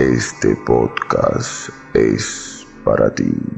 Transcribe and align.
este 0.00 0.56
podcast 0.56 1.68
es 1.92 2.66
para 2.84 3.14
ti. 3.14 3.49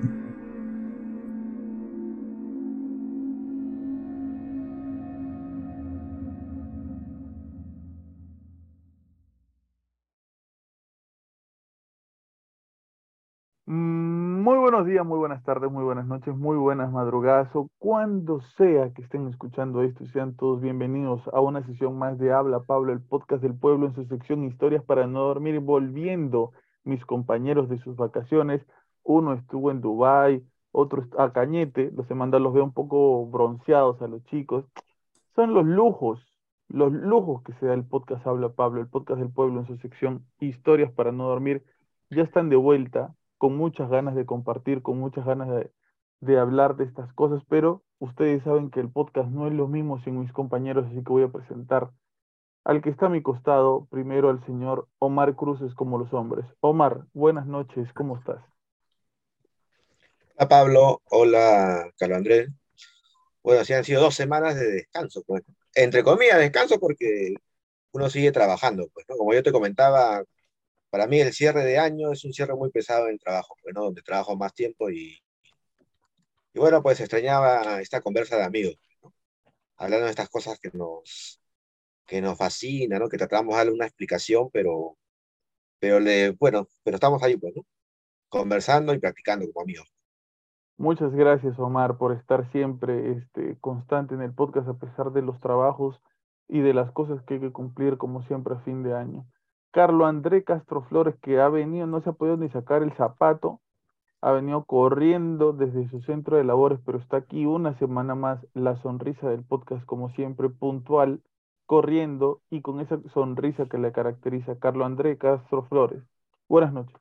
Muy 15.04 15.18
buenas 15.18 15.42
tardes, 15.42 15.68
muy 15.72 15.82
buenas 15.82 16.06
noches, 16.06 16.36
muy 16.36 16.56
buenas 16.56 16.92
madrugadas 16.92 17.48
o 17.56 17.68
cuando 17.78 18.40
sea 18.56 18.92
que 18.92 19.02
estén 19.02 19.26
escuchando 19.26 19.82
esto, 19.82 20.06
sean 20.06 20.36
todos 20.36 20.60
bienvenidos 20.60 21.20
a 21.32 21.40
una 21.40 21.66
sesión 21.66 21.98
más 21.98 22.18
de 22.18 22.32
Habla 22.32 22.60
Pablo, 22.60 22.92
el 22.92 23.00
podcast 23.00 23.42
del 23.42 23.54
pueblo 23.54 23.86
en 23.86 23.94
su 23.96 24.04
sección 24.04 24.44
Historias 24.44 24.84
para 24.84 25.08
no 25.08 25.22
dormir, 25.22 25.58
volviendo 25.58 26.52
mis 26.84 27.04
compañeros 27.04 27.68
de 27.68 27.78
sus 27.80 27.96
vacaciones. 27.96 28.64
Uno 29.02 29.32
estuvo 29.32 29.72
en 29.72 29.80
Dubai, 29.80 30.44
otro 30.70 31.04
a 31.18 31.32
Cañete, 31.32 31.90
los 31.90 32.08
he 32.08 32.14
los 32.14 32.52
veo 32.54 32.62
un 32.62 32.72
poco 32.72 33.26
bronceados 33.26 34.00
a 34.02 34.06
los 34.06 34.24
chicos. 34.26 34.64
Son 35.34 35.52
los 35.52 35.66
lujos, 35.66 36.24
los 36.68 36.92
lujos 36.92 37.42
que 37.42 37.54
se 37.54 37.66
da 37.66 37.74
el 37.74 37.84
podcast 37.84 38.24
Habla 38.24 38.50
Pablo, 38.50 38.80
el 38.80 38.88
podcast 38.88 39.18
del 39.18 39.32
pueblo 39.32 39.60
en 39.60 39.66
su 39.66 39.76
sección 39.78 40.24
Historias 40.38 40.92
para 40.92 41.10
no 41.10 41.26
dormir. 41.26 41.64
Ya 42.10 42.22
están 42.22 42.50
de 42.50 42.56
vuelta, 42.56 43.16
con 43.42 43.56
muchas 43.56 43.90
ganas 43.90 44.14
de 44.14 44.24
compartir, 44.24 44.82
con 44.82 45.00
muchas 45.00 45.26
ganas 45.26 45.48
de, 46.20 46.38
hablar 46.38 46.76
de 46.76 46.84
estas 46.84 47.12
cosas, 47.14 47.42
pero 47.48 47.82
ustedes 47.98 48.40
saben 48.44 48.70
que 48.70 48.78
el 48.78 48.88
podcast 48.88 49.28
no 49.30 49.48
es 49.48 49.52
lo 49.52 49.66
mismo 49.66 50.00
sin 50.04 50.20
mis 50.20 50.32
compañeros, 50.32 50.86
así 50.86 51.02
que 51.02 51.10
voy 51.10 51.24
a 51.24 51.32
presentar 51.32 51.90
al 52.62 52.80
que 52.80 52.90
está 52.90 53.06
a 53.06 53.08
mi 53.08 53.20
costado, 53.20 53.88
primero 53.90 54.30
al 54.30 54.46
señor 54.46 54.86
Omar 55.00 55.34
Cruces 55.34 55.74
como 55.74 55.98
los 55.98 56.14
hombres. 56.14 56.46
Omar, 56.60 57.06
buenas 57.14 57.44
noches, 57.44 57.92
¿cómo 57.94 58.16
estás? 58.16 58.40
Hola 60.36 60.48
Pablo, 60.48 61.02
hola 61.10 61.90
Carlos 61.98 62.18
Andrés. 62.18 62.48
Bueno, 63.42 63.64
sí 63.64 63.72
han 63.72 63.82
sido 63.82 64.02
dos 64.02 64.14
semanas 64.14 64.54
de 64.54 64.70
descanso, 64.70 65.24
pues. 65.26 65.42
Entre 65.74 66.04
comillas, 66.04 66.38
descanso 66.38 66.78
porque 66.78 67.34
uno 67.90 68.08
sigue 68.08 68.30
trabajando, 68.30 68.88
pues, 68.94 69.04
¿no? 69.08 69.16
Como 69.16 69.34
yo 69.34 69.42
te 69.42 69.50
comentaba, 69.50 70.22
para 70.92 71.06
mí 71.06 71.18
el 71.20 71.32
cierre 71.32 71.64
de 71.64 71.78
año 71.78 72.12
es 72.12 72.22
un 72.26 72.34
cierre 72.34 72.54
muy 72.54 72.70
pesado 72.70 73.06
en 73.06 73.14
el 73.14 73.18
trabajo, 73.18 73.56
pues, 73.62 73.74
donde 73.74 74.02
trabajo 74.02 74.36
más 74.36 74.52
tiempo 74.52 74.90
y, 74.90 75.18
y 76.52 76.58
bueno, 76.58 76.82
pues 76.82 77.00
extrañaba 77.00 77.80
esta 77.80 78.02
conversa 78.02 78.36
de 78.36 78.44
amigos, 78.44 78.76
hablando 79.78 80.04
de 80.04 80.10
estas 80.10 80.28
cosas 80.28 80.58
que 80.60 80.70
nos, 80.74 81.40
que 82.06 82.20
nos 82.20 82.36
fascinan, 82.36 83.00
¿no? 83.00 83.08
que 83.08 83.16
tratamos 83.16 83.54
de 83.54 83.56
darle 83.56 83.72
una 83.72 83.86
explicación, 83.86 84.50
pero, 84.52 84.98
pero 85.78 85.98
le, 85.98 86.32
bueno, 86.32 86.68
pero 86.84 86.96
estamos 86.96 87.22
ahí, 87.22 87.38
pues, 87.38 87.56
¿no? 87.56 87.62
conversando 88.28 88.92
y 88.92 88.98
practicando 88.98 89.46
como 89.50 89.62
amigos. 89.62 89.90
Muchas 90.76 91.14
gracias, 91.14 91.58
Omar, 91.58 91.96
por 91.96 92.12
estar 92.12 92.52
siempre 92.52 93.12
este, 93.12 93.56
constante 93.60 94.14
en 94.14 94.20
el 94.20 94.34
podcast 94.34 94.68
a 94.68 94.78
pesar 94.78 95.12
de 95.12 95.22
los 95.22 95.40
trabajos 95.40 95.98
y 96.48 96.60
de 96.60 96.74
las 96.74 96.92
cosas 96.92 97.22
que 97.22 97.34
hay 97.34 97.40
que 97.40 97.52
cumplir, 97.52 97.96
como 97.96 98.22
siempre, 98.24 98.56
a 98.56 98.60
fin 98.60 98.82
de 98.82 98.94
año. 98.94 99.26
Carlo 99.72 100.04
André 100.06 100.44
Castro 100.44 100.82
Flores, 100.82 101.14
que 101.22 101.40
ha 101.40 101.48
venido, 101.48 101.86
no 101.86 102.02
se 102.02 102.10
ha 102.10 102.12
podido 102.12 102.36
ni 102.36 102.50
sacar 102.50 102.82
el 102.82 102.92
zapato, 102.92 103.60
ha 104.20 104.30
venido 104.30 104.64
corriendo 104.64 105.52
desde 105.52 105.88
su 105.88 106.02
centro 106.02 106.36
de 106.36 106.44
labores, 106.44 106.78
pero 106.84 106.98
está 106.98 107.16
aquí 107.16 107.46
una 107.46 107.76
semana 107.78 108.14
más, 108.14 108.38
la 108.52 108.80
sonrisa 108.82 109.30
del 109.30 109.44
podcast, 109.44 109.84
como 109.86 110.10
siempre, 110.10 110.50
puntual, 110.50 111.22
corriendo 111.64 112.42
y 112.50 112.60
con 112.60 112.80
esa 112.80 113.00
sonrisa 113.14 113.66
que 113.66 113.78
le 113.78 113.92
caracteriza. 113.92 114.58
Carlo 114.58 114.84
André 114.84 115.16
Castro 115.16 115.64
Flores. 115.64 116.02
Buenas 116.48 116.72
noches. 116.74 116.96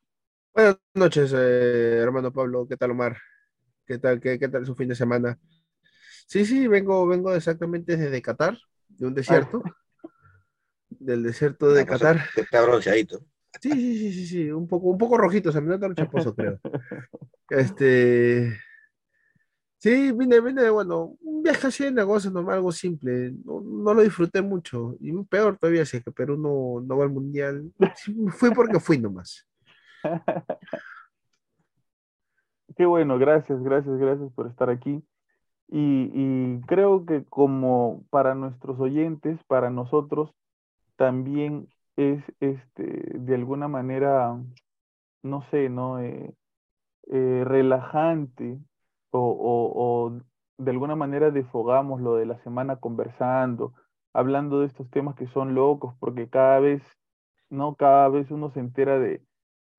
Buenas 0.53 0.77
noches, 0.93 1.33
eh, 1.35 1.97
hermano 1.97 2.31
Pablo. 2.31 2.65
¿Qué 2.67 2.77
tal, 2.77 2.91
Omar? 2.91 3.17
¿Qué 3.85 3.97
tal, 3.97 4.21
qué, 4.21 4.39
qué 4.39 4.47
tal 4.47 4.65
su 4.65 4.75
fin 4.75 4.87
de 4.87 4.95
semana? 4.95 5.37
Sí, 6.25 6.45
sí, 6.45 6.67
vengo, 6.67 7.05
vengo 7.05 7.33
exactamente 7.33 7.97
desde 7.97 8.21
Qatar, 8.21 8.57
de 8.87 9.07
un 9.07 9.13
desierto 9.13 9.61
del 11.01 11.23
desierto 11.23 11.71
de 11.71 11.85
Qatar. 11.85 12.21
Está 12.35 12.61
bronceadito. 12.61 13.19
Sí, 13.59 13.71
sí, 13.71 13.97
sí, 13.97 14.13
sí, 14.13 14.27
sí, 14.27 14.51
un 14.51 14.67
poco, 14.67 14.87
un 14.87 14.97
poco 14.97 15.17
rojito, 15.17 15.51
se 15.51 15.59
me 15.59 15.69
nota 15.69 15.85
el 15.87 15.95
chaposo, 15.95 16.33
creo. 16.35 16.59
Este. 17.49 18.57
Sí, 19.77 20.13
vine, 20.13 20.39
vine, 20.39 20.69
bueno, 20.69 21.17
un 21.21 21.43
viaje 21.43 21.67
así 21.67 21.83
de 21.83 21.91
negocio 21.91 22.31
normal, 22.31 22.57
algo 22.57 22.71
simple. 22.71 23.33
No, 23.43 23.61
no, 23.61 23.93
lo 23.93 24.01
disfruté 24.01 24.41
mucho. 24.41 24.95
Y 25.01 25.11
peor 25.23 25.57
todavía, 25.57 25.85
si 25.85 25.97
es 25.97 26.03
que 26.03 26.11
Perú 26.11 26.37
no, 26.37 26.79
no 26.85 26.97
va 26.97 27.03
al 27.03 27.09
mundial. 27.09 27.73
fui 28.29 28.51
porque 28.51 28.79
fui 28.79 28.99
nomás. 28.99 29.45
Qué 32.77 32.85
bueno, 32.85 33.19
gracias, 33.19 33.61
gracias, 33.61 33.97
gracias 33.97 34.31
por 34.33 34.47
estar 34.47 34.69
aquí. 34.69 35.03
Y, 35.67 36.11
y 36.13 36.61
creo 36.67 37.05
que 37.05 37.25
como 37.25 38.05
para 38.09 38.33
nuestros 38.33 38.79
oyentes, 38.79 39.43
para 39.47 39.69
nosotros, 39.69 40.33
también 41.01 41.67
es 41.95 42.23
este, 42.41 42.83
de 43.17 43.33
alguna 43.33 43.67
manera, 43.67 44.39
no 45.23 45.41
sé, 45.49 45.67
¿no? 45.67 45.99
Eh, 45.99 46.35
eh, 47.07 47.41
relajante 47.43 48.59
o, 49.09 50.15
de 50.59 50.69
alguna 50.69 50.95
manera 50.95 51.31
desfogamos 51.31 52.01
lo 52.01 52.17
de 52.17 52.27
la 52.27 52.37
semana 52.43 52.75
conversando, 52.75 53.73
hablando 54.13 54.59
de 54.59 54.67
estos 54.67 54.91
temas 54.91 55.15
que 55.15 55.25
son 55.25 55.55
locos, 55.55 55.95
porque 55.99 56.29
cada 56.29 56.59
vez, 56.59 56.83
¿no? 57.49 57.73
Cada 57.73 58.07
vez 58.07 58.29
uno 58.29 58.51
se 58.51 58.59
entera 58.59 58.99
de, 58.99 59.23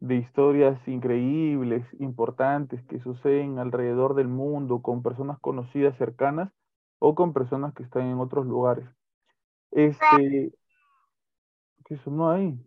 de 0.00 0.16
historias 0.16 0.76
increíbles, 0.88 1.86
importantes, 2.00 2.82
que 2.86 2.98
suceden 2.98 3.60
alrededor 3.60 4.16
del 4.16 4.26
mundo 4.26 4.82
con 4.82 5.04
personas 5.04 5.38
conocidas 5.38 5.96
cercanas 5.98 6.50
o 6.98 7.14
con 7.14 7.32
personas 7.32 7.74
que 7.74 7.84
están 7.84 8.06
en 8.06 8.18
otros 8.18 8.44
lugares. 8.44 8.88
Este, 9.70 10.52
¿Qué 11.92 11.98
sonó 11.98 12.30
ahí? 12.30 12.58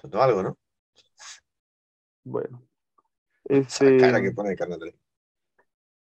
Sonó 0.00 0.22
algo, 0.22 0.40
¿no? 0.44 0.56
Bueno. 2.22 2.62
Este, 3.42 3.96
cara 3.96 4.22
que 4.22 4.30
pone 4.30 4.54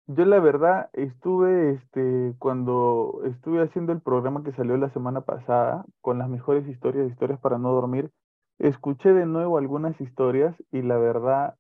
Yo 0.09 0.25
la 0.27 0.41
verdad 0.41 0.91
estuve, 0.93 1.73
este, 1.73 2.35
cuando 2.39 3.23
estuve 3.25 3.63
haciendo 3.63 3.93
el 3.93 4.03
programa 4.03 4.45
que 4.45 4.53
salió 4.53 4.77
la 4.77 4.93
semana 4.93 5.23
pasada, 5.23 5.87
con 6.03 6.19
las 6.19 6.29
mejores 6.29 6.69
historias, 6.69 7.11
historias 7.11 7.41
para 7.41 7.57
no 7.57 7.73
dormir, 7.73 8.11
escuché 8.59 9.15
de 9.15 9.25
nuevo 9.25 9.57
algunas 9.57 9.99
historias 10.03 10.55
y 10.71 10.83
la 10.83 10.99
verdad, 10.99 11.57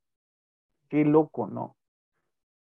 qué 0.91 1.06
loco, 1.06 1.47
¿no? 1.47 1.76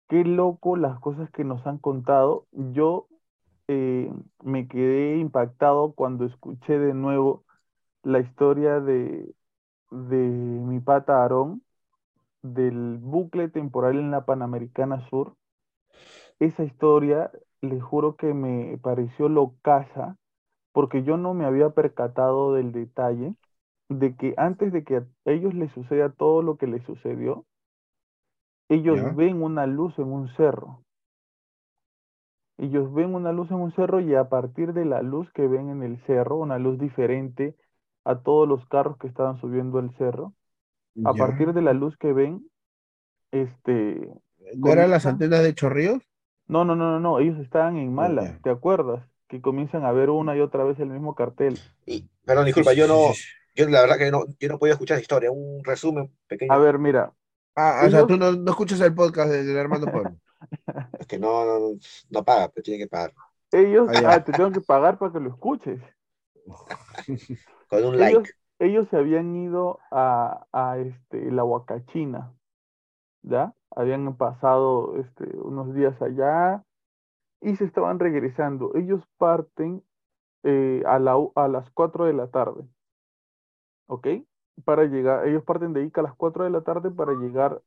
Qué 0.09 0.25
loco 0.25 0.79
las 0.79 0.99
cosas 1.01 1.31
que 1.33 1.45
nos 1.45 1.67
han 1.67 1.77
contado. 1.77 2.47
Yo 2.53 3.09
eh, 3.69 4.13
me 4.43 4.69
quedé 4.69 5.17
impactado 5.19 5.93
cuando 5.95 6.25
escuché 6.27 6.79
de 6.79 6.95
nuevo 6.95 7.45
la 8.03 8.21
historia 8.21 8.81
de, 8.81 9.35
de 9.91 10.17
mi 10.19 10.81
pata 10.81 11.23
Aarón, 11.23 11.63
del 12.43 12.99
bucle 13.01 13.49
temporal 13.51 13.99
en 13.99 14.11
la 14.13 14.27
Panamericana 14.27 15.09
Sur. 15.11 15.37
Esa 16.39 16.65
historia, 16.65 17.31
le 17.61 17.79
juro 17.81 18.17
que 18.17 18.33
me 18.35 18.79
pareció 18.79 19.29
locaza, 19.29 20.17
porque 20.73 21.03
yo 21.05 21.17
no 21.19 21.35
me 21.35 21.47
había 21.47 21.71
percatado 21.71 22.55
del 22.55 22.73
detalle 22.73 23.35
de 23.91 24.17
que 24.17 24.35
antes 24.39 24.73
de 24.73 24.85
que 24.85 24.99
a 24.99 25.07
ellos 25.27 25.55
les 25.55 25.73
suceda 25.73 26.11
todo 26.11 26.43
lo 26.43 26.57
que 26.59 26.67
les 26.69 26.85
sucedió, 26.85 27.47
ellos 28.69 29.01
Ya. 29.01 29.17
ven 29.17 29.43
una 29.43 29.67
luz 29.67 29.99
en 29.99 30.07
un 30.13 30.29
cerro. 30.37 30.85
Ellos 32.59 32.93
ven 32.95 33.15
una 33.15 33.33
luz 33.33 33.51
en 33.51 33.59
un 33.59 33.73
cerro 33.75 34.01
y 34.01 34.15
a 34.15 34.29
partir 34.29 34.73
de 34.73 34.85
la 34.87 35.03
luz 35.03 35.31
que 35.33 35.47
ven 35.47 35.69
en 35.69 35.83
el 35.83 35.99
cerro, 36.07 36.37
una 36.37 36.59
luz 36.59 36.79
diferente 36.79 37.55
a 38.05 38.17
todos 38.21 38.49
los 38.49 38.65
carros 38.67 38.97
que 38.99 39.07
estaban 39.09 39.39
subiendo 39.41 39.79
el 39.79 39.91
cerro, 39.99 40.33
a 41.05 41.13
Ya. 41.13 41.19
partir 41.19 41.53
de 41.53 41.61
la 41.63 41.73
luz 41.75 41.97
que 41.99 42.13
ven, 42.13 42.47
este, 43.33 44.09
¿No 44.57 44.71
eran 44.73 44.91
las 44.91 45.07
antenas 45.07 45.43
de 45.43 45.55
Chorrillos? 45.55 46.03
no, 46.49 46.65
no, 46.65 46.77
no, 46.77 46.93
no, 46.93 47.01
no, 47.01 47.19
ellos 47.19 47.39
estaban 47.41 47.77
en 47.77 47.93
Mala, 47.93 48.23
ya. 48.23 48.39
¿te 48.43 48.51
acuerdas? 48.51 49.05
Que 49.29 49.41
comienzan 49.41 49.85
a 49.85 49.91
ver 49.93 50.11
una 50.11 50.37
y 50.37 50.41
otra 50.41 50.63
vez 50.65 50.79
el 50.79 50.89
mismo 50.89 51.15
cartel. 51.17 51.59
Y, 51.85 52.09
perdón, 52.25 52.45
disculpa, 52.47 52.73
yo 52.73 52.87
no, 52.87 53.09
yo 53.57 53.69
la 53.69 53.81
verdad 53.81 53.99
que 53.99 54.11
no, 54.13 54.25
yo 54.39 54.49
no 54.49 54.59
podía 54.59 54.75
escuchar 54.75 54.99
la 54.99 55.03
historia, 55.03 55.31
un 55.33 55.63
resumen 55.65 56.13
pequeño. 56.29 56.53
A 56.53 56.59
ver, 56.59 56.79
mira, 56.79 57.13
Ah, 57.57 57.83
o 57.87 57.91
sea, 57.91 58.01
ellos- 58.01 58.07
tú 58.07 58.17
no, 58.17 58.31
no 58.33 58.51
escuchas 58.51 58.81
el 58.83 58.95
podcast 58.95 59.31
de- 59.31 59.43
del 59.43 59.59
Armando 59.59 59.91
Pueblo. 59.91 60.11
Es 60.99 61.07
que 61.07 61.19
no, 61.19 61.45
no, 61.45 61.79
no 62.11 62.25
paga, 62.25 62.49
pero 62.51 62.63
tiene 62.65 62.85
que 62.85 62.89
pagar. 62.89 63.15
ellos, 63.53 63.91
Ah, 63.95 64.01
ah, 64.05 64.23
te 64.25 64.33
tengo 64.35 64.53
que 64.53 64.61
pagar 64.61 64.99
para 64.99 65.13
que 65.13 65.19
lo 65.21 65.31
escuches. 65.31 65.81
Con 67.69 67.85
un 67.85 67.99
Ellos, 67.99 68.25
like. 68.25 68.31
ellos 68.59 68.89
se 68.89 68.97
habían 68.97 69.35
ido 69.37 69.79
a, 69.91 70.47
a 70.53 70.79
este, 70.79 71.31
la 71.33 71.45
Huacachina, 71.45 72.33
¿ya? 73.23 73.55
Habían 73.71 74.17
pasado 74.17 74.97
este, 74.99 75.25
unos 75.39 75.75
días 75.75 76.01
allá 76.03 76.65
y 77.43 77.57
se 77.57 77.65
estaban 77.67 77.99
regresando. 78.01 78.75
Ellos 78.77 79.05
parten 79.19 79.85
eh, 80.45 80.83
a, 80.87 80.99
la, 81.01 81.17
a 81.37 81.49
las 81.49 81.71
4 81.73 82.07
de 82.07 82.15
la 82.15 82.29
tarde, 82.31 82.65
¿ok? 83.87 84.07
Para 84.65 84.85
llegar, 84.85 85.27
ellos 85.29 85.45
parten 85.45 85.73
de 85.73 85.85
Ica 85.85 86.01
a 86.01 86.05
las 86.05 86.15
4 86.15 86.45
de 86.45 86.51
la 86.51 86.63
tarde 86.63 86.91
para 86.91 87.13
llegar 87.15 87.63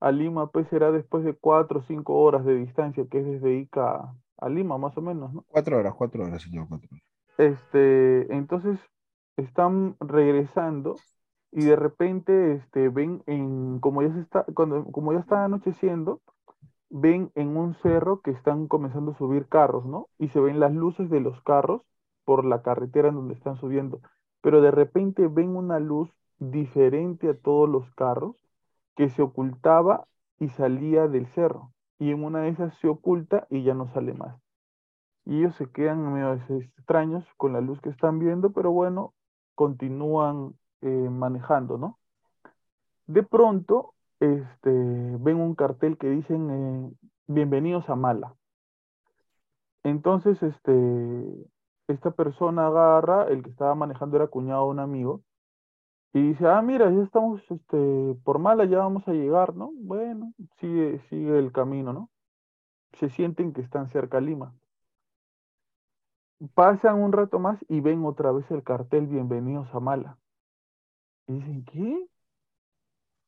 a 0.00 0.10
Lima, 0.12 0.50
pues 0.50 0.66
será 0.68 0.90
después 0.90 1.24
de 1.24 1.34
4 1.34 1.80
o 1.80 1.82
5 1.82 2.14
horas 2.14 2.44
de 2.44 2.54
distancia, 2.54 3.06
que 3.10 3.18
es 3.18 3.24
desde 3.26 3.54
Ica 3.54 3.96
a, 3.96 4.14
a 4.38 4.48
Lima, 4.48 4.78
más 4.78 4.96
o 4.96 5.02
menos, 5.02 5.32
¿no? 5.32 5.44
Cuatro 5.48 5.78
horas, 5.78 5.94
cuatro 5.94 6.24
horas, 6.24 6.42
señor, 6.42 6.66
cuatro 6.68 6.88
horas. 6.90 7.04
Este, 7.38 8.34
entonces 8.34 8.78
están 9.36 9.96
regresando 10.00 10.96
y 11.52 11.64
de 11.64 11.76
repente 11.76 12.54
este, 12.54 12.88
ven 12.88 13.22
en, 13.26 13.80
como 13.80 14.02
ya 14.02 14.12
se 14.12 14.20
está, 14.20 14.44
cuando, 14.54 14.84
como 14.84 15.12
ya 15.12 15.20
está 15.20 15.44
anocheciendo, 15.44 16.20
ven 16.90 17.30
en 17.34 17.56
un 17.56 17.74
cerro 17.82 18.20
que 18.20 18.30
están 18.30 18.68
comenzando 18.68 19.12
a 19.12 19.18
subir 19.18 19.46
carros, 19.48 19.86
¿no? 19.86 20.08
Y 20.18 20.28
se 20.28 20.40
ven 20.40 20.60
las 20.60 20.72
luces 20.74 21.08
de 21.10 21.20
los 21.20 21.40
carros 21.42 21.82
por 22.24 22.44
la 22.44 22.62
carretera 22.62 23.08
en 23.08 23.14
donde 23.16 23.34
están 23.34 23.56
subiendo. 23.56 24.00
Pero 24.42 24.60
de 24.60 24.70
repente 24.70 25.28
ven 25.28 25.56
una 25.56 25.78
luz 25.78 26.10
diferente 26.38 27.28
a 27.28 27.38
todos 27.38 27.68
los 27.68 27.90
carros 27.94 28.36
que 29.00 29.08
se 29.08 29.22
ocultaba 29.22 30.06
y 30.38 30.50
salía 30.50 31.08
del 31.08 31.26
cerro. 31.28 31.72
Y 31.98 32.10
en 32.10 32.22
una 32.22 32.42
de 32.42 32.50
esas 32.50 32.74
se 32.80 32.88
oculta 32.88 33.46
y 33.48 33.62
ya 33.62 33.72
no 33.72 33.90
sale 33.94 34.12
más. 34.12 34.38
Y 35.24 35.38
ellos 35.38 35.56
se 35.56 35.70
quedan 35.70 36.12
medio 36.12 36.34
extraños 36.34 37.24
con 37.38 37.54
la 37.54 37.62
luz 37.62 37.80
que 37.80 37.88
están 37.88 38.18
viendo, 38.18 38.52
pero 38.52 38.72
bueno, 38.72 39.14
continúan 39.54 40.52
eh, 40.82 41.08
manejando, 41.10 41.78
¿no? 41.78 41.98
De 43.06 43.22
pronto, 43.22 43.94
este, 44.18 44.70
ven 44.70 45.36
un 45.36 45.54
cartel 45.54 45.96
que 45.96 46.10
dicen 46.10 46.50
eh, 46.50 46.92
bienvenidos 47.26 47.88
a 47.88 47.96
Mala. 47.96 48.34
Entonces, 49.82 50.42
este, 50.42 51.46
esta 51.88 52.10
persona 52.10 52.66
agarra, 52.66 53.28
el 53.28 53.42
que 53.42 53.48
estaba 53.48 53.74
manejando 53.74 54.16
era 54.18 54.26
cuñado 54.26 54.64
de 54.64 54.70
un 54.72 54.78
amigo, 54.78 55.22
y 56.12 56.22
dice, 56.28 56.46
ah, 56.48 56.60
mira, 56.62 56.90
ya 56.90 57.02
estamos 57.02 57.40
este, 57.50 58.16
por 58.24 58.38
Mala, 58.40 58.64
ya 58.64 58.78
vamos 58.78 59.06
a 59.06 59.12
llegar, 59.12 59.54
¿no? 59.54 59.72
Bueno, 59.76 60.32
sigue, 60.60 61.00
sigue 61.08 61.38
el 61.38 61.52
camino, 61.52 61.92
¿no? 61.92 62.10
Se 62.94 63.08
sienten 63.10 63.52
que 63.52 63.60
están 63.60 63.88
cerca 63.88 64.18
a 64.18 64.20
Lima. 64.20 64.54
Pasan 66.54 67.00
un 67.00 67.12
rato 67.12 67.38
más 67.38 67.58
y 67.68 67.80
ven 67.80 68.04
otra 68.04 68.32
vez 68.32 68.50
el 68.50 68.62
cartel 68.62 69.06
Bienvenidos 69.06 69.72
a 69.74 69.80
Mala. 69.80 70.18
Y 71.28 71.34
dicen, 71.34 71.64
¿qué? 71.64 72.06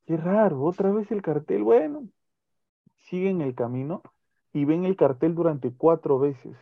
Qué 0.06 0.17
raro, 0.17 0.62
otra 0.62 0.90
vez 0.93 1.11
el 1.12 1.23
cartel. 1.23 1.62
Bueno, 1.62 2.08
siguen 2.96 3.40
el 3.43 3.55
camino 3.55 4.02
y 4.52 4.64
ven 4.64 4.85
el 4.85 4.96
cartel 4.96 5.35
durante 5.35 5.73
cuatro 5.73 6.19
veces. 6.19 6.56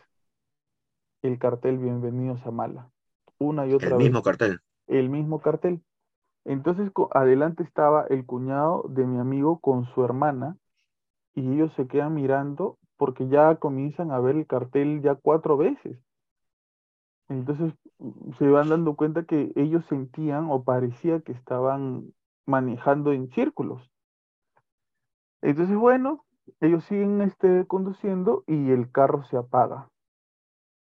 El 1.23 1.38
cartel 1.38 1.78
Bienvenidos 1.78 2.46
a 2.46 2.50
Mala. 2.50 2.90
Una 3.38 3.66
y 3.66 3.73
otra 3.73 3.96
El 3.96 3.99
vez. 3.99 4.05
mismo 4.05 4.23
cartel. 4.23 4.61
El 4.87 5.08
mismo 5.08 5.40
cartel. 5.40 5.82
Entonces, 6.44 6.90
adelante 7.12 7.62
estaba 7.62 8.06
el 8.08 8.25
cuñado 8.26 8.84
de 8.88 9.06
mi 9.06 9.19
amigo 9.19 9.58
con 9.60 9.84
su 9.87 10.04
hermana 10.04 10.56
y 11.34 11.52
ellos 11.52 11.72
se 11.75 11.87
quedan 11.87 12.14
mirando 12.14 12.78
porque 12.96 13.28
ya 13.28 13.56
comienzan 13.56 14.10
a 14.10 14.20
ver 14.20 14.37
el 14.37 14.46
cartel 14.46 15.02
ya 15.02 15.14
cuatro 15.14 15.56
veces. 15.56 15.98
Entonces 17.28 17.72
mm, 17.98 18.32
se 18.38 18.48
van 18.48 18.69
dando 18.69 18.96
cuenta 18.96 19.25
que 19.25 19.52
ellos 19.56 19.87
sentían 19.87 20.50
o 20.50 20.64
parecía 20.64 21.20
que 21.20 21.32
estaban 21.32 22.12
manejando 22.46 23.12
en 23.12 23.31
círculos. 23.31 23.90
Entonces, 25.40 25.76
bueno, 25.76 26.25
ellos 26.60 26.84
siguen 26.84 27.22
este, 27.22 27.66
conduciendo 27.66 28.44
y 28.46 28.70
el 28.70 28.90
carro 28.90 29.25
se 29.25 29.37
apaga. 29.37 29.88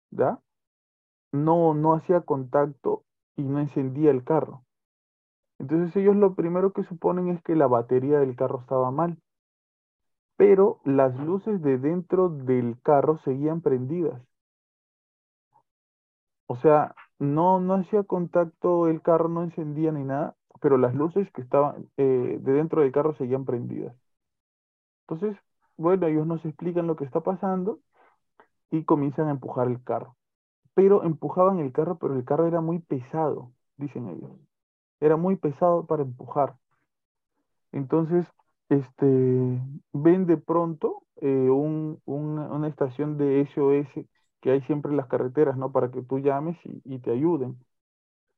¿Ya? 0.09 0.39
No, 1.31 1.73
no 1.73 1.93
hacía 1.93 2.21
contacto 2.21 3.03
y 3.35 3.43
no 3.43 3.59
encendía 3.59 4.09
el 4.09 4.23
carro. 4.23 4.63
Entonces 5.59 5.95
ellos 5.95 6.15
lo 6.15 6.33
primero 6.35 6.73
que 6.73 6.83
suponen 6.83 7.29
es 7.29 7.41
que 7.43 7.55
la 7.55 7.67
batería 7.67 8.19
del 8.19 8.35
carro 8.35 8.59
estaba 8.61 8.89
mal. 8.91 9.17
Pero 10.35 10.79
las 10.83 11.15
luces 11.19 11.61
de 11.61 11.77
dentro 11.77 12.29
del 12.29 12.81
carro 12.81 13.19
seguían 13.19 13.61
prendidas. 13.61 14.19
O 16.47 16.57
sea, 16.57 16.93
no, 17.19 17.59
no 17.61 17.75
hacía 17.75 18.03
contacto, 18.03 18.87
el 18.87 19.01
carro 19.01 19.29
no 19.29 19.43
encendía 19.43 19.91
ni 19.91 20.03
nada, 20.03 20.35
pero 20.61 20.77
las 20.77 20.93
luces 20.95 21.29
que 21.31 21.41
estaban 21.41 21.89
eh, 21.97 22.37
de 22.41 22.51
dentro 22.53 22.81
del 22.81 22.91
carro 22.91 23.13
seguían 23.15 23.45
prendidas. 23.45 23.95
Entonces, 25.07 25.37
bueno, 25.77 26.05
ellos 26.07 26.27
nos 26.27 26.43
explican 26.45 26.87
lo 26.87 26.95
que 26.95 27.05
está 27.05 27.21
pasando 27.21 27.79
y 28.71 28.85
comienzan 28.85 29.27
a 29.29 29.31
empujar 29.31 29.67
el 29.69 29.83
carro. 29.83 30.17
Pero 30.75 31.03
empujaban 31.05 31.59
el 31.59 31.71
carro, 31.73 31.99
pero 31.99 32.15
el 32.15 32.25
carro 32.25 32.47
era 32.47 32.61
muy 32.61 32.79
pesado, 32.79 33.53
dicen 33.77 34.09
ellos. 34.09 34.31
Era 34.99 35.17
muy 35.17 35.35
pesado 35.37 35.85
para 35.87 36.03
empujar. 36.03 36.55
Entonces, 37.71 38.25
este, 38.69 39.05
ven 39.93 40.25
de 40.25 40.37
pronto 40.37 41.03
eh, 41.21 41.27
un- 41.49 41.99
un- 42.05 42.37
una 42.39 42.67
estación 42.67 43.17
de 43.17 43.41
SOS 43.41 44.07
que 44.41 44.51
hay 44.51 44.61
siempre 44.61 44.91
en 44.91 44.97
las 44.97 45.07
carreteras, 45.07 45.57
¿no? 45.57 45.71
Para 45.71 45.89
que 45.91 46.01
tú 46.03 46.19
llames 46.19 46.57
y, 46.85 46.99
te 46.99 47.11
ayuden. 47.11 47.57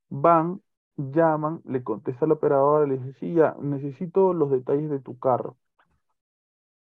Van, 0.10 0.62
llaman, 0.98 1.62
le 1.66 1.84
contesta 1.84 2.28
la 2.28 2.36
operadora, 2.36 2.88
le 2.88 2.98
dice, 3.00 3.14
sí, 3.20 3.34
ya, 3.36 3.56
necesito 3.62 4.34
los 4.34 4.52
detalles 4.52 4.90
de 4.92 5.00
tu 5.02 5.20
carro. 5.20 5.58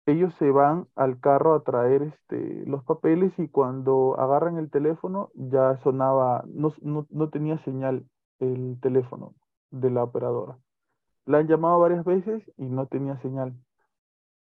Ellos 0.07 0.33
se 0.39 0.49
van 0.49 0.87
al 0.95 1.19
carro 1.19 1.53
a 1.53 1.63
traer 1.63 2.01
este, 2.01 2.63
los 2.65 2.83
papeles 2.83 3.37
y 3.37 3.47
cuando 3.49 4.19
agarran 4.19 4.57
el 4.57 4.71
teléfono 4.71 5.29
ya 5.35 5.77
sonaba, 5.83 6.43
no, 6.47 6.73
no, 6.81 7.05
no 7.11 7.29
tenía 7.29 7.59
señal 7.59 8.03
el 8.39 8.79
teléfono 8.81 9.35
de 9.71 9.89
la 9.89 10.03
operadora. 10.03 10.57
La 11.25 11.39
han 11.39 11.47
llamado 11.47 11.79
varias 11.79 12.05
veces 12.05 12.43
y 12.57 12.65
no 12.65 12.87
tenía 12.87 13.17
señal. 13.21 13.53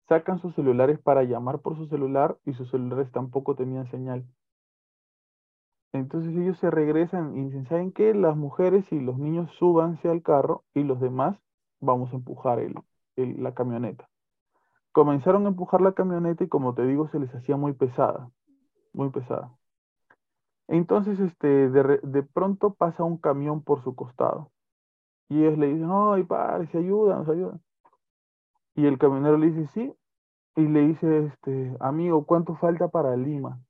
Sacan 0.08 0.40
sus 0.40 0.54
celulares 0.54 0.98
para 0.98 1.24
llamar 1.24 1.60
por 1.60 1.76
su 1.76 1.86
celular 1.86 2.38
y 2.44 2.54
sus 2.54 2.70
celulares 2.70 3.10
tampoco 3.12 3.54
tenían 3.54 3.90
señal. 3.90 4.24
Entonces 5.92 6.36
ellos 6.36 6.58
se 6.58 6.70
regresan 6.70 7.36
y 7.36 7.44
dicen, 7.44 7.66
¿saben 7.66 7.92
qué? 7.92 8.14
Las 8.14 8.36
mujeres 8.36 8.90
y 8.92 9.00
los 9.00 9.18
niños 9.18 9.50
súbanse 9.58 10.08
al 10.08 10.22
carro 10.22 10.64
y 10.74 10.84
los 10.84 11.00
demás 11.00 11.36
vamos 11.80 12.12
a 12.12 12.16
empujar 12.16 12.58
el, 12.60 12.74
la 13.16 13.54
camioneta. 13.54 14.08
Comenzaron 14.92 15.46
a 15.46 15.48
empujar 15.50 15.80
la 15.80 15.92
camioneta 15.92 16.44
y 16.44 16.48
como 16.48 16.74
te 16.74 16.86
digo, 16.86 17.08
se 17.08 17.18
les 17.18 17.34
hacía 17.34 17.56
muy 17.56 17.72
pesada, 17.72 18.30
muy 18.92 19.10
pesada. 19.10 19.52
Entonces, 20.68 21.18
este, 21.20 21.70
de, 21.70 22.00
de 22.02 22.22
pronto 22.22 22.74
pasa 22.74 23.04
un 23.04 23.16
camión 23.16 23.62
por 23.62 23.82
su 23.82 23.94
costado. 23.94 24.50
Y 25.30 25.40
ellos 25.42 25.58
le 25.58 25.68
dicen, 25.68 25.88
ay, 25.90 26.24
padre, 26.24 26.66
se 26.68 26.78
ayudan, 26.78 27.24
se 27.24 27.32
ayudan. 27.32 27.60
Y 28.76 28.86
el 28.86 28.96
camionero 28.98 29.36
le 29.36 29.50
dice, 29.50 29.66
sí. 29.74 29.94
Y 30.56 30.62
le 30.68 30.80
dice, 30.88 31.26
este, 31.26 31.76
amigo, 31.80 32.26
¿cuánto 32.26 32.56
falta 32.56 32.88
para 32.88 33.16
Lima? 33.16 33.60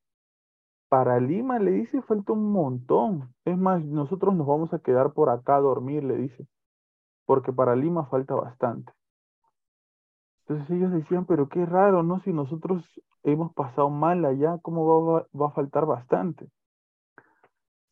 Para 0.91 1.19
Lima, 1.21 1.59
le 1.59 1.71
dice, 1.73 2.03
falta 2.03 2.35
un 2.35 2.53
montón. 2.53 3.35
Es 3.47 3.57
más, 3.59 3.83
nosotros 3.85 4.35
nos 4.35 4.47
vamos 4.47 4.75
a 4.75 4.81
quedar 4.81 5.15
por 5.15 5.31
acá 5.31 5.57
a 5.57 5.61
dormir, 5.61 6.05
le 6.05 6.17
dice. 6.17 6.47
Porque 7.27 7.53
para 7.53 7.77
Lima 7.77 8.07
falta 8.07 8.35
bastante. 8.35 8.93
Entonces 10.49 10.77
ellos 10.77 10.91
decían, 10.91 11.27
pero 11.27 11.49
qué 11.49 11.65
raro, 11.65 12.03
¿no? 12.03 12.19
Si 12.23 12.33
nosotros 12.33 12.83
hemos 13.23 13.53
pasado 13.55 13.89
mal 13.89 14.25
allá, 14.25 14.59
¿cómo 14.63 14.85
va, 14.85 15.13
va- 15.21 15.27
va 15.41 15.47
a 15.47 15.53
faltar 15.53 15.87
bastante? 15.87 16.51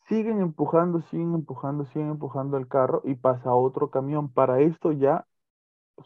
Siguen 0.08 0.40
empujando, 0.40 1.00
siguen 1.02 1.34
empujando, 1.34 1.84
siguen 1.86 2.10
empujando 2.10 2.56
el 2.56 2.68
carro 2.68 3.02
y 3.04 3.16
pasa 3.16 3.54
otro 3.54 3.90
camión. 3.90 4.28
Para 4.32 4.60
esto 4.60 4.92
ya 4.92 5.26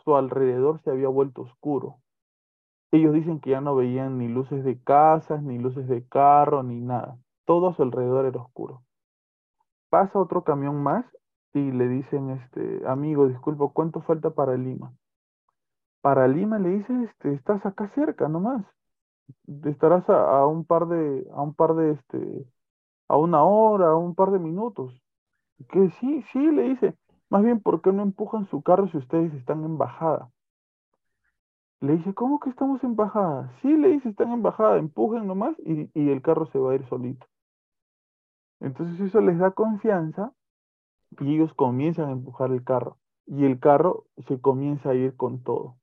su 0.05 0.17
alrededor 0.17 0.81
se 0.83 0.91
había 0.91 1.09
vuelto 1.09 1.43
oscuro. 1.43 1.99
Ellos 2.93 3.13
dicen 3.15 3.41
que 3.41 3.51
ya 3.51 3.61
no 3.61 3.75
veían 3.77 4.19
ni 4.19 4.29
luces 4.29 4.65
de 4.65 4.81
casas, 4.83 5.43
ni 5.43 5.59
luces 5.59 5.87
de 5.89 6.07
carro, 6.09 6.63
ni 6.63 6.81
nada. 6.81 7.19
Todo 7.45 7.69
a 7.69 7.75
su 7.75 7.83
alrededor 7.83 8.27
era 8.27 8.41
oscuro. 8.41 8.83
Pasa 9.91 10.19
otro 10.19 10.45
camión 10.45 10.83
más 10.83 11.05
y 11.53 11.71
le 11.71 11.89
dicen, 11.89 12.31
este, 12.31 12.83
amigo, 12.87 13.29
disculpa, 13.29 13.69
¿cuánto 13.73 14.01
falta 14.03 14.31
para 14.31 14.57
Lima? 14.57 14.95
Para 16.01 16.27
Lima 16.29 16.59
le 16.59 16.71
dice, 16.71 16.93
este, 17.05 17.35
estás 17.35 17.65
acá 17.67 17.91
cerca 17.95 18.29
nomás. 18.29 18.65
Estarás 19.65 20.09
a, 20.09 20.39
a 20.39 20.47
un 20.47 20.65
par 20.65 20.87
de, 20.89 21.27
a 21.33 21.43
un 21.43 21.55
par 21.55 21.75
de, 21.75 21.93
este, 21.93 22.47
a 23.11 23.17
una 23.17 23.43
hora, 23.45 23.89
a 23.91 23.97
un 23.97 24.15
par 24.15 24.31
de 24.31 24.39
minutos. 24.39 24.95
Que 25.71 25.91
sí, 26.01 26.23
sí, 26.33 26.41
le 26.53 26.65
dice. 26.71 26.97
Más 27.31 27.43
bien, 27.45 27.61
¿por 27.61 27.83
qué 27.83 27.93
no 27.93 28.03
empujan 28.03 28.47
su 28.47 28.63
carro 28.63 28.89
si 28.89 28.99
ustedes 28.99 29.35
están 29.35 29.65
en 29.65 29.79
bajada? 29.79 30.31
Le 31.83 31.97
dice, 31.99 32.15
¿cómo 32.15 32.41
que 32.41 32.49
estamos 32.49 32.83
en 32.85 32.97
bajada? 32.97 33.53
Sí, 33.61 33.77
le 33.77 33.89
dice, 33.89 34.09
están 34.09 34.33
en 34.33 34.43
bajada, 34.43 34.79
empujen 34.79 35.27
nomás 35.27 35.55
y, 35.59 35.91
y 35.93 36.09
el 36.11 36.23
carro 36.23 36.47
se 36.47 36.59
va 36.59 36.73
a 36.73 36.75
ir 36.77 36.87
solito. 36.89 37.27
Entonces 38.61 39.01
eso 39.01 39.21
les 39.21 39.39
da 39.39 39.51
confianza 39.51 40.33
y 41.21 41.35
ellos 41.37 41.55
comienzan 41.55 42.09
a 42.09 42.13
empujar 42.13 42.53
el 42.53 42.65
carro 42.65 42.99
y 43.27 43.45
el 43.47 43.61
carro 43.61 44.07
se 44.29 44.41
comienza 44.41 44.91
a 44.91 44.95
ir 44.95 45.17
con 45.17 45.43
todo. 45.43 45.79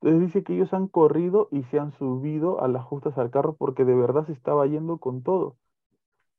Entonces 0.00 0.20
dice 0.28 0.44
que 0.44 0.54
ellos 0.54 0.74
han 0.74 0.88
corrido 0.88 1.48
y 1.52 1.64
se 1.64 1.78
han 1.78 1.92
subido 1.92 2.60
a 2.62 2.68
las 2.68 2.84
justas 2.84 3.18
al 3.18 3.30
carro 3.30 3.56
porque 3.56 3.84
de 3.84 3.94
verdad 3.94 4.26
se 4.26 4.32
estaba 4.32 4.66
yendo 4.66 4.98
con 4.98 5.22
todo. 5.22 5.56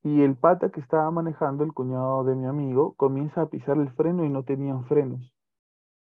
Y 0.04 0.22
el 0.22 0.36
pata 0.36 0.70
que 0.70 0.80
estaba 0.82 1.10
manejando, 1.12 1.64
el 1.64 1.74
cuñado 1.74 2.24
de 2.26 2.36
mi 2.36 2.46
amigo, 2.46 2.94
comienza 2.96 3.42
a 3.42 3.46
pisar 3.48 3.78
el 3.78 3.90
freno 3.92 4.26
y 4.26 4.30
no 4.30 4.44
tenían 4.44 4.86
frenos. 4.86 5.34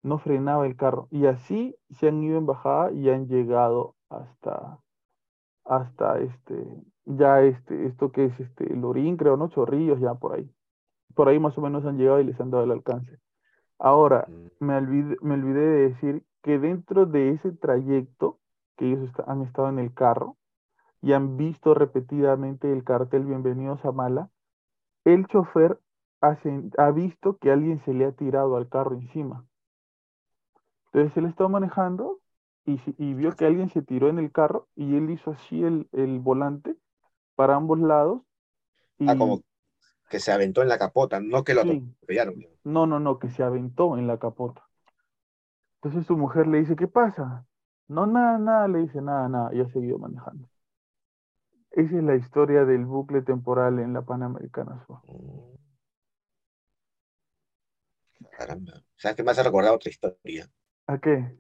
No 0.04 0.20
frenaba 0.20 0.66
el 0.68 0.76
carro. 0.76 1.08
Y 1.12 1.26
así 1.28 1.76
se 1.92 2.10
han 2.10 2.24
ido 2.24 2.38
en 2.38 2.46
bajada 2.46 2.92
y 2.92 3.10
han 3.10 3.28
llegado 3.28 3.96
hasta, 4.10 4.80
hasta 5.66 6.20
este, 6.20 6.84
ya 7.06 7.42
este, 7.44 7.88
esto 7.88 8.12
que 8.12 8.26
es 8.26 8.40
este, 8.40 8.76
Lorín, 8.76 9.18
creo, 9.18 9.38
¿no? 9.38 9.50
Chorrillos, 9.50 10.00
ya 10.00 10.16
por 10.16 10.34
ahí. 10.36 10.50
Por 11.16 11.30
ahí 11.30 11.40
más 11.40 11.58
o 11.58 11.62
menos 11.62 11.86
han 11.86 11.98
llegado 11.98 12.20
y 12.22 12.26
les 12.26 12.40
han 12.40 12.52
dado 12.52 12.64
el 12.64 12.72
alcance. 12.72 13.20
Ahora, 13.80 14.30
Mm, 14.30 14.48
me 14.60 14.78
olvidé, 14.78 15.18
me 15.22 15.36
olvidé 15.36 15.62
de 15.62 15.90
decir 15.90 16.24
que 16.44 16.60
dentro 16.60 17.06
de 17.06 17.32
ese 17.32 17.52
trayecto 17.52 18.40
que 18.78 18.88
ellos 18.88 19.10
está- 19.10 19.24
han 19.28 19.42
estado 19.44 19.70
en 19.70 19.80
el 19.80 19.94
carro 19.94 20.38
y 21.02 21.14
han 21.14 21.38
visto 21.38 21.74
repetidamente 21.74 22.72
el 22.72 22.84
cartel 22.84 23.26
Bienvenidos 23.26 23.84
a 23.86 23.92
Mala, 23.92 24.30
el 25.06 25.28
chofer 25.28 25.80
ha, 26.22 26.92
visto 26.92 27.38
que 27.38 27.52
alguien 27.52 27.80
se 27.86 27.94
le 27.94 28.06
ha 28.06 28.12
tirado 28.12 28.58
al 28.58 28.68
carro 28.68 28.94
encima. 28.96 29.46
Entonces 30.88 31.16
él 31.18 31.26
estaba 31.26 31.50
manejando 31.50 32.20
y, 32.66 33.14
vio 33.14 33.36
que 33.36 33.46
alguien 33.46 33.70
se 33.70 33.82
tiró 33.82 34.10
en 34.10 34.20
el 34.20 34.32
carro 34.32 34.68
y 34.76 34.96
él 34.96 35.10
hizo 35.10 35.32
así 35.32 35.64
el, 35.64 35.88
el 35.94 36.20
volante 36.20 36.76
para 37.36 37.56
ambos 37.56 37.80
lados 37.80 38.22
y 39.00 39.08
Ah, 39.08 39.16
como 39.18 39.42
que 40.10 40.20
se 40.20 40.32
aventó 40.32 40.62
en 40.62 40.70
la 40.70 40.78
capota, 40.78 41.20
no 41.20 41.44
que 41.44 41.54
lo 41.54 41.62
sí, 41.62 41.84
atropellaron. 41.84 42.36
no, 42.64 42.88
no, 42.88 43.00
no, 43.00 43.20
que 43.20 43.30
se 43.30 43.44
aventó 43.44 43.98
en 43.98 44.08
la 44.08 44.18
capota. 44.18 44.68
Entonces 45.82 46.08
su 46.08 46.18
mujer 46.18 46.48
le 46.48 46.60
dice, 46.60 46.76
¿qué 46.76 46.88
pasa? 46.88 47.46
No, 47.88 48.06
nada, 48.06 48.38
nada, 48.38 48.68
le 48.68 48.80
dice, 48.80 49.02
nada, 49.02 49.30
nada, 49.30 49.54
y 49.54 49.62
ha 49.62 49.70
seguido 49.70 49.98
manejando. 50.00 50.50
Esa 51.78 51.96
es 51.96 52.04
la 52.04 52.16
historia 52.16 52.66
del 52.66 52.86
bucle 52.86 53.22
temporal 53.22 53.78
en 53.78 53.94
la 53.94 54.02
Panamericana 54.02 54.84
Sur. 54.88 54.98
Mm, 55.06 55.58
Caramba. 58.36 58.74
¿Sabes 58.96 59.16
qué 59.16 59.22
me 59.22 59.30
hace 59.30 59.44
recordar 59.44 59.76
otra 59.76 59.92
historia? 59.92 60.50
¿A 60.88 60.98
qué? 60.98 61.38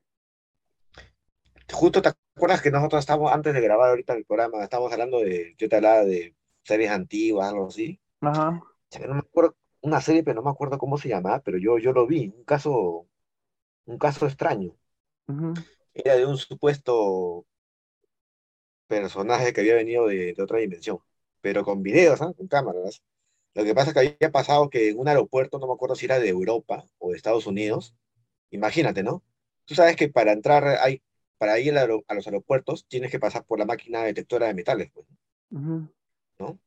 Justo 1.73 2.03
te 2.03 2.09
acuerdas 2.09 2.61
que 2.61 2.69
nosotros 2.69 2.99
estábamos, 2.99 3.31
antes 3.31 3.51
de 3.51 3.61
grabar 3.61 3.89
ahorita 3.89 4.13
el 4.13 4.25
programa, 4.25 4.61
estábamos 4.61 4.93
hablando 4.93 5.21
de, 5.21 5.55
yo 5.57 5.67
te 5.67 5.75
hablaba 5.75 6.05
de 6.05 6.35
series 6.61 6.91
antiguas, 6.91 7.49
algo 7.49 7.69
así. 7.69 7.99
Ajá, 8.21 8.61
no 9.07 9.13
me 9.15 9.19
acuerdo, 9.19 9.55
una 9.81 10.01
serie, 10.01 10.23
pero 10.23 10.35
no 10.35 10.43
me 10.43 10.51
acuerdo 10.51 10.77
cómo 10.77 10.99
se 10.99 11.09
llamaba, 11.09 11.39
pero 11.39 11.57
yo, 11.57 11.79
yo 11.79 11.93
lo 11.93 12.05
vi, 12.05 12.31
un 12.37 12.43
caso, 12.43 13.07
un 13.85 13.97
caso 13.97 14.27
extraño. 14.27 14.75
Era 15.95 16.15
de 16.15 16.27
un 16.27 16.37
supuesto 16.37 17.47
personaje 18.87 19.53
que 19.53 19.61
había 19.61 19.75
venido 19.75 20.07
de, 20.07 20.33
de 20.33 20.43
otra 20.43 20.59
dimensión, 20.59 20.99
pero 21.41 21.63
con 21.63 21.83
videos, 21.83 22.21
¿ah? 22.21 22.33
Con 22.37 22.47
cámaras. 22.47 23.03
Lo 23.55 23.63
que 23.65 23.75
pasa 23.75 23.89
es 23.91 23.93
que 23.95 23.99
había 24.21 24.31
pasado 24.33 24.69
que 24.69 24.89
en 24.91 24.99
un 24.99 25.07
aeropuerto, 25.09 25.59
no 25.59 25.67
me 25.67 25.73
acuerdo 25.73 25.95
si 25.95 26.05
era 26.05 26.19
de 26.19 26.29
Europa 26.29 26.85
o 26.99 27.11
de 27.11 27.17
Estados 27.17 27.47
Unidos, 27.47 27.95
imagínate, 28.51 29.03
¿no? 29.03 29.23
Tú 29.65 29.75
sabes 29.75 29.95
que 29.97 30.09
para 30.09 30.33
entrar 30.33 30.65
hay, 30.81 31.01
para 31.39 31.59
ir 31.59 31.77
a 31.77 31.87
los 31.87 32.27
aeropuertos 32.27 32.87
tienes 32.87 33.11
que 33.11 33.19
pasar 33.19 33.45
por 33.45 33.59
la 33.59 33.65
máquina 33.65 34.03
detectora 34.03 34.47
de 34.47 34.53
metales, 34.55 34.91
pues, 34.93 35.07
ujú, 35.51 35.87
¿no? 36.39 36.59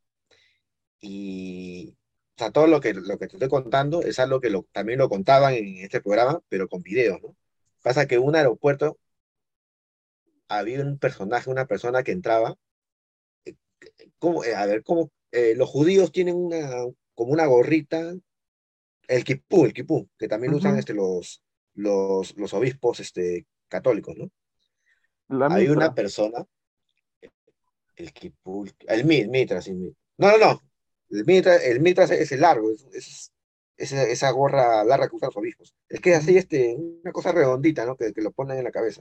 Y, 1.01 1.91
o 2.37 2.39
sea, 2.39 2.51
todo 2.53 2.67
lo 2.67 2.81
que, 2.81 2.95
lo 2.95 3.19
que 3.19 3.27
te 3.29 3.37
estoy 3.37 3.49
contando 3.49 4.03
es 4.03 4.19
algo 4.19 4.41
que 4.41 4.51
lo- 4.51 4.67
también 4.73 4.99
lo 4.99 5.09
contaban 5.09 5.55
en 5.55 5.79
este 5.79 6.01
programa, 6.01 6.43
pero 6.49 6.69
con 6.69 6.83
videos, 6.83 7.21
¿no? 7.23 7.37
Pasa 7.83 8.07
que 8.07 8.19
un 8.19 8.37
aeropuerto 8.37 8.99
había 10.51 10.83
un 10.83 10.99
personaje, 10.99 11.51
una 11.51 11.67
persona 11.67 12.03
que 12.05 12.13
entraba, 12.13 12.57
¿cómo? 14.19 14.45
Eh, 14.45 14.55
a 14.55 14.67
ver, 14.67 14.83
¿cómo? 14.85 15.11
Eh, 15.33 15.55
los 15.57 15.69
judíos 15.69 16.13
tienen 16.13 16.37
una, 16.37 16.69
como 17.15 17.33
una 17.33 17.47
gorrita, 17.47 18.15
el 19.09 19.25
kipú, 19.25 19.67
el 19.67 19.75
kipú, 19.75 20.09
que 20.19 20.29
también 20.29 20.53
lo 20.53 20.59
usan 20.59 20.77
ujú. 20.77 20.79
este, 20.79 20.95
los, 20.95 21.43
los, 21.75 22.37
los 22.39 22.55
obispos 22.55 23.01
este, 23.01 23.47
católicos, 23.69 24.17
¿no? 24.17 24.31
La 25.31 25.49
Hay 25.49 25.69
una 25.69 25.91
mitra. 25.91 25.95
persona, 25.95 26.47
el 27.97 28.13
kipú, 28.13 28.67
el 28.89 29.05
mit, 29.05 29.29
mitra, 29.29 29.61
sí, 29.63 29.73
mit- 29.75 29.97
No, 30.19 30.31
no, 30.33 30.39
no, 30.39 30.61
el 31.11 31.25
mitra, 31.25 31.57
el 31.57 31.81
mitra 31.81 32.05
es, 32.05 32.33
el 32.33 32.41
largo, 32.41 32.71
es, 32.73 32.87
es- 32.93 33.33
esa, 33.77 34.03
esa 34.05 34.31
gorra 34.31 34.85
larga 34.85 35.09
que 35.09 35.17
usan 35.17 35.29
los 35.29 35.37
obispos. 35.39 35.75
Es 35.89 36.01
que 36.01 36.13
es 36.13 36.19
así, 36.19 36.37
este, 36.37 36.75
una 36.77 37.13
cosa 37.13 37.33
redondita, 37.33 37.87
¿no? 37.87 37.97
Que, 37.97 38.13
que 38.13 38.21
lo 38.23 38.31
ponen 38.33 38.59
en 38.59 38.65
la 38.65 38.71
cabeza. 38.73 39.01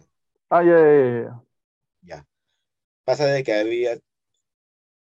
Ah, 0.49 0.61
ya, 0.63 1.43
ya. 2.01 2.25
Pasa 3.05 3.25
de 3.27 3.43
que 3.43 3.53
había, 3.53 3.99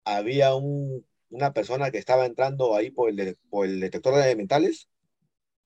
había 0.06 0.56
un, 0.56 1.06
una 1.30 1.54
persona 1.54 1.92
que 1.92 1.98
estaba 1.98 2.26
entrando 2.26 2.76
ahí 2.76 2.92
por 2.92 3.10
el, 3.10 3.38
por 3.50 3.66
el 3.66 3.80
detector 3.80 4.16
de 4.16 4.36
metales 4.36 4.90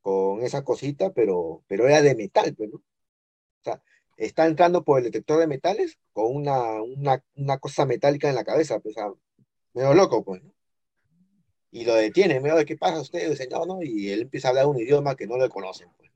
con 0.02 0.44
esa 0.44 0.64
cosita, 0.66 1.14
pero, 1.14 1.64
pero 1.68 1.88
era 1.88 2.02
de 2.04 2.16
metal, 2.16 2.56
pues, 2.56 2.72
¿no? 2.72 2.78
O 2.78 2.84
sea, 3.64 3.84
está 4.18 4.48
entrando 4.48 4.84
por 4.86 5.00
el 5.00 5.06
detector 5.06 5.40
de 5.40 5.48
metales 5.48 6.00
con 6.14 6.36
una, 6.36 6.82
una, 6.84 7.24
una 7.36 7.60
cosa 7.60 7.86
metálica 7.88 8.30
en 8.30 8.36
la 8.36 8.46
cabeza, 8.46 8.80
pues, 8.82 8.98
o 8.98 9.02
sea, 9.02 9.12
medio 9.74 9.94
loco, 9.96 10.24
pues. 10.26 10.44
Y 11.72 11.86
lo 11.86 11.96
detiene, 11.96 12.40
medio 12.40 12.56
de 12.56 12.66
qué 12.66 12.78
pasa 12.78 13.02
usted, 13.02 13.34
señor, 13.36 13.68
¿no? 13.68 13.82
Y 13.82 14.10
él 14.10 14.22
empieza 14.22 14.48
a 14.48 14.52
hablar 14.52 14.68
un 14.68 14.80
idioma 14.80 15.16
que 15.16 15.28
no 15.28 15.38
le 15.38 15.50
conocen, 15.50 15.90
pues, 15.98 16.11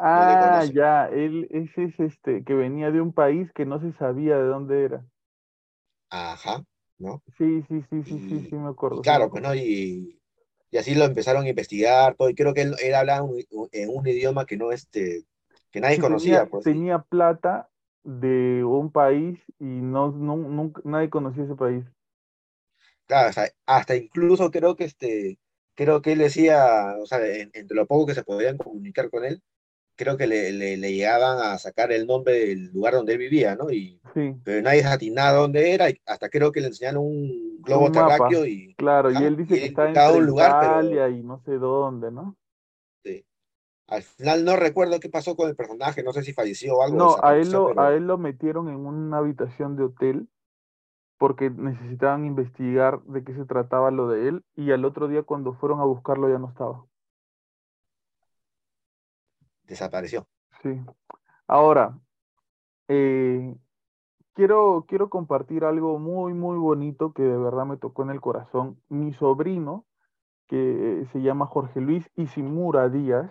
Ah, 0.00 0.64
ya, 0.72 1.06
él 1.08 1.46
ese 1.50 1.84
es 1.84 2.00
este 2.00 2.42
que 2.44 2.54
venía 2.54 2.90
de 2.90 3.00
un 3.00 3.12
país 3.12 3.52
que 3.52 3.64
no 3.66 3.78
se 3.80 3.92
sabía 3.92 4.36
de 4.36 4.44
dónde 4.48 4.84
era. 4.84 5.04
Ajá, 6.10 6.64
¿no? 6.98 7.22
Sí, 7.38 7.62
sí, 7.68 7.82
sí, 7.88 8.02
sí, 8.04 8.20
sí, 8.28 8.42
Y, 8.42 8.50
sí 8.50 8.54
me 8.56 8.68
acuerdo, 8.68 9.06
sí 9.06 9.16
claro, 9.16 9.30
pues. 9.30 9.42
¿no? 9.42 9.54
Y, 9.54 10.20
y 10.70 10.78
así 10.78 10.94
lo 10.94 11.04
empezaron 11.04 11.44
a 11.46 11.48
investigar, 11.50 12.16
todo, 12.16 12.30
y 12.30 12.34
creo 12.34 12.54
que 12.54 12.62
él, 12.62 12.74
él 12.82 12.94
hablaba 12.94 13.22
un- 13.24 13.44
en 13.72 13.90
un 13.90 14.06
idioma 14.06 14.46
que 14.46 14.56
no, 14.56 14.72
este, 14.72 15.24
que 15.70 15.80
nadie 15.80 15.98
Sí, 15.98 16.00
conocía, 16.00 16.46
tenía, 16.46 16.46
pues, 16.46 16.64
tenía 16.64 16.98
plata 17.00 17.68
de 18.04 18.64
un 18.64 18.90
país 18.90 19.38
y 19.58 19.64
no, 19.64 20.10
no, 20.12 20.36
nunca, 20.36 20.80
nadie 20.84 21.10
conocía 21.10 21.44
ese 21.44 21.56
país. 21.56 21.84
claro, 23.06 23.28
hasta, 23.28 23.48
hasta 23.66 23.96
incluso 23.96 24.50
creo 24.50 24.76
que 24.76 24.84
este, 24.84 25.38
creo 25.74 26.02
que 26.02 26.12
él 26.12 26.18
decía, 26.20 26.94
o 27.02 27.06
sea, 27.06 27.24
en- 27.26 27.50
entre 27.54 27.76
lo 27.76 27.86
poco 27.86 28.06
que 28.06 28.14
se 28.14 28.24
podían 28.24 28.58
comunicar 28.58 29.10
con 29.10 29.24
él, 29.24 29.42
creo 30.00 30.16
que 30.16 30.26
le, 30.26 30.50
le, 30.52 30.76
le 30.78 30.92
llegaban 30.92 31.38
a 31.38 31.58
sacar 31.58 31.92
el 31.92 32.06
nombre 32.06 32.32
del 32.32 32.72
lugar 32.72 32.94
donde 32.94 33.12
él 33.12 33.18
vivía, 33.18 33.54
¿no? 33.54 33.70
Y, 33.70 34.00
Sí, 34.14 34.34
pero 34.42 34.62
nadie 34.62 34.84
atinaba 34.84 35.38
dónde 35.38 35.72
era, 35.72 35.88
y 35.88 36.00
hasta 36.06 36.28
creo 36.28 36.50
que 36.50 36.60
le 36.60 36.68
enseñaron 36.68 37.04
un 37.04 37.62
globo 37.62 37.86
un 37.86 37.92
terráqueo 37.92 38.44
y, 38.44 38.74
claro, 38.74 39.10
y 39.10 39.16
él 39.22 39.36
dice 39.36 39.54
que 39.54 39.66
está 39.66 39.88
entre 39.88 40.18
un 40.18 40.26
lugar, 40.26 40.56
pero 40.60 40.82
Italia 40.82 41.08
y 41.08 41.22
no 41.22 41.38
sé 41.44 41.52
dónde, 41.58 42.10
¿no? 42.10 42.36
este, 43.04 43.26
al 43.86 44.02
final 44.02 44.44
no 44.44 44.56
recuerdo 44.56 44.98
qué 44.98 45.08
pasó 45.08 45.36
con 45.36 45.48
el 45.48 45.54
personaje, 45.54 46.02
no 46.02 46.12
sé 46.12 46.22
si 46.22 46.32
falleció 46.32 46.78
o 46.78 46.82
algo, 46.82 46.96
No, 46.96 47.16
a 47.22 47.36
él 47.92 48.06
lo 48.06 48.18
metieron 48.18 48.68
en 48.68 48.76
una 48.76 49.18
habitación 49.18 49.76
de 49.76 49.84
hotel 49.84 50.28
porque 51.18 51.50
necesitaban 51.50 52.24
investigar 52.24 53.02
de 53.02 53.22
qué 53.22 53.34
se 53.34 53.44
trataba 53.44 53.90
lo 53.90 54.08
de 54.08 54.28
él 54.28 54.42
y 54.56 54.72
al 54.72 54.86
otro 54.86 55.06
día 55.06 55.22
cuando 55.22 55.52
fueron 55.52 55.78
a 55.80 55.84
buscarlo 55.84 56.30
ya 56.30 56.38
no 56.38 56.48
estaba. 56.48 56.86
Desapareció. 59.70 60.26
Sí. 60.62 60.78
Ahora, 61.46 61.98
eh, 62.88 63.56
quiero, 64.34 64.84
quiero 64.86 65.08
compartir 65.08 65.64
algo 65.64 65.98
muy, 65.98 66.34
muy 66.34 66.58
bonito 66.58 67.12
que 67.12 67.22
de 67.22 67.38
verdad 67.38 67.64
me 67.64 67.76
tocó 67.76 68.02
en 68.02 68.10
el 68.10 68.20
corazón. 68.20 68.80
Mi 68.88 69.12
sobrino 69.14 69.86
que 70.48 71.06
se 71.12 71.22
llama 71.22 71.46
Jorge 71.46 71.80
Luis 71.80 72.10
Isimura 72.16 72.88
Díaz, 72.88 73.30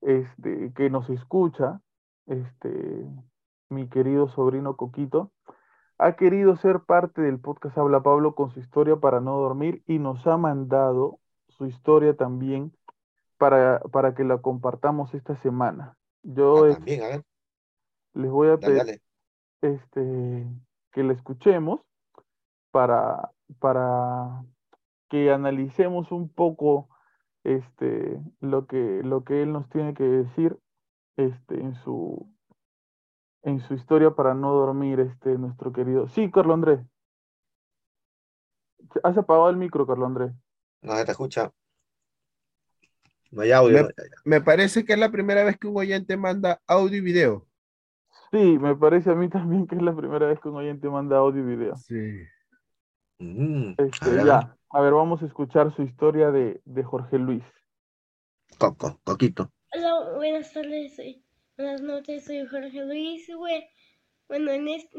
este, 0.00 0.72
que 0.74 0.88
nos 0.88 1.10
escucha, 1.10 1.80
este, 2.26 3.06
mi 3.68 3.88
querido 3.88 4.28
sobrino 4.28 4.76
Coquito, 4.76 5.30
ha 5.98 6.16
querido 6.16 6.56
ser 6.56 6.80
parte 6.80 7.20
del 7.20 7.38
podcast 7.38 7.76
Habla 7.76 8.02
Pablo 8.02 8.34
con 8.34 8.50
su 8.50 8.60
historia 8.60 8.96
para 8.96 9.20
no 9.20 9.38
dormir 9.38 9.82
y 9.86 9.98
nos 9.98 10.26
ha 10.26 10.38
mandado 10.38 11.18
su 11.48 11.66
historia 11.66 12.16
también 12.16 12.72
para, 13.50 13.80
para 13.92 14.14
que 14.14 14.24
la 14.24 14.38
compartamos 14.38 15.12
esta 15.14 15.36
semana. 15.42 15.96
Yo 16.22 16.64
Ah, 16.66 16.70
es- 16.70 16.76
también, 16.76 17.02
a 17.02 17.08
ver, 17.08 17.22
les 18.14 18.30
voy 18.30 18.48
a 18.48 18.58
pedir 18.58 18.78
dale. 18.78 19.00
este, 19.62 20.46
que 20.92 21.02
la 21.04 21.12
escuchemos 21.12 21.80
para, 22.72 23.30
para 23.60 24.44
que 25.10 25.32
analicemos 25.32 26.12
un 26.12 26.28
poco 26.28 26.88
este, 27.44 28.20
lo 28.40 28.66
que, 28.66 29.02
lo 29.04 29.24
que 29.24 29.42
él 29.42 29.52
nos 29.52 29.68
tiene 29.70 29.94
que 29.94 30.04
decir 30.04 30.58
este, 31.16 31.60
en 31.60 31.74
su, 31.76 32.28
en 33.42 33.60
su 33.60 33.74
historia 33.74 34.10
para 34.10 34.34
no 34.34 34.52
dormir, 34.52 34.98
este, 34.98 35.38
nuestro 35.38 35.72
querido. 35.72 36.08
Sí, 36.08 36.32
Carlos 36.32 36.54
Andrés. 36.54 36.80
Has 39.04 39.16
apagado 39.18 39.50
el 39.50 39.56
micro, 39.56 39.86
Carlos 39.86 40.06
Andrés. 40.08 40.32
No 40.82 41.04
te 41.04 41.10
escucha. 41.10 41.52
No 43.34 43.42
hay 43.42 43.52
audio. 43.52 43.76
Me- 43.76 43.82
no, 43.82 43.88
ya, 43.88 44.04
ya. 44.04 44.16
Me 44.24 44.40
parece 44.40 44.84
que 44.84 44.92
es 44.94 44.98
la 44.98 45.10
primera 45.10 45.44
vez 45.44 45.58
que 45.58 45.66
un 45.66 45.76
oyente 45.76 46.16
manda 46.16 46.60
audio 46.66 46.96
y 46.96 47.00
video. 47.00 47.46
Sí, 48.30 48.58
me 48.58 48.74
parece 48.76 49.10
a 49.10 49.14
mí 49.14 49.28
también 49.28 49.66
que 49.66 49.76
es 49.76 49.82
la 49.82 49.94
primera 49.94 50.26
vez 50.26 50.40
que 50.40 50.48
un 50.48 50.56
oyente 50.56 50.88
manda 50.88 51.18
audio 51.18 51.42
y 51.42 51.56
video. 51.56 51.76
Sí. 51.76 52.22
Mm, 53.18 53.74
Este, 53.78 54.20
a 54.20 54.24
ya, 54.24 54.56
a 54.70 54.80
ver, 54.80 54.92
vamos 54.92 55.22
a 55.22 55.26
escuchar 55.26 55.74
su 55.76 55.82
historia 55.82 56.30
de, 56.30 56.60
de 56.64 56.82
Jorge 56.82 57.18
Luis. 57.18 57.44
Coco, 58.58 59.00
Coquito. 59.04 59.52
Hola, 59.72 60.14
buenas 60.16 60.52
tardes, 60.52 60.96
soy- 60.96 61.24
buenas 61.56 61.80
noches, 61.80 62.24
soy 62.24 62.46
Jorge 62.46 62.84
Luis. 62.84 63.28
Bue- 63.28 63.68
Bueno, 64.28 64.50
en 64.52 64.68
este, 64.68 64.98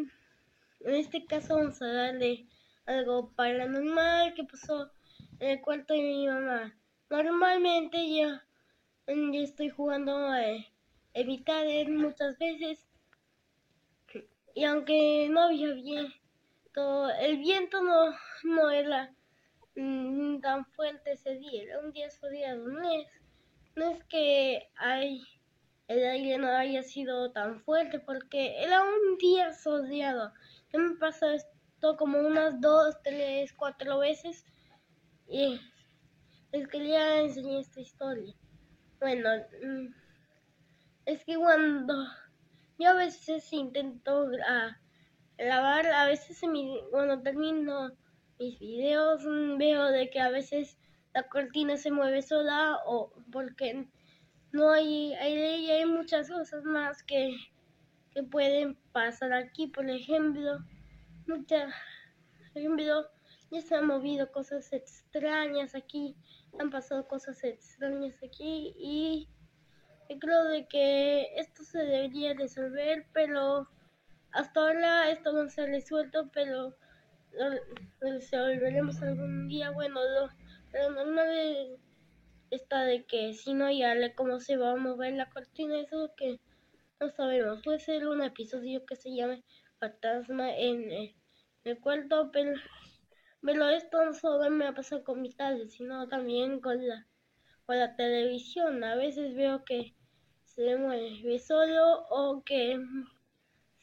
en 0.81 0.95
este 0.95 1.25
caso 1.25 1.55
vamos 1.55 1.81
a 1.81 1.85
de 1.85 2.47
algo 2.85 3.33
paranormal 3.35 4.33
que 4.33 4.43
pasó 4.45 4.91
en 5.39 5.49
el 5.51 5.61
cuarto 5.61 5.93
de 5.93 6.01
mi 6.01 6.27
mamá. 6.27 6.73
Normalmente 7.09 7.97
yo, 8.15 8.27
yo 9.07 9.41
estoy 9.41 9.69
jugando 9.69 10.33
eh, 10.35 10.67
tablet 11.45 11.89
muchas 11.89 12.37
veces. 12.37 12.85
Y 14.53 14.63
aunque 14.63 15.27
no 15.29 15.41
había 15.43 15.73
viento, 15.73 17.09
el 17.19 17.37
viento 17.37 17.81
no, 17.83 18.15
no 18.43 18.69
era 18.69 19.13
mm, 19.75 20.39
tan 20.39 20.65
fuerte 20.65 21.11
ese 21.13 21.35
día, 21.35 21.63
era 21.63 21.79
un 21.79 21.91
día 21.91 22.09
soleado, 22.09 22.65
no 22.67 22.89
es 22.89 23.07
no 23.75 23.89
es 23.89 24.03
que 24.05 24.69
hay, 24.77 25.21
el 25.87 26.05
aire 26.05 26.37
no 26.37 26.47
haya 26.47 26.83
sido 26.83 27.31
tan 27.31 27.61
fuerte, 27.61 27.99
porque 27.99 28.63
era 28.63 28.81
un 28.83 29.17
día 29.17 29.53
soleado. 29.53 30.31
Ya 30.71 30.79
me 30.79 30.95
pasó 30.95 31.29
esto 31.29 31.97
como 31.97 32.19
unas 32.19 32.59
dos, 32.61 32.95
tres, 33.03 33.53
cuatro 33.53 33.99
veces. 33.99 34.45
Y 35.27 35.59
les 36.55 36.67
quería 36.69 37.19
enseñar 37.21 37.59
esta 37.61 37.81
historia. 37.81 38.33
Bueno, 38.99 39.29
mm, 39.63 39.87
es 41.05 41.23
que 41.25 41.37
cuando 41.37 41.93
yo 42.77 42.89
a 42.89 42.93
veces 42.93 43.51
intento 43.53 44.27
gra- 44.27 44.77
grabar, 45.37 45.87
a 45.87 46.07
veces 46.07 46.41
cuando 46.91 47.21
termino 47.21 47.91
mis 48.39 48.59
videos 48.59 49.23
mm, 49.25 49.57
veo 49.57 49.85
de 49.91 50.09
que 50.09 50.19
a 50.19 50.29
veces 50.29 50.77
la 51.13 51.23
cortina 51.29 51.77
se 51.77 51.91
mueve 51.91 52.21
sola 52.21 52.79
o 52.85 53.13
porque 53.31 53.87
no 54.51 54.71
hay 54.71 55.13
aire 55.15 55.57
y 55.59 55.71
hay 55.71 55.85
muchas 55.85 56.29
cosas 56.29 56.63
más 56.65 57.03
que, 57.03 57.37
que 58.11 58.23
pueden 58.23 58.75
pasar 58.93 59.33
aquí. 59.33 59.67
Por 59.67 59.89
ejemplo, 59.89 60.59
muchas, 61.27 61.73
por 62.53 62.61
ejemplo, 62.61 63.05
ya 63.51 63.61
se 63.61 63.75
han 63.75 63.87
movido 63.87 64.31
cosas 64.31 64.71
extrañas 64.73 65.75
aquí, 65.75 66.15
han 66.59 66.69
pasado 66.69 67.07
cosas 67.07 67.43
extrañas 67.43 68.15
aquí 68.23 68.73
y 68.77 69.29
creo 70.19 70.43
de 70.45 70.67
que 70.67 71.27
esto 71.37 71.63
se 71.63 71.79
debería 71.79 72.33
resolver, 72.33 73.05
pero 73.13 73.67
hasta 74.31 74.59
ahora 74.59 75.09
esto 75.09 75.31
no 75.33 75.49
se 75.49 75.61
ha 75.61 75.65
resuelto, 75.65 76.29
pero 76.33 76.75
lo, 77.31 77.59
resolveremos 78.01 79.01
algún 79.01 79.47
día. 79.47 79.71
Bueno, 79.71 79.99
lo, 80.01 80.29
pero 80.71 80.91
normal 80.91 81.27
es- 81.29 81.79
está 82.51 82.83
de 82.83 83.05
que 83.05 83.33
si 83.33 83.53
no 83.53 83.65
hay 83.65 83.83
aire, 83.83 84.13
cómo 84.13 84.39
se 84.39 84.57
va 84.57 84.71
a 84.71 84.75
mover 84.75 85.13
la 85.13 85.29
cortina, 85.29 85.79
eso 85.79 86.13
que 86.15 86.39
no 86.99 87.09
sabemos. 87.09 87.61
Puede 87.63 87.79
ser 87.79 88.07
un 88.07 88.21
episodio 88.23 88.85
que 88.85 88.95
se 88.95 89.13
llame 89.13 89.43
Fantasma 89.79 90.55
en 90.55 91.13
el 91.63 91.79
cuarto, 91.79 92.29
pero, 92.31 92.53
pero 93.45 93.69
esto 93.69 94.03
no 94.05 94.13
solo 94.13 94.49
me 94.49 94.67
ha 94.67 94.73
pasado 94.73 95.03
con 95.03 95.21
mi 95.21 95.31
tablet, 95.33 95.69
sino 95.69 96.07
también 96.07 96.59
con 96.61 96.87
la, 96.87 97.07
con 97.65 97.79
la 97.79 97.95
televisión. 97.95 98.83
A 98.83 98.95
veces 98.95 99.35
veo 99.35 99.63
que 99.65 99.95
se 100.45 100.77
mueve 100.77 101.39
solo 101.39 102.05
o 102.09 102.43
que 102.43 102.79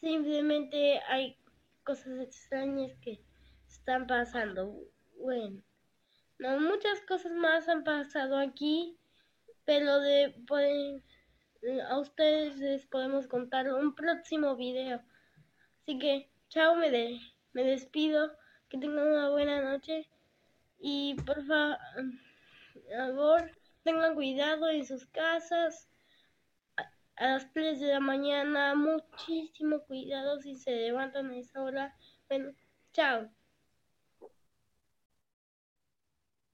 simplemente 0.00 1.00
hay 1.08 1.36
cosas 1.84 2.20
extrañas 2.20 2.92
que 3.00 3.20
están 3.68 4.06
pasando. 4.06 4.74
Bueno, 5.18 5.62
no, 6.38 6.60
muchas 6.60 7.00
cosas 7.08 7.32
más 7.32 7.68
han 7.68 7.84
pasado 7.84 8.38
aquí, 8.38 8.98
pero 9.64 10.00
de 10.00 10.34
pueden- 10.48 11.02
a 11.88 11.98
ustedes 11.98 12.58
les 12.58 12.86
podemos 12.86 13.26
contar 13.28 13.72
un 13.72 13.94
próximo 13.94 14.56
video. 14.56 15.02
Así 15.82 15.98
que, 15.98 16.30
chao, 16.48 16.76
me, 16.76 16.90
de- 16.90 17.20
me 17.54 17.64
despido, 17.64 18.32
que 18.72 18.78
tengan 18.78 19.06
una 19.06 19.28
buena 19.28 19.60
noche 19.60 20.08
y 20.80 21.14
por 21.26 21.44
fa- 21.44 21.78
favor 22.96 23.50
tengan 23.84 24.14
cuidado 24.14 24.70
en 24.70 24.86
sus 24.86 25.04
casas. 25.06 25.90
A, 27.16 27.26
las 27.26 27.52
3 27.52 27.80
de 27.80 27.88
la 27.88 28.00
mañana, 28.00 28.74
muchísimo 28.74 29.80
cuidado 29.80 30.40
si 30.40 30.56
se 30.56 30.70
levantan 30.70 31.30
a 31.30 31.36
esa 31.36 31.62
hora. 31.62 31.94
Bueno, 32.30 32.52
chao. 32.94 33.28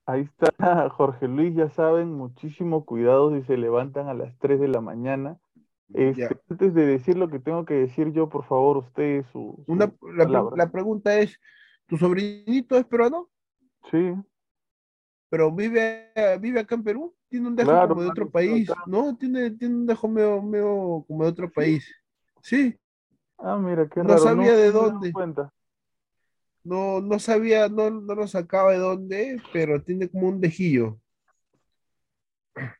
Ahí 0.07 0.23
está 0.23 0.51
Jorge 0.91 1.29
Luis, 1.29 1.55
ya 1.55 1.71
saben, 1.71 2.13
muchísimo 2.13 2.85
cuidado 2.85 3.33
si 3.33 3.43
se 3.43 3.57
levantan 3.57 4.09
a 4.09 4.15
las 4.15 4.37
3 4.39 4.59
de 4.59 4.69
la 4.69 4.81
mañana. 4.81 5.39
Este. 5.95 6.29
Antes 6.51 6.75
de 6.75 6.85
decir 6.85 7.17
lo 7.17 7.29
que 7.31 7.39
tengo 7.39 7.65
que 7.65 7.75
decir 7.75 8.11
yo, 8.13 8.29
por 8.29 8.45
favor, 8.45 8.79
ustedes 8.79 9.25
su, 9.29 9.63
su 9.65 9.73
Una, 9.73 9.93
la 10.57 10.69
pregunta 10.71 11.17
es, 11.21 11.41
¿tu 11.89 11.97
sobrinito 11.99 12.77
es 12.77 12.85
peruano? 12.87 13.29
Sí, 13.91 13.99
Pero 15.31 15.53
vive, 15.53 16.13
vive 16.41 16.61
acá 16.61 16.75
en 16.75 16.85
Perú, 16.85 17.15
tiene 17.29 17.49
un 17.49 17.57
dejo 17.57 17.71
Claro, 17.71 17.89
como 17.91 18.03
de 18.03 18.09
otro 18.09 18.31
país. 18.31 18.69
¿no? 18.87 19.17
Tiene, 19.17 19.51
tiene 19.53 19.75
un 19.75 19.87
dejo 19.87 20.09
medio, 20.09 20.43
medio 20.43 21.05
como 21.07 21.25
de 21.25 21.31
otro 21.31 21.51
país. 21.51 21.87
Sí, 22.43 22.79
ah, 23.39 23.59
mira, 23.59 23.89
qué 23.89 24.03
No 24.03 24.09
raro, 24.09 24.19
sabía 24.21 24.53
de 24.57 24.73
no 24.73 24.79
he 24.79 24.83
dado 24.83 24.91
dónde. 24.93 25.13
cuenta. 25.13 25.53
no, 26.65 27.01
no 27.01 27.19
sabía, 27.19 27.69
no, 27.69 27.91
no 27.91 28.15
lo 28.15 28.27
sacaba 28.27 28.73
de 28.73 28.79
dónde, 28.79 29.43
pero 29.53 29.83
tiene 29.83 30.09
como 30.09 30.29
un 30.29 30.41
dejillo. 30.41 30.99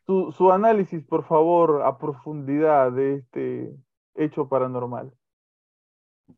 Su, 0.07 0.33
su 0.33 0.51
análisis, 0.53 1.05
por 1.05 1.25
favor, 1.27 1.83
a 1.83 1.99
profundidad 1.99 2.91
de 2.93 3.15
este 3.17 3.77
hecho 4.17 4.49
paranormal. 4.49 5.13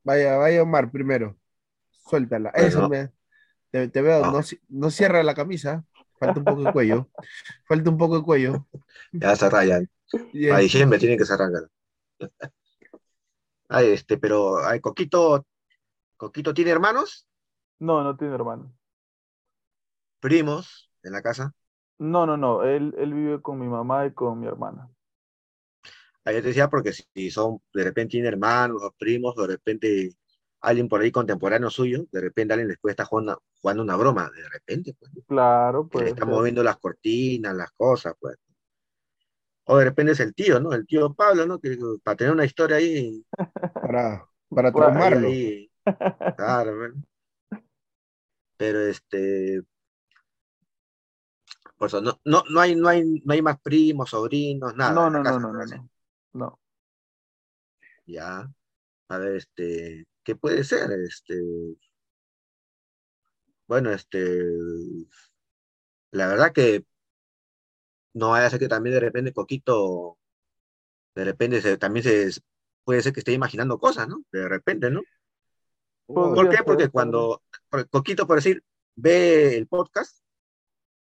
Vaya, 0.04 0.36
vaya 0.36 0.62
Omar 0.62 0.90
primero. 0.90 1.36
Suéltala. 2.08 2.52
Bueno. 2.52 2.68
Eso 2.68 2.88
me, 2.88 3.10
te, 3.70 3.88
te 3.88 4.02
veo, 4.02 4.24
Ah. 4.24 4.30
no, 4.32 4.38
ci- 4.40 4.60
no 4.68 4.90
cierra 4.90 5.22
la 5.22 5.34
camisa. 5.34 5.84
Falta 6.18 6.40
un 6.40 6.44
poco 6.44 6.64
de 6.64 6.72
cuello. 6.72 7.08
Falta 7.68 7.90
un 7.90 7.98
poco 7.98 8.18
de 8.18 8.24
cuello. 8.24 8.66
Ya 9.12 9.36
se 9.36 9.48
rayan. 9.50 9.88
Y 10.32 10.48
A 10.50 10.58
diciembre 10.58 10.98
tienen 10.98 11.18
que 11.18 11.24
cerrar. 11.24 11.50
Ay, 13.68 13.92
este, 13.92 14.18
pero, 14.18 14.58
ay, 14.66 14.80
Coquito, 14.80 15.46
Coquito 16.16 16.54
tiene 16.54 16.70
hermanos, 16.72 17.26
No, 17.80 18.02
no 18.04 18.16
tiene 18.16 18.34
hermano. 18.34 18.72
primos 20.20 20.90
en 21.02 21.12
la 21.12 21.22
casa. 21.22 21.54
No, 21.98 22.26
no, 22.26 22.36
no, 22.36 22.64
él, 22.64 22.94
él 22.98 23.14
vive 23.14 23.40
con 23.42 23.58
mi 23.60 23.68
mamá 23.68 24.06
y 24.06 24.12
con 24.12 24.40
mi 24.40 24.46
hermana. 24.48 24.90
Ahí 26.24 26.34
te 26.36 26.42
decía 26.48 26.68
porque 26.68 26.92
si 26.92 27.04
si 27.14 27.30
son, 27.30 27.60
de 27.72 27.84
repente 27.84 28.12
tiene 28.12 28.28
hermanos 28.28 28.82
o 28.82 28.92
primos, 28.92 29.34
de 29.36 29.46
repente 29.46 30.10
alguien 30.60 30.88
por 30.88 31.00
ahí 31.00 31.10
contemporáneo 31.10 31.70
suyo, 31.70 32.04
de 32.12 32.20
repente 32.20 32.54
alguien 32.54 32.68
les 32.68 32.78
puede 32.78 32.92
estar 32.92 33.06
jugando, 33.06 33.42
jugando 33.60 33.82
una 33.82 33.96
broma, 33.96 34.30
de 34.34 34.48
repente, 34.48 34.94
pues, 34.98 35.10
Claro, 35.26 35.84
le 35.84 35.88
pues. 35.90 36.06
está 36.08 36.24
moviendo 36.24 36.62
las 36.62 36.78
cortinas, 36.78 37.54
las 37.54 37.70
cosas, 37.72 38.14
pues. 38.20 38.36
O 39.64 39.78
de 39.78 39.84
repente 39.84 40.12
es 40.12 40.20
el 40.20 40.34
tío, 40.34 40.58
¿no? 40.60 40.72
El 40.72 40.86
tío 40.86 41.14
Pablo, 41.14 41.46
¿no? 41.46 41.58
Que 41.60 41.78
para 42.02 42.16
tener 42.16 42.32
una 42.32 42.44
historia 42.44 42.76
ahí, 42.76 43.24
para, 43.74 44.26
para 44.48 44.72
traumarlo. 44.72 45.28
ahí, 45.28 45.70
claro, 46.36 46.78
¿ven? 46.78 47.06
Pero 48.56 48.80
este, 48.80 49.62
Por 51.76 51.88
eso, 51.88 52.00
no, 52.00 52.20
no, 52.24 52.42
no, 52.50 52.60
hay, 52.60 52.74
no, 52.76 52.88
hay, 52.88 53.04
no 53.24 53.32
hay 53.32 53.42
más 53.42 53.58
primos, 53.60 54.10
sobrinos, 54.10 54.74
nada. 54.76 54.92
no, 54.92 55.08
no, 55.10 55.22
no, 55.22 55.24
casa, 55.24 55.38
no, 55.38 55.52
no, 55.52 55.64
no. 55.64 55.88
No. 56.32 56.58
Ya. 58.06 58.50
A 59.08 59.18
ver, 59.18 59.36
este, 59.36 60.06
¿qué 60.24 60.36
puede 60.36 60.64
ser? 60.64 60.90
Este, 60.92 61.34
bueno, 63.66 63.90
este, 63.92 64.18
la 66.12 66.26
verdad 66.28 66.52
que 66.52 66.84
no 68.14 68.30
vaya 68.30 68.46
a 68.46 68.50
ser 68.50 68.58
que 68.58 68.68
también 68.68 68.94
de 68.94 69.00
repente 69.00 69.32
Coquito, 69.32 70.18
de 71.14 71.24
repente 71.24 71.60
se- 71.62 71.78
también 71.78 72.04
se, 72.04 72.40
puede 72.84 73.02
ser 73.02 73.12
que 73.12 73.20
esté 73.20 73.32
imaginando 73.32 73.78
cosas, 73.78 74.08
¿no? 74.08 74.22
De 74.32 74.48
repente, 74.48 74.90
¿no? 74.90 75.02
¿Por 76.06 76.48
qué? 76.48 76.58
Porque 76.64 76.88
cuando 76.88 77.42
Coquito, 77.90 78.26
por 78.26 78.36
decir, 78.36 78.64
ve 78.96 79.56
el 79.56 79.68
podcast, 79.68 80.24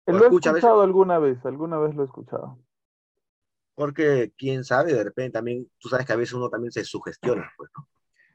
Lo 0.06 0.14
he 0.14 0.28
veces, 0.30 0.32
escuchado 0.32 0.82
alguna 0.82 1.18
vez, 1.18 1.44
alguna 1.46 1.78
vez 1.78 1.94
lo 1.94 2.02
he 2.02 2.06
escuchado. 2.06 2.58
porque 3.74 4.32
quién 4.36 4.64
sabe, 4.64 4.92
de 4.94 5.04
repente 5.04 5.32
también, 5.32 5.70
tú 5.78 5.88
sabes 5.88 6.06
que 6.06 6.12
a 6.12 6.16
veces 6.16 6.32
uno 6.34 6.48
también 6.48 6.72
se 6.72 6.82
sugestiona, 6.84 7.52
pues, 7.56 7.70
¿no? 7.76 7.88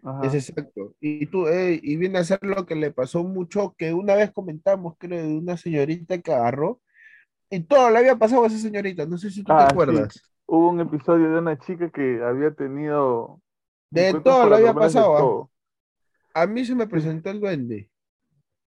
Ajá. 0.04 0.26
Es 0.26 0.34
exacto. 0.34 0.96
Y 1.00 1.26
tú, 1.28 1.48
eh, 1.48 1.80
y 1.82 1.96
viene 1.98 2.20
a 2.20 2.24
ser 2.24 2.40
lo 2.42 2.66
que 2.66 2.76
le 2.76 2.92
pasó 2.92 3.24
mucho, 3.24 3.76
que 3.78 3.94
una 3.94 4.16
vez 4.16 4.32
comentamos, 4.32 4.96
creo, 4.98 5.22
de 5.28 5.38
una 5.38 5.58
señorita 5.58 6.18
que 6.20 6.34
agarró, 6.34 6.80
y 7.50 7.60
todo 7.62 7.90
le 7.90 8.00
había 8.00 8.16
pasado 8.16 8.44
a 8.44 8.48
esa 8.48 8.58
señorita, 8.58 9.06
no 9.06 9.18
sé 9.18 9.30
si 9.30 9.44
tú 9.44 9.52
Ah, 9.54 9.58
te 9.60 9.64
sí. 9.66 9.70
acuerdas. 9.72 10.34
Hubo 10.48 10.70
un 10.70 10.80
episodio 10.82 11.30
de 11.32 11.40
una 11.40 11.58
chica 11.60 11.90
que 11.92 12.22
había 12.24 12.52
tenido 12.52 13.40
De 13.90 14.14
todo 14.22 14.50
le 14.50 14.56
había 14.56 14.74
pasado. 14.74 15.16
¿ah? 15.16 15.20
todo. 15.20 15.52
A 16.34 16.48
mí 16.48 16.66
se 16.66 16.76
me 16.76 16.88
presentó 16.88 17.30
el 17.30 17.40
duende. 17.40 17.90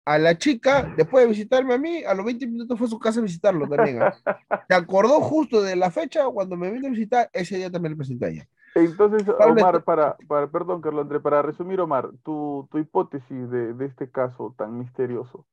A 0.06 0.18
la 0.18 0.36
chica, 0.36 0.92
después 0.96 1.24
de 1.24 1.28
visitarme 1.30 1.74
a 1.74 1.78
mí, 1.78 2.02
a 2.04 2.14
los 2.14 2.24
20 2.24 2.46
minutos 2.46 2.76
fue 2.78 2.86
a 2.86 2.90
su 2.90 2.98
casa 2.98 3.20
a 3.20 3.22
visitarlo 3.22 3.68
también. 3.68 4.02
¿ah? 4.02 4.14
Se 4.68 4.74
acordó 4.74 5.20
justo 5.20 5.62
de 5.62 5.76
la 5.76 5.90
fecha 5.90 6.24
cuando 6.26 6.56
me 6.56 6.70
vino 6.70 6.88
a 6.88 6.90
visitar, 6.90 7.30
ese 7.32 7.56
día 7.58 7.70
también 7.70 7.92
le 7.92 7.96
presenté 7.96 8.24
a 8.24 8.28
ella. 8.30 8.48
Entonces, 8.74 9.26
Omar, 9.28 9.82
para, 9.84 10.16
para, 10.28 10.46
perdón, 10.48 10.80
Carlos 10.80 11.02
André, 11.02 11.20
para 11.20 11.42
resumir, 11.42 11.80
Omar, 11.80 12.10
tu, 12.22 12.68
tu 12.70 12.78
hipótesis 12.78 13.50
de, 13.50 13.74
de 13.74 13.86
este 13.86 14.10
caso 14.10 14.54
tan 14.56 14.78
misterioso. 14.78 15.46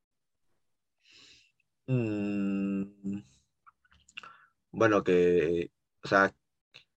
Mm, 1.87 3.21
bueno, 4.71 5.03
que, 5.03 5.71
o 6.03 6.07
sea, 6.07 6.33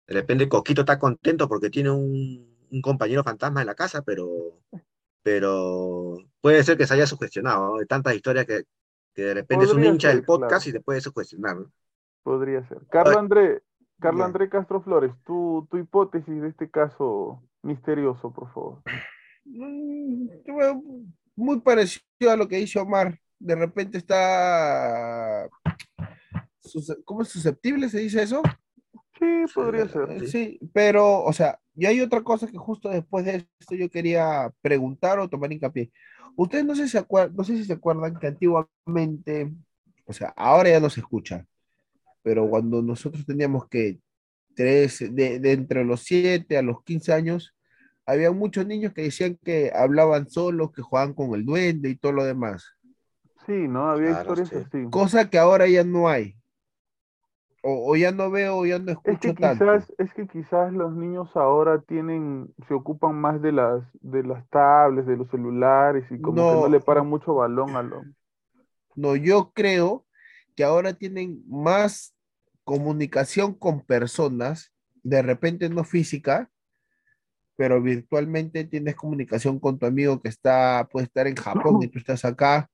de 0.07 0.15
repente 0.15 0.49
Coquito 0.49 0.81
está 0.81 0.99
contento 0.99 1.49
porque 1.49 1.71
tiene 1.71 1.91
un, 1.91 2.57
un 2.71 2.83
compañero 2.83 3.23
fantasma 3.23 3.61
en 3.61 3.67
la 3.67 3.75
casa, 3.75 4.03
pero, 4.03 4.29
pero 5.23 6.19
puede 6.41 6.65
ser 6.65 6.77
que 6.77 6.87
se 6.87 6.95
haya 6.95 7.07
sugestionado, 7.07 7.67
¿no? 7.67 7.77
De 7.77 7.87
tantas 7.87 8.15
historias 8.15 8.47
que, 8.47 8.65
que 9.15 9.23
de 9.23 9.35
repente 9.35 9.67
es 9.67 9.73
un 9.73 9.85
hincha 9.85 10.09
del 10.09 10.25
claro. 10.25 10.41
podcast 10.41 10.67
y 10.67 10.73
se 10.73 10.81
puede 10.81 11.01
sugestionar, 11.01 11.57
¿no? 11.57 11.73
Podría 12.23 12.67
ser. 12.67 12.87
Carlos 12.91 13.17
André, 13.17 13.63
Carlos. 14.01 14.27
André 14.27 14.49
Castro 14.49 14.81
Flores, 14.83 15.13
tu, 15.27 15.67
tu 15.71 15.77
hipótesis 15.79 16.41
de 16.41 16.49
este 16.49 16.71
caso 16.71 17.43
misterioso, 17.63 18.33
por 18.33 18.53
favor. 18.53 18.83
Mm, 19.45 20.29
Muy 21.37 21.61
parecido 21.61 22.31
a 22.31 22.37
lo 22.37 22.49
que 22.49 22.57
dice 22.57 22.79
Omar. 22.79 23.19
De 23.39 23.55
repente 23.55 23.99
está. 23.99 25.49
¿Cómo 27.05 27.23
es 27.23 27.29
susceptible? 27.29 27.89
¿Se 27.89 27.99
dice 27.99 28.23
eso? 28.23 28.43
Sí, 29.19 29.45
podría 29.55 29.85
Eh, 29.85 29.89
ser. 29.89 30.29
Sí, 30.29 30.59
pero, 30.73 31.23
o 31.25 31.33
sea, 31.33 31.59
y 31.75 31.87
hay 31.87 32.01
otra 32.01 32.23
cosa 32.23 32.47
que 32.47 32.59
justo 32.59 32.89
después 32.89 33.25
de 33.25 33.47
esto 33.59 33.75
yo 33.75 33.89
quería 33.91 34.53
preguntar 34.61 35.19
o 35.19 35.29
tomar 35.29 35.53
hincapié. 35.53 35.91
Ustedes 36.37 36.65
no 36.65 36.75
sé 36.75 36.85
si 36.85 36.91
se 36.91 36.99
acuerdan, 36.99 37.35
no 37.37 37.43
sé 37.45 37.57
si 37.57 37.65
se 37.65 37.73
acuerdan 37.73 38.17
que 38.19 38.29
antiguamente, 38.29 39.53
o 40.05 40.13
sea, 40.13 40.33
ahora 40.37 40.71
ya 40.71 40.81
no 40.81 40.91
se 40.91 41.01
escucha, 41.01 41.45
pero 42.29 42.49
cuando 42.49 42.83
nosotros 42.83 43.25
teníamos 43.27 43.69
que 43.69 44.01
tres, 44.57 45.01
de, 45.15 45.41
de 45.41 45.53
entre 45.53 45.85
los 45.85 46.03
7 46.05 46.59
a 46.59 46.63
los 46.63 46.83
15 46.85 47.13
años, 47.13 47.55
había 48.07 48.33
muchos 48.33 48.67
niños 48.67 48.93
que 48.95 49.03
decían 49.05 49.39
que 49.45 49.73
hablaban 49.75 50.29
solos, 50.31 50.73
que 50.73 50.83
jugaban 50.83 51.15
con 51.15 51.35
el 51.35 51.45
duende 51.47 51.91
y 51.91 51.97
todo 51.97 52.13
lo 52.13 52.25
demás. 52.25 52.65
Sí, 53.47 53.53
¿no? 53.69 53.91
Había 53.91 54.11
Claro, 54.11 54.35
historias 54.35 54.51
sí. 54.51 54.57
así. 54.57 54.87
Cosa 54.91 55.29
que 55.31 55.39
ahora 55.39 55.69
ya 55.69 55.85
no 55.85 56.09
hay. 56.09 56.37
O, 57.63 57.73
o 57.91 57.97
ya 57.97 58.11
no 58.13 58.31
veo, 58.33 58.57
o 58.59 58.67
ya 58.67 58.79
no 58.81 58.91
Es 59.03 59.19
escucho 59.19 59.19
que 59.21 59.35
tanto. 59.35 59.75
quizás, 59.75 59.93
es 59.99 60.13
que 60.15 60.29
quizás 60.29 60.73
los 60.73 60.95
niños 60.95 61.37
ahora 61.37 61.81
tienen, 61.81 62.55
se 62.69 62.75
ocupan 62.75 63.21
más 63.21 63.43
de 63.43 63.51
las, 63.51 63.83
de 64.01 64.23
las 64.23 64.49
tablets, 64.51 65.07
de 65.09 65.17
los 65.17 65.29
celulares 65.31 66.05
y 66.13 66.21
como 66.21 66.47
que 66.47 66.57
no 66.57 66.69
No. 66.69 66.69
le 66.69 66.81
paran 66.81 67.09
mucho 67.09 67.35
balón 67.35 67.77
a 67.77 67.83
lo. 67.83 68.07
No, 68.95 69.17
yo 69.17 69.53
creo 69.53 70.07
que 70.57 70.65
ahora 70.65 70.93
tienen 70.95 71.43
más 71.49 72.15
comunicación 72.69 73.55
con 73.55 73.81
personas, 73.81 74.75
de 75.03 75.23
repente 75.23 75.71
no 75.71 75.85
física, 75.85 76.51
pero 77.57 77.81
virtualmente 77.83 78.65
tienes 78.65 78.95
comunicación 78.95 79.59
con 79.59 79.79
tu 79.79 79.87
amigo 79.87 80.21
que 80.21 80.29
está, 80.29 80.87
puede 80.93 81.07
estar 81.07 81.27
en 81.27 81.37
Japón 81.37 81.83
y 81.83 81.89
tú 81.89 81.99
estás 81.99 82.27
acá, 82.27 82.71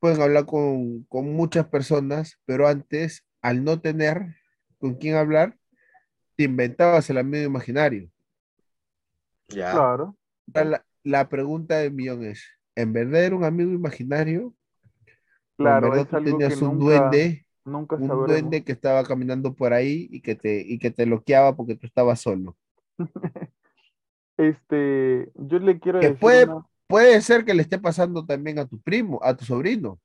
pueden 0.00 0.20
hablar 0.20 0.46
con, 0.46 1.04
con 1.04 1.32
muchas 1.32 1.66
personas, 1.68 2.38
pero 2.44 2.68
antes, 2.68 3.24
al 3.42 3.64
no 3.64 3.80
tener 3.80 4.36
con 4.78 4.94
quién 4.94 5.16
hablar, 5.16 5.56
te 6.36 6.44
inventabas 6.44 7.10
el 7.10 7.18
amigo 7.18 7.44
imaginario. 7.44 8.10
Ya. 9.48 9.72
Claro. 9.72 10.16
La, 10.54 10.84
la 11.04 11.28
pregunta 11.28 11.78
del 11.78 11.92
millón 11.92 12.24
es, 12.24 12.44
¿en 12.76 12.92
verdad 12.92 13.24
era 13.24 13.36
un 13.36 13.44
amigo 13.44 13.70
imaginario? 13.72 14.54
¿O 15.58 15.68
en 15.70 15.80
Claro, 15.80 15.80
verdad 15.80 16.06
es 16.06 16.08
tú 16.08 16.16
algo 16.16 16.38
tenías 16.38 16.52
que 16.52 16.56
un 16.62 16.68
nunca, 16.68 16.78
duende? 16.78 17.46
Nunca 17.64 17.96
un 17.96 18.06
sabremos. 18.08 18.28
duende 18.28 18.64
que 18.64 18.72
estaba 18.72 19.04
caminando 19.04 19.54
por 19.54 19.72
ahí 19.72 20.08
y 20.10 20.20
que 20.20 20.34
te, 20.34 20.60
y 20.60 20.78
que 20.78 20.90
te 20.90 21.06
loqueaba 21.06 21.56
porque 21.56 21.76
tú 21.76 21.86
estabas 21.86 22.20
solo. 22.20 22.56
Este, 24.36 25.30
yo 25.36 25.58
le 25.60 25.78
quiero 25.78 26.00
Que 26.00 26.08
decir 26.08 26.20
puede, 26.20 26.44
una, 26.44 26.66
puede 26.88 27.20
ser 27.20 27.44
que 27.44 27.54
le 27.54 27.62
esté 27.62 27.78
pasando 27.78 28.26
también 28.26 28.58
a 28.58 28.66
tu 28.66 28.80
primo, 28.80 29.20
a 29.22 29.36
tu 29.36 29.44
sobrino. 29.44 30.00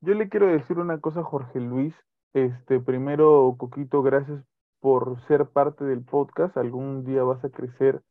yo 0.00 0.14
le 0.14 0.28
quiero 0.28 0.46
decir 0.46 0.78
una 0.78 0.98
cosa 1.00 1.22
Jorge 1.22 1.60
Luis. 1.60 1.94
Este, 2.32 2.80
primero, 2.80 3.54
Coquito, 3.58 4.02
gracias 4.02 4.42
por 4.80 5.20
ser 5.26 5.46
parte 5.46 5.84
del 5.84 6.02
podcast. 6.02 6.56
Algún 6.56 7.04
día 7.04 7.22
vas 7.22 7.44
a 7.44 7.50
crecer 7.50 8.02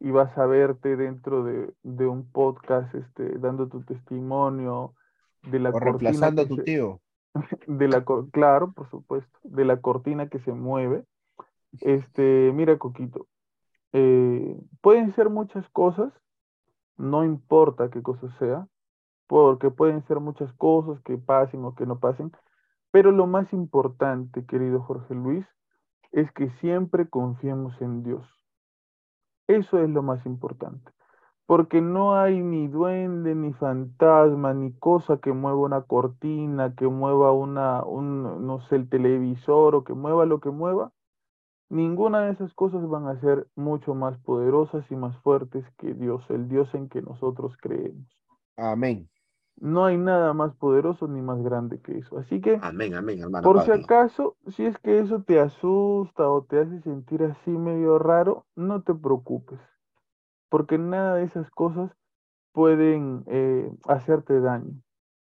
y 0.00 0.10
vas 0.10 0.36
a 0.36 0.44
verte 0.46 0.96
dentro 0.96 1.44
de, 1.44 1.72
de 1.82 2.06
un 2.06 2.30
podcast, 2.30 2.94
este, 2.94 3.38
dando 3.38 3.68
tu 3.68 3.82
testimonio 3.84 4.94
de 5.50 5.58
la 5.60 5.70
O 5.70 5.80
reemplazando 5.80 6.42
a 6.42 6.46
tu 6.46 6.56
se- 6.56 6.62
tío. 6.62 7.00
de 7.66 7.88
la, 7.88 8.04
claro, 8.32 8.72
por 8.72 8.88
supuesto, 8.90 9.38
de 9.42 9.64
la 9.64 9.80
cortina 9.80 10.28
que 10.28 10.38
se 10.40 10.52
mueve. 10.52 11.04
Este, 11.80 12.52
mira, 12.54 12.78
Coquito, 12.78 13.28
eh, 13.92 14.56
pueden 14.80 15.12
ser 15.14 15.30
muchas 15.30 15.68
cosas, 15.70 16.12
no 16.96 17.24
importa 17.24 17.90
qué 17.90 18.02
cosa 18.02 18.28
sea, 18.38 18.66
porque 19.26 19.70
pueden 19.70 20.02
ser 20.06 20.20
muchas 20.20 20.52
cosas 20.54 21.00
que 21.02 21.18
pasen 21.18 21.64
o 21.64 21.74
que 21.74 21.86
no 21.86 21.98
pasen, 21.98 22.32
pero 22.90 23.12
lo 23.12 23.26
más 23.26 23.52
importante, 23.52 24.46
querido 24.46 24.82
Jorge 24.82 25.14
Luis, 25.14 25.46
es 26.12 26.30
que 26.32 26.50
siempre 26.60 27.08
confiemos 27.08 27.80
en 27.82 28.02
Dios. 28.02 28.26
Eso 29.48 29.78
es 29.82 29.90
lo 29.90 30.02
más 30.02 30.24
importante, 30.26 30.90
porque 31.46 31.80
no 31.80 32.16
hay 32.16 32.42
ni 32.42 32.66
duende, 32.66 33.34
ni 33.34 33.52
fantasma, 33.52 34.52
ni 34.52 34.72
cosa 34.72 35.18
que 35.18 35.32
mueva 35.32 35.58
una 35.58 35.82
cortina, 35.82 36.74
que 36.74 36.88
mueva 36.88 37.32
una, 37.32 37.84
un, 37.84 38.46
no 38.46 38.60
sé, 38.62 38.76
el 38.76 38.88
televisor 38.88 39.76
o 39.76 39.84
que 39.84 39.94
mueva 39.94 40.26
lo 40.26 40.40
que 40.40 40.50
mueva. 40.50 40.92
Ninguna 41.68 42.22
de 42.22 42.32
esas 42.32 42.52
cosas 42.54 42.88
van 42.88 43.06
a 43.06 43.20
ser 43.20 43.46
mucho 43.56 43.94
más 43.94 44.18
poderosas 44.18 44.84
y 44.90 44.96
más 44.96 45.16
fuertes 45.18 45.64
que 45.78 45.94
Dios, 45.94 46.22
el 46.30 46.48
Dios 46.48 46.72
en 46.74 46.88
que 46.88 47.02
nosotros 47.02 47.56
creemos. 47.60 48.06
Amén. 48.56 49.08
No 49.58 49.86
hay 49.86 49.96
nada 49.96 50.34
más 50.34 50.54
poderoso 50.56 51.08
ni 51.08 51.22
más 51.22 51.42
grande 51.42 51.80
que 51.80 51.98
eso. 51.98 52.18
Así 52.18 52.40
que, 52.40 52.58
Amén, 52.60 52.94
amén, 52.94 53.20
hermano 53.20 53.42
por 53.42 53.64
si 53.64 53.70
acaso, 53.70 54.36
si 54.48 54.66
es 54.66 54.76
que 54.78 54.98
eso 54.98 55.22
te 55.22 55.40
asusta 55.40 56.28
o 56.28 56.44
te 56.44 56.60
hace 56.60 56.80
sentir 56.82 57.22
así 57.22 57.50
medio 57.50 57.98
raro, 57.98 58.44
no 58.54 58.82
te 58.82 58.94
preocupes, 58.94 59.58
porque 60.48 60.78
nada 60.78 61.16
de 61.16 61.24
esas 61.24 61.50
cosas 61.50 61.90
pueden 62.52 63.24
eh, 63.28 63.70
hacerte 63.88 64.40
daño. 64.40 64.74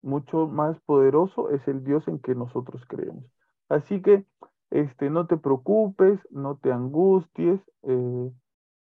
Mucho 0.01 0.47
más 0.47 0.79
poderoso 0.81 1.49
es 1.51 1.67
el 1.67 1.83
Dios 1.83 2.07
en 2.07 2.19
que 2.19 2.35
nosotros 2.35 2.83
creemos. 2.87 3.25
Así 3.69 4.01
que, 4.01 4.25
este, 4.71 5.09
no 5.09 5.27
te 5.27 5.37
preocupes, 5.37 6.19
no 6.31 6.57
te 6.57 6.71
angusties, 6.71 7.61
eh, 7.83 8.31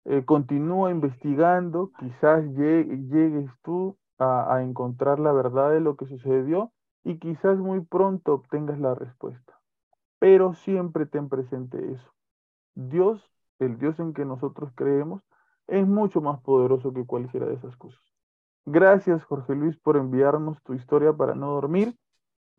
eh, 0.06 0.24
continúa 0.24 0.90
investigando, 0.90 1.92
quizás 1.98 2.44
lle- 2.56 2.86
llegues 3.10 3.50
tú 3.62 3.96
a 4.18 4.62
encontrar 4.62 5.18
la 5.20 5.32
verdad 5.32 5.70
de 5.72 5.80
lo 5.80 5.96
que 5.96 6.06
sucedió 6.06 6.72
y 7.04 7.18
quizás 7.18 7.58
muy 7.58 7.80
pronto 7.82 8.34
obtengas 8.34 8.78
la 8.80 8.94
respuesta. 8.94 9.60
Pero 10.18 10.54
siempre 10.54 11.06
ten 11.06 11.28
presente 11.28 11.92
eso. 11.92 12.12
Dios, 12.74 13.30
el 13.58 13.78
Dios 13.78 13.98
en 14.00 14.14
que 14.14 14.24
nosotros 14.24 14.72
creemos, 14.76 15.22
es 15.66 15.86
mucho 15.86 16.20
más 16.20 16.40
poderoso 16.40 16.92
que 16.92 17.04
cualquiera 17.04 17.46
de 17.46 17.54
esas 17.54 17.76
cosas. 17.76 18.00
Gracias, 18.66 19.24
Jorge 19.24 19.54
Luis, 19.54 19.76
por 19.76 19.96
enviarnos 19.96 20.62
tu 20.62 20.74
historia 20.74 21.12
para 21.12 21.34
no 21.34 21.52
dormir. 21.52 21.94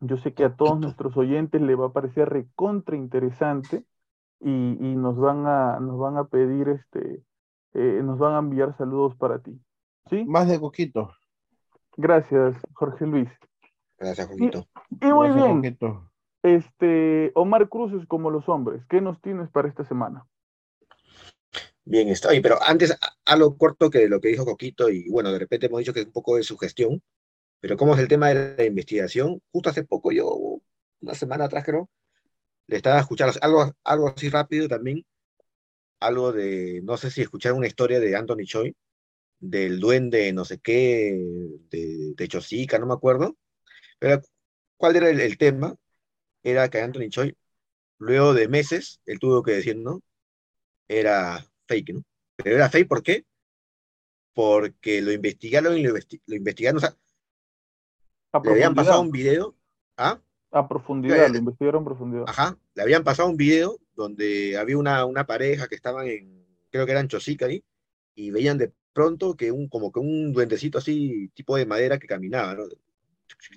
Yo 0.00 0.16
sé 0.18 0.34
que 0.34 0.44
a 0.44 0.54
todos 0.54 0.78
nuestros 0.78 1.16
oyentes 1.16 1.60
le 1.60 1.74
va 1.74 1.86
a 1.86 1.92
parecer 1.92 2.28
recontra 2.28 2.96
interesante 2.96 3.84
y, 4.40 4.50
y 4.50 4.96
nos 4.96 5.16
van 5.16 5.46
a, 5.46 5.80
nos 5.80 5.98
van 5.98 6.16
a 6.18 6.24
pedir 6.24 6.68
este, 6.68 7.24
eh, 7.74 8.00
nos 8.02 8.18
van 8.18 8.34
a 8.34 8.38
enviar 8.38 8.76
saludos 8.76 9.14
para 9.16 9.38
ti. 9.40 9.60
¿Sí? 10.08 10.24
Más 10.24 10.48
de 10.48 10.60
Coquito. 10.60 11.12
Gracias, 11.96 12.56
Jorge 12.74 13.06
Luis. 13.06 13.28
Gracias, 13.98 14.26
Juanito. 14.26 14.66
Y 15.00 15.06
muy 15.06 15.30
bien, 15.32 15.56
Coquito. 15.56 16.10
este, 16.42 17.32
Omar 17.34 17.68
Cruz 17.68 17.92
es 17.94 18.06
como 18.06 18.30
los 18.30 18.48
hombres. 18.48 18.84
¿Qué 18.86 19.00
nos 19.00 19.20
tienes 19.20 19.50
para 19.50 19.68
esta 19.68 19.84
semana? 19.84 20.26
Bien, 21.88 22.08
está 22.08 22.30
bien, 22.30 22.42
pero 22.42 22.60
antes 22.62 22.90
a- 22.92 22.98
algo 23.26 23.56
corto 23.56 23.90
que 23.90 24.08
lo 24.08 24.20
que 24.20 24.28
dijo 24.28 24.44
Coquito, 24.44 24.90
y 24.90 25.08
bueno, 25.08 25.32
de 25.32 25.38
repente 25.38 25.66
hemos 25.66 25.78
dicho 25.80 25.92
que 25.94 26.00
es 26.00 26.06
un 26.06 26.12
poco 26.12 26.36
de 26.36 26.42
su 26.42 26.58
gestión, 26.58 27.02
pero 27.60 27.76
¿cómo 27.76 27.94
es 27.94 28.00
el 28.00 28.08
tema 28.08 28.28
de 28.30 28.56
la 28.58 28.64
investigación? 28.64 29.40
Justo 29.52 29.70
hace 29.70 29.84
poco, 29.84 30.12
yo, 30.12 30.60
una 31.00 31.14
semana 31.14 31.46
atrás 31.46 31.64
creo, 31.64 31.90
le 32.68 32.76
estaba 32.76 33.00
escuchando 33.00 33.34
algo, 33.42 33.72
algo 33.84 34.08
así 34.10 34.30
rápido 34.30 34.68
también, 34.68 35.04
algo 36.00 36.32
de, 36.32 36.80
no 36.84 36.96
sé 36.98 37.10
si 37.10 37.22
escucharon 37.22 37.58
una 37.58 37.68
historia 37.68 38.00
de 38.00 38.16
Anthony 38.16 38.44
Choi, 38.46 38.76
del 39.40 39.80
duende 39.80 40.32
no 40.32 40.44
sé 40.46 40.58
qué, 40.60 41.18
de, 41.70 42.14
de 42.16 42.28
Chosica, 42.28 42.78
no 42.78 42.86
me 42.86 42.94
acuerdo, 42.94 43.36
pero 44.00 44.22
¿cuál 44.78 44.96
era 44.96 45.10
el, 45.10 45.20
el 45.20 45.38
tema? 45.38 45.76
Era 46.44 46.68
que 46.70 46.80
Anthony 46.80 47.10
Choi, 47.10 47.36
luego 47.98 48.34
de 48.34 48.48
meses, 48.48 49.00
él 49.06 49.18
tuvo 49.20 49.42
que 49.44 49.52
decir, 49.52 49.76
¿no? 49.78 50.02
Era 50.88 51.44
fake, 51.66 51.94
¿no? 51.94 52.02
Pero 52.36 52.56
era 52.56 52.70
fake, 52.70 52.88
¿por 52.88 53.02
qué? 53.02 53.24
Porque 54.34 55.00
lo 55.00 55.12
investigaron 55.12 55.76
y 55.78 55.82
lo, 55.82 55.96
investi- 55.96 56.20
lo 56.26 56.36
investigaron, 56.36 56.78
o 56.78 56.80
sea, 56.80 56.96
A 58.32 58.40
le 58.40 58.50
habían 58.50 58.74
pasado 58.74 59.00
un 59.00 59.10
video, 59.10 59.56
¿ah? 59.96 60.20
A 60.52 60.68
profundidad, 60.68 61.30
lo 61.30 61.38
investigaron 61.38 61.82
a 61.82 61.84
profundidad. 61.86 62.24
Ajá, 62.28 62.58
le 62.74 62.82
habían 62.82 63.04
pasado 63.04 63.28
un 63.28 63.36
video 63.36 63.78
donde 63.94 64.56
había 64.58 64.76
una, 64.78 65.04
una 65.06 65.26
pareja 65.26 65.68
que 65.68 65.74
estaban 65.74 66.06
en, 66.06 66.46
creo 66.70 66.84
que 66.84 66.92
eran 66.92 67.08
Chosica 67.08 67.46
ahí, 67.46 67.64
y 68.14 68.30
veían 68.30 68.58
de 68.58 68.72
pronto 68.92 69.36
que 69.36 69.52
un, 69.52 69.68
como 69.68 69.90
que 69.92 70.00
un 70.00 70.32
duendecito 70.32 70.78
así, 70.78 71.30
tipo 71.34 71.56
de 71.56 71.66
madera 71.66 71.98
que 71.98 72.06
caminaba, 72.06 72.54
¿no? 72.54 72.64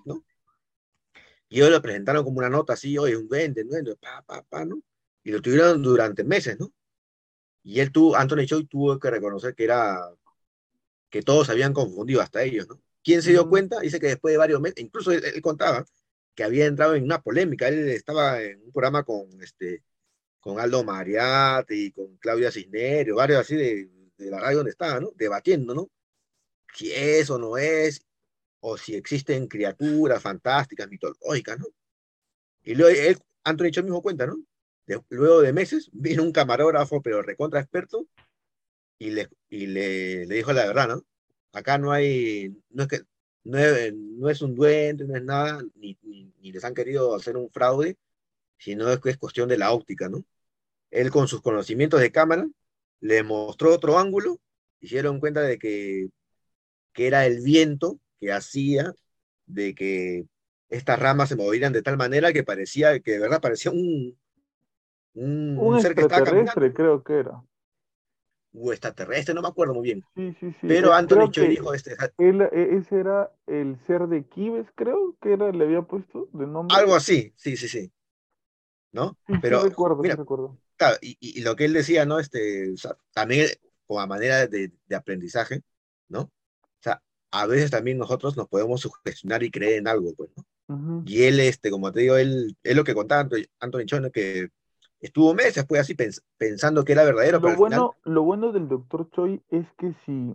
¿No? 0.06 0.24
Y 1.50 1.58
ellos 1.58 1.72
lo 1.72 1.82
presentaron 1.82 2.24
como 2.24 2.40
una 2.40 2.50
nota 2.50 2.74
así, 2.74 2.98
oye, 2.98 3.18
un 3.18 3.28
duende, 3.28 3.64
un 3.64 3.70
duende, 3.70 3.96
pa, 3.96 4.22
pa, 4.26 4.44
pa, 4.44 4.66
¿no? 4.66 4.82
Y 5.24 5.32
lo 5.32 5.42
tuvieron 5.42 5.82
durante 5.82 6.24
meses, 6.24 6.60
¿no? 6.60 6.72
Y 7.64 7.80
él 7.80 7.92
tuvo, 7.92 8.16
Anthony 8.16 8.46
Choi 8.46 8.66
tuvo 8.66 9.00
que 9.00 9.12
reconocer 9.12 9.56
que 9.56 9.64
era, 9.66 10.00
que 11.10 11.22
todos 11.22 11.50
habían 11.50 11.74
confundido, 11.74 12.22
hasta 12.22 12.44
ellos, 12.44 12.68
¿no? 12.68 12.82
¿Quién 13.04 13.22
se 13.22 13.32
dio 13.32 13.50
cuenta? 13.50 13.80
Dice 13.80 14.00
que 14.00 14.08
después 14.08 14.34
de 14.34 14.38
varios 14.38 14.62
meses, 14.62 14.80
incluso 14.80 15.12
él, 15.12 15.24
él 15.24 15.42
contaba 15.42 15.86
que 16.36 16.44
había 16.44 16.66
entrado 16.66 16.96
en 16.96 17.04
una 17.04 17.22
polémica, 17.22 17.68
él 17.68 17.90
estaba 17.90 18.42
en 18.42 18.62
un 18.64 18.72
programa 18.72 19.04
con, 19.04 19.28
este, 19.42 19.84
con 20.40 20.60
Aldo 20.60 20.84
Mariatti, 20.84 21.92
con 21.92 22.18
Claudia 22.18 22.52
Cisneros, 22.52 23.16
varios 23.16 23.42
así 23.42 23.56
de, 23.56 23.90
de 24.18 24.32
la 24.32 24.40
radio 24.40 24.58
donde 24.58 24.72
estaba, 24.72 25.00
¿no? 25.00 25.12
Debatiendo, 25.16 25.74
¿no? 25.74 25.90
Si 26.74 26.92
es 26.92 27.30
o 27.30 27.40
no 27.40 27.58
es, 27.58 28.06
o 28.62 28.78
si 28.78 28.96
existen 28.96 29.48
criaturas 29.48 30.22
fantásticas, 30.22 30.90
mitológicas, 30.90 31.60
¿no? 31.60 31.68
Y 32.64 32.76
luego 32.76 32.98
él, 32.98 33.18
Anthony 33.44 33.72
Choi 33.72 33.84
mismo 33.84 34.02
cuenta, 34.02 34.28
¿no? 34.28 34.38
Luego 35.10 35.42
de 35.42 35.54
meses 35.54 35.90
vino 35.94 36.24
un 36.24 36.32
camarógrafo, 36.32 37.02
pero 37.02 37.22
recontra 37.22 37.60
experto, 37.60 38.08
y 38.98 39.12
le, 39.12 39.30
y 39.50 39.68
le, 39.68 40.26
dijo 40.28 40.54
la 40.54 40.66
verdad, 40.68 40.88
¿no? 40.90 41.06
Acá 41.54 41.78
no 41.78 41.92
hay, 41.92 42.56
no 42.70 42.84
es 42.84 42.90
que, 42.90 43.00
no 43.44 43.58
no 44.20 44.30
es 44.30 44.42
un 44.42 44.56
duende, 44.56 45.06
no 45.06 45.16
es 45.16 45.24
nada, 45.24 45.62
ni, 45.76 45.98
ni, 46.04 46.52
les 46.52 46.64
han 46.64 46.74
querido 46.74 47.16
hacer 47.16 47.38
un 47.38 47.50
fraude, 47.52 47.98
sino 48.58 48.90
es 48.92 49.00
que 49.00 49.12
es 49.12 49.18
cuestión 49.18 49.50
de 49.50 49.58
la 49.58 49.72
óptica, 49.72 50.10
¿no? 50.10 50.26
Él 50.92 51.12
con 51.12 51.28
sus 51.28 51.42
conocimientos 51.42 52.02
de 52.02 52.12
cámara 52.12 52.48
le 53.02 53.24
mostró 53.24 53.74
otro 53.74 54.00
ángulo 54.00 54.40
dieron 54.82 55.20
cuenta 55.20 55.42
de 55.42 55.58
que, 55.60 56.10
que 56.94 57.08
era 57.08 57.26
el 57.26 57.42
viento 57.42 58.00
que 58.20 58.32
hacía 58.32 58.94
de 59.46 59.76
que 59.76 60.26
estas 60.70 61.00
ramas 61.00 61.30
se 61.30 61.36
movieran 61.36 61.74
de 61.74 61.82
tal 61.82 61.98
manera 61.98 62.34
que 62.34 62.44
parecía, 62.44 63.00
que 63.00 63.14
de 63.14 63.20
verdad 63.20 63.42
parecía 63.42 63.72
un, 63.72 64.18
un, 65.16 65.60
Un 65.66 65.78
un 65.78 65.78
ser 65.78 65.94
que 65.96 66.02
estaba 66.02 66.24
caminando, 66.24 66.74
creo 66.74 67.04
que 67.04 67.20
era. 67.20 67.44
o 68.54 68.72
extraterrestre, 68.74 69.34
no 69.34 69.42
me 69.42 69.48
acuerdo 69.48 69.74
muy 69.74 69.84
bien. 69.84 70.06
Sí, 70.16 70.34
sí, 70.40 70.52
sí. 70.62 70.68
Pero 70.68 70.94
Eh, 70.94 70.94
Anthony 70.94 71.30
Choi 71.32 71.48
dijo, 71.50 71.74
este, 71.74 71.96
él, 72.20 72.42
e- 72.42 72.78
ese 72.78 73.00
era 73.00 73.32
el 73.48 73.78
ser 73.88 74.08
de 74.08 74.26
Kibes, 74.28 74.68
creo 74.76 75.16
que 75.22 75.34
era, 75.34 75.52
le 75.52 75.66
había 75.66 75.82
puesto 75.84 76.28
de 76.34 76.48
nombre. 76.48 76.82
algo 76.82 76.96
así, 76.96 77.34
sí, 77.38 77.58
sí, 77.58 77.68
sí. 77.68 77.92
¿No? 78.92 79.18
Sí, 79.28 79.40
sí 79.48 79.56
Pero, 79.56 79.62
recuerdo, 79.62 80.04
mira, 80.04 80.16
sí 80.16 80.18
recuerdo. 80.18 80.58
Claro, 80.78 80.98
y, 81.02 81.18
y- 81.22 81.42
lo 81.42 81.56
que 81.56 81.66
él 81.66 81.74
decía, 81.74 82.06
¿no? 82.06 82.20
Este, 82.20 82.74
o 82.74 82.78
sea, 82.78 82.98
también 83.14 83.48
como 83.88 84.02
a 84.02 84.08
manera 84.08 84.48
de, 84.48 84.74
de 84.88 84.96
aprendizaje, 84.96 85.64
¿no? 86.10 86.22
O 86.24 86.32
sea, 86.82 87.04
a 87.32 87.46
veces 87.48 87.72
también 87.72 87.98
nosotros 88.00 88.38
nos 88.38 88.48
podemos 88.50 88.82
sugestionar 88.82 89.44
y 89.44 89.52
creer 89.52 89.80
en 89.80 89.88
algo, 89.90 90.14
pues, 90.16 90.32
¿no? 90.38 90.46
Ujú. 90.70 91.06
Y 91.06 91.24
él, 91.26 91.40
este, 91.42 91.72
como 91.72 91.92
te 91.94 92.02
digo, 92.02 92.18
él, 92.18 92.58
es 92.64 92.76
lo 92.78 92.84
que 92.86 92.96
contaba 92.96 93.30
Anthony, 93.60 93.86
Choi, 93.86 94.12
que 94.12 94.50
estuvo 95.02 95.34
meses, 95.34 95.66
pues, 95.68 95.82
así 95.82 95.96
pens- 95.96 96.24
pensando 96.38 96.84
que 96.86 96.94
era 96.94 97.04
verdadero, 97.06 97.42
pero 97.42 97.54
Lo 97.54 97.58
final, 97.58 97.88
bueno, 97.88 97.98
lo 98.04 98.24
bueno 98.24 98.52
del 98.52 98.68
doctor 98.68 99.10
Choi 99.12 99.42
es 99.50 99.66
que 99.78 99.94
si 100.06 100.34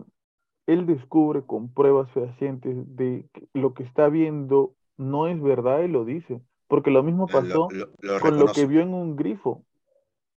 él 0.67 0.85
descubre 0.87 1.43
con 1.45 1.73
pruebas 1.73 2.11
fehacientes 2.11 2.75
de 2.95 3.29
que 3.33 3.47
lo 3.53 3.73
que 3.73 3.83
está 3.83 4.09
viendo 4.09 4.75
no 4.97 5.27
es 5.27 5.41
verdad, 5.41 5.83
él 5.83 5.91
lo 5.93 6.05
dice. 6.05 6.41
Porque 6.67 6.91
lo 6.91 7.03
mismo 7.03 7.31
pasó 7.31 7.75
lo- 7.75 7.91
lo 7.99 8.19
con 8.19 8.39
lo 8.39 8.51
que 8.53 8.65
vio 8.67 8.81
en 8.81 8.93
un 8.93 9.15
grifo. 9.15 9.65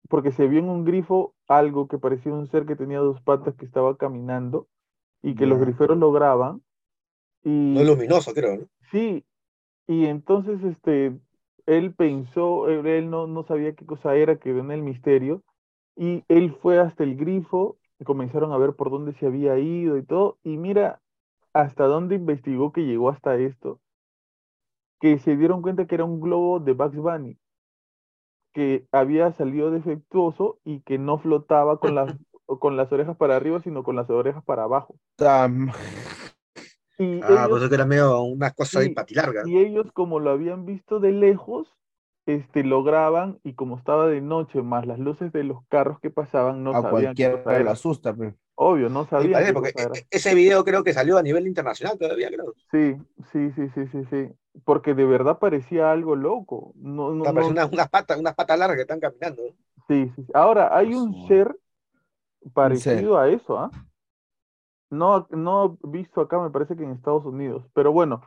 Porque 0.10 0.32
se 0.34 0.48
vio 0.48 0.60
en 0.60 0.70
un 0.70 0.86
grifo 0.86 1.36
algo 1.48 1.88
que 1.88 2.00
parecía 2.00 2.34
un 2.34 2.48
ser 2.48 2.66
que 2.66 2.76
tenía 2.78 3.00
dos 3.00 3.22
patas 3.22 3.56
que 3.56 3.66
estaba 3.66 3.98
caminando 3.98 4.68
y 5.24 5.36
que 5.36 5.48
los 5.48 5.60
griferos 5.60 5.98
lo 5.98 6.12
graban. 6.14 6.64
Y 7.44 7.50
No 7.76 7.84
luminoso, 7.84 8.34
creo, 8.34 8.58
¿no? 8.58 8.70
Sí, 8.92 9.26
y 9.88 10.06
entonces 10.08 10.64
este, 10.64 11.20
él 11.66 11.94
pensó, 11.94 12.70
él, 12.70 13.10
no, 13.10 13.28
no 13.28 13.44
sabía 13.44 13.74
qué 13.74 13.86
cosa 13.86 14.16
era, 14.16 14.38
quedó 14.38 14.60
en 14.60 14.72
el 14.72 14.82
misterio, 14.82 15.44
y 15.96 16.24
él 16.28 16.56
fue 16.62 16.80
hasta 16.80 17.04
el 17.04 17.16
grifo, 17.16 17.78
y 18.00 18.04
comenzaron 18.04 18.52
a 18.52 18.58
ver 18.58 18.76
por 18.76 18.92
dónde 18.92 19.14
se 19.14 19.26
había 19.26 19.58
ido 19.58 19.98
y 19.98 20.04
todo, 20.04 20.38
y 20.44 20.58
mira 20.58 21.02
hasta 21.54 21.86
dónde 21.86 22.16
investigó 22.16 22.74
que 22.74 22.86
llegó 22.86 23.10
hasta 23.10 23.38
esto, 23.38 23.80
que 25.00 25.20
se 25.20 25.38
dieron 25.38 25.62
cuenta 25.62 25.86
que 25.86 25.96
era 25.96 26.04
un 26.04 26.20
globo 26.20 26.60
de 26.60 26.74
Bugs 26.74 26.98
Bunny, 26.98 27.38
que 28.54 28.88
había 28.92 29.32
salido 29.34 29.72
defectuoso 29.72 30.60
y 30.64 30.82
que 30.82 30.98
no 30.98 31.18
flotaba 31.20 31.80
con 31.80 31.96
las, 31.96 32.16
con 32.46 32.78
las 32.78 32.92
orejas 32.92 33.18
para 33.18 33.36
arriba, 33.36 33.62
sino 33.62 33.84
con 33.84 33.96
las 33.96 34.10
orejas 34.10 34.44
para 34.44 34.64
abajo. 34.64 34.96
Y 36.98 37.04
Ah, 37.22 37.48
ellos 37.48 37.50
pues 37.50 37.64
es 37.64 37.70
que 37.70 37.76
era 37.76 37.86
medio 37.86 38.22
una 38.22 38.52
cosa 38.52 38.80
de 38.82 38.90
patilarga. 38.92 39.44
Y 39.44 39.58
ellos, 39.60 39.92
como 39.94 40.20
lo 40.20 40.32
habían 40.32 40.66
visto 40.66 41.00
de 41.00 41.12
lejos, 41.12 41.68
este, 42.26 42.64
lo 42.64 42.84
graban 42.84 43.40
y 43.44 43.54
como 43.54 43.78
estaba 43.78 44.08
de 44.08 44.22
noche, 44.22 44.62
más 44.62 44.86
las 44.88 45.00
luces 45.00 45.32
de 45.32 45.44
los 45.44 45.66
carros 45.68 46.00
que 46.00 46.10
pasaban, 46.10 46.64
no 46.64 46.76
a 46.76 46.80
sabían 46.80 47.16
cualquiera 47.16 47.64
le 47.64 47.70
asusta, 47.72 48.16
pe. 48.16 48.36
Obvio, 48.56 48.90
no 48.90 49.06
sabían 49.06 49.50
porque 49.52 49.70
e- 49.94 50.08
ese 50.10 50.34
video 50.36 50.64
creo 50.64 50.84
que 50.84 50.94
salió 50.94 51.18
a 51.18 51.24
nivel 51.24 51.48
internacional 51.48 51.98
todavía, 51.98 52.30
creo. 52.30 52.54
Sí, 52.72 52.96
sí, 53.32 53.52
sí, 53.56 53.70
sí, 53.74 53.88
sí, 53.92 54.06
sí. 54.10 54.30
Porque 54.66 54.94
de 54.94 55.06
verdad 55.06 55.40
parecía 55.40 55.92
algo 55.92 56.16
loco. 56.16 56.74
No, 56.76 57.12
no, 57.14 57.30
no, 57.30 57.48
unas, 57.48 57.72
unas 57.72 57.90
patas, 57.90 58.18
unas 58.18 58.36
patas 58.36 58.60
largas 58.60 58.76
que 58.78 58.82
están 58.82 59.00
caminando. 59.00 59.44
sí, 59.88 60.12
sí. 60.16 60.26
Ahora, 60.34 60.76
hay 60.78 60.94
un 60.96 61.14
Su- 61.14 61.26
ser 61.28 61.56
ser. 62.76 63.10
parecido 63.10 63.18
a 63.20 63.30
eso, 63.30 63.60
¿ah? 63.60 63.74
No, 64.90 65.28
no 65.32 65.78
visto 65.84 66.22
acá, 66.22 66.40
me 66.40 66.50
parece 66.52 66.76
que 66.76 66.84
en 66.84 66.92
Estados 66.92 67.26
Unidos. 67.26 67.66
Pero 67.74 67.92
bueno, 67.92 68.22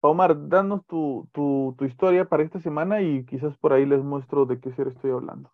Omar, 0.00 0.48
danos 0.48 0.84
tu, 0.86 1.28
tu, 1.32 1.74
tu 1.78 1.84
historia 1.84 2.28
para 2.28 2.42
esta 2.44 2.60
semana 2.60 3.02
y 3.02 3.24
quizás 3.26 3.56
por 3.58 3.72
ahí 3.72 3.86
les 3.86 4.02
muestro 4.02 4.46
de 4.46 4.60
qué 4.60 4.72
ser 4.72 4.88
estoy 4.88 5.10
hablando. 5.12 5.52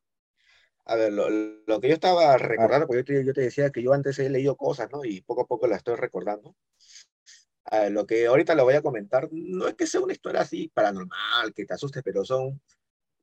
A 0.87 0.97
ver, 0.97 1.12
lo, 1.12 1.29
lo 1.31 1.81
que 1.81 1.88
yo 1.88 1.95
estaba 1.95 2.37
recordando, 2.38 2.87
porque 2.87 3.01
yo 3.01 3.05
te, 3.05 3.25
yo 3.27 3.33
te 3.35 3.40
decía 3.43 3.71
que 3.71 3.83
yo 3.83 3.93
antes 3.93 4.19
he 4.19 4.29
leído 4.31 4.57
cosas, 4.57 4.90
¿no? 4.93 5.05
Y 5.05 5.21
poco 5.23 5.43
a 5.43 5.47
poco 5.47 5.67
las 5.67 5.79
estoy 5.79 5.97
recordando. 5.97 6.55
Ver, 7.71 7.90
lo 7.93 8.07
que 8.07 8.27
ahorita 8.27 8.55
lo 8.55 8.64
voy 8.64 8.75
a 8.75 8.83
comentar, 8.83 9.29
no 9.33 9.67
es 9.69 9.75
que 9.75 9.87
sea 9.87 10.01
una 10.01 10.12
historia 10.12 10.43
así 10.43 10.69
paranormal, 10.69 11.53
que 11.55 11.64
te 11.67 11.75
asuste, 11.75 12.03
pero 12.03 12.25
son, 12.25 12.61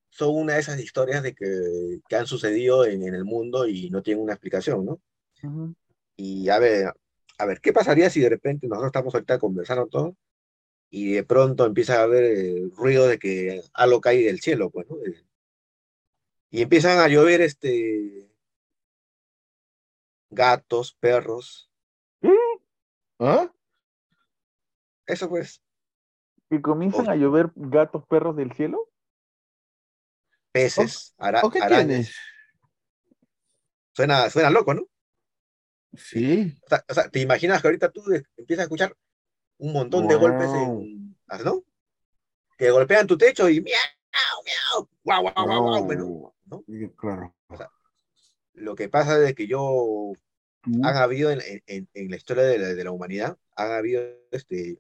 son 0.09 0.35
una 0.35 0.55
de 0.55 0.61
esas 0.61 0.79
historias 0.79 1.23
de 1.23 1.35
que, 1.35 2.01
que 2.09 2.17
han 2.17 2.27
sucedido 2.27 2.85
en, 2.85 3.03
en 3.03 3.15
el 3.15 3.25
mundo 3.25 3.67
y 3.67 3.89
no 3.91 4.01
tienen 4.03 4.23
una 4.23 4.33
explicación, 4.33 4.85
¿no? 4.85 5.01
Ujú. 5.43 5.75
Y 6.15 6.49
a 6.49 6.59
ver, 6.59 6.93
a 7.41 7.45
ver, 7.45 7.59
¿qué 7.61 7.73
pasaría 7.73 8.09
si 8.09 8.19
de 8.21 8.29
repente 8.29 8.67
nosotros 8.67 8.89
estamos 8.89 9.13
ahorita 9.13 9.39
conversando 9.39 9.87
todos 9.87 10.15
y 10.89 11.13
de 11.13 11.23
pronto 11.23 11.65
empieza 11.65 11.99
a 11.99 12.03
haber 12.03 12.23
eh, 12.23 12.69
ruido 12.75 13.07
de 13.07 13.17
que 13.17 13.61
algo 13.73 14.01
cae 14.01 14.23
del 14.23 14.39
cielo, 14.41 14.69
pues, 14.69 14.89
¿no? 14.89 14.97
Eh, 14.97 15.23
Y 16.51 16.61
empiezan 16.61 16.99
a 16.99 17.07
llover 17.07 17.41
este 17.41 18.29
gatos, 20.29 20.93
perros, 20.93 21.69
¿Ah? 23.19 23.51
eso 25.05 25.29
pues, 25.29 25.61
que 26.49 26.61
comienzan 26.61 27.07
Oh. 27.07 27.11
a 27.11 27.15
llover 27.15 27.51
gatos 27.55 28.05
perros 28.07 28.35
del 28.35 28.51
cielo. 28.53 28.89
Peces, 30.51 31.13
ara- 31.17 31.41
¿O 31.43 31.49
qué 31.49 31.59
arañas. 31.61 31.87
tienes? 31.87 32.15
Suena, 33.93 34.29
suena 34.29 34.49
loco, 34.49 34.73
¿no? 34.73 34.83
Sí. 35.95 36.55
O 36.65 36.69
sea, 36.69 36.85
o 36.89 36.93
sea, 36.93 37.09
¿te 37.09 37.19
imaginas 37.19 37.61
que 37.61 37.67
ahorita 37.67 37.89
tú 37.91 38.03
empiezas 38.37 38.61
a 38.61 38.63
escuchar 38.63 38.95
un 39.57 39.73
montón 39.73 40.07
de 40.07 40.15
golpes 40.15 40.47
en, 40.49 41.15
¿ah, 41.27 41.39
¿no? 41.43 41.63
Que 42.57 42.71
golpean 42.71 43.07
tu 43.07 43.17
techo 43.17 43.49
y 43.49 43.61
miau, 43.61 43.75
miau, 44.45 44.89
guau, 45.03 45.21
guau, 45.23 45.33
guau, 45.45 45.63
guau, 45.63 45.83
bueno, 45.85 46.35
¿no? 46.45 46.63
Claro. 46.95 47.35
Lo 48.53 48.75
que 48.75 48.89
pasa 48.89 49.27
es 49.27 49.33
que 49.35 49.47
yo 49.47 50.13
han 50.83 50.95
habido 50.97 51.31
en, 51.31 51.41
en- 51.65 51.89
en 51.93 52.09
la 52.11 52.15
historia 52.17 52.43
de 52.43 52.57
la, 52.57 52.67
de 52.73 52.83
la 52.83 52.91
humanidad, 52.91 53.37
han 53.55 53.71
habido 53.71 54.03
este, 54.31 54.77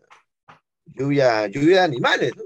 lluvia, 0.85 1.47
lluvia 1.47 1.77
de 1.77 1.83
animales, 1.85 2.35
¿no? 2.37 2.43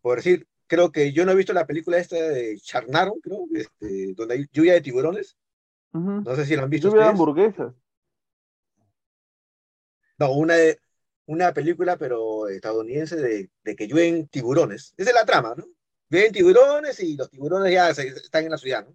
Por 0.00 0.18
decir, 0.18 0.46
creo 0.68 0.92
que 0.92 1.12
yo 1.12 1.24
no 1.26 1.32
he 1.32 1.36
visto 1.36 1.52
la 1.52 1.66
película 1.66 1.98
esta 1.98 2.16
de 2.16 2.56
Charnaro, 2.58 3.14
creo, 3.22 3.46
este, 3.54 4.12
donde 4.14 4.34
hay 4.34 4.46
lluvia 4.52 4.74
de 4.74 4.80
tiburones. 4.80 5.36
No 5.98 6.36
sé 6.36 6.44
si 6.46 6.56
lo 6.56 6.62
han 6.64 6.70
visto 6.70 6.88
de 6.88 6.94
ustedes. 6.94 7.10
hamburguesas. 7.10 7.72
No, 10.18 10.32
una, 10.32 10.54
de- 10.54 10.78
una 11.26 11.52
película, 11.52 11.96
pero 11.96 12.48
estadounidense, 12.48 13.16
de, 13.16 13.50
de 13.64 13.76
que 13.76 13.86
llueven 13.86 14.28
tiburones. 14.28 14.94
Esa 14.96 15.10
es 15.10 15.16
la 15.16 15.24
trama, 15.26 15.54
¿no? 15.56 15.64
Llueven 16.08 16.32
tiburones 16.32 17.00
y 17.00 17.16
los 17.16 17.30
tiburones 17.30 17.72
ya 17.72 17.92
se- 17.94 18.08
están 18.08 18.44
en 18.44 18.50
la 18.52 18.58
ciudad, 18.58 18.86
¿no? 18.86 18.94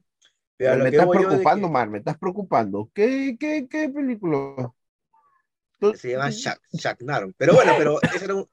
Pero 0.57 0.83
me 0.83 0.89
estás 0.89 1.05
yo 1.05 1.11
preocupando, 1.11 1.67
que 1.67 1.71
Mar, 1.73 1.89
me 1.89 1.97
estás 1.97 2.17
preocupando. 2.17 2.89
¿Qué, 2.93 3.35
qué, 3.39 3.67
qué 3.67 3.89
película? 3.89 4.71
Se 5.95 6.11
llama 6.11 6.29
Shark- 6.29 6.61
Sharknado. 6.71 7.31
Pero 7.37 7.55
bueno, 7.55 7.73
pero 7.77 7.99
ese 8.03 8.25
era, 8.25 8.35
un, 8.35 8.47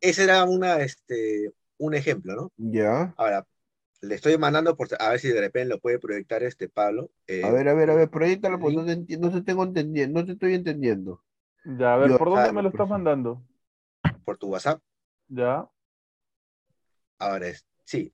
ese 0.00 0.24
era 0.24 0.44
una, 0.44 0.80
este, 0.80 1.52
un 1.78 1.94
ejemplo, 1.94 2.34
¿no? 2.34 2.52
Ya. 2.56 3.14
Ahora, 3.16 3.46
le 4.04 4.14
estoy 4.14 4.36
mandando 4.38 4.76
por, 4.76 4.88
a 4.98 5.10
ver 5.10 5.20
si 5.20 5.28
de 5.28 5.40
repente 5.40 5.68
lo 5.74 5.80
puede 5.80 5.98
proyectar 5.98 6.42
este 6.42 6.68
Pablo. 6.68 7.10
eh, 7.26 7.42
A 7.44 7.50
ver, 7.50 7.68
a 7.68 7.74
ver, 7.74 7.90
a 7.90 7.94
ver, 7.94 8.10
proyectalo, 8.10 8.58
pues 8.58 8.74
link 8.74 8.86
no 8.86 9.06
te, 9.06 9.18
no 9.18 9.32
te 9.32 9.42
tengo 9.42 9.64
entendiendo, 9.64 10.20
no 10.20 10.26
te 10.26 10.32
estoy 10.32 10.54
entendiendo. 10.54 11.22
Ya, 11.64 11.94
a 11.94 11.96
ver, 11.96 12.10
Yo- 12.10 12.18
¿por 12.18 12.30
dónde 12.30 12.48
ah, 12.48 12.52
me 12.52 12.62
lo 12.62 12.68
estás 12.68 12.88
mandando? 12.88 13.42
por 14.24 14.38
tu 14.38 14.48
WhatsApp. 14.48 14.80
Ya. 15.28 15.68
Ahora 17.18 17.48
es, 17.48 17.66
sí. 17.84 18.12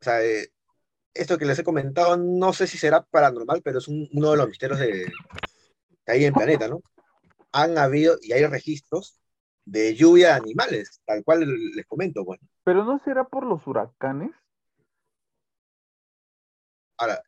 O 0.00 0.04
sea, 0.04 0.22
eh, 0.24 0.48
esto 1.14 1.38
que 1.38 1.44
les 1.44 1.58
he 1.58 1.64
comentado, 1.64 2.16
no 2.16 2.52
sé 2.52 2.66
si 2.66 2.78
será 2.78 3.02
paranormal, 3.02 3.62
pero 3.62 3.78
es 3.78 3.88
un- 3.88 4.08
uno 4.12 4.30
de 4.30 4.36
los 4.36 4.48
misterios 4.48 4.78
de, 4.78 5.10
que 6.04 6.12
hay 6.12 6.20
en 6.20 6.28
el 6.28 6.32
planeta, 6.34 6.68
¿no? 6.68 6.82
Han 7.52 7.78
habido 7.78 8.16
y 8.22 8.32
hay 8.32 8.46
registros 8.46 9.20
de 9.64 9.94
lluvia 9.94 10.28
de 10.28 10.34
animales, 10.34 11.00
tal 11.04 11.24
cual 11.24 11.46
les 11.74 11.86
comento, 11.86 12.24
bueno. 12.24 12.42
Pero 12.64 12.84
no 12.84 12.98
será 13.04 13.24
por 13.24 13.44
los 13.44 13.66
huracanes. 13.66 14.30
Ahora, 16.98 17.22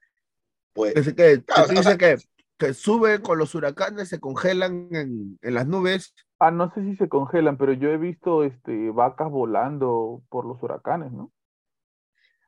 pues, 0.72 0.94
Que, 0.94 1.02
se- 1.04 1.14
que, 1.14 1.42
Claro, 1.44 1.68
tú 1.68 1.78
o 1.78 1.82
sea- 1.82 1.98
que, 1.98 2.16
que 2.58 2.74
sube 2.74 3.22
con 3.22 3.38
los 3.38 3.54
huracanes, 3.54 4.08
se 4.08 4.20
congelan 4.20 4.88
en, 4.92 5.38
en 5.40 5.54
las 5.54 5.66
nubes. 5.66 6.14
Ah, 6.38 6.50
no 6.50 6.70
sé 6.72 6.82
si 6.82 6.96
se 6.96 7.08
congelan, 7.08 7.56
pero 7.58 7.72
yo 7.72 7.88
he 7.90 7.96
visto 7.98 8.44
este 8.44 8.90
vacas 8.90 9.30
volando 9.30 10.22
por 10.28 10.44
los 10.46 10.62
huracanes, 10.62 11.12
¿no? 11.12 11.32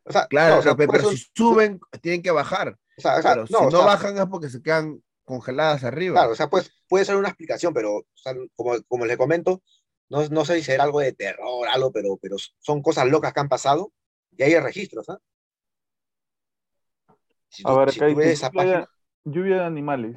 o 0.04 0.12
sea, 0.12 0.26
Claro, 0.26 0.54
no, 0.54 0.60
o 0.60 0.62
sea, 0.62 0.72
no, 0.72 0.76
pe- 0.76 0.86
puede 0.86 0.98
pero 0.98 1.10
ser- 1.10 1.18
si 1.18 1.26
suben, 1.34 1.80
tienen 2.00 2.22
que 2.22 2.30
bajar. 2.30 2.76
o 2.98 3.00
sea, 3.00 3.16
o 3.18 3.22
sea, 3.22 3.34
Pero 3.34 3.46
si 3.46 3.52
no, 3.52 3.60
o 3.60 3.64
no 3.64 3.70
sea, 3.70 3.86
bajan 3.86 4.18
es 4.18 4.26
porque 4.26 4.48
se 4.50 4.62
quedan 4.62 5.02
congeladas 5.24 5.84
arriba. 5.84 6.14
Claro, 6.14 6.32
o 6.32 6.34
sea, 6.34 6.50
pues, 6.50 6.72
puede 6.88 7.04
ser 7.04 7.16
una 7.16 7.28
explicación, 7.28 7.72
pero 7.72 7.98
o 7.98 8.06
sea, 8.14 8.34
como, 8.56 8.74
como 8.88 9.06
les 9.06 9.16
comento, 9.16 9.62
no, 10.10 10.26
no 10.28 10.44
sé 10.44 10.56
si 10.56 10.62
será 10.62 10.84
algo 10.84 11.00
de 11.00 11.12
terror, 11.12 11.68
algo, 11.68 11.92
pero, 11.92 12.16
pero 12.20 12.36
son 12.58 12.82
cosas 12.82 13.06
locas 13.08 13.32
que 13.32 13.40
han 13.40 13.48
pasado 13.48 13.92
y 14.36 14.42
hay 14.42 14.58
registros, 14.58 15.08
¿ah? 15.08 15.18
Si 17.52 17.64
A 17.66 17.72
ver, 17.74 17.90
si 17.90 18.00
acá 18.00 18.08
tú 18.08 18.14
ves 18.16 18.30
dice 18.30 18.32
esa 18.32 18.50
lluvia 18.50 18.64
de, 18.64 18.80
página, 18.80 18.88
lluvia 19.24 19.56
de 19.56 19.64
animales. 19.64 20.16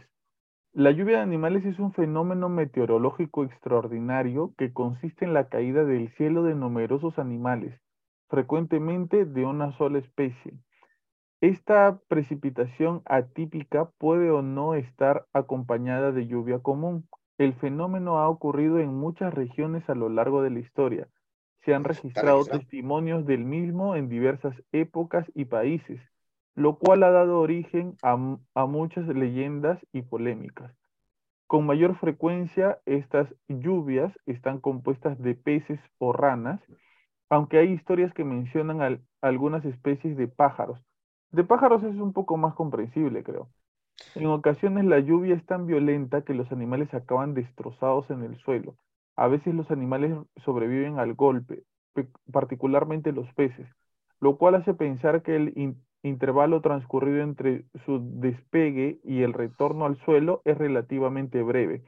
La 0.71 0.91
lluvia 0.91 1.17
de 1.17 1.23
animales 1.23 1.65
es 1.65 1.79
un 1.79 1.91
fenómeno 1.91 2.47
meteorológico 2.47 3.43
extraordinario 3.43 4.53
que 4.57 4.71
consiste 4.71 5.25
en 5.25 5.33
la 5.33 5.49
caída 5.49 5.83
del 5.83 6.13
cielo 6.15 6.43
de 6.43 6.55
numerosos 6.55 7.19
animales, 7.19 7.77
frecuentemente 8.29 9.25
de 9.25 9.45
una 9.45 9.77
sola 9.77 9.99
especie. 9.99 10.53
Esta 11.41 11.99
precipitación 12.07 13.01
atípica 13.05 13.89
puede 13.97 14.31
o 14.31 14.41
no 14.41 14.73
estar 14.73 15.25
acompañada 15.33 16.13
de 16.13 16.27
lluvia 16.27 16.59
común. 16.59 17.05
El 17.37 17.53
fenómeno 17.55 18.19
ha 18.19 18.29
ocurrido 18.29 18.79
en 18.79 18.93
muchas 18.93 19.33
regiones 19.33 19.89
a 19.89 19.95
lo 19.95 20.07
largo 20.07 20.41
de 20.41 20.51
la 20.51 20.59
historia. 20.59 21.09
Se 21.65 21.73
han 21.73 21.83
registrado. 21.83 22.45
testimonios 22.45 23.25
del 23.25 23.43
mismo 23.43 23.97
en 23.97 24.07
diversas 24.07 24.55
épocas 24.71 25.29
y 25.35 25.45
países, 25.45 25.99
lo 26.55 26.77
cual 26.77 27.03
ha 27.03 27.11
dado 27.11 27.39
origen 27.39 27.97
a, 28.01 28.17
a 28.55 28.65
muchas 28.65 29.07
leyendas 29.07 29.79
y 29.93 30.03
polémicas. 30.03 30.71
Con 31.47 31.65
mayor 31.65 31.97
frecuencia, 31.97 32.79
estas 32.85 33.27
lluvias 33.47 34.13
están 34.25 34.59
compuestas 34.59 35.19
de 35.19 35.35
peces 35.35 35.79
o 35.99 36.13
ranas, 36.13 36.61
aunque 37.29 37.57
hay 37.59 37.71
historias 37.71 38.13
que 38.13 38.23
mencionan 38.23 38.81
al- 38.81 39.01
algunas 39.21 39.65
especies 39.65 40.17
de 40.17 40.27
pájaros. 40.27 40.79
De 41.31 41.43
pájaros 41.43 41.83
es 41.83 41.95
un 41.97 42.13
poco 42.13 42.37
más 42.37 42.55
comprensible, 42.55 43.23
creo. 43.23 43.49
En 44.15 44.27
ocasiones 44.27 44.85
la 44.85 44.99
lluvia 44.99 45.35
es 45.35 45.45
tan 45.45 45.67
violenta 45.67 46.23
que 46.23 46.33
los 46.33 46.51
animales 46.51 46.93
acaban 46.93 47.33
destrozados 47.33 48.09
en 48.09 48.23
el 48.23 48.37
suelo. 48.37 48.75
A 49.15 49.27
veces 49.27 49.53
los 49.53 49.71
animales 49.71 50.15
sobreviven 50.43 50.99
al 50.99 51.13
golpe, 51.13 51.63
pe- 51.93 52.09
particularmente 52.31 53.11
los 53.11 53.31
peces, 53.33 53.67
lo 54.19 54.37
cual 54.37 54.55
hace 54.55 54.73
pensar 54.73 55.21
que 55.21 55.35
el 55.35 55.53
intervalo 56.07 56.61
transcurrido 56.61 57.23
entre 57.23 57.65
su 57.85 57.99
despegue 58.19 58.99
y 59.03 59.23
el 59.23 59.33
retorno 59.33 59.85
al 59.85 59.97
suelo 59.97 60.41
es 60.45 60.57
relativamente 60.57 61.41
breve. 61.41 61.83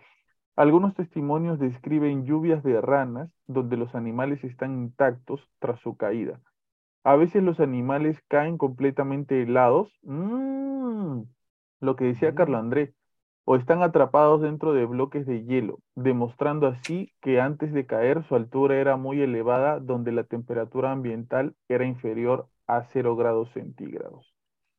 Algunos 0.56 0.96
testimonios 0.96 1.60
describen 1.60 2.26
lluvias 2.26 2.64
de 2.64 2.82
ranas 2.82 3.30
donde 3.46 3.78
los 3.78 3.94
animales 3.94 4.44
están 4.44 4.74
intactos 4.80 5.42
tras 5.60 5.80
su 5.82 5.98
caída. 5.98 6.42
A 7.04 7.16
veces 7.16 7.44
los 7.44 7.60
animales 7.60 8.20
caen 8.28 8.58
completamente 8.58 9.44
helados, 9.44 9.92
mm, 10.04 11.22
lo 11.82 11.96
que 11.96 12.06
decía 12.06 12.36
Carlo 12.36 12.58
André, 12.58 12.94
o 13.46 13.56
están 13.56 13.84
atrapados 13.84 14.42
dentro 14.42 14.74
de 14.74 14.86
bloques 14.86 15.26
de 15.26 15.46
hielo, 15.46 15.80
demostrando 15.96 16.68
así 16.68 17.14
que 17.22 17.40
antes 17.40 17.72
de 17.72 17.86
caer 17.86 18.24
su 18.24 18.36
altura 18.36 18.78
era 18.78 18.98
muy 18.98 19.22
elevada, 19.22 19.80
donde 19.80 20.12
la 20.12 20.24
temperatura 20.24 20.92
ambiental 20.92 21.56
era 21.70 21.86
inferior 21.86 22.50
a 22.68 22.84
0 22.92 23.16
grados 23.16 23.52
centígrados. 23.54 24.34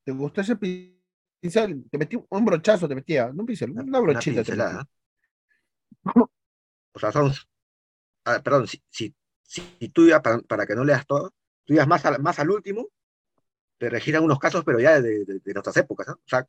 ¿Te 0.04 0.12
gustó 0.12 0.40
ese 0.40 0.56
pincel? 0.56 1.84
Te 1.90 1.98
metí 1.98 2.18
un 2.28 2.44
brochazo, 2.44 2.88
te 2.88 2.94
metía, 2.94 3.26
no 3.32 3.40
un 3.42 3.46
pincel, 3.46 3.70
una 3.72 4.00
brochita. 4.00 4.42
te 4.42 4.52
pincelada. 4.52 4.78
metí. 4.78 4.88
O 6.94 6.98
sea, 6.98 7.12
son, 7.12 7.32
ah, 8.24 8.40
perdón, 8.42 8.66
si, 8.66 8.82
si, 8.90 9.14
si 9.42 9.88
tú 9.90 10.02
ibas, 10.02 10.20
para, 10.22 10.38
para 10.40 10.66
que 10.66 10.74
no 10.74 10.84
leas 10.84 11.06
todo, 11.06 11.32
tú 11.64 11.74
ibas 11.74 11.86
más 11.86 12.04
al, 12.06 12.20
más 12.22 12.38
al 12.38 12.50
último, 12.50 12.88
te 13.78 13.90
registran 13.90 14.24
unos 14.24 14.38
casos, 14.38 14.64
pero 14.64 14.80
ya 14.80 15.00
de, 15.00 15.24
de- 15.24 15.40
de 15.40 15.54
nuestras 15.54 15.76
épocas, 15.78 16.08
¿no? 16.08 16.14
O 16.14 16.22
sea, 16.28 16.46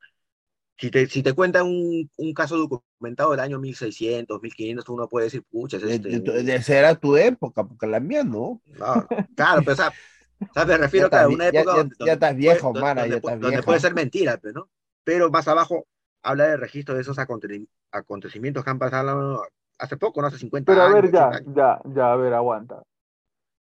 si 0.78 0.92
te, 0.92 1.08
si 1.08 1.24
te 1.24 1.34
cuentan 1.34 1.66
un, 1.68 2.10
un 2.18 2.34
caso 2.34 2.58
documentado 2.58 3.32
del 3.32 3.42
año 3.42 3.60
1600, 3.60 4.42
1500, 4.42 4.90
uno 4.90 5.10
puede 5.10 5.26
decir, 5.26 5.44
pucha, 5.52 5.78
es 5.78 5.84
De- 5.84 5.96
este, 5.96 6.10
de 6.10 6.20
tu- 6.22 6.32
de- 6.32 6.56
esa 6.56 6.80
era 6.80 6.96
tu 6.96 7.18
época, 7.18 7.66
porque 7.68 7.88
la 7.88 8.00
mía 8.00 8.24
no. 8.24 8.62
no, 8.66 9.08
claro, 9.36 9.62
pero 9.64 9.74
o 9.74 9.76
sea, 9.76 9.92
o 10.42 10.54
sea, 10.54 10.66
me 10.66 10.78
refiero 10.78 11.10
a 11.12 11.28
una 11.28 11.48
época 11.48 11.64
ya- 11.66 11.78
donde, 11.78 11.96
ya 12.00 12.14
estás 12.14 12.30
puede- 12.32 12.40
viejo, 12.40 12.68
donde- 12.68 12.82
Mara, 12.82 13.02
donde 13.02 13.10
ya 13.10 13.18
estás 13.18 13.32
donde 13.34 13.48
vieja. 13.50 13.64
puede 13.64 13.80
ser 13.80 13.94
mentira, 13.94 14.38
pues, 14.38 14.54
¿no? 14.54 14.70
Pero 15.04 15.30
más 15.30 15.48
abajo 15.48 15.86
habla 16.24 16.46
de 16.48 16.58
registro 16.58 16.96
de 16.96 17.02
esos 17.02 17.18
aconte- 17.18 17.68
acontecimientos 17.92 18.64
que 18.64 18.70
han 18.70 18.80
pasado 18.80 19.44
hace 19.78 19.98
poco, 19.98 20.22
no 20.22 20.28
hace 20.28 20.38
50 20.38 20.72
Pero 20.72 20.82
a 20.84 20.86
años. 20.88 21.02
ver, 21.02 21.12
ya, 21.12 21.28
80 21.30 21.38
años. 21.38 21.56
ya, 21.56 21.82
ya, 21.96 22.14
a 22.14 22.16
ver, 22.16 22.34
aguanta. 22.34 22.84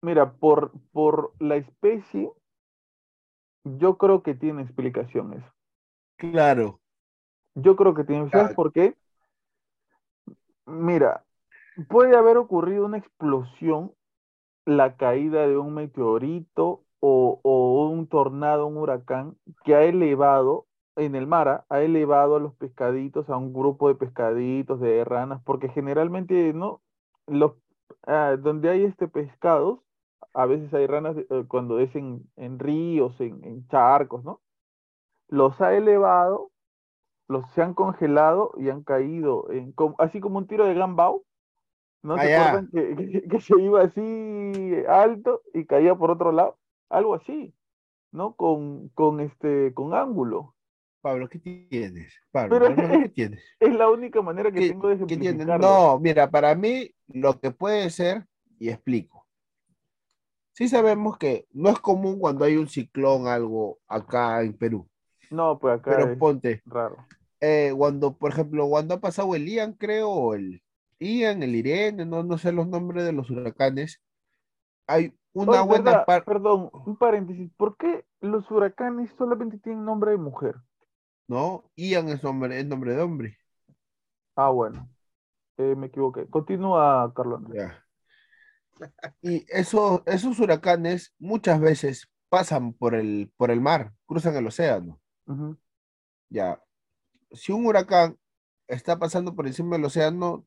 Mira, 0.01 0.31
por, 0.33 0.71
por 0.91 1.33
la 1.39 1.55
especie, 1.55 2.29
yo 3.63 3.97
creo 3.97 4.21
que 4.21 4.33
tiene 4.35 4.61
explicación 4.63 5.33
eso. 5.33 5.53
Claro. 6.17 6.79
Yo 7.55 7.75
creo 7.75 7.93
que 7.93 8.03
tiene 8.03 8.23
explicación 8.23 8.47
Claro. 8.47 8.55
porque, 8.55 8.95
mira, 10.65 11.23
puede 11.87 12.15
haber 12.17 12.37
ocurrido 12.37 12.85
una 12.85 12.97
explosión, 12.97 13.93
la 14.65 14.95
caída 14.95 15.47
de 15.47 15.57
un 15.57 15.73
meteorito 15.73 16.83
o, 16.99 17.89
un 17.91 18.07
tornado, 18.07 18.67
un 18.67 18.77
huracán, 18.77 19.37
que 19.65 19.75
ha 19.75 19.83
elevado 19.83 20.67
en 20.95 21.15
el 21.15 21.27
mar, 21.27 21.65
ha 21.67 21.81
elevado 21.81 22.37
a 22.37 22.39
los 22.39 22.55
pescaditos, 22.55 23.29
a 23.29 23.37
un 23.37 23.53
grupo 23.53 23.89
de 23.89 23.95
pescaditos, 23.95 24.79
de 24.79 25.03
ranas, 25.03 25.41
porque 25.43 25.69
generalmente, 25.69 26.53
¿no? 26.53 26.81
Los, 27.27 27.53
ah, 28.07 28.37
donde 28.39 28.69
hay 28.69 28.83
este 28.85 29.07
pescados, 29.07 29.79
a 30.33 30.45
veces 30.45 30.73
hay 30.73 30.87
ranas 30.87 31.17
eh, 31.17 31.45
cuando 31.47 31.79
es 31.79 31.93
en, 31.95 32.23
ríos, 32.59 33.19
en, 33.19 33.67
charcos, 33.67 34.23
¿no? 34.23 34.41
Los 35.27 35.59
ha 35.61 35.75
elevado, 35.75 36.51
los 37.27 37.49
se 37.51 37.61
han 37.61 37.73
congelado 37.73 38.51
y 38.57 38.69
han 38.69 38.83
caído, 38.83 39.47
así 39.97 40.19
como 40.19 40.37
un 40.37 40.47
tiro 40.47 40.65
de 40.65 40.73
gambao, 40.75 41.23
¿No 42.03 42.19
se 42.19 42.27
acuerdan 42.27 42.69
que, 42.71 42.95
que- 42.95 43.27
que 43.29 43.41
se 43.41 43.59
iba 43.61 43.81
así 43.83 44.01
alto 44.87 45.41
y 45.53 45.65
caía 45.65 45.95
por 45.95 46.11
otro 46.11 46.31
lado? 46.31 46.57
Algo 46.89 47.15
así, 47.15 47.53
¿no? 48.11 48.35
Con, 48.35 48.89
con 48.89 49.19
este, 49.21 49.73
con 49.75 49.93
ángulo. 49.95 50.55
Pablo, 51.01 51.29
¿qué 51.29 51.39
tienes? 51.39 52.13
Pablo, 52.31 52.59
Pero 52.59 52.75
¿qué 53.03 53.09
tienes? 53.09 53.43
es 53.59 53.73
la 53.75 53.89
única 53.89 54.21
manera 54.21 54.51
que 54.51 54.61
¿Qué, 54.61 54.67
tengo 54.67 54.89
de 54.89 54.97
qué 55.07 55.17
tienes? 55.17 55.47
No, 55.47 55.99
mira, 55.99 56.29
para 56.29 56.55
mí 56.55 56.89
lo 57.07 57.39
que 57.39 57.51
puede 57.51 57.89
ser, 57.89 58.25
y 58.59 58.69
explico. 58.69 59.27
Sí 60.53 60.67
sabemos 60.69 61.17
que 61.17 61.47
no 61.51 61.69
es 61.69 61.79
común 61.79 62.19
cuando 62.19 62.45
hay 62.45 62.57
un 62.57 62.67
ciclón, 62.67 63.27
algo 63.27 63.79
acá 63.87 64.41
en 64.43 64.53
Perú, 64.57 64.87
No, 65.29 65.59
pues 65.59 65.75
acá 65.79 66.01
pero 66.01 66.13
es 66.13 66.19
ponte, 66.19 66.63
raro. 66.65 67.09
eh, 67.41 67.73
cuando, 67.77 68.17
por 68.17 68.31
ejemplo, 68.31 68.69
cuando 68.69 68.95
ha 68.95 69.01
pasado 69.01 69.35
el 69.35 69.47
Ian, 69.47 69.73
creo, 69.75 70.09
o 70.11 70.35
el 70.35 70.62
Ian, 71.03 71.43
el 71.43 71.55
Irene, 71.55 72.05
no, 72.05 72.23
no 72.23 72.37
sé 72.37 72.51
los 72.51 72.67
nombres 72.67 73.03
de 73.03 73.13
los 73.13 73.29
huracanes, 73.29 74.01
hay 74.87 75.13
una 75.33 75.63
Oye, 75.63 75.67
buena 75.67 76.05
parte, 76.05 76.25
perdón, 76.25 76.69
un 76.73 76.97
paréntesis. 76.97 77.51
¿Por 77.57 77.77
qué 77.77 78.05
los 78.21 78.49
huracanes 78.51 79.11
solamente 79.17 79.57
tienen 79.59 79.85
nombre 79.85 80.11
de 80.11 80.17
mujer? 80.17 80.55
¿no? 81.27 81.63
Ian 81.75 82.09
es 82.09 82.23
nombre, 82.23 82.59
es 82.59 82.65
nombre 82.65 82.93
de 82.93 83.01
hombre. 83.01 83.37
Ah, 84.35 84.49
bueno, 84.49 84.89
eh, 85.57 85.75
me 85.75 85.87
equivoqué. 85.87 86.27
Continúa, 86.27 87.11
Carlos 87.15 87.39
Andrés. 87.39 87.63
Ya. 87.63 87.79
Y 89.21 89.45
esos, 89.49 90.01
esos 90.05 90.39
huracanes 90.39 91.13
muchas 91.19 91.59
veces 91.59 92.09
pasan 92.29 92.73
por 92.73 92.95
el, 92.95 93.31
por 93.37 93.51
el 93.51 93.61
mar, 93.61 93.93
cruzan 94.05 94.35
el 94.35 94.47
océano. 94.47 94.99
Ya. 96.29 96.61
Si 97.31 97.51
un 97.51 97.65
huracán 97.65 98.17
está 98.67 98.97
pasando 98.97 99.35
por 99.35 99.47
encima 99.47 99.75
del 99.75 99.85
océano, 99.85 100.45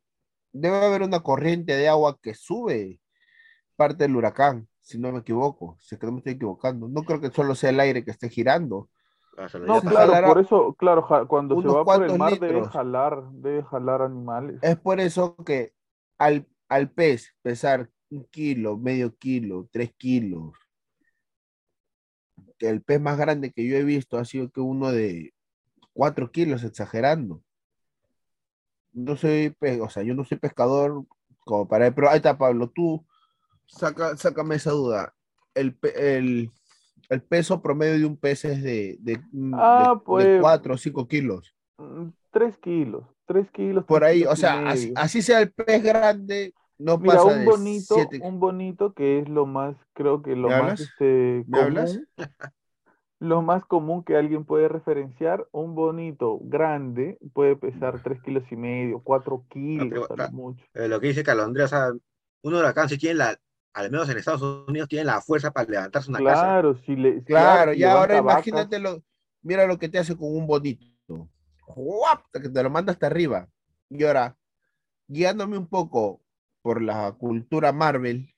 debe 0.53 0.77
haber 0.85 1.03
una 1.03 1.21
corriente 1.21 1.77
de 1.77 1.89
agua 1.89 2.19
que 2.23 2.35
sube 2.35 3.01
parte 3.77 4.05
del 4.05 4.17
huracán, 4.17 4.69
si 4.81 4.99
no 4.99 5.13
me 5.13 5.21
equivoco, 5.21 5.77
si 5.81 5.95
es 5.95 6.01
que 6.01 6.07
no 6.07 6.13
me 6.13 6.19
estoy 6.19 6.35
equivocando. 6.35 6.89
No 6.89 7.05
creo 7.05 7.21
que 7.21 7.31
solo 7.31 7.55
sea 7.55 7.71
el 7.71 7.81
aire 7.81 8.05
que 8.05 8.11
esté 8.13 8.29
girando. 8.31 8.89
No, 9.67 9.81
claro, 9.83 10.13
por 10.25 10.39
eso, 10.39 10.75
claro, 10.75 11.03
ja- 11.03 11.27
cuando 11.27 11.57
se 11.61 11.69
va 11.69 11.85
por 11.85 12.03
el 12.05 12.13
mar 12.19 12.39
debe 12.39 12.63
jalar, 12.63 13.31
debe 13.33 13.63
jalar 13.65 14.03
animales. 14.03 14.61
Es 14.63 14.77
por 14.79 15.01
eso 15.01 15.37
que 15.45 15.73
al, 16.19 16.47
al 16.69 16.91
pez 16.91 17.35
pesar 17.43 17.91
un 18.11 18.25
kilo, 18.25 18.77
medio 18.79 19.15
kilo, 19.17 19.69
tres 19.71 19.93
kilos, 19.97 20.53
que 22.59 22.69
el 22.69 22.83
pez 22.83 23.01
más 23.01 23.19
grande 23.19 23.53
que 23.53 23.67
yo 23.67 23.77
he 23.77 23.85
visto 23.85 24.19
ha 24.19 24.25
sido 24.25 24.51
que 24.51 24.61
uno 24.61 24.93
de 24.93 25.35
cuatro 25.95 26.33
kilos, 26.33 26.65
exagerando. 26.65 27.43
No 28.97 29.17
soy, 29.17 29.55
o 29.83 29.89
sea, 29.91 30.03
yo 30.03 30.15
no 30.15 30.25
soy 30.25 30.39
pescador 30.39 31.05
como 31.45 31.69
para, 31.69 31.95
pero 31.95 32.09
ahí 32.11 32.17
está 32.17 32.37
Pablo, 32.39 32.71
tú 32.75 33.05
saca, 33.67 34.17
sácame 34.17 34.57
esa 34.57 34.71
duda. 34.73 35.15
El, 35.55 35.79
el, 35.97 36.51
el 37.11 37.23
peso 37.23 37.63
promedio 37.63 37.99
de 37.99 38.07
un 38.07 38.17
pez 38.17 38.45
es 38.47 38.63
de, 38.63 38.97
de, 39.01 39.15
de- 39.17 39.21
Ah, 39.53 39.93
de 39.95 40.05
pues- 40.05 40.41
cuatro 40.41 40.75
o 40.75 40.79
cinco 40.79 41.07
kilos. 41.07 41.55
Mm, 41.79 42.09
Tres 42.31 42.59
kilos, 42.59 43.05
tres 43.27 43.51
kilos. 43.51 43.85
Por 43.85 44.03
ahí, 44.05 44.19
kilos 44.21 44.33
o 44.33 44.37
sea, 44.37 44.69
así, 44.71 44.93
así 44.97 45.23
sea 45.23 45.41
el 45.41 45.53
pez 45.53 45.83
grande, 45.83 46.55
no 46.79 46.99
Mira, 46.99 47.23
pasa 47.23 47.39
un 47.39 47.39
de 47.39 47.47
bonito, 47.47 47.95
siete- 47.95 48.21
un 48.21 48.41
bonito 48.41 48.93
que 48.95 49.21
es 49.21 49.29
lo 49.29 49.47
más, 49.47 49.77
creo 49.95 50.23
que 50.23 50.37
lo 50.37 50.49
¿Me 50.49 50.55
más 50.55 50.73
hablas? 50.73 50.81
este, 50.81 51.45
¿Me 51.49 51.61
hablas? 51.61 52.01
Lo 53.19 53.43
más 53.43 53.65
común 53.65 54.05
que 54.05 54.17
alguien 54.17 54.45
puede 54.45 54.69
referenciar, 54.69 55.49
un 55.53 55.75
bonito 55.75 56.39
grande 56.43 57.19
puede 57.33 57.57
pesar 57.57 58.03
tres 58.03 58.21
kilos 58.23 58.45
y 58.51 58.57
medio, 58.57 59.01
cuatro 59.01 59.45
kilos, 59.49 60.07
pero, 60.09 60.31
mucho. 60.33 60.65
Eh, 60.75 60.89
lo 60.89 61.01
que 61.01 61.09
dice 61.09 61.23
Carlos 61.23 61.47
Andrés, 61.47 61.67
o 61.67 61.69
sea, 61.69 61.93
un 62.43 62.55
huracán 62.55 62.89
si 62.89 62.99
tiene 62.99 63.17
la, 63.17 63.37
al 63.73 63.91
menos 63.91 64.09
en 64.09 64.19
Estados 64.19 64.67
Unidos, 64.69 64.89
tiene 64.89 65.05
la 65.05 65.21
fuerza 65.21 65.51
para 65.51 65.69
levantarse 65.69 66.11
una 66.11 66.19
casa. 66.19 66.43
Claro, 66.43 66.77
si 66.85 66.97
le, 66.97 67.23
Claro, 67.25 67.73
si 67.73 67.81
ya 67.81 67.93
ahora 67.93 68.19
imagínate 68.19 68.79
lo, 68.79 69.03
mira 69.43 69.67
lo 69.67 69.79
que 69.79 69.89
te 69.89 69.99
hace 69.99 70.17
con 70.17 70.35
un 70.37 70.47
bonito. 70.47 70.85
¡Guap! 71.67 72.23
Que 72.33 72.49
te 72.49 72.63
lo 72.63 72.71
manda 72.71 72.93
hasta 72.93 73.07
arriba. 73.07 73.49
Y 73.89 74.05
ahora, 74.05 74.37
guiándome 75.09 75.57
un 75.57 75.69
poco 75.69 76.23
por 76.63 76.83
la 76.83 77.13
cultura 77.13 77.73
Marvel, 77.73 78.35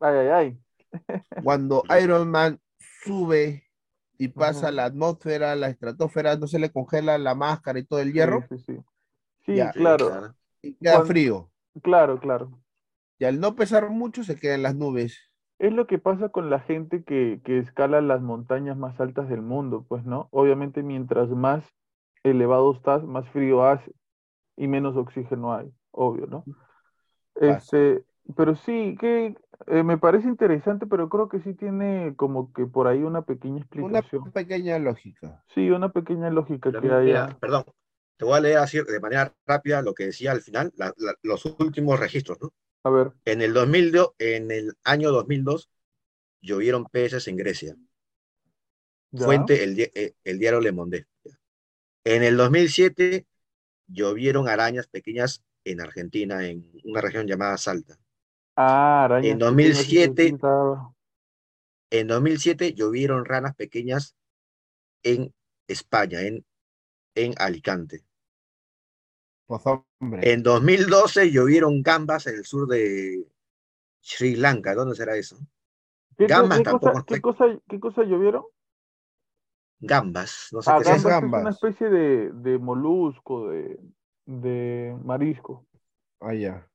ay, 0.00 0.16
ay, 0.16 0.28
ay. 0.28 1.18
cuando 1.42 1.82
Iron 2.02 2.30
Man 2.30 2.60
sube 3.04 3.64
y 4.18 4.28
pasa 4.28 4.70
la 4.70 4.84
atmósfera, 4.84 5.54
la 5.56 5.68
estratosfera, 5.68 6.36
no 6.36 6.46
se 6.46 6.58
le 6.58 6.70
congela 6.70 7.18
la 7.18 7.34
máscara 7.34 7.78
y 7.78 7.84
todo 7.84 8.00
el 8.00 8.12
hierro, 8.12 8.44
sí, 8.48 8.58
sí. 8.58 8.76
Sí, 9.46 9.54
claro, 9.74 10.06
claro. 10.08 10.34
y 10.62 10.74
queda 10.74 10.92
Cuando- 10.92 11.06
frío. 11.06 11.50
claro, 11.82 12.18
claro. 12.20 12.58
Y 13.18 13.24
al 13.26 13.38
no 13.40 13.54
pesar 13.54 13.90
mucho, 13.90 14.24
se 14.24 14.36
queda 14.36 14.54
en 14.54 14.62
las 14.62 14.74
nubes. 14.74 15.18
Es 15.58 15.72
lo 15.72 15.86
que 15.86 15.98
pasa 15.98 16.30
con 16.30 16.50
la 16.50 16.60
gente 16.60 17.04
que, 17.04 17.40
que 17.44 17.58
escala 17.58 18.00
las 18.00 18.20
montañas 18.22 18.76
más 18.76 18.98
altas 19.00 19.28
del 19.28 19.42
mundo, 19.42 19.84
pues, 19.88 20.04
¿no? 20.04 20.28
Obviamente, 20.32 20.82
mientras 20.82 21.28
más 21.30 21.64
elevado 22.24 22.72
estás, 22.72 23.04
más 23.04 23.28
frío 23.28 23.64
hace 23.64 23.92
y 24.56 24.66
menos 24.66 24.96
oxígeno 24.96 25.54
hay, 25.54 25.70
obvio, 25.90 26.26
¿no? 26.26 26.44
Este, 27.36 28.02
pero 28.36 28.54
sí, 28.54 28.96
que 28.98 29.36
eh, 29.66 29.82
me 29.82 29.98
parece 29.98 30.28
interesante, 30.28 30.86
pero 30.86 31.08
creo 31.08 31.28
que 31.28 31.40
sí 31.40 31.54
tiene 31.54 32.14
como 32.16 32.52
que 32.52 32.66
por 32.66 32.86
ahí 32.86 33.02
una 33.02 33.22
pequeña 33.22 33.58
Una 33.76 34.00
explicación. 34.00 34.32
pequeña 34.32 34.80
lógica. 34.80 35.44
Sí, 35.54 35.70
una 35.70 35.90
pequeña 35.92 36.28
lógica 36.30 36.72
Pero 36.72 36.82
que 36.82 36.90
mira, 37.02 37.26
haya. 37.26 37.40
perdón, 37.40 37.64
te 38.16 38.24
voy 38.24 38.36
a 38.36 38.40
leer 38.40 38.58
así 38.58 38.78
de 38.82 39.00
manera 39.00 39.34
rápida 39.46 39.82
lo 39.82 39.94
que 39.94 40.06
decía 40.06 40.32
al 40.32 40.42
final, 40.42 40.72
la- 40.76 40.94
la- 40.98 41.14
los 41.22 41.44
últimos 41.46 41.98
registros, 42.00 42.38
¿no? 42.40 42.52
A 42.84 42.90
ver, 42.90 43.12
En 43.26 43.42
el 43.42 43.54
2002, 43.54 44.10
en 44.18 44.50
el 44.52 44.74
año 44.84 45.12
2002, 45.12 45.70
llovieron 46.42 46.86
peces 46.86 47.28
en 47.28 47.36
Grecia. 47.38 47.76
ya. 49.12 49.48
Fuente, 49.48 49.64
el, 49.64 49.80
eh, 49.80 50.14
el 50.22 50.38
diario 50.38 50.60
Le 50.60 50.70
Monde. 50.70 51.06
En 52.04 52.22
el 52.22 52.36
2007, 52.38 53.26
llovieron 53.88 54.48
arañas 54.48 54.86
pequeñas 54.88 55.44
en 55.64 55.80
Argentina, 55.82 56.46
en 56.48 56.70
una 56.84 57.00
región 57.02 57.26
llamada 57.26 57.58
Salta. 57.58 57.98
Ah, 58.56 59.04
arañas 59.04 59.32
En 59.32 59.38
pequeñas, 59.38 59.46
2007 59.46 60.22
sí, 60.28 60.34
estaba- 60.34 60.94
En 61.90 62.06
2007, 62.08 62.74
llovieron 62.74 63.24
ranas 63.24 63.54
pequeñas 63.54 64.16
en 65.02 65.32
España, 65.68 66.22
en, 66.22 66.44
en 67.14 67.34
Alicante. 67.38 68.04
Pues 69.46 69.62
hombre. 69.66 70.32
En 70.32 70.42
2012, 70.42 71.30
llovieron 71.30 71.82
gambas 71.82 72.26
en 72.26 72.36
el 72.36 72.44
sur 72.44 72.66
de 72.68 73.26
Sri 74.00 74.36
Lanka. 74.36 74.74
¿Dónde 74.74 74.94
será 74.96 75.16
eso? 75.16 75.36
¿Qué, 76.16 76.26
co- 76.26 76.30
Gambas 76.30 76.58
qué 76.58 76.64
tampoco 76.64 76.92
cosa, 76.92 77.04
qué 77.06 77.20
cosa, 77.20 77.44
qué 77.68 77.80
cosa 77.80 78.02
llovieron? 78.04 78.44
Gambas, 79.80 80.48
no 80.52 80.62
sé 80.62 80.70
Ah, 80.72 80.78
qué 80.78 80.84
¿qué 80.84 80.90
es 80.90 81.02
gambas 81.02 81.22
es 81.22 81.22
una 81.22 81.50
gambas? 81.50 81.54
especie 81.56 81.88
de, 81.90 82.30
de 82.32 82.58
molusco, 82.58 83.48
de, 83.48 83.78
de 84.26 84.96
marisco. 85.04 85.64
Ah, 86.20 86.32
ya. 86.34 86.68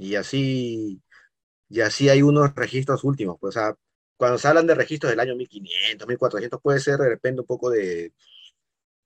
Y 0.00 0.14
así, 0.16 1.02
y 1.70 1.80
así 1.82 2.08
hay 2.10 2.22
unos 2.22 2.54
registros 2.56 3.04
últimos. 3.04 3.38
Pues, 3.40 3.56
o 3.56 3.60
sea, 3.60 3.76
cuando 4.16 4.38
se 4.38 4.48
hablan 4.48 4.66
de 4.66 4.74
registros 4.76 5.10
del 5.10 5.20
año 5.20 5.36
1500, 5.36 6.08
1400, 6.08 6.60
puede 6.62 6.80
ser 6.80 6.98
de 6.98 7.08
repente 7.10 7.42
un 7.42 7.46
poco 7.48 7.70
de 7.70 8.12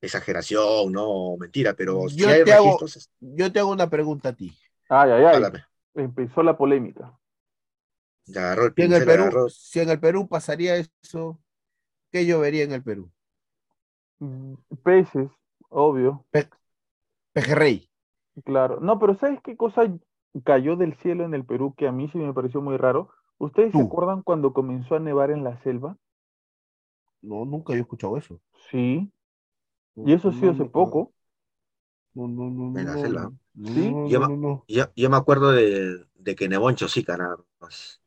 exageración, 0.03 0.92
¿no? 0.92 1.36
Mentira, 1.38 1.74
pero 1.74 2.09
si 2.09 2.16
Yo 2.16 2.28
hay 2.30 2.45
te 2.45 2.53
hago- 2.53 2.78
registros, 2.78 3.11
Yo 3.20 3.53
te 3.53 3.61
hago 3.61 3.72
una 3.72 3.90
pregunta 3.90 4.30
a 4.30 4.34
ti. 4.36 4.53
Ay, 4.88 5.11
ay, 5.11 5.24
ay. 5.24 5.36
háblame. 5.36 5.64
Empezó 5.95 6.42
la 6.42 6.57
polémica. 6.57 7.18
Ya 8.26 8.42
agarró 8.42 8.66
el 8.66 8.74
Si 8.76 8.82
en 8.82 8.92
el 8.92 9.03
pincel, 9.03 9.05
Perú, 9.05 9.24
agarró- 9.24 9.49
si 9.51 9.80
en 9.80 9.90
el 9.90 10.01
Perú 10.01 10.28
pasaría 10.28 10.76
eso, 10.76 11.40
¿qué 12.12 12.26
llovería 12.26 12.64
en 12.64 12.72
el 12.72 12.82
Perú? 12.84 13.12
Mm, 14.20 14.55
Peces, 14.82 15.30
obvio, 15.70 16.26
Pejerrey. 17.34 17.88
claro. 18.45 18.80
No, 18.80 18.99
pero 18.99 19.14
¿sabes 19.14 19.40
qué 19.42 19.57
cosa 19.57 19.82
cayó 20.43 20.76
del 20.76 20.95
cielo 20.97 21.24
en 21.24 21.35
el 21.35 21.45
Perú 21.45 21.74
que 21.76 21.89
a 21.89 21.93
mí 21.93 22.09
sí 22.09 22.18
me 22.18 22.32
pareció 22.35 22.61
muy 22.62 22.76
raro? 22.76 23.11
¿Ustedes 23.39 23.74
se 23.74 23.80
Tú. 23.80 23.82
acuerdan 23.82 24.22
cuando 24.22 24.53
comenzó 24.53 24.97
a 24.97 25.01
nevar 25.01 25.30
en 25.30 25.45
la 25.45 25.57
selva? 25.62 25.97
No, 27.22 27.45
nunca 27.45 27.74
he 27.74 27.80
escuchado 27.80 28.16
eso. 28.16 28.41
Sí, 28.70 29.12
No, 29.97 30.05
y 30.05 30.14
eso 30.14 30.32
sí 30.32 30.47
no, 30.47 30.49
hace 30.49 30.66
poco. 30.66 31.12
No, 32.14 32.28
no, 32.28 32.51
no, 32.51 32.70
no. 32.70 32.80
En 32.80 32.87
la 32.87 32.97
no, 32.97 32.99
selva. 32.99 33.32
no, 33.32 33.39
Sí. 33.62 33.99
no, 34.09 34.11
Yo. 34.11 34.20
Yo, 34.66 34.85
yo 34.97 35.11
me 35.11 35.16
acuerdo 35.18 35.53
de, 35.53 36.07
de 36.14 36.35
que 36.37 36.49
nevó 36.49 36.70
en 36.70 36.76
Chosica 36.76 37.16
nada 37.18 37.37
más. 37.61 38.01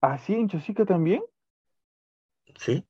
¿Así 0.00 0.32
en 0.34 0.48
Chosica 0.48 0.86
también? 0.86 1.22
¿Sí? 2.58 2.84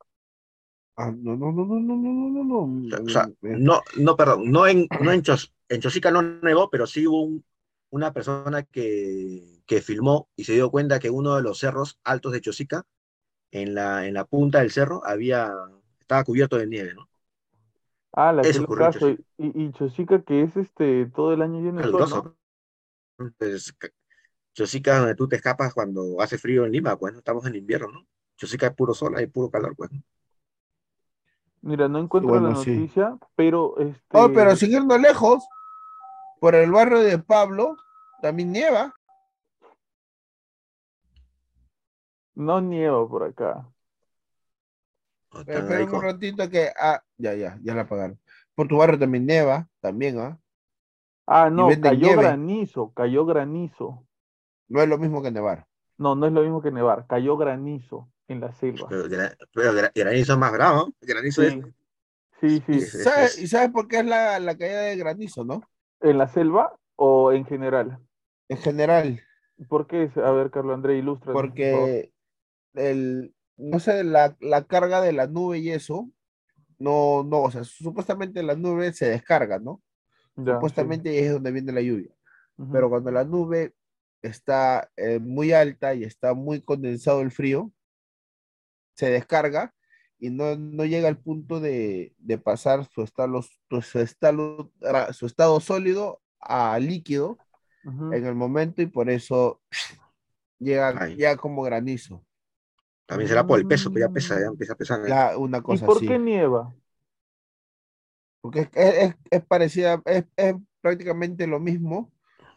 Ah, 0.96 1.10
no, 1.10 1.36
no, 1.36 1.52
no, 1.52 1.64
no, 1.66 1.78
no, 1.80 1.96
no, 1.96 2.44
no, 2.44 2.44
no, 2.44 3.06
O 3.06 3.08
sea, 3.08 3.32
Eh, 3.42 3.62
no, 3.66 3.82
no, 3.96 4.16
perdón, 4.16 4.50
no 4.50 4.66
en, 4.66 4.92
no 4.98 5.12
en, 5.12 5.22
Chos- 5.22 5.52
en 5.68 5.80
Chosica 5.80 6.10
no 6.10 6.22
nevó, 6.22 6.70
pero 6.70 6.86
sí 6.86 7.06
hubo 7.06 7.22
un- 7.22 7.44
una 7.90 8.12
persona 8.12 8.62
que, 8.64 9.62
que 9.66 9.80
filmó 9.82 10.28
y 10.36 10.44
se 10.44 10.54
dio 10.54 10.70
cuenta 10.70 10.98
que 10.98 11.10
uno 11.10 11.36
de 11.36 11.42
los 11.42 11.58
cerros 11.58 11.98
altos 12.04 12.32
de 12.32 12.40
Chosica, 12.40 12.84
en 13.50 13.74
la, 13.74 14.06
en 14.06 14.14
la 14.14 14.24
punta 14.24 14.60
del 14.60 14.72
cerro, 14.72 15.02
había, 15.06 15.52
estaba 16.00 16.24
cubierto 16.24 16.58
de 16.58 16.66
nieve, 16.66 16.94
¿no? 16.94 17.08
Ah, 18.12 18.32
la 18.32 18.42
Eso 18.42 18.62
en. 18.62 19.24
Y, 19.38 19.64
y 19.64 19.72
Chosica 19.72 20.22
que 20.22 20.42
es 20.42 20.56
este 20.56 21.06
todo 21.06 21.32
el 21.32 21.42
año 21.42 21.60
lleno 21.60 21.82
de 21.82 21.88
sol. 21.88 22.36
Pues, 23.38 23.74
Chosica, 24.54 24.98
donde 24.98 25.14
tú 25.14 25.28
te 25.28 25.36
escapas 25.36 25.74
cuando 25.74 26.20
hace 26.20 26.38
frío 26.38 26.64
en 26.66 26.72
Lima, 26.72 26.98
pues 26.98 27.12
no 27.12 27.20
estamos 27.20 27.46
en 27.46 27.56
invierno, 27.56 27.90
¿no? 27.92 28.06
Chosica 28.36 28.68
es 28.68 28.74
puro 28.74 28.94
sol, 28.94 29.16
hay 29.16 29.26
puro 29.26 29.50
calor, 29.50 29.74
pues. 29.76 29.90
Mira, 31.62 31.88
no 31.88 31.98
encuentro 31.98 32.38
bueno, 32.38 32.48
la 32.48 32.54
sí. 32.54 32.70
noticia, 32.70 33.18
pero 33.34 33.76
este, 33.78 34.18
Oh, 34.18 34.30
pero 34.32 34.52
irnos 34.52 35.00
lejos, 35.00 35.44
por 36.40 36.54
el 36.54 36.70
barrio 36.70 37.00
de 37.00 37.18
Pablo 37.18 37.76
también 38.22 38.52
nieva. 38.52 38.94
no 42.34 42.60
nieva 42.60 43.08
por 43.08 43.24
acá. 43.24 43.66
Ahí 45.32 45.44
espera 45.48 45.84
un 45.84 46.02
ratito 46.02 46.48
que. 46.48 46.70
Ah, 46.78 47.02
ya, 47.18 47.34
ya, 47.34 47.58
ya 47.62 47.74
la 47.74 47.82
apagaron. 47.82 48.18
Por 48.54 48.68
tu 48.68 48.78
barrio 48.78 48.98
también 48.98 49.26
nieva, 49.26 49.68
también, 49.80 50.18
¿ah? 50.18 50.38
Ah, 51.26 51.50
no, 51.50 51.68
cayó 51.80 52.08
nieve. 52.08 52.22
granizo, 52.22 52.92
cayó 52.94 53.26
granizo. 53.26 54.06
No 54.68 54.80
es 54.82 54.88
lo 54.88 54.98
mismo 54.98 55.22
que 55.22 55.30
nevar. 55.30 55.66
No, 55.98 56.14
no 56.14 56.26
es 56.26 56.32
lo 56.32 56.42
mismo 56.42 56.62
que 56.62 56.70
nevar, 56.70 57.06
cayó 57.06 57.36
granizo 57.36 58.08
en 58.28 58.40
la 58.40 58.52
selva. 58.52 58.88
Pero, 58.88 59.04
gra- 59.08 59.36
pero 59.52 59.72
gra- 59.72 59.92
granizo 59.94 60.32
es 60.34 60.38
más 60.38 60.52
bravo, 60.52 60.76
¿no? 60.76 60.94
granizo 61.00 61.42
Sí, 61.42 61.48
es... 61.48 61.54
sí, 62.40 62.60
¿Y 62.60 62.60
sí. 62.66 62.72
es- 62.82 63.02
sabes, 63.02 63.36
es- 63.36 63.42
y 63.42 63.46
sabes 63.48 63.70
por 63.70 63.88
qué 63.88 63.98
es 64.00 64.06
la, 64.06 64.38
la 64.40 64.56
caída 64.56 64.82
de 64.82 64.96
granizo, 64.96 65.44
no? 65.44 65.62
¿En 66.00 66.18
la 66.18 66.28
selva 66.28 66.76
o 66.96 67.32
en 67.32 67.44
general? 67.44 67.98
En 68.48 68.58
general, 68.58 69.20
¿Por 69.68 69.86
qué? 69.86 70.10
A 70.16 70.30
ver, 70.32 70.50
Carlos 70.50 70.74
André, 70.74 70.98
ilustra. 70.98 71.32
porque 71.32 72.12
el, 72.74 73.34
no 73.56 73.80
sé, 73.80 74.04
la, 74.04 74.36
la 74.40 74.64
carga 74.64 75.00
de 75.00 75.12
la 75.12 75.26
nube 75.26 75.58
y 75.58 75.70
eso, 75.70 76.10
no, 76.78 77.24
no, 77.24 77.42
o 77.42 77.50
sea, 77.50 77.64
supuestamente 77.64 78.42
la 78.42 78.54
nube 78.54 78.92
se 78.92 79.08
descarga, 79.08 79.58
¿no? 79.58 79.82
Supuestamente 80.36 81.18
es 81.18 81.32
donde 81.32 81.50
viene 81.50 81.72
la 81.72 81.80
lluvia. 81.80 82.14
Pero 82.70 82.90
cuando 82.90 83.10
la 83.10 83.24
nube 83.24 83.74
está 84.20 84.90
eh, 84.96 85.18
muy 85.18 85.52
alta 85.52 85.94
y 85.94 86.04
está 86.04 86.34
muy 86.34 86.60
condensado 86.60 87.22
el 87.22 87.30
frío, 87.30 87.72
se 88.94 89.10
descarga 89.10 89.74
y 90.18 90.30
no, 90.30 90.56
no 90.56 90.84
llega 90.84 91.08
al 91.08 91.18
punto 91.18 91.60
de, 91.60 92.14
de 92.18 92.38
pasar 92.38 92.86
su 92.90 93.02
estado, 93.02 93.42
su, 93.82 93.98
estado, 94.00 94.72
su 95.12 95.26
estado 95.26 95.60
sólido 95.60 96.22
a 96.40 96.78
líquido 96.78 97.40
en 98.10 98.26
el 98.26 98.34
momento 98.36 98.82
y 98.82 98.86
por 98.86 99.10
eso 99.10 99.62
llega, 100.58 101.00
Ay. 101.00 101.16
llega 101.16 101.36
como 101.36 101.62
granizo. 101.62 102.24
También 103.06 103.28
será 103.28 103.46
por 103.46 103.58
el 103.58 103.66
peso, 103.66 103.90
pues 103.92 104.02
ya 104.02 104.12
pesa, 104.12 104.40
ya 104.40 104.46
empieza 104.46 104.74
a 104.74 104.76
pesar. 104.76 105.00
¿eh? 105.08 105.16
Ya 105.16 105.36
una 105.38 105.62
¿Y 105.66 105.78
cosa 105.78 105.78
por 105.78 106.04
así. 106.04 106.06
qué 106.06 106.18
nieva? 106.18 106.74
Porque 108.40 108.60
es, 108.60 108.68
es- 108.74 108.94
es- 109.10 109.14
es 109.30 109.44
parecida, 109.46 110.02
es, 110.06 110.24
es 110.36 110.54
prácticamente 110.80 111.46
lo 111.46 111.60
mismo, 111.60 112.12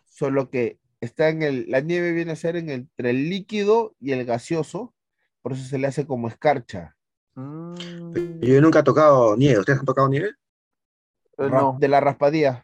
solo 0.09 0.49
que 0.49 0.79
está 1.01 1.29
en 1.29 1.43
el, 1.43 1.65
la 1.69 1.81
nieve 1.81 2.11
viene 2.13 2.31
a 2.33 2.35
ser 2.35 2.55
en 2.57 2.69
el- 2.69 2.75
entre 2.81 3.09
el 3.11 3.29
líquido 3.29 3.95
y 3.99 4.11
el 4.13 4.25
gaseoso, 4.25 4.93
por 5.41 5.53
eso 5.53 5.63
se 5.65 5.77
le 5.79 5.87
hace 5.87 6.05
como 6.07 6.27
escarcha. 6.27 6.97
Mm, 7.35 8.13
Yo 8.41 8.61
nunca 8.61 8.79
he 8.79 8.83
tocado 8.83 9.35
nieve, 9.37 9.59
¿ustedes 9.59 9.79
han 9.79 9.85
tocado 9.85 10.09
nieve? 10.09 10.31
eh, 11.37 11.49
no. 11.49 11.77
De 11.79 11.87
la 11.87 11.99
raspadilla. 11.99 12.63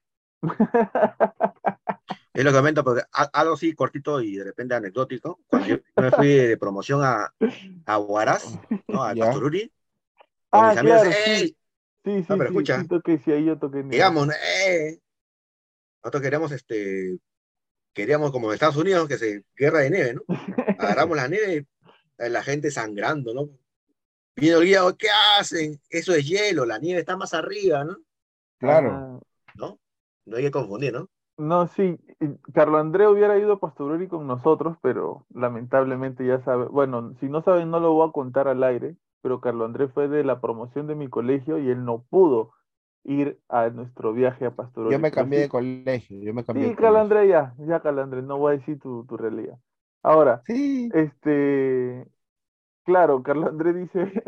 Es 2.34 2.44
lo 2.44 2.52
que 2.52 2.58
comento, 2.58 2.84
porque 2.84 3.04
a- 3.14 3.30
algo 3.34 3.54
así 3.54 3.74
cortito 3.74 4.22
y 4.22 4.36
de 4.36 4.44
repente 4.44 4.76
anecdótico. 4.76 5.40
Cuando 5.48 5.68
yo 5.70 5.78
me 5.96 6.12
fui 6.12 6.28
de 6.28 6.58
promoción 6.58 7.02
a, 7.04 7.34
a 7.86 7.98
Huaraz, 8.00 8.44
¿no? 8.88 9.14
Ya. 9.16 9.16
Pastoruri, 9.16 9.72
con 10.50 10.62
Ah, 10.62 10.70
mis 10.70 10.78
amigos, 10.78 11.02
claro, 11.02 11.12
¡ey! 11.12 11.44
sí. 11.44 11.56
Sí, 12.06 12.24
sí, 12.24 12.28
pero 12.38 12.46
sí, 12.46 12.46
escucha. 12.50 12.78
sí 12.84 12.88
toqué, 12.88 13.18
sí, 13.18 13.32
ahí 13.32 13.46
yo 13.46 13.58
toqué 13.58 13.78
nieve. 13.78 13.92
Digamos, 13.92 14.30
¡eh! 14.68 15.00
Nosotros 16.04 16.22
queríamos, 16.24 16.52
este, 16.52 17.18
queríamos 17.94 18.32
como 18.32 18.54
Estados 18.54 18.78
Unidos, 18.78 19.08
que 19.08 19.18
se 19.18 19.44
guerra 19.56 19.80
de 19.82 19.90
nieve, 19.92 20.14
¿no? 20.16 20.22
Agarramos 20.78 21.18
la 21.18 21.28
nieve, 21.30 21.68
la 22.18 22.44
gente 22.44 22.72
sangrando, 22.72 23.34
¿no? 23.34 23.50
El 24.36 24.64
guía, 24.66 24.82
¿qué 24.98 25.08
hacen? 25.40 25.80
Eso 25.90 26.14
es 26.14 26.28
hielo, 26.28 26.66
la 26.66 26.78
nieve 26.78 27.00
está 27.00 27.16
más 27.16 27.34
arriba, 27.34 27.84
¿no? 27.86 27.98
Claro. 28.60 29.22
¿No? 29.56 29.80
No 30.26 30.38
hay 30.38 30.44
que 30.44 30.52
confundir, 30.52 30.94
¿no? 30.94 31.08
No, 31.38 31.68
sí, 31.68 31.98
y 32.22 32.52
Carlo 32.54 32.78
André 32.78 33.08
hubiera 33.08 33.38
ido 33.38 33.54
a 33.54 33.60
Pastoruri 33.60 34.08
con 34.08 34.26
nosotros, 34.26 34.78
pero 34.82 35.26
lamentablemente 35.34 36.26
ya 36.26 36.42
sabe, 36.44 36.66
bueno, 36.66 37.14
si 37.20 37.28
no 37.28 37.42
saben 37.44 37.70
no 37.72 37.80
lo 37.82 37.92
voy 37.94 38.08
a 38.08 38.12
contar 38.14 38.48
al 38.48 38.64
aire, 38.64 38.96
pero 39.22 39.42
Carlo 39.42 39.66
André 39.66 39.90
fue 39.90 40.08
de 40.08 40.24
la 40.24 40.40
promoción 40.40 40.88
de 40.88 40.96
mi 40.96 41.10
colegio 41.10 41.58
y 41.60 41.70
él 41.70 41.84
no 41.84 42.04
pudo 42.10 42.54
ir 43.04 43.38
a 43.50 43.70
nuestro 43.70 44.14
viaje 44.14 44.46
a 44.46 44.52
Pastoruri. 44.56 44.94
Yo 44.94 45.00
me 45.00 45.12
cambié 45.12 45.42
de 45.42 45.50
colegio. 45.50 46.22
Yo 46.22 46.34
me 46.34 46.44
cambié 46.46 46.64
Sí, 46.64 46.70
de 46.70 46.76
Carlo 46.76 47.00
colegio. 47.00 47.18
André 47.18 47.28
ya, 47.28 47.54
ya 47.60 47.80
Carlo 47.82 48.02
André, 48.02 48.22
no 48.22 48.38
voy 48.38 48.54
a 48.54 48.58
decir 48.58 48.80
tu, 48.80 49.06
tu 49.06 49.18
realidad. 49.18 49.58
Ahora, 50.04 50.42
Sí. 50.46 50.90
este, 50.94 52.08
claro, 52.86 53.22
Carlos 53.24 53.50
André 53.50 53.74
dice 53.74 54.24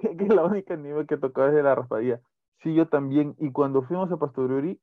que 0.00 0.26
la 0.28 0.44
única 0.44 0.76
nieve 0.76 1.06
que 1.06 1.16
tocaba 1.18 1.48
es 1.48 1.54
de 1.54 1.62
la 1.62 1.74
raspadilla. 1.74 2.20
Sí, 2.62 2.74
yo 2.74 2.88
también. 2.88 3.34
Y 3.38 3.52
cuando 3.52 3.82
fuimos 3.82 4.10
a 4.10 4.16
Pastoruri, 4.16 4.80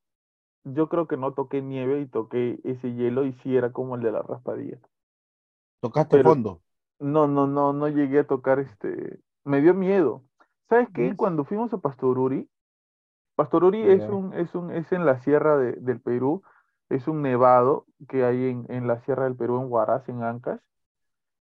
yo 0.63 0.87
creo 0.89 1.07
que 1.07 1.17
no 1.17 1.33
toqué 1.33 1.61
nieve 1.61 1.99
y 2.01 2.05
toqué 2.07 2.59
ese 2.63 2.93
hielo 2.93 3.25
y 3.25 3.33
sí 3.43 3.55
era 3.55 3.71
como 3.71 3.95
el 3.95 4.01
de 4.01 4.11
la 4.11 4.21
raspadilla. 4.21 4.77
Tocaste 5.81 6.17
pero- 6.17 6.29
fondo. 6.29 6.61
No, 6.99 7.27
no, 7.27 7.45
no, 7.45 7.73
no 7.73 7.87
llegué 7.89 8.19
a 8.19 8.27
tocar 8.27 8.59
este. 8.59 9.19
Me 9.43 9.61
dio 9.61 9.73
miedo. 9.73 10.23
¿Sabes 10.69 10.87
qué? 10.93 11.15
Cuando 11.17 11.43
fuimos 11.43 11.73
a 11.73 11.77
Pastoruri, 11.79 12.49
Pastoruri 13.35 13.81
es 13.81 14.07
un, 14.09 14.33
es 14.33 14.55
un, 14.55 14.71
es 14.71 14.89
en 14.93 15.05
la 15.05 15.19
sierra 15.19 15.57
de- 15.57 15.73
del 15.73 15.99
Perú, 15.99 16.41
es 16.89 17.07
un 17.09 17.21
nevado 17.21 17.85
que 18.07 18.23
hay 18.23 18.45
en, 18.49 18.65
en 18.69 18.87
la 18.87 19.01
sierra 19.01 19.25
del 19.25 19.35
Perú, 19.35 19.59
en 19.61 19.69
Huaraz, 19.71 20.07
en 20.07 20.23
Ancash. 20.23 20.61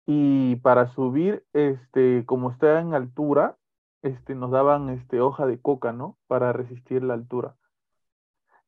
Y 0.06 0.56
para 0.56 0.88
subir, 0.88 1.44
este, 1.52 2.24
como 2.26 2.50
está 2.50 2.80
en 2.80 2.94
altura, 2.94 3.56
este, 4.02 4.34
nos 4.34 4.50
daban 4.50 4.88
este, 4.88 5.20
hoja 5.20 5.46
de 5.46 5.60
coca, 5.60 5.92
¿no? 5.92 6.16
Para 6.26 6.52
resistir 6.52 7.02
la 7.02 7.14
altura. 7.14 7.56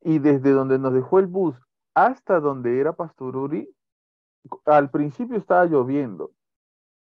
Y 0.01 0.19
desde 0.19 0.51
donde 0.53 0.79
nos 0.79 0.93
dejó 0.93 1.19
el 1.19 1.27
bus 1.27 1.57
hasta 1.95 2.41
donde 2.41 2.81
era 2.81 2.95
Pastoruri, 2.95 3.69
al 4.65 4.91
principio 4.91 5.37
estaba 5.37 5.65
lloviendo. 5.67 6.33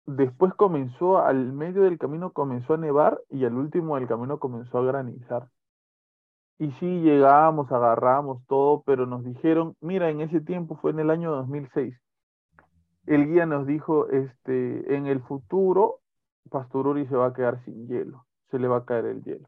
Después 0.05 0.53
comenzó, 0.53 1.19
al 1.19 1.51
medio 1.53 1.83
del 1.83 1.97
camino 1.97 2.31
comenzó 2.31 2.75
a 2.75 2.77
nevar 2.77 3.21
y 3.29 3.45
al 3.45 3.55
último 3.55 3.95
del 3.95 4.07
camino 4.07 4.39
comenzó 4.39 4.77
a 4.79 4.85
granizar. 4.85 5.49
Y 6.57 6.71
sí, 6.73 7.01
llegamos, 7.01 7.71
agarramos 7.71 8.45
todo, 8.47 8.83
pero 8.85 9.05
nos 9.05 9.23
dijeron, 9.25 9.75
mira, 9.81 10.09
en 10.09 10.21
ese 10.21 10.39
tiempo 10.41 10.75
fue 10.77 10.91
en 10.91 10.99
el 10.99 11.09
año 11.09 11.31
2006. 11.31 11.95
El 13.07 13.27
guía 13.27 13.45
nos 13.45 13.67
dijo, 13.67 14.09
este, 14.09 14.95
en 14.95 15.05
el 15.05 15.21
futuro, 15.21 16.01
Pastoruri 16.49 17.07
se 17.07 17.15
va 17.15 17.27
a 17.27 17.33
quedar 17.33 17.63
sin 17.65 17.87
hielo, 17.87 18.25
se 18.49 18.59
le 18.59 18.67
va 18.67 18.77
a 18.77 18.85
caer 18.85 19.05
el 19.05 19.23
hielo. 19.23 19.47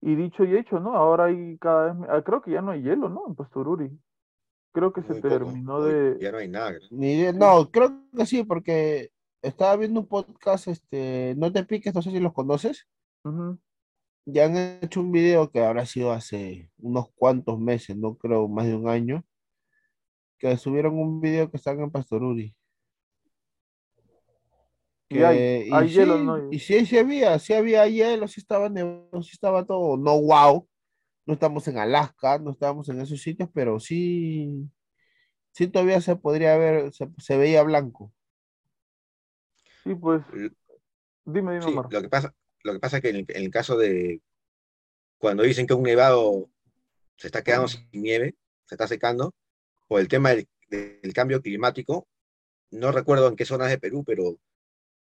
Y 0.00 0.16
dicho 0.16 0.44
y 0.44 0.56
hecho, 0.56 0.80
¿no? 0.80 0.94
Ahora 0.94 1.24
hay 1.24 1.56
cada 1.58 1.92
vez, 1.92 2.08
ah, 2.10 2.22
creo 2.22 2.42
que 2.42 2.50
ya 2.50 2.60
no 2.60 2.72
hay 2.72 2.82
hielo, 2.82 3.08
¿no? 3.08 3.24
En 3.26 3.34
Pastoruri. 3.34 3.90
Creo 4.72 4.92
que 4.92 5.02
se 5.02 5.14
poco. 5.14 5.28
terminó 5.28 5.80
de... 5.82 6.18
Ya 6.20 6.32
no 6.32 6.38
hay 6.38 6.48
nada. 6.48 6.72
Ni 6.90 7.32
No, 7.32 7.70
creo 7.70 8.02
que 8.14 8.26
sí, 8.26 8.42
porque 8.42 9.10
estaba 9.40 9.76
viendo 9.76 10.00
un 10.00 10.06
podcast, 10.06 10.68
este, 10.68 11.34
No 11.36 11.52
te 11.52 11.64
piques, 11.64 11.94
no 11.94 12.02
sé 12.02 12.10
si 12.10 12.20
los 12.20 12.32
conoces. 12.32 12.86
Ya 14.26 14.46
han 14.46 14.56
hecho 14.82 15.00
un 15.00 15.12
video 15.12 15.50
que 15.50 15.64
habrá 15.64 15.86
sido 15.86 16.12
hace 16.12 16.70
unos 16.78 17.10
cuantos 17.14 17.58
meses, 17.58 17.96
no 17.96 18.16
creo 18.16 18.48
más 18.48 18.66
de 18.66 18.74
un 18.74 18.88
año, 18.88 19.24
que 20.50 20.58
subieron 20.58 20.98
un 20.98 21.22
video 21.22 21.50
que 21.50 21.56
están 21.56 21.80
en 21.80 21.90
Pastoruri. 21.90 22.54
Y 25.08 25.22
hay- 25.22 25.36
Que- 25.38 25.68
hay 25.72 25.88
hielo, 25.88 26.18
sí, 26.18 26.24
¿no? 26.24 26.52
y 26.52 26.58
sí, 26.58 26.84
sí 26.84 26.98
había, 26.98 27.38
sí 27.38 27.54
había 27.54 27.86
hielo, 27.88 28.28
sí 28.28 28.40
estaba 28.40 28.68
nevado, 28.68 29.22
sí 29.22 29.30
estaba 29.32 29.64
todo, 29.64 29.96
no 29.96 30.20
wow, 30.20 30.68
no 31.24 31.32
estamos 31.34 31.66
en 31.68 31.78
Alaska, 31.78 32.38
no 32.38 32.50
estábamos 32.50 32.90
en 32.90 33.00
esos 33.00 33.22
sitios, 33.22 33.48
pero 33.54 33.80
sí, 33.80 34.68
sí 35.52 35.66
todavía 35.68 36.02
se 36.02 36.14
podría 36.16 36.58
ver, 36.58 36.92
se, 36.92 37.08
se 37.16 37.36
veía 37.38 37.62
blanco. 37.62 38.12
Sí, 39.82 39.94
pues, 39.94 40.22
dime, 41.24 41.52
dime, 41.54 41.60
Sí, 41.62 41.68
Omar. 41.68 41.86
lo 41.90 42.02
que 42.02 42.08
pasa, 42.10 42.34
lo 42.64 42.72
que 42.74 42.80
pasa 42.80 42.96
es 42.98 43.02
que 43.02 43.08
en 43.10 43.16
el, 43.16 43.26
en 43.28 43.42
el 43.44 43.50
caso 43.50 43.78
de 43.78 44.20
cuando 45.16 45.42
dicen 45.42 45.66
que 45.66 45.72
un 45.74 45.84
nevado 45.84 46.50
se 47.16 47.28
está 47.28 47.42
quedando 47.42 47.68
sin 47.68 47.88
nieve, 47.92 48.34
se 48.66 48.74
está 48.74 48.86
secando, 48.86 49.32
por 49.94 50.00
el 50.00 50.08
tema 50.08 50.30
del, 50.30 50.48
del 50.68 51.12
cambio 51.12 51.40
climático, 51.40 52.08
no 52.72 52.90
recuerdo 52.90 53.28
en 53.28 53.36
qué 53.36 53.44
zonas 53.44 53.70
de 53.70 53.78
Perú, 53.78 54.02
pero 54.04 54.24
o 54.30 54.38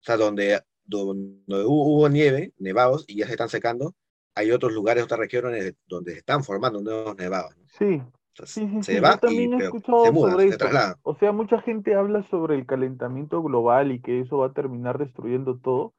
sea, 0.01 0.17
donde, 0.17 0.63
donde 0.83 1.43
hubo, 1.67 1.93
hubo 1.93 2.09
nieve, 2.09 2.55
nevados, 2.57 3.05
y 3.07 3.19
ya 3.19 3.27
se 3.27 3.33
están 3.33 3.51
secando, 3.51 3.95
hay 4.35 4.51
otros 4.51 4.73
lugares, 4.73 5.05
otras 5.05 5.21
regiones 5.21 5.75
donde 5.87 6.13
se 6.13 6.19
están 6.21 6.43
formando 6.43 6.81
nuevos 6.81 7.15
nevados. 7.19 7.55
¿no? 7.59 7.65
Sí, 7.79 8.03
Entonces, 8.29 8.51
sí, 8.55 8.67
sí, 8.67 8.83
se 8.83 8.93
sí, 8.93 8.97
yo 8.97 9.03
va 9.03 9.17
y 9.17 9.19
también 9.19 9.53
he 9.53 9.57
pero 9.59 9.77
escuchado 9.77 10.05
se 10.07 10.11
muda, 10.11 10.31
sobre 10.31 10.53
se 10.53 10.57
traslada. 10.57 10.99
O 11.03 11.15
sea, 11.17 11.33
mucha 11.33 11.61
gente 11.61 11.95
habla 11.95 12.23
sobre 12.23 12.55
el 12.55 12.65
calentamiento 12.65 13.43
global 13.43 13.93
y 13.93 14.01
que 14.01 14.21
eso 14.21 14.39
va 14.39 14.47
a 14.47 14.53
terminar 14.55 14.97
destruyendo 14.97 15.59
todo, 15.59 15.93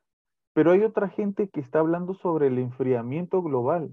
pero 0.54 0.72
hay 0.72 0.82
otra 0.82 1.10
gente 1.10 1.48
que 1.48 1.60
está 1.60 1.78
hablando 1.78 2.16
sobre 2.16 2.48
el 2.48 2.58
enfriamiento 2.58 3.44
global, 3.44 3.92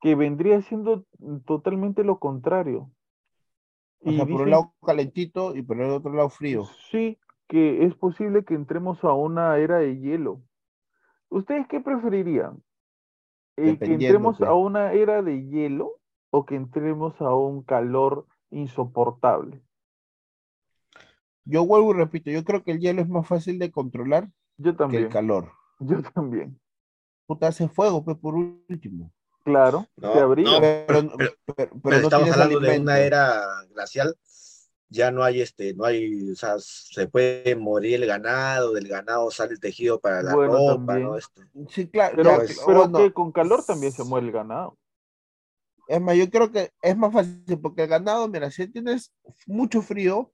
que 0.00 0.16
vendría 0.16 0.60
siendo 0.62 1.04
totalmente 1.46 2.02
lo 2.02 2.18
contrario. 2.18 2.90
O 4.04 4.10
Y 4.10 4.16
sea, 4.16 4.26
por 4.26 4.42
un 4.42 4.50
lado 4.50 4.74
calentito 4.84 5.54
y 5.54 5.62
por 5.62 5.80
el 5.80 5.90
otro 5.90 6.12
lado 6.12 6.28
frío. 6.28 6.64
Sí, 6.90 7.18
que 7.48 7.84
es 7.84 7.94
posible 7.94 8.44
que 8.44 8.54
entremos 8.54 9.02
a 9.04 9.12
una 9.12 9.56
era 9.58 9.78
de 9.78 9.98
hielo. 9.98 10.42
¿Ustedes 11.28 11.66
qué 11.68 11.80
preferirían? 11.80 12.62
Eh, 13.56 13.78
¿que 13.78 13.94
entremos 13.94 14.38
pues. 14.38 14.48
a 14.48 14.54
una 14.54 14.92
era 14.92 15.22
de 15.22 15.46
hielo 15.46 16.00
o 16.30 16.44
que 16.46 16.56
entremos 16.56 17.20
a 17.20 17.34
un 17.34 17.62
calor 17.62 18.26
insoportable? 18.50 19.62
Yo 21.44 21.66
vuelvo 21.66 21.92
y 21.92 21.98
repito, 21.98 22.30
yo 22.30 22.44
creo 22.44 22.62
que 22.62 22.72
el 22.72 22.80
hielo 22.80 23.02
es 23.02 23.08
más 23.08 23.26
fácil 23.26 23.58
de 23.58 23.70
controlar 23.70 24.30
Yo 24.56 24.64
que 24.64 24.70
el 24.70 24.76
también, 24.76 25.08
calor. 25.08 25.52
yo 25.80 26.02
también. 26.02 26.58
Puta, 27.26 27.48
hace 27.48 27.68
fuego, 27.68 28.04
pues, 28.04 28.16
por 28.18 28.34
último. 28.34 29.12
Claro, 29.44 29.86
No, 29.96 30.12
te 30.12 30.18
abriga. 30.20 30.50
no, 30.52 30.60
Pero, 30.60 30.84
pero- 30.86 31.00
pero, 31.16 31.16
pero- 31.16 31.54
pero 31.56 31.70
Pero 31.82 31.96
no 31.98 32.02
estamos 32.04 32.30
hablando 32.30 32.60
de 32.60 32.78
una 32.80 33.00
era 33.00 33.42
glacial, 33.70 34.16
ya 34.88 35.10
no 35.10 35.24
hay 35.24 35.40
este, 35.40 35.74
no 35.74 35.84
hay, 35.84 36.30
o 36.30 36.36
sea, 36.36 36.56
se 36.58 37.08
puede 37.08 37.56
morir 37.56 37.94
el 38.02 38.06
ganado, 38.06 38.72
del 38.72 38.86
ganado 38.88 39.30
sale 39.30 39.52
el 39.54 39.60
tejido 39.60 39.98
para 40.00 40.22
la 40.22 40.34
Bueno, 40.34 40.52
ropa, 40.52 40.74
también. 40.86 41.02
¿no? 41.08 41.16
Este, 41.16 41.40
Sí, 41.70 41.88
claro. 41.88 42.14
Pero, 42.16 42.36
pues, 42.36 43.02
que 43.04 43.12
con 43.12 43.32
calor 43.32 43.64
también 43.64 43.92
se 43.92 44.04
muere 44.04 44.26
el 44.26 44.32
ganado. 44.32 44.76
Es 45.88 46.00
más, 46.00 46.16
yo 46.16 46.28
creo 46.30 46.50
que 46.52 46.70
es 46.80 46.96
más 46.96 47.12
fácil 47.12 47.42
porque 47.60 47.82
el 47.82 47.88
ganado, 47.88 48.28
mira, 48.28 48.50
si 48.50 48.68
tienes 48.68 49.12
mucho 49.46 49.82
frío, 49.82 50.32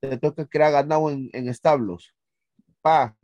te 0.00 0.16
toca 0.18 0.46
crear 0.46 0.70
ganado 0.72 1.10
en, 1.10 1.28
en 1.32 1.48
establos. 1.48 2.14
Pa. 2.80 3.16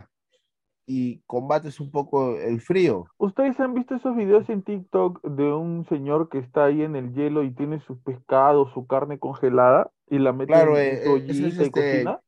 Y 0.86 1.20
combates 1.26 1.80
un 1.80 1.90
poco 1.90 2.36
el 2.38 2.60
frío. 2.60 3.06
¿Ustedes 3.18 3.58
han 3.60 3.74
visto 3.74 3.94
esos 3.96 4.14
videos 4.16 4.48
en 4.50 4.62
TikTok 4.62 5.20
de 5.24 5.52
un 5.52 5.84
señor 5.88 6.28
que 6.28 6.38
está 6.38 6.64
ahí 6.66 6.82
en 6.82 6.94
el 6.96 7.12
hielo 7.14 7.42
y 7.42 7.52
tiene 7.52 7.80
su 7.80 8.00
pescado, 8.02 8.68
su 8.72 8.86
carne 8.86 9.18
congelada 9.18 9.90
y 10.08 10.18
la 10.18 10.32
mete 10.32 10.52
Claro, 10.52 10.76
en 10.76 10.78
eh, 10.78 11.02
su 11.02 11.16
eh, 11.18 11.24
ese 11.28 11.48
es 11.48 11.58
y 11.58 11.60
este, 11.60 11.70
cocina? 11.70 12.20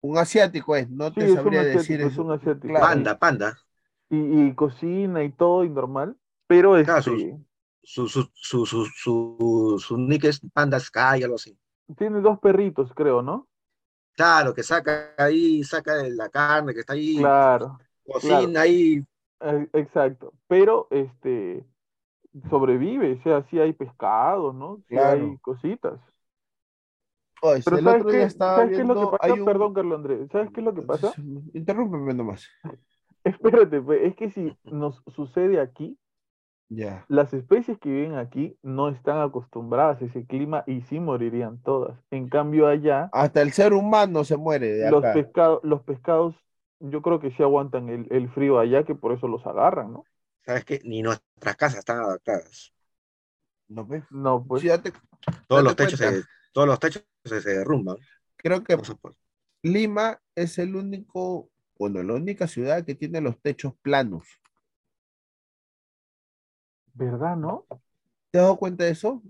Un 0.00 0.18
asiático 0.18 0.74
es, 0.74 0.90
no 0.90 1.14
Sí, 1.14 1.20
te 1.20 1.28
es 1.34 1.44
un 1.44 1.58
sabría 1.58 1.58
asiático, 1.58 1.78
decir 1.78 2.00
es 2.06 2.16
eso. 2.16 2.22
un 2.22 2.30
asiático. 2.32 2.66
Claro. 2.68 2.86
Panda, 2.86 3.18
panda, 3.18 3.56
Y, 4.10 4.48
y 4.48 4.54
cocina 4.54 5.24
y 5.24 5.32
todo 5.32 5.64
y 5.64 5.70
normal, 5.70 6.16
pero 6.46 6.76
Claro, 6.82 7.02
este, 7.02 7.38
su, 7.82 8.08
su, 8.08 8.08
su, 8.34 8.66
su, 8.66 8.86
su, 8.86 9.78
su 9.84 9.98
nick 9.98 10.24
es 10.24 10.40
Panda 10.52 10.80
Sky, 10.80 11.22
algo 11.22 11.36
así. 11.36 11.56
tiene 11.96 12.20
dos 12.20 12.38
perritos, 12.40 12.92
creo, 12.94 13.22
¿no? 13.22 13.47
Claro, 14.18 14.52
que 14.54 14.62
saca 14.64 15.14
ahí, 15.18 15.62
saca 15.64 15.94
la 16.08 16.28
carne 16.28 16.74
que 16.74 16.80
está 16.80 16.94
ahí, 16.94 17.32
Claro, 17.32 17.82
cocina 18.06 18.62
ahí, 18.62 19.04
eh, 19.40 19.68
exacto. 19.74 20.34
Pero 20.48 20.88
este 20.90 21.66
sobrevive, 22.50 23.14
o 23.14 23.22
sea, 23.24 23.44
sí 23.50 23.60
hay 23.60 23.72
pescado, 23.74 24.52
¿no? 24.52 24.82
Sí 24.88 24.98
hay 24.98 25.38
cositas. 25.38 26.00
Oye, 27.40 27.62
Pero 27.62 27.78
el 27.78 27.86
¿sabes 27.86 28.04
otro 28.04 28.10
qué, 28.10 28.16
día 28.16 28.26
estaba 28.26 28.54
¿sabes 28.54 28.72
qué 28.74 28.80
es 28.82 28.86
lo 28.86 28.98
que 28.98 29.06
pasa? 29.06 29.34
un- 29.34 29.44
Perdón, 29.44 29.74
Carlos 29.74 29.96
Andrés, 29.98 30.28
¿sabes 30.32 30.50
qué 30.52 30.60
es 30.60 30.64
lo 30.64 30.74
que 30.74 30.82
pasa? 30.82 31.16
Interrúmpeme 31.54 32.14
nomás. 32.14 32.42
Espérate, 33.24 33.80
pues, 33.80 34.00
es 34.02 34.16
que 34.16 34.30
si 34.30 34.56
nos 34.64 35.02
sucede 35.14 35.60
aquí, 35.60 35.98
Las 37.08 37.34
especies 37.34 37.78
que 37.78 37.90
viven 37.90 38.14
aquí 38.16 38.56
no 38.62 38.88
están 38.88 39.20
acostumbradas 39.20 40.00
a 40.00 40.06
ese 40.06 40.24
clima 40.26 40.64
y 40.66 40.80
sí 40.82 41.00
morirían 41.00 41.62
todas. 41.62 41.98
En 42.10 42.28
cambio 42.30 42.66
allá, 42.66 43.12
Hasta 43.12 43.42
el 43.42 43.52
ser 43.52 43.74
humano 43.74 44.24
se 44.24 44.36
muere 44.38 44.68
de 44.72 44.86
los 44.86 45.00
acá. 45.04 45.12
pescados, 45.12 45.60
los 45.62 45.82
pescados, 45.82 46.34
yo 46.80 47.02
creo 47.02 47.20
que 47.20 47.30
sí 47.32 47.42
aguantan 47.42 47.88
el, 47.88 48.06
el 48.10 48.28
frío 48.30 48.58
allá, 48.58 48.84
que 48.84 48.94
por 48.94 49.12
eso 49.12 49.28
los 49.28 49.46
agarran, 49.46 49.92
¿no? 49.92 50.06
¿sabes 50.44 50.64
qué? 50.64 50.80
Ni 50.84 51.02
nuestras 51.02 51.56
casas 51.56 51.78
están 51.80 51.98
adaptadas. 51.98 52.72
No, 53.68 53.86
pues. 53.86 54.04
No, 54.10 54.44
pues, 54.46 54.62
Sí, 54.62 54.68
date- 54.68 54.92
Todos 55.46 55.62
Date 55.62 55.64
los 55.64 55.76
techos 55.76 55.98
se, 56.00 56.22
todos 56.52 56.66
los 56.68 56.78
techos 56.80 57.04
se, 57.24 57.40
se 57.40 57.50
derrumban. 57.50 57.96
creo 58.36 58.62
que 58.64 58.76
Lima 59.62 60.20
es 60.34 60.58
el 60.58 60.76
único, 60.76 61.50
bueno, 61.78 62.02
la 62.02 62.14
única 62.14 62.46
ciudad 62.48 62.84
que 62.84 62.94
tiene 62.94 63.20
los 63.20 63.40
techos 63.40 63.74
planos. 63.82 64.26
¿Verdad, 66.98 67.36
no? 67.36 67.66
¿Te 68.30 68.38
has 68.38 68.44
dado 68.44 68.56
cuenta 68.58 68.84
de 68.84 68.90
eso? 68.90 69.22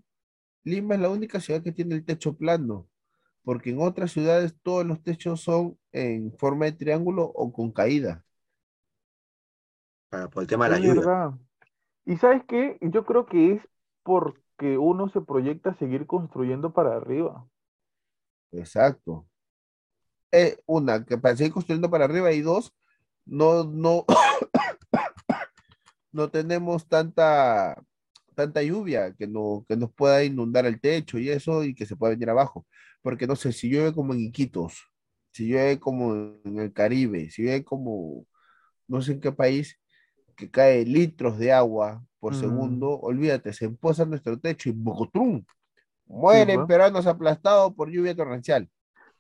Lima 0.64 0.94
es 0.96 1.02
la 1.02 1.10
única 1.10 1.40
ciudad 1.40 1.62
que 1.62 1.72
tiene 1.72 1.96
el 1.96 2.04
techo 2.06 2.36
plano, 2.36 2.88
porque 3.44 3.70
en 3.70 3.80
otras 3.82 4.12
ciudades 4.12 4.54
todos 4.62 4.86
los 4.86 5.02
techos 5.02 5.42
son 5.42 5.78
en 5.92 6.32
forma 6.38 6.66
de 6.66 6.72
triángulo 6.74 7.24
o 7.26 7.52
con 7.52 7.72
caída. 7.72 8.24
para, 10.08 10.28
por 10.30 10.42
el 10.42 10.48
tema 10.48 10.66
de 10.66 10.70
la 10.72 10.78
Es 10.78 10.84
lluvia. 10.84 11.06
verdad. 11.06 11.32
¿Y 12.06 12.16
sabes 12.18 12.44
qué? 12.48 12.78
Yo 12.82 13.04
creo 13.06 13.26
que 13.26 13.54
es 13.54 13.62
porque 14.04 14.78
uno 14.78 15.08
se 15.10 15.20
proyecta 15.22 15.70
a 15.70 15.74
seguir 15.78 16.06
construyendo 16.06 16.72
para 16.72 16.96
arriba. 16.96 17.46
Exacto. 18.52 19.26
Eh, 20.32 20.58
una, 20.66 21.04
que 21.04 21.16
para 21.18 21.36
seguir 21.36 21.52
construyendo 21.52 21.90
para 21.90 22.04
arriba 22.04 22.32
y 22.32 22.42
dos, 22.42 22.74
no, 23.24 23.64
no, 23.64 24.04
no 26.12 26.30
tenemos 26.30 26.88
tanta, 26.88 27.82
tanta 28.34 28.62
lluvia 28.62 29.14
que, 29.14 29.26
no, 29.26 29.64
que 29.68 29.76
nos 29.76 29.92
pueda 29.94 30.24
inundar 30.24 30.66
el 30.66 30.80
techo 30.80 31.18
y 31.18 31.30
eso 31.30 31.64
y 31.64 31.74
que 31.74 31.86
se 31.86 31.96
pueda 31.96 32.12
venir 32.12 32.30
abajo. 32.30 32.66
Porque 33.02 33.26
no 33.26 33.36
sé, 33.36 33.52
si 33.52 33.68
llueve 33.70 33.94
como 33.94 34.14
en 34.14 34.20
Iquitos, 34.20 34.74
si 35.32 35.48
llueve 35.48 35.78
como 35.80 36.14
en 36.44 36.58
el 36.58 36.72
Caribe, 36.72 37.30
si 37.30 37.42
llueve 37.42 37.64
como 37.64 38.26
no 38.88 39.02
sé 39.02 39.12
en 39.12 39.20
qué 39.20 39.32
país, 39.32 39.78
que 40.36 40.50
cae 40.50 40.84
litros 40.84 41.38
de 41.38 41.52
agua 41.52 42.04
por 42.20 42.34
Mm. 42.34 42.38
segundo, 42.40 42.98
olvídate, 43.00 43.52
se 43.52 43.66
empoza 43.66 44.04
nuestro 44.04 44.38
techo 44.38 44.68
y 44.68 44.72
¡bocotrum! 44.72 45.44
Mueren 46.06 46.60
pues. 46.60 46.68
peruanos 46.68 47.06
aplastados 47.06 47.74
por 47.74 47.90
lluvia 47.90 48.16
torrencial. 48.16 48.68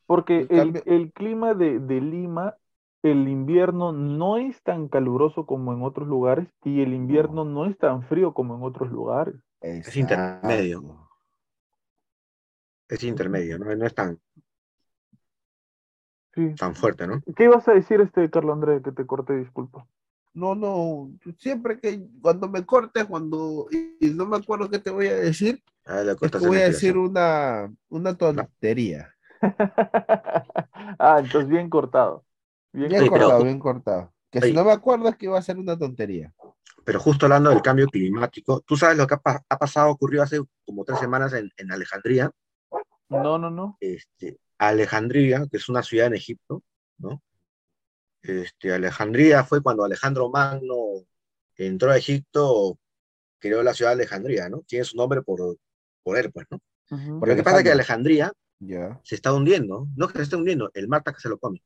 Porque 0.06 0.46
el, 0.48 0.48
cambio- 0.48 0.82
el 0.86 1.12
clima 1.12 1.54
de, 1.54 1.78
de 1.80 2.00
Lima, 2.00 2.56
el 3.02 3.28
invierno 3.28 3.92
no 3.92 4.36
es 4.36 4.62
tan 4.62 4.88
caluroso 4.88 5.46
como 5.46 5.72
en 5.72 5.82
otros 5.82 6.08
lugares 6.08 6.48
y 6.64 6.82
el 6.82 6.94
invierno 6.94 7.44
no 7.44 7.66
es 7.66 7.78
tan 7.78 8.02
frío 8.02 8.34
como 8.34 8.56
en 8.56 8.62
otros 8.62 8.90
lugares. 8.90 9.34
Es 9.60 9.96
intermedio. 9.96 11.08
Es 12.88 13.02
intermedio, 13.04 13.58
¿no? 13.58 13.74
No 13.74 13.86
es 13.86 13.94
tan, 13.94 14.18
Sí. 16.34 16.54
tan 16.56 16.74
fuerte, 16.74 17.06
¿no? 17.06 17.20
¿Qué 17.36 17.44
ibas 17.44 17.66
a 17.68 17.72
decir, 17.72 18.00
este 18.00 18.30
Carlos 18.30 18.54
Andrés, 18.54 18.82
que 18.82 18.92
te 18.92 19.06
corté, 19.06 19.36
disculpa? 19.36 19.86
No, 20.34 20.54
no, 20.54 21.10
siempre 21.38 21.80
que 21.80 22.06
cuando 22.22 22.48
me 22.48 22.64
cortes, 22.64 23.06
cuando 23.06 23.66
y 23.72 24.10
no 24.10 24.26
me 24.26 24.36
acuerdo 24.36 24.70
qué 24.70 24.78
te 24.78 24.90
voy 24.90 25.08
a 25.08 25.16
decir, 25.16 25.62
Ah, 25.84 26.02
es 26.02 26.30
que 26.30 26.38
voy 26.38 26.58
a 26.58 26.64
decir 26.64 26.96
una, 26.96 27.72
una 27.88 28.16
tontería. 28.16 29.14
Ah, 31.00 31.18
entonces 31.20 31.48
bien 31.48 31.70
cortado. 31.70 32.24
Bien 32.72 32.90
pero- 32.90 33.08
cortado, 33.10 33.44
bien 33.44 33.58
cortado. 33.58 34.12
Que 34.30 34.40
si 34.42 34.52
no 34.52 34.62
me 34.64 34.72
acuerdo 34.72 35.08
es 35.08 35.16
que 35.16 35.24
iba 35.26 35.38
a 35.38 35.42
ser 35.42 35.56
una 35.58 35.78
tontería. 35.78 36.34
Pero 36.84 37.00
justo 37.00 37.26
hablando 37.26 37.48
del 37.50 37.62
cambio 37.62 37.86
climático, 37.86 38.60
tú 38.60 38.76
sabes 38.76 38.96
lo 38.98 39.06
que 39.06 39.14
ha, 39.14 39.20
pa- 39.20 39.42
ha 39.48 39.58
pasado, 39.58 39.90
ocurrió 39.90 40.22
hace 40.22 40.40
como 40.66 40.84
tres 40.84 40.98
semanas 40.98 41.32
en, 41.32 41.50
en 41.56 41.72
Alejandría. 41.72 42.30
No, 43.08 43.38
no, 43.38 43.50
no. 43.50 43.76
Este, 43.80 44.38
Alejandría, 44.58 45.46
que 45.50 45.56
es 45.56 45.68
una 45.70 45.82
ciudad 45.82 46.08
en 46.08 46.14
Egipto, 46.14 46.62
¿no? 46.98 47.22
Este, 48.22 48.72
Alejandría 48.72 49.44
fue 49.44 49.62
cuando 49.62 49.84
Alejandro 49.84 50.28
Magno 50.30 50.76
entró 51.56 51.90
a 51.90 51.96
Egipto, 51.96 52.78
creó 53.38 53.62
la 53.62 53.72
ciudad 53.74 53.92
de 53.92 54.02
Alejandría, 54.02 54.48
¿no? 54.50 54.60
Tiene 54.66 54.84
su 54.84 54.96
nombre 54.96 55.22
por, 55.22 55.56
por 56.02 56.18
él, 56.18 56.30
pues, 56.32 56.46
¿no? 56.50 56.58
Por 57.18 57.28
Lo 57.28 57.36
que 57.36 57.42
pasa 57.42 57.58
es 57.58 57.64
que. 57.64 57.70
Alejandría 57.72 58.32
Ya. 58.60 59.00
se 59.04 59.14
está 59.14 59.32
hundiendo, 59.32 59.88
no 59.96 60.08
que 60.08 60.18
se 60.18 60.22
esté 60.24 60.36
hundiendo, 60.36 60.70
el 60.74 60.88
mar 60.88 61.00
está 61.00 61.12
que 61.12 61.20
se 61.20 61.28
lo 61.28 61.38
come. 61.38 61.62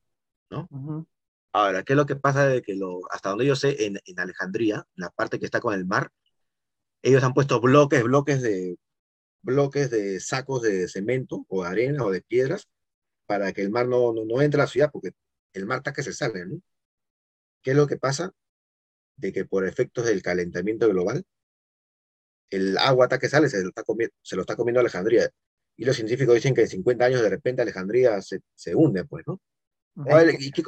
Ujú. 0.53 1.07
Ahora, 1.53 1.83
¿qué 1.83 1.93
es 1.93 1.97
lo 1.97 2.07
que 2.07 2.17
pasa 2.17 2.47
de 2.47 2.63
que 2.63 2.75
lo, 2.75 3.01
hasta 3.11 3.31
donde 3.31 3.47
yo 3.47 3.57
sé, 3.57 3.87
en, 3.87 3.99
en 4.05 4.21
Alejandría, 4.21 4.87
la 4.95 5.11
parte 5.11 5.39
que 5.39 5.45
está 5.45 5.61
con 5.61 5.75
el 5.75 5.85
mar, 5.87 6.11
ellos 7.03 7.25
han 7.25 7.35
puesto 7.35 7.61
bloques, 7.61 8.03
bloques 8.05 8.43
de, 8.43 8.79
bloques 9.43 9.91
de 9.91 10.21
sacos 10.21 10.63
de 10.63 10.89
cemento 10.89 11.47
o 11.49 11.65
de 11.65 11.71
arena 11.71 12.05
o 12.05 12.11
de 12.13 12.23
piedras 12.23 12.69
para 13.27 13.53
que 13.53 13.63
el 13.63 13.71
mar 13.71 13.89
no, 13.89 14.13
no, 14.15 14.25
no 14.27 14.43
entre 14.43 14.61
a 14.63 14.65
la 14.65 14.69
ciudad, 14.71 14.91
porque 14.93 15.13
el 15.55 15.67
mar 15.67 15.79
está 15.79 15.93
que 15.95 16.03
se 16.05 16.13
sale, 16.15 16.47
¿no? 16.47 16.61
¿Qué 17.63 17.73
es 17.73 17.77
lo 17.77 17.89
que 17.89 17.97
pasa? 17.97 18.33
De 19.17 19.33
que 19.33 19.45
por 19.47 19.67
efectos 19.67 20.07
del 20.07 20.23
calentamiento 20.23 20.89
global, 20.89 21.25
el 22.51 22.77
agua 22.79 23.07
está 23.07 23.19
que 23.19 23.29
sale, 23.29 23.49
se 23.49 23.63
lo 23.63 23.69
está 23.69 23.83
comiendo, 23.85 24.15
se 24.23 24.37
lo 24.37 24.43
está 24.43 24.57
comiendo 24.57 24.81
Alejandría. 24.81 25.29
Y 25.77 25.85
los 25.85 25.97
científicos 25.97 26.35
dicen 26.35 26.55
que 26.55 26.63
en 26.63 26.69
50 26.69 27.07
años 27.07 27.23
de 27.23 27.31
repente 27.31 27.63
Alejandría 27.63 28.21
se, 28.23 28.41
se 28.55 28.75
hunde, 28.75 29.05
pues, 29.05 29.25
¿no? 29.27 29.41
Oye, 29.97 30.37
¿y 30.41 30.51
qué, 30.53 30.63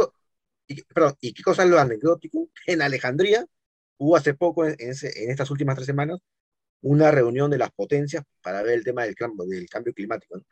y 0.68 0.82
perdón, 0.84 1.14
¿y 1.20 1.32
qué 1.34 1.42
cosa 1.42 1.64
es 1.64 1.70
lo 1.70 1.78
anecdótico? 1.80 2.48
En 2.66 2.82
Alejandría 2.82 3.46
hubo 3.98 4.16
hace 4.16 4.34
poco, 4.34 4.66
en, 4.66 4.76
en 4.78 4.90
ese- 4.92 5.24
en 5.24 5.30
estas 5.30 5.50
últimas 5.50 5.76
tres 5.76 5.86
semanas, 5.86 6.20
una 6.82 7.10
reunión 7.12 7.50
de 7.50 7.58
las 7.58 7.72
potencias 7.72 8.24
para 8.42 8.62
ver 8.62 8.74
el 8.74 8.84
tema 8.84 9.04
del 9.04 9.14
cambio, 9.16 9.46
del 9.46 9.68
cambio 9.68 9.94
climático. 9.94 10.36
¿no? 10.38 10.44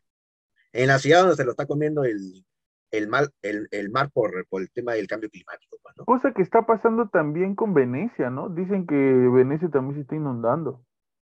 En 0.72 0.88
la 0.88 0.98
ciudad 0.98 1.20
donde 1.22 1.36
se 1.36 1.44
lo 1.44 1.52
está 1.52 1.66
comiendo 1.66 2.04
el, 2.04 2.44
el, 2.92 3.08
mal, 3.08 3.30
el, 3.42 3.68
el 3.72 3.90
mar 3.90 4.10
por, 4.12 4.46
por 4.48 4.62
el 4.62 4.70
tema 4.72 4.94
del 4.94 5.06
cambio 5.08 5.30
climático. 5.30 5.78
pues, 5.82 5.96
¿no? 5.98 6.06
Cosa 6.06 6.32
que 6.32 6.42
está 6.42 6.64
pasando 6.64 7.08
también 7.08 7.56
con 7.56 7.74
Venecia, 7.74 8.30
¿no? 8.30 8.48
Dicen 8.48 8.86
que 8.86 8.94
Venecia 8.94 9.68
también 9.68 9.96
se 9.96 10.02
está 10.02 10.14
inundando. 10.14 10.84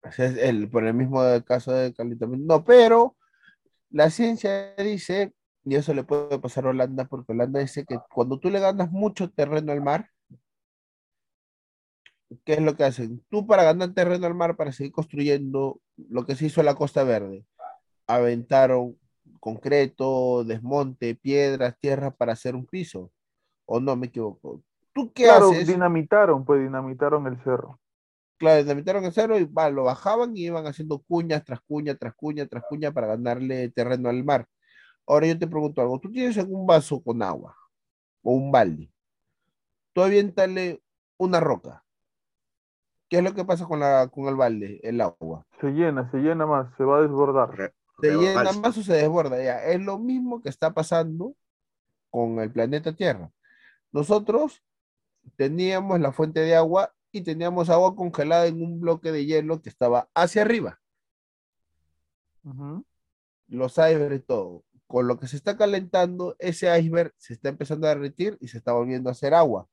Es 0.02 0.18
el, 0.18 0.68
por 0.70 0.84
el 0.86 0.94
mismo 0.94 1.20
caso 1.44 1.72
de 1.72 1.92
calentamiento. 1.94 2.46
No, 2.46 2.64
pero 2.64 3.16
la 3.90 4.10
ciencia 4.10 4.74
dice, 4.76 5.34
y 5.70 5.76
eso 5.76 5.94
le 5.94 6.02
puede 6.02 6.36
pasar 6.40 6.66
a 6.66 6.70
Holanda, 6.70 7.04
porque 7.04 7.30
Holanda 7.30 7.60
dice 7.60 7.84
que 7.84 7.96
cuando 8.12 8.40
tú 8.40 8.50
le 8.50 8.58
ganas 8.58 8.90
mucho 8.90 9.30
terreno 9.30 9.70
al 9.70 9.80
mar, 9.80 10.10
¿qué 12.44 12.54
es 12.54 12.60
lo 12.60 12.76
que 12.76 12.82
hacen? 12.84 13.24
Tú 13.30 13.46
para 13.46 13.62
ganar 13.62 13.94
terreno 13.94 14.26
al 14.26 14.34
mar, 14.34 14.56
para 14.56 14.72
seguir 14.72 14.92
construyendo 14.92 15.80
lo 15.96 16.26
que 16.26 16.34
se 16.34 16.46
hizo 16.46 16.60
en 16.60 16.66
la 16.66 16.74
Costa 16.74 17.04
Verde, 17.04 17.44
aventaron 18.08 18.98
concreto, 19.40 20.44
desmonte, 20.44 21.14
piedras, 21.14 21.76
tierra 21.78 22.10
para 22.10 22.32
hacer 22.32 22.56
un 22.56 22.66
piso. 22.66 23.12
¿O 23.66 23.80
no 23.80 23.94
me 23.96 24.08
equivoco? 24.08 24.62
¿Tú 24.92 25.12
qué 25.12 25.24
Claro, 25.24 25.50
haces? 25.50 25.68
dinamitaron, 25.68 26.44
pues 26.44 26.60
dinamitaron 26.60 27.26
el 27.28 27.40
cerro. 27.44 27.78
Claro, 28.38 28.62
dinamitaron 28.62 29.04
el 29.04 29.12
cerro 29.12 29.38
y 29.38 29.44
va, 29.44 29.70
lo 29.70 29.84
bajaban 29.84 30.36
y 30.36 30.46
iban 30.46 30.66
haciendo 30.66 30.98
cuñas 31.00 31.44
tras 31.44 31.60
cuña, 31.60 31.94
tras 31.94 32.14
cuña, 32.14 32.46
tras 32.46 32.64
cuña 32.68 32.90
para 32.90 33.06
ganarle 33.08 33.68
terreno 33.70 34.08
al 34.08 34.24
mar. 34.24 34.46
Ahora 35.10 35.26
yo 35.26 35.38
te 35.38 35.46
pregunto 35.48 35.80
algo, 35.82 36.00
tú 36.00 36.10
tienes 36.10 36.38
algún 36.38 36.66
vaso 36.66 37.02
con 37.02 37.22
agua 37.22 37.56
o 38.22 38.32
un 38.32 38.52
balde, 38.52 38.92
tú 39.92 40.02
aviéntale 40.02 40.82
una 41.18 41.40
roca. 41.40 41.84
¿Qué 43.08 43.18
es 43.18 43.24
lo 43.24 43.34
que 43.34 43.44
pasa 43.44 43.66
con, 43.66 43.80
la, 43.80 44.08
con 44.08 44.26
el 44.26 44.36
balde, 44.36 44.80
el 44.82 45.00
agua? 45.00 45.46
Se 45.60 45.68
llena, 45.70 46.10
se 46.10 46.18
llena 46.18 46.46
más, 46.46 46.74
se 46.76 46.84
va 46.84 46.98
a 46.98 47.02
desbordar. 47.02 47.50
Re- 47.56 47.74
¿Se 48.00 48.16
llena 48.16 48.52
más 48.52 48.78
o 48.78 48.82
se 48.82 48.94
desborda? 48.94 49.42
Ya, 49.42 49.62
es 49.64 49.80
lo 49.80 49.98
mismo 49.98 50.40
que 50.40 50.48
está 50.48 50.72
pasando 50.72 51.34
con 52.10 52.40
el 52.40 52.52
planeta 52.52 52.94
Tierra. 52.94 53.30
Nosotros 53.92 54.62
teníamos 55.36 56.00
la 56.00 56.12
fuente 56.12 56.40
de 56.40 56.56
agua 56.56 56.94
y 57.12 57.22
teníamos 57.22 57.70
agua 57.70 57.96
congelada 57.96 58.46
en 58.46 58.62
un 58.62 58.80
bloque 58.80 59.12
de 59.12 59.26
hielo 59.26 59.62
que 59.62 59.70
estaba 59.70 60.08
hacia 60.14 60.42
arriba. 60.42 60.80
Ujú. 62.44 62.84
los 63.48 63.72
icebergs, 63.76 64.24
todo. 64.26 64.64
Con 64.90 65.06
lo 65.06 65.20
que 65.20 65.28
se 65.28 65.36
está 65.36 65.56
calentando, 65.56 66.34
ese 66.40 66.66
iceberg 66.76 67.14
se 67.16 67.34
está 67.34 67.48
empezando 67.48 67.86
a 67.86 67.90
derretir 67.90 68.36
y 68.40 68.48
se 68.48 68.58
está 68.58 68.72
volviendo 68.72 69.08
a 69.08 69.12
hacer 69.12 69.34
agua. 69.34 69.68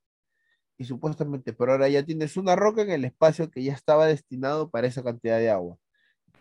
Y 0.77 0.85
supuestamente, 0.85 1.53
pero 1.53 1.71
ahora 1.71 1.89
ya 1.89 2.05
tienes 2.05 2.37
una 2.37 2.55
roca 2.55 2.83
en 2.83 2.91
el 2.91 3.03
espacio 3.03 3.49
que 3.49 3.63
ya 3.63 3.73
estaba 3.73 4.05
destinado 4.05 4.69
para 4.69 4.85
esa 4.85 5.03
cantidad 5.03 5.39
de 5.39 5.49
agua. 5.49 5.79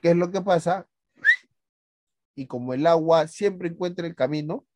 ¿Qué 0.03 0.11
es 0.11 0.17
lo 0.17 0.31
que 0.31 0.43
pasa? 0.43 0.87
Y 2.35 2.47
como 2.47 2.75
el 2.75 2.87
agua 2.87 3.29
siempre 3.29 3.69
encuentra 3.69 4.07
el 4.07 4.15
camino, 4.15 4.67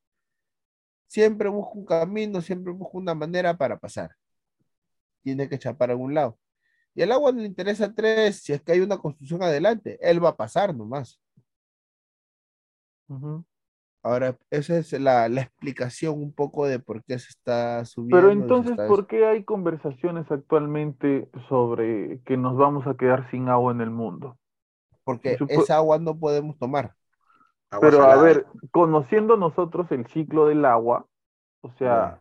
siempre 1.07 1.51
busca 1.51 1.75
un 1.75 1.85
camino, 1.85 2.41
siempre 2.41 2.73
busca 2.73 2.97
una 2.97 3.15
manera 3.15 3.55
para 3.59 3.79
pasar. 3.79 4.17
Tiene 5.23 5.47
que 5.47 5.59
chapar 5.59 5.91
a 5.91 5.93
algún 5.93 6.15
lado. 6.15 6.39
Y 6.95 7.03
al 7.03 7.13
agua 7.13 7.33
no 7.33 7.41
le 7.43 7.47
interesa 7.47 7.95
tres, 7.95 8.37
si 8.37 8.55
es 8.55 8.63
que 8.63 8.73
hay 8.73 8.81
una 8.81 8.97
construcción 8.97 9.43
adelante, 9.43 9.99
él 10.01 10.25
va 10.25 10.31
a 10.31 10.37
pasar 10.39 10.75
nomás. 10.75 11.21
Ahora, 14.03 14.37
esa 14.51 14.79
es 14.79 14.93
la, 14.93 15.29
la 15.29 15.43
explicación 15.43 16.15
un 16.23 16.33
poco 16.33 16.67
de 16.67 16.79
por 16.79 17.03
qué 17.05 17.19
se 17.19 17.29
está 17.29 17.85
subiendo. 17.85 18.17
Pero 18.17 18.31
entonces, 18.31 18.73
está- 18.73 18.89
¿por 18.89 19.07
qué 19.07 19.27
hay 19.27 19.45
conversaciones 19.45 20.31
actualmente 20.31 21.29
sobre 21.49 22.21
que 22.25 22.37
nos 22.37 22.57
vamos 22.57 22.87
a 22.87 22.95
quedar 22.97 23.31
sin 23.31 23.49
agua 23.49 23.73
en 23.73 23.81
el 23.83 23.91
mundo? 23.91 24.39
Porque 25.05 25.37
supo- 25.37 25.53
esa 25.53 25.77
agua 25.77 25.99
no 25.99 26.19
podemos 26.19 26.59
tomar. 26.59 26.95
Agua 27.71 27.91
Pero 27.91 28.03
a 28.05 28.17
ver, 28.17 28.47
conociendo 28.73 29.37
nosotros 29.37 29.91
el 29.93 30.07
ciclo 30.09 30.47
del 30.47 30.65
agua, 30.65 31.07
o 31.63 31.71
sea, 31.79 32.21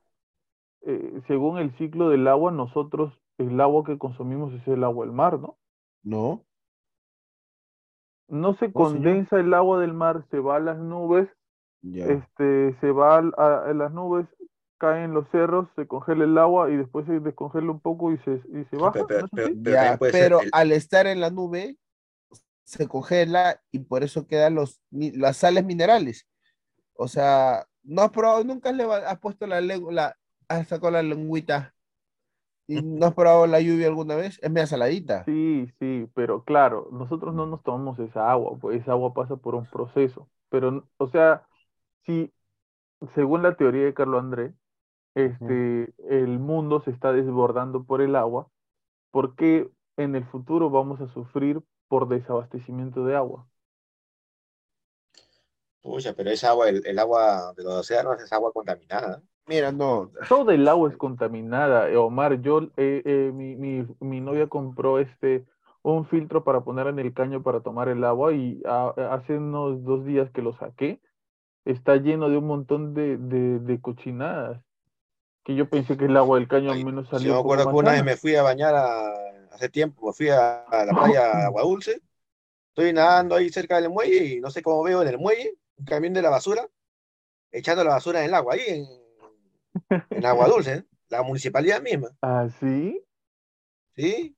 eh, 0.82 1.22
según 1.28 1.58
el 1.60 1.76
ciclo 1.78 2.10
del 2.10 2.28
agua, 2.28 2.52
nosotros, 2.52 3.14
el 3.38 3.60
agua 3.62 3.84
que 3.86 3.98
consumimos 3.98 4.54
es 4.54 4.68
el 4.68 4.84
agua 4.84 5.06
del 5.06 5.14
mar, 5.16 5.40
¿no? 5.40 5.58
No, 6.04 6.46
No 8.30 8.54
se 8.56 8.68
No, 8.68 8.86
señor. 8.86 8.94
condensa 8.94 9.40
el 9.40 9.54
agua 9.54 9.80
del 9.82 9.94
mar, 9.94 10.26
se 10.32 10.40
va 10.40 10.56
a 10.56 10.60
las 10.60 10.78
nubes, 10.78 11.30
ya. 11.82 12.06
este, 12.06 12.76
se 12.80 12.92
va 12.92 13.18
a, 13.18 13.70
a 13.70 13.74
las 13.74 13.92
nubes, 13.92 14.28
cae 14.78 15.04
en 15.04 15.14
los 15.14 15.28
cerros, 15.30 15.68
se 15.76 15.88
congela 15.88 16.24
el 16.24 16.38
agua 16.38 16.70
y 16.72 16.78
después 16.78 17.06
se 17.06 17.20
descongela 17.20 17.72
un 17.72 17.80
poco 17.82 18.12
y 18.12 18.18
se, 18.20 18.32
y 18.54 18.64
se 18.70 18.78
baja, 18.78 19.06
pero- 19.08 19.22
¿no 19.22 19.28
pero- 19.34 19.50
pero 19.64 19.74
Ya, 19.74 19.98
pero 20.00 20.42
el- 20.42 20.50
al 20.54 20.72
estar 20.72 21.08
en 21.08 21.20
la 21.22 21.30
nube 21.30 21.78
se 22.64 22.88
congela 22.88 23.62
y 23.72 23.80
por 23.80 24.04
eso 24.04 24.28
quedan 24.28 24.56
los, 24.56 24.80
las 24.92 25.38
sales 25.38 25.66
minerales. 25.66 26.28
O 26.94 27.08
sea, 27.08 27.66
no 27.84 28.04
has 28.04 28.12
probado, 28.12 28.44
nunca 28.44 28.72
le 28.72 28.84
has 28.84 29.20
puesto 29.20 29.48
la 29.48 29.60
lengua, 29.62 29.92
la, 29.92 30.16
has 30.48 30.68
sacado 30.68 30.92
la 30.92 31.02
lengüita 31.04 31.74
y 32.68 32.76
no 32.84 33.08
has 33.08 33.14
probado 33.14 33.48
la 33.48 33.60
lluvia 33.62 33.88
alguna 33.88 34.16
vez, 34.16 34.40
es 34.42 34.52
media 34.52 34.68
saladita. 34.68 35.24
Sí, 35.26 35.68
sí, 35.80 36.08
pero 36.14 36.44
claro, 36.44 36.90
nosotros 36.92 37.34
no 37.34 37.46
nos 37.48 37.64
tomamos 37.64 37.98
esa 38.00 38.30
agua, 38.32 38.58
pues 38.62 38.82
esa 38.82 38.92
agua 38.92 39.14
pasa 39.14 39.36
por 39.38 39.56
un 39.56 39.66
proceso. 39.66 40.30
Pero, 40.50 40.88
o 40.98 41.10
sea, 41.10 41.48
si 42.06 42.32
según 43.16 43.43
la 43.43 43.56
teoría 43.56 43.86
de 43.86 43.93
Carlo 43.93 44.20
André, 44.20 44.54
este, 45.16 45.93
el 46.10 46.39
mundo 46.39 46.82
se 46.82 46.91
está 46.91 47.12
desbordando 47.12 47.84
por 47.84 48.02
el 48.02 48.16
agua, 48.16 48.47
¿por 49.12 49.36
qué 49.36 49.70
en 49.97 50.16
el 50.16 50.26
futuro 50.26 50.70
vamos 50.70 51.02
a 51.02 51.08
sufrir 51.14 51.62
por 51.88 52.08
desabastecimiento 52.08 53.06
de 53.06 53.16
agua? 53.16 53.47
Pucha, 55.82 56.14
pero 56.14 56.30
esa 56.30 56.50
agua, 56.50 56.70
el, 56.70 56.86
el 56.86 57.00
agua 57.00 57.54
de 57.56 57.64
los 57.64 57.74
océanos 57.74 58.22
es 58.22 58.32
agua 58.34 58.52
contaminada. 58.52 59.22
Mira, 59.47 59.72
no, 59.72 60.12
Todo 60.28 60.52
el 60.52 60.68
agua 60.68 60.89
es 60.89 60.97
contaminada, 60.97 61.89
eh, 61.89 61.97
Omar. 61.97 62.41
Yo, 62.41 62.62
eh, 62.78 63.02
eh, 63.06 63.32
mi, 63.34 63.56
mi, 63.56 63.88
mi 64.00 64.22
novia 64.22 64.47
compró 64.47 65.00
este 65.00 65.45
un 65.82 66.06
filtro 66.06 66.43
para 66.43 66.62
poner 66.62 66.88
en 66.88 67.00
el 67.00 67.14
caño 67.14 67.41
para 67.41 67.62
tomar 67.62 67.88
el 67.88 68.04
agua 68.04 68.34
y 68.34 68.62
ah, 68.66 68.93
hace 69.12 69.38
unos 69.38 69.84
dos 69.84 70.06
días 70.06 70.30
que 70.32 70.41
lo 70.41 70.54
saqué, 70.58 71.00
está 71.72 71.95
lleno 71.97 72.30
de 72.30 72.38
un 72.38 72.47
montón 72.47 72.93
de, 72.93 73.17
de, 73.17 73.59
de 73.59 73.82
cochinadas. 73.82 74.61
Que 75.43 75.55
yo 75.55 75.70
pensé 75.70 75.97
que 75.97 76.05
el 76.05 76.17
agua 76.17 76.38
del 76.38 76.47
caño 76.47 76.72
al 76.72 76.84
menos 76.86 77.09
Yo 77.09 77.17
salía 77.17 77.34
me 77.34 77.39
acuerdo 77.39 77.70
que 77.70 77.76
una 77.76 77.91
vez 77.93 78.03
me 78.03 78.17
fui 78.17 78.36
a 78.36 78.43
bañar 78.43 78.76
a- 78.76 79.13
hace 79.51 79.70
tiempo, 79.70 80.07
me 80.07 80.13
fui 80.13 80.30
a, 80.30 80.61
a 80.63 80.86
la 80.86 80.93
playa 80.93 81.45
Agua 81.45 81.63
Dulce. 81.63 82.01
Estoy 82.70 82.93
nadando 82.93 83.36
ahí 83.36 83.49
cerca 83.49 83.82
del 83.82 83.89
muelle 83.89 84.26
y 84.26 84.39
no 84.41 84.51
sé 84.51 84.61
cómo 84.61 84.84
veo 84.84 85.01
en 85.01 85.07
el 85.07 85.17
muelle 85.17 85.55
un 85.78 85.86
camión 85.86 86.13
de 86.13 86.22
la 86.22 86.30
basura 86.30 86.67
echando 87.51 87.84
la 87.84 87.91
basura 87.91 88.20
en 88.20 88.26
el 88.28 88.34
agua, 88.36 88.53
ahí 88.53 88.61
en, 88.67 88.86
en 90.11 90.26
Agua 90.26 90.47
Dulce, 90.49 90.74
¿eh? 90.74 90.84
la 91.09 91.24
municipalidad 91.24 91.82
misma. 91.82 92.09
¿Ah, 92.22 92.47
sí? 92.59 93.01
¿Sí? 93.95 94.36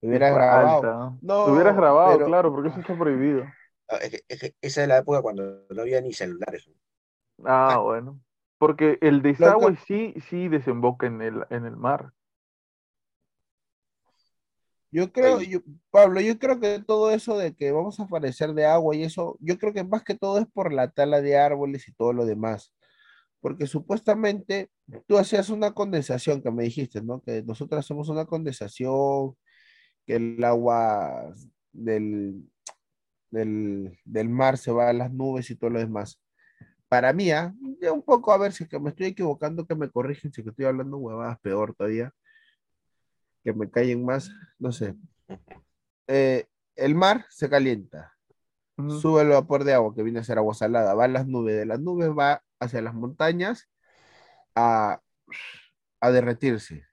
me 0.00 0.08
hubiera 0.10 0.28
Qué 0.28 0.34
grabado. 0.34 1.18
No, 1.22 1.44
hubieras 1.46 1.76
grabado, 1.76 2.12
pero- 2.14 2.26
claro, 2.26 2.52
porque 2.52 2.68
eso 2.70 2.80
está 2.80 2.96
prohibido. 2.98 3.44
Ah, 3.88 3.98
es 4.02 4.22
esa 4.60 4.82
es 4.82 4.88
la 4.88 4.98
época 4.98 5.22
cuando 5.22 5.64
no 5.70 5.82
había 5.82 6.00
ni 6.00 6.12
celulares. 6.12 6.68
Ah, 7.44 7.78
bueno. 7.82 8.20
Porque 8.58 8.98
el 9.00 9.22
desagüe 9.22 9.76
sí, 9.86 10.14
sí 10.28 10.48
desemboca 10.48 11.06
en 11.06 11.22
el, 11.22 11.44
en 11.50 11.64
el 11.64 11.76
mar. 11.76 12.12
Yo 14.90 15.12
creo, 15.12 15.40
yo- 15.42 15.60
Pablo, 15.90 16.20
yo 16.20 16.38
creo 16.38 16.58
que 16.60 16.80
todo 16.80 17.10
eso 17.10 17.36
de 17.36 17.54
que 17.54 17.72
vamos 17.72 18.00
a 18.00 18.04
aparecer 18.04 18.54
de 18.54 18.64
agua 18.64 18.96
y 18.96 19.02
eso, 19.04 19.36
yo 19.40 19.58
creo 19.58 19.72
que 19.74 19.84
más 19.84 20.02
que 20.02 20.14
todo 20.16 20.38
es 20.38 20.46
por 20.46 20.72
la 20.72 20.90
tala 20.90 21.20
de 21.20 21.36
árboles 21.36 21.86
y 21.88 21.92
todo 21.92 22.12
lo 22.14 22.24
demás. 22.24 22.72
Porque 23.40 23.66
supuestamente 23.66 24.70
tú 25.06 25.18
hacías 25.18 25.50
una 25.50 25.72
condensación 25.72 26.42
que 26.42 26.50
me 26.50 26.64
dijiste, 26.64 27.02
¿no? 27.02 27.20
Que 27.22 27.42
nosotros 27.42 27.80
hacemos 27.80 28.08
una 28.08 28.26
condensación, 28.26 29.36
que 30.06 30.16
el 30.16 30.44
agua 30.44 31.32
del, 31.72 32.44
del, 33.30 33.98
del 34.04 34.28
mar 34.28 34.58
se 34.58 34.72
va 34.72 34.88
a 34.88 34.92
las 34.92 35.12
nubes 35.12 35.50
y 35.50 35.56
todo 35.56 35.70
lo 35.70 35.78
demás. 35.78 36.20
Para 36.88 37.12
mí. 37.12 37.26
Ya 37.26 37.92
un 37.92 38.02
poco, 38.02 38.32
a 38.32 38.38
ver 38.38 38.52
si 38.52 38.64
es 38.64 38.70
que 38.70 38.80
me 38.80 38.90
estoy 38.90 39.06
equivocando, 39.06 39.66
que 39.66 39.74
me 39.74 39.90
corrigen, 39.90 40.32
si 40.32 40.40
es 40.40 40.44
que 40.44 40.50
estoy 40.50 40.64
hablando 40.64 40.96
huevadas, 40.96 41.38
peor 41.40 41.74
todavía, 41.74 42.12
que 43.44 43.52
me 43.52 43.70
callen 43.70 44.04
más, 44.04 44.30
no 44.58 44.72
sé. 44.72 44.96
Eh, 46.08 46.46
el 46.74 46.94
mar 46.94 47.26
se 47.28 47.48
calienta, 47.48 48.14
Ujú. 48.76 48.90
sube 48.90 49.22
el 49.22 49.28
vapor 49.28 49.64
de 49.64 49.74
agua 49.74 49.94
que 49.94 50.02
viene 50.02 50.20
a 50.20 50.24
ser 50.24 50.38
agua 50.38 50.54
salada, 50.54 50.94
va 50.94 51.04
a 51.04 51.08
las 51.08 51.26
nubes, 51.26 51.56
de 51.56 51.66
las 51.66 51.78
nubes 51.80 52.10
va 52.10 52.42
hacia 52.58 52.82
las 52.82 52.94
montañas 52.94 53.68
a, 54.54 55.00
a 56.00 56.10
derretirse. 56.10 56.84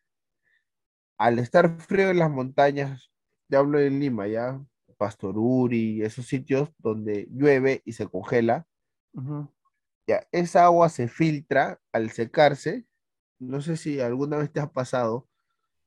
Al 1.18 1.40
estar 1.40 1.80
frío 1.80 2.10
en 2.10 2.20
las 2.20 2.30
montañas, 2.30 3.12
ya 3.48 3.60
hablo 3.60 3.80
en 3.80 4.00
Lima, 4.00 4.28
ya, 4.28 4.62
Pastoruri, 4.98 6.02
esos 6.04 6.28
sitios 6.28 6.70
donde 6.80 7.28
llueve 7.32 7.82
y 7.86 7.94
se 7.94 8.08
congela, 8.08 8.68
ya, 10.08 10.28
esa 10.32 10.66
agua 10.66 10.90
se 10.90 11.08
filtra 11.08 11.80
al 11.92 12.12
secarse. 12.12 12.86
No 13.40 13.62
sé 13.62 13.78
si 13.78 14.00
alguna 14.02 14.38
vez 14.38 14.52
te 14.52 14.60
ha 14.62 14.68
pasado, 14.72 15.28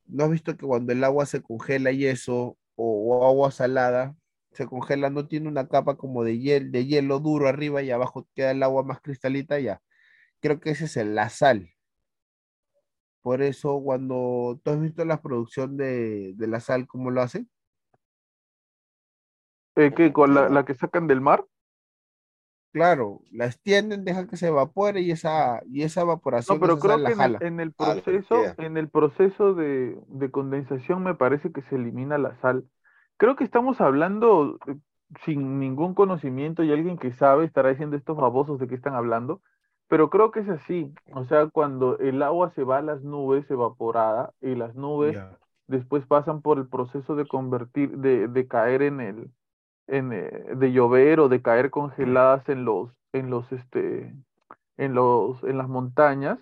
¿no 0.07 0.25
has 0.25 0.31
visto 0.31 0.57
que 0.57 0.67
cuando 0.67 0.93
el 0.93 1.03
agua 1.03 1.25
se 1.25 1.41
congela 1.43 1.91
y 1.91 2.05
eso, 2.07 2.57
o, 2.75 3.17
o 3.17 3.27
agua 3.27 3.51
salada, 3.51 4.15
se 4.53 4.67
congela, 4.67 5.09
no 5.11 5.27
tiene 5.27 5.49
una 5.49 5.67
capa 5.67 5.97
como 5.97 6.23
de 6.25 6.39
hielo, 6.39 6.71
de 6.71 6.85
hielo 6.87 7.19
duro 7.19 7.47
arriba 7.49 7.81
y 7.83 7.91
abajo 7.91 8.27
queda 8.35 8.51
el 8.51 8.63
agua 8.63 8.83
más 8.83 9.01
cristalita 9.01 9.59
ya? 9.59 9.81
Creo 10.41 10.59
que 10.61 10.71
ese 10.71 10.85
es 10.85 10.97
el- 10.97 11.15
la 11.15 11.29
sal. 11.29 11.71
Por 13.21 13.41
eso 13.41 13.81
cuando 13.83 14.59
tú 14.63 14.71
has 14.71 14.81
visto 14.81 15.05
la 15.05 15.21
producción 15.21 15.77
de, 15.77 16.33
de 16.35 16.47
la 16.47 16.59
sal, 16.59 16.87
¿cómo 16.87 17.11
lo 17.11 17.21
hacen? 17.21 17.49
Eh, 19.79 19.93
¿qué? 19.95 20.13
¿Con 20.13 20.33
la, 20.35 20.49
la 20.49 20.65
que 20.65 20.75
sacan 20.75 21.07
del 21.07 21.21
mar? 21.21 21.45
Claro, 22.71 23.21
la 23.31 23.45
extienden, 23.47 24.05
dejan 24.05 24.27
que 24.27 24.37
se 24.37 24.47
evapore 24.47 25.01
y 25.01 25.09
esa, 25.11 25.61
y 25.65 25.81
esa 25.83 26.01
evaporación 26.01 26.57
No, 26.57 26.59
pero 26.59 26.79
creo 26.79 27.03
que 27.03 27.11
en 27.11 27.21
el, 27.21 27.37
jala. 27.37 27.39
en 27.41 27.59
el 27.59 27.73
Ah, 27.77 27.95
proceso, 28.03 28.53
en 28.57 28.77
el 28.77 28.89
proceso 28.89 29.53
de, 29.53 29.97
de 30.07 30.31
condensación 30.31 31.03
me 31.03 31.15
parece 31.15 31.51
que 31.51 31.61
se 31.63 31.75
elimina 31.75 32.17
la 32.17 32.35
sal. 32.41 32.65
Creo 33.17 33.35
que 33.35 33.43
estamos 33.43 33.79
hablando 33.81 34.57
eh, 34.67 34.75
sin 35.25 35.59
ningún 35.59 35.93
conocimiento 35.93 36.63
y 36.63 36.71
alguien 36.71 36.97
que 36.97 37.13
sabe 37.13 37.45
estará 37.45 37.69
diciendo 37.69 37.95
estos 37.97 38.17
babosos 38.17 38.59
de 38.59 38.67
qué 38.67 38.75
están 38.75 38.95
hablando, 38.95 39.41
pero 39.87 40.09
creo 40.09 40.31
que 40.31 40.39
es 40.41 40.49
así. 40.49 40.91
O 41.13 41.25
sea, 41.25 41.47
cuando 41.49 41.99
el 41.99 42.21
agua 42.23 42.51
se 42.55 42.63
va 42.63 42.79
a 42.79 42.81
las 42.81 43.03
nubes 43.03 43.49
evaporada 43.51 44.33
y 44.41 44.55
las 44.55 44.75
nubes 44.75 45.19
después 45.67 46.05
pasan 46.07 46.41
por 46.41 46.57
el 46.57 46.67
proceso 46.67 47.15
de 47.15 47.27
convertir, 47.27 47.97
de, 47.97 48.27
de 48.27 48.47
caer 48.47 48.81
en 48.81 49.01
el, 49.01 49.31
en, 49.89 50.13
eh, 50.13 50.31
de 50.55 50.71
llover 50.73 51.19
o 51.21 51.29
de 51.29 51.41
caer 51.41 51.71
congeladas 51.71 52.47
en 52.49 52.65
los, 52.65 52.91
en 53.13 53.29
los, 53.31 53.51
este, 53.53 54.13
en 54.77 54.93
los, 54.95 55.43
en 55.43 55.57
las 55.57 55.69
montañas. 55.69 56.39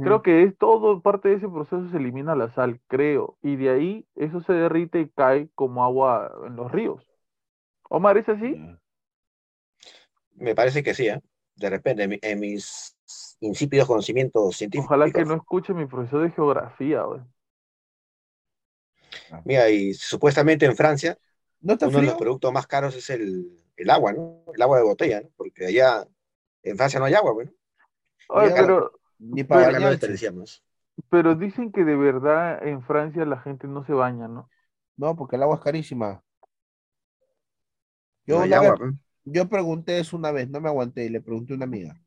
Creo 0.00 0.22
que 0.22 0.44
es 0.44 0.56
todo 0.58 1.02
parte 1.02 1.28
de 1.30 1.36
ese 1.36 1.48
proceso 1.48 1.88
se 1.90 1.96
elimina 1.98 2.34
la 2.36 2.50
sal, 2.54 2.80
creo, 2.88 3.36
y 3.42 3.56
de 3.56 3.70
ahí 3.70 4.06
eso 4.16 4.40
se 4.42 4.52
derrite 4.54 5.00
y 5.00 5.08
cae 5.10 5.50
como 5.54 5.84
agua 5.84 6.32
en 6.46 6.56
los 6.56 6.72
ríos. 6.72 7.06
Omar, 7.90 8.18
¿es 8.18 8.28
así? 8.28 8.60
Ya. 8.60 8.80
Me 10.36 10.54
parece 10.54 10.82
que 10.82 10.94
sí, 10.94 11.06
¿eh? 11.08 11.20
De 11.56 11.70
repente, 11.70 12.02
en, 12.04 12.10
mi- 12.10 12.18
en 12.22 12.40
mis 12.40 12.96
insípidos 13.40 13.86
conocimientos 13.86 14.56
científicos. 14.56 14.90
Ojalá 14.90 15.12
que 15.12 15.24
no 15.24 15.34
escuche 15.36 15.72
mi 15.74 15.86
profesor 15.86 16.22
de 16.24 16.32
geografía, 16.32 17.02
güey. 17.04 17.20
Mira, 19.44 19.68
y 19.70 19.94
supuestamente 19.94 20.66
en 20.66 20.76
Francia, 20.76 21.18
¿No 21.60 21.74
está 21.74 21.88
uno 21.88 21.98
de 22.00 22.06
los 22.06 22.14
productos 22.14 22.52
más 22.52 22.66
caros 22.66 22.96
es 22.96 23.10
el, 23.10 23.50
el 23.76 23.90
agua, 23.90 24.12
¿no? 24.12 24.44
El 24.54 24.62
agua 24.62 24.78
de 24.78 24.84
botella, 24.84 25.20
¿no? 25.20 25.28
Porque 25.36 25.66
allá 25.66 26.06
en 26.62 26.76
Francia 26.76 26.98
no 26.98 27.06
hay 27.06 27.14
agua, 27.14 27.32
bueno. 27.32 27.52
Pero, 28.28 28.92
Ni 29.18 29.44
para 29.44 29.62
Pero- 29.62 29.72
bañarse. 29.74 29.90
desperdiciamos. 29.96 30.64
pero 31.10 31.34
dicen 31.34 31.72
que 31.72 31.84
de 31.84 31.96
verdad 31.96 32.66
en 32.66 32.82
Francia 32.82 33.24
la 33.24 33.40
gente 33.40 33.66
no 33.66 33.84
se 33.84 33.92
baña, 33.92 34.28
¿no? 34.28 34.48
No, 34.96 35.16
porque 35.16 35.36
el 35.36 35.42
agua 35.42 35.56
es 35.56 35.62
carísima. 35.62 36.22
Yo 38.26 38.36
No 38.36 38.42
hay 38.42 38.48
una 38.48 38.56
agua, 38.58 38.70
vez- 38.70 38.78
pues. 38.78 38.94
Yo 39.24 39.48
pregunté 39.48 39.98
eso 39.98 40.16
una 40.16 40.30
vez, 40.32 40.48
no 40.48 40.60
me 40.60 40.68
aguanté, 40.68 41.04
y 41.04 41.08
le 41.10 41.20
pregunté 41.20 41.52
a 41.52 41.56
una 41.56 41.64
amiga. 41.66 42.00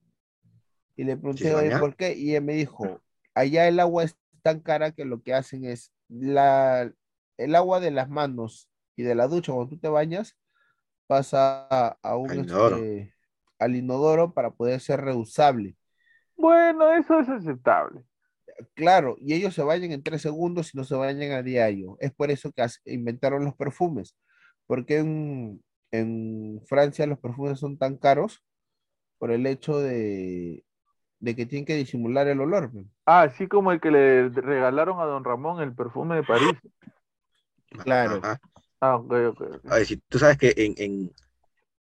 Y 0.95 1.03
le 1.03 1.15
pregunté, 1.17 1.53
"Oye? 1.55 1.77
¿por 1.77 1.95
qué? 1.95 2.13
Y 2.15 2.31
ella 2.31 2.41
me 2.41 2.53
dijo, 2.53 3.01
allá 3.33 3.67
el 3.67 3.79
agua 3.79 4.03
es 4.03 4.15
tan 4.41 4.59
cara 4.59 4.91
que 4.91 5.05
lo 5.05 5.21
que 5.21 5.33
hacen 5.33 5.63
es 5.65 5.91
la, 6.09 6.91
el 7.37 7.55
agua 7.55 7.79
de 7.79 7.91
las 7.91 8.09
manos 8.09 8.67
y 8.95 9.03
de 9.03 9.15
la 9.15 9.27
ducha 9.27 9.53
cuando 9.53 9.69
tú 9.71 9.79
te 9.79 9.89
bañas 9.89 10.37
pasa 11.07 11.67
a, 11.69 11.97
a 12.03 12.17
un 12.17 12.31
Al 12.31 12.37
inodoro. 12.39 12.77
este, 12.77 13.13
al 13.59 13.75
inodoro 13.75 14.33
para 14.33 14.51
poder 14.51 14.79
ser 14.81 15.01
reusable. 15.01 15.77
Bueno, 16.37 16.93
eso 16.93 17.19
es 17.19 17.29
aceptable. 17.29 18.03
Claro, 18.75 19.15
y 19.19 19.33
ellos 19.33 19.53
se 19.55 19.63
bañan 19.63 19.91
en 19.91 20.03
tres 20.03 20.21
segundos 20.21 20.73
y 20.73 20.77
no 20.77 20.83
se 20.83 20.95
bañan 20.95 21.31
a 21.31 21.41
diario. 21.43 21.97
Es 21.99 22.11
por 22.13 22.31
eso 22.31 22.51
que 22.51 22.65
inventaron 22.85 23.43
los 23.45 23.55
perfumes, 23.55 24.15
porque 24.67 24.97
en, 24.99 25.63
en 25.91 26.61
Francia 26.67 27.05
los 27.07 27.19
perfumes 27.19 27.59
son 27.59 27.77
tan 27.77 27.97
caros 27.97 28.43
por 29.19 29.31
el 29.31 29.45
hecho 29.47 29.79
de, 29.79 30.65
de 31.19 31.35
que 31.35 31.45
tienen 31.47 31.65
que 31.65 31.75
disimular 31.75 32.27
el 32.27 32.41
olor. 32.41 32.71
pues. 32.71 32.87
Ah, 33.05 33.23
así 33.23 33.47
como 33.47 33.71
el 33.71 33.81
que 33.81 33.91
le 33.91 34.29
regalaron 34.29 34.99
a 34.99 35.05
don 35.05 35.23
Ramón 35.25 35.61
el 35.61 35.75
perfume 35.75 36.15
de 36.17 36.23
París. 36.23 36.53
Claro. 37.83 38.21
Ajá. 38.23 38.39
Ah, 38.87 38.95
ok, 38.97 39.11
ok. 39.31 39.41
A 39.65 39.75
ver, 39.75 39.85
si 39.85 39.97
tú 39.97 40.19
sabes 40.19 40.37
que 40.37 40.53
en, 40.57 40.73
en 40.77 41.15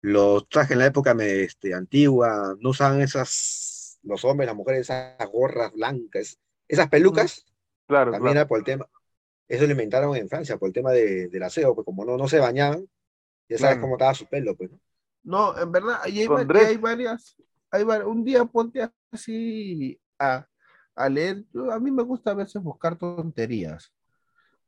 los 0.02 0.48
trajes 0.48 0.72
en 0.72 0.80
la 0.80 0.86
época 0.86 1.14
me- 1.14 1.42
este, 1.42 1.74
antigua 1.74 2.56
no 2.60 2.70
usaban 2.70 3.00
esas, 3.02 3.98
los 4.02 4.24
hombres, 4.24 4.46
las 4.48 4.56
mujeres, 4.56 4.82
esas 4.82 5.30
gorras 5.32 5.72
blancas, 5.72 6.38
esas 6.68 6.88
pelucas, 6.90 7.46
Claro, 7.86 8.10
también 8.10 8.36
claro. 8.36 8.38
era 8.38 8.48
por 8.48 8.58
el 8.60 8.64
tema, 8.64 8.88
eso 9.48 9.66
lo 9.66 9.72
inventaron 9.72 10.16
en 10.16 10.28
Francia, 10.28 10.58
por 10.58 10.68
el 10.68 10.74
tema 10.74 10.92
de, 10.92 11.28
del 11.28 11.44
aseo, 11.44 11.74
pues 11.74 11.84
como 11.86 12.04
no, 12.06 12.16
no 12.18 12.28
se 12.28 12.40
bañaban, 12.40 12.88
ya 13.48 13.58
sabes 13.58 13.78
Claro. 13.78 13.80
cómo 13.80 13.96
estaba 13.96 14.14
su 14.14 14.26
pelo, 14.28 14.56
pues, 14.56 14.70
¿no? 14.72 14.80
No, 15.24 15.56
en 15.58 15.70
verdad, 15.72 15.98
ahí 16.02 16.20
hay, 16.20 16.28
hay 16.54 16.76
varias, 16.76 17.36
hay 17.70 17.84
var- 17.84 18.06
un 18.06 18.24
día 18.24 18.44
ponte 18.44 18.88
así 19.12 20.00
a, 20.18 20.46
a 20.94 21.08
leer. 21.08 21.44
A 21.70 21.78
mí 21.78 21.90
me 21.90 22.02
gusta 22.02 22.32
a 22.32 22.34
veces 22.34 22.60
buscar 22.62 22.96
tonterías. 22.98 23.92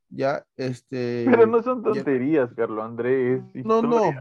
Ya, 0.08 0.44
este. 0.56 1.24
Pero 1.28 1.46
no 1.46 1.62
son 1.62 1.82
ya- 1.84 1.92
tonterías, 1.92 2.50
Carlos 2.54 2.84
Andrés. 2.84 3.42
No, 3.54 3.82
no. 3.82 4.12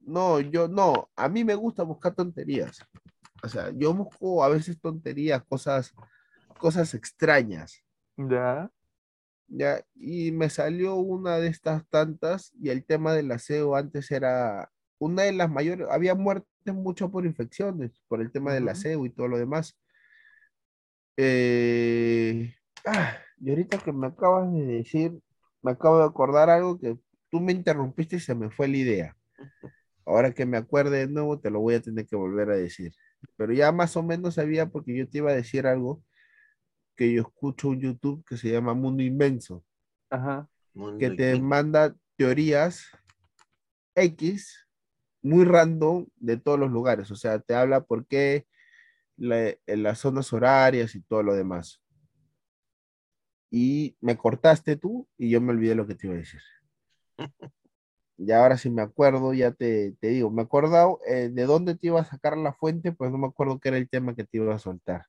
No, 0.00 0.40
yo 0.40 0.68
no. 0.68 1.10
A 1.16 1.28
mí 1.28 1.44
me 1.44 1.54
gusta 1.54 1.82
buscar 1.82 2.14
tonterías. 2.14 2.78
O 3.42 3.48
sea, 3.48 3.70
yo 3.74 3.92
busco 3.92 4.44
a 4.44 4.48
veces 4.48 4.80
tonterías, 4.80 5.42
cosas, 5.44 5.92
cosas 6.58 6.94
extrañas. 6.94 7.82
Ya. 8.16 8.70
Ya, 9.48 9.80
y 9.94 10.32
me 10.32 10.50
salió 10.50 10.96
una 10.96 11.38
de 11.38 11.48
estas 11.48 11.86
tantas, 11.88 12.52
y 12.60 12.70
el 12.70 12.84
tema 12.84 13.12
del 13.14 13.30
aseo 13.30 13.76
antes 13.76 14.10
era 14.10 14.70
una 14.98 15.22
de 15.22 15.32
las 15.32 15.50
mayores, 15.50 15.86
había 15.90 16.14
muertes 16.14 16.74
mucho 16.74 17.10
por 17.10 17.26
infecciones, 17.26 18.02
por 18.08 18.20
el 18.20 18.32
tema 18.32 18.52
del 18.54 18.68
aseo 18.68 19.04
y 19.06 19.10
todo 19.10 19.28
lo 19.28 19.38
demás. 19.38 19.78
Eh, 21.16 22.54
ah, 22.84 23.16
y 23.38 23.50
ahorita 23.50 23.78
que 23.78 23.92
me 23.92 24.06
acabas 24.08 24.52
de 24.52 24.64
decir, 24.64 25.18
me 25.62 25.72
acabo 25.72 25.98
de 25.98 26.04
acordar 26.04 26.50
algo 26.50 26.78
que 26.78 26.98
tú 27.30 27.40
me 27.40 27.52
interrumpiste 27.52 28.16
y 28.16 28.20
se 28.20 28.34
me 28.34 28.50
fue 28.50 28.68
la 28.68 28.76
idea. 28.76 29.16
Ahora 30.04 30.32
que 30.32 30.46
me 30.46 30.56
acuerde 30.56 30.98
de 30.98 31.08
nuevo, 31.08 31.38
te 31.38 31.50
lo 31.50 31.60
voy 31.60 31.74
a 31.74 31.80
tener 31.82 32.06
que 32.06 32.16
volver 32.16 32.50
a 32.50 32.56
decir. 32.56 32.92
Pero 33.36 33.52
ya 33.52 33.72
más 33.72 33.96
o 33.96 34.02
menos 34.02 34.34
sabía 34.34 34.66
porque 34.66 34.96
yo 34.96 35.08
te 35.08 35.18
iba 35.18 35.32
a 35.32 35.34
decir 35.34 35.66
algo 35.66 36.02
que 36.94 37.12
yo 37.12 37.22
escucho 37.22 37.72
en 37.72 37.80
YouTube 37.80 38.24
que 38.24 38.36
se 38.36 38.50
llama 38.50 38.72
Mundo 38.72 39.02
Inmenso 39.02 39.64
Ajá. 40.08 40.48
Mundo 40.72 40.98
que 40.98 41.10
te 41.10 41.38
manda 41.40 41.94
teorías 42.16 42.86
X 43.94 44.66
muy 45.22 45.44
random 45.44 46.06
de 46.16 46.36
todos 46.36 46.58
los 46.58 46.70
lugares. 46.70 47.10
O 47.10 47.16
sea, 47.16 47.38
te 47.40 47.54
habla 47.54 47.82
por 47.82 48.06
qué 48.06 48.46
la- 49.16 49.54
en 49.66 49.82
las 49.82 49.98
zonas 49.98 50.32
horarias 50.32 50.94
y 50.94 51.02
todo 51.02 51.22
lo 51.22 51.34
demás. 51.34 51.82
Y 53.50 53.96
me 54.00 54.16
cortaste 54.16 54.76
tú 54.76 55.08
y 55.18 55.30
yo 55.30 55.40
me 55.40 55.52
olvidé 55.52 55.74
lo 55.74 55.86
que 55.86 55.94
te 55.94 56.06
iba 56.06 56.16
a 56.16 56.18
decir. 56.18 56.40
Y 58.18 58.30
ahora 58.32 58.56
si 58.58 58.70
me 58.70 58.82
acuerdo, 58.82 59.32
ya 59.34 59.52
te, 59.52 59.92
te 60.00 60.08
digo, 60.08 60.30
me 60.30 60.42
he 60.42 60.44
acordado 60.44 61.00
eh, 61.06 61.28
de 61.30 61.44
dónde 61.44 61.74
te 61.76 61.88
iba 61.88 62.00
a 62.00 62.04
sacar 62.04 62.36
la 62.36 62.52
fuente, 62.54 62.92
pues 62.92 63.10
no 63.10 63.18
me 63.18 63.26
acuerdo 63.26 63.58
qué 63.58 63.68
era 63.68 63.78
el 63.78 63.88
tema 63.88 64.14
que 64.14 64.24
te 64.24 64.38
iba 64.38 64.54
a 64.54 64.58
soltar. 64.58 65.06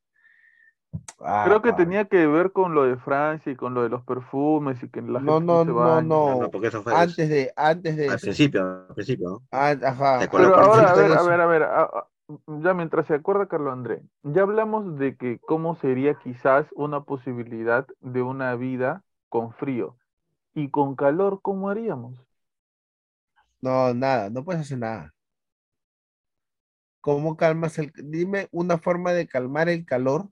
Ah, 1.20 1.44
Creo 1.46 1.62
que 1.62 1.70
Pablo. 1.70 1.86
tenía 1.86 2.06
que 2.06 2.28
ver 2.28 2.52
con 2.52 2.76
lo 2.76 2.84
de 2.84 2.98
Francia 2.98 3.52
y 3.52 3.56
con 3.56 3.74
lo 3.74 3.84
de 3.84 3.90
los 3.90 4.04
perfumes 4.04 4.82
y 4.84 4.90
que 4.90 5.02
la 5.02 5.20
No, 5.20 5.40
gente 5.40 5.46
no, 5.46 5.64
se 5.66 5.72
no, 5.72 5.72
baña. 5.72 6.10
no. 6.10 6.32
No, 6.34 6.36
no, 6.42 6.52
porque 6.52 6.68
eso 6.68 6.84
fue 6.84 6.94
Antes 6.94 7.30
de, 7.30 7.54
antes 7.56 7.96
de 7.98 8.10
al 8.10 8.20
principio, 8.20 8.62
al 8.90 8.94
principio, 8.96 9.30
¿no? 9.30 9.44
Ah, 9.52 9.76
ajá. 9.82 10.20
¿Te 10.20 10.26
acuerdas 10.26 10.52
Pero 10.52 10.56
ahora, 10.56 10.92
a 10.92 10.96
ver, 10.96 11.14
a 11.14 11.22
ver, 11.24 11.42
a 11.42 11.46
ver, 11.48 11.64
a- 11.64 11.84
a- 11.84 12.08
ya 12.48 12.74
mientras 12.74 13.08
se 13.08 13.16
acuerda 13.16 13.48
Carlos 13.48 13.74
Andrés, 13.74 14.02
ya 14.24 14.44
hablamos 14.44 14.98
de 14.98 15.18
que 15.18 15.40
cómo 15.40 15.76
sería 15.76 16.16
quizás 16.16 16.68
una 16.76 17.04
posibilidad 17.04 17.88
de 18.02 18.22
una 18.22 18.56
vida 18.56 19.04
con 19.30 19.54
frío 19.54 19.98
y 20.56 20.70
con 20.72 20.96
calor, 20.96 21.42
¿cómo 21.44 21.70
haríamos? 21.70 22.26
No, 23.62 23.94
nada, 23.94 24.30
no 24.32 24.44
puedes 24.44 24.62
hacer 24.62 24.80
nada. 24.80 25.14
¿Cómo 27.02 27.38
calmas 27.38 27.80
el... 27.80 27.92
Dime 27.96 28.50
una 28.52 28.78
forma 28.78 29.12
de 29.14 29.28
calmar 29.28 29.68
el 29.70 29.84
calor. 29.86 30.30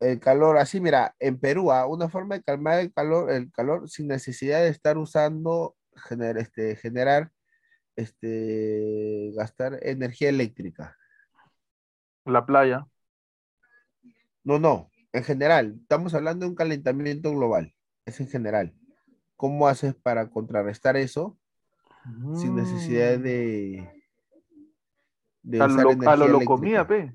El 0.00 0.20
calor, 0.20 0.58
así 0.58 0.80
mira, 0.80 1.14
en 1.18 1.38
Perú, 1.40 1.72
ah, 1.72 1.86
una 1.86 2.08
forma 2.08 2.36
de 2.36 2.42
calmar 2.42 2.80
el 2.80 2.92
calor, 2.92 3.30
el 3.30 3.50
calor 3.52 3.88
sin 3.88 4.08
necesidad 4.08 4.60
de 4.60 4.68
estar 4.68 4.98
usando, 4.98 5.74
gener- 6.08 6.38
este, 6.38 6.76
generar, 6.76 7.32
este, 7.96 9.32
gastar 9.36 9.78
energía 9.82 10.28
eléctrica. 10.30 10.96
La 12.26 12.44
playa. 12.44 12.86
No, 14.44 14.58
no, 14.58 14.90
en 15.12 15.24
general, 15.24 15.78
estamos 15.82 16.14
hablando 16.14 16.44
de 16.46 16.50
un 16.50 16.56
calentamiento 16.56 17.30
global, 17.32 17.74
es 18.06 18.20
en 18.20 18.28
general. 18.28 18.74
¿Cómo 19.36 19.68
haces 19.68 19.94
para 19.94 20.30
contrarrestar 20.30 20.96
eso 20.96 21.38
sin 22.32 22.54
necesidad 22.54 23.18
Mm. 23.18 23.22
de, 23.22 23.90
de 25.42 25.62
A 25.62 25.66
lo, 25.66 25.74
usar 25.74 25.82
lo- 25.82 25.90
a 25.90 25.94
energía 25.96 26.16
lo, 26.16 26.28
lo 26.28 26.38
eléctrica? 26.38 26.44
comía, 26.44 26.86
pe, 26.86 27.14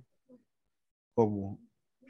Como, 1.13 1.59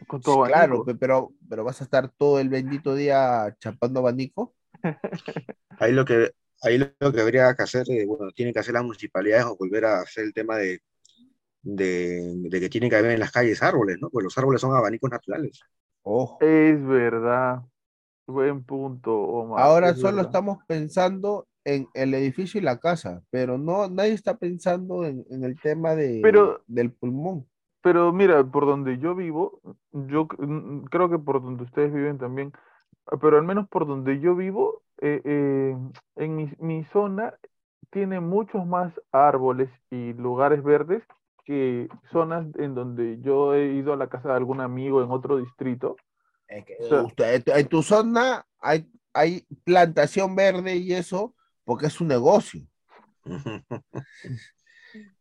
con 0.08 0.22
Sí, 0.22 0.24
tu 0.24 0.44
claro, 0.44 0.84
pe- 0.86 0.96
pero, 0.96 1.34
pero 1.50 1.64
vas 1.64 1.82
a 1.82 1.84
estar 1.86 2.10
todo 2.12 2.40
el 2.40 2.50
bendito 2.50 2.96
día 2.96 3.56
chapando 3.60 4.00
abanico. 4.00 4.56
Ahí 5.80 5.92
lo 5.92 6.06
que, 6.06 6.32
ahí 6.62 6.78
lo 6.78 7.12
que 7.14 7.22
habría 7.22 7.54
que 7.56 7.64
hacer, 7.64 7.86
eh, 7.90 8.06
bueno, 8.06 8.32
tienen 8.32 8.54
que 8.54 8.60
hacer 8.60 8.74
las 8.74 8.84
municipalidades 8.84 9.46
o 9.46 9.58
volver 9.58 9.86
a 9.86 10.02
hacer 10.02 10.26
el 10.26 10.34
tema 10.34 10.58
de, 10.58 10.82
de, 11.62 12.34
de 12.50 12.60
que 12.60 12.70
tienen 12.70 12.90
que 12.90 12.96
haber 12.96 13.12
en 13.12 13.20
las 13.20 13.32
calles 13.32 13.62
árboles, 13.64 13.98
¿no? 14.02 14.10
Pues 14.10 14.24
los 14.24 14.38
árboles 14.38 14.62
son 14.62 14.76
abanicos 14.76 15.10
naturales. 15.10 15.62
Ojo. 16.04 16.38
Es 16.42 16.84
verdad. 16.86 17.62
Buen 18.28 18.64
punto, 18.64 19.14
Omar. 19.20 19.62
Ahora 19.62 19.90
es 19.90 19.98
solo 19.98 20.18
verdad. 20.18 20.30
estamos 20.32 20.60
pensando 20.68 21.48
en 21.66 21.88
el 21.94 22.14
edificio 22.14 22.60
y 22.60 22.64
la 22.64 22.80
casa, 22.80 23.22
pero 23.30 23.58
no, 23.58 23.88
nadie 23.90 24.14
está 24.14 24.38
pensando 24.38 25.06
en, 25.06 25.26
en 25.30 25.44
el 25.44 25.60
tema 25.60 25.96
de, 25.96 26.20
Pero- 26.24 26.64
del 26.68 26.92
pulmón. 26.92 27.48
Pero 27.84 28.14
mira, 28.14 28.44
por 28.44 28.68
donde 28.68 29.00
yo 29.00 29.16
vivo, 29.16 29.60
yo 29.92 30.28
creo 30.28 31.10
que 31.10 31.18
por 31.18 31.42
donde 31.42 31.64
ustedes 31.64 31.92
viven 31.92 32.20
también, 32.20 32.52
pero 33.22 33.38
al 33.38 33.44
menos 33.44 33.68
por 33.70 33.88
donde 33.88 34.20
yo 34.20 34.36
vivo, 34.36 34.82
eh, 35.02 35.22
eh, 35.24 35.78
en 36.18 36.36
mi, 36.36 36.52
mi 36.60 36.84
zona 36.86 37.34
tiene 37.92 38.20
muchos 38.20 38.66
más 38.66 38.94
árboles 39.12 39.70
y 39.90 40.14
lugares 40.14 40.64
verdes 40.64 41.04
que 41.44 41.90
zonas 42.12 42.46
en 42.56 42.76
donde 42.76 43.20
yo 43.22 43.54
he 43.56 43.74
ido 43.74 43.94
a 43.94 43.98
la 43.98 44.08
casa 44.08 44.30
de 44.30 44.36
algún 44.36 44.62
amigo 44.62 45.04
en 45.04 45.12
otro 45.12 45.38
distrito. 45.38 45.98
Es 46.48 46.66
que 46.66 46.78
O 46.80 46.88
sea- 46.88 47.02
usted- 47.04 47.44
en 47.48 47.68
tu 47.68 47.82
zona 47.84 48.46
hay, 48.60 48.90
hay 49.14 49.46
plantación 49.64 50.36
verde 50.36 50.76
y 50.78 50.94
eso 50.94 51.34
porque 51.66 51.88
es 51.88 52.00
un 52.00 52.08
negocio. 52.10 52.62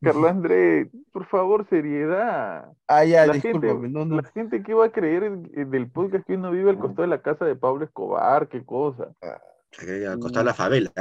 Carlos 0.03 0.31
André, 0.31 0.91
por 1.13 1.27
favor, 1.27 1.67
seriedad. 1.69 2.73
Ah, 2.89 3.05
ya, 3.05 3.27
La 3.27 3.35
gente, 3.35 3.49
discúlpame, 3.59 3.89
no, 3.89 4.05
no. 4.05 4.17
la 4.17 4.29
gente 4.29 4.63
que 4.63 4.75
va 4.75 4.87
a 4.87 4.93
creer 4.93 5.31
del 5.39 5.91
podcast 5.91 6.27
que 6.27 6.35
uno 6.35 6.51
vive 6.51 6.71
al 6.71 6.79
costado 6.79 7.03
de 7.03 7.09
la 7.09 7.23
casa 7.23 7.45
de 7.45 7.57
Pablo 7.57 7.85
Escobar, 7.85 8.49
qué 8.49 8.65
cosa. 8.65 9.13
Aquí 9.79 10.05
al 10.05 10.19
costado 10.19 10.41
de 10.41 10.45
las 10.51 10.57
favelas. 10.57 10.93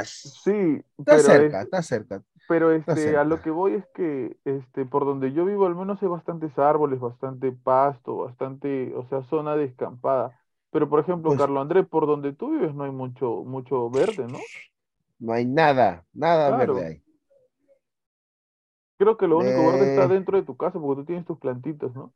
Sí, 0.43 0.51
Está 0.97 1.03
pero 1.03 1.17
es- 1.17 1.25
cerca, 1.25 1.61
está 1.61 1.81
cerca. 1.81 2.21
Pero 2.47 2.71
Está 2.71 2.93
este, 2.93 3.15
a 3.15 3.23
lo 3.23 3.41
que 3.43 3.51
voy 3.51 3.75
es 3.75 3.85
que 3.93 4.35
este, 4.43 4.83
por 4.83 5.05
donde 5.05 5.31
yo 5.33 5.45
vivo 5.45 5.67
al 5.67 5.75
menos 5.75 6.01
hay 6.01 6.07
bastantes 6.07 6.57
árboles, 6.57 6.99
bastante 6.99 7.51
pasto, 7.51 8.17
bastante, 8.17 8.91
o 8.95 9.07
sea, 9.07 9.21
zona 9.29 9.55
descampada. 9.55 10.35
Pero 10.71 10.89
por 10.89 10.99
ejemplo, 10.99 11.29
Pues- 11.29 11.39
Carlos 11.39 11.61
Andrés, 11.61 11.85
por 11.87 12.07
donde 12.07 12.33
tú 12.33 12.51
vives 12.51 12.73
no 12.73 12.85
hay 12.85 12.91
mucho, 12.91 13.43
mucho 13.43 13.89
verde, 13.91 14.25
¿no? 14.27 14.39
No 15.19 15.33
hay 15.33 15.45
nada, 15.45 16.05
nada 16.13 16.55
Claro. 16.55 16.73
verde 16.75 16.87
ahí. 16.87 17.03
Creo 18.99 19.17
que 19.17 19.27
lo 19.27 19.39
único 19.39 19.65
verde 19.65 19.85
está 19.87 20.05
Eh. 20.05 20.09
dentro 20.09 20.37
de 20.37 20.43
tu 20.45 20.55
casa 20.57 20.79
porque 20.79 21.01
tú 21.01 21.05
tienes 21.07 21.25
tus 21.25 21.39
plantitas, 21.39 21.91
¿no? 21.95 22.13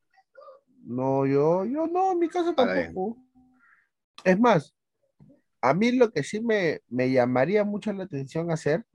No, 0.86 1.26
yo, 1.26 1.66
yo 1.66 1.88
no, 1.88 2.12
en 2.12 2.20
mi 2.20 2.30
casa 2.30 2.54
tampoco. 2.56 3.18
Es 4.24 4.40
más, 4.40 4.76
a 5.62 5.74
mí 5.74 5.92
lo 5.94 6.12
que 6.12 6.24
sí 6.24 6.42
me, 6.42 6.82
me 6.90 7.12
llamaría 7.12 7.64
mucho 7.64 7.94
la 7.94 8.06
atención 8.06 8.52
hacer, 8.52 8.86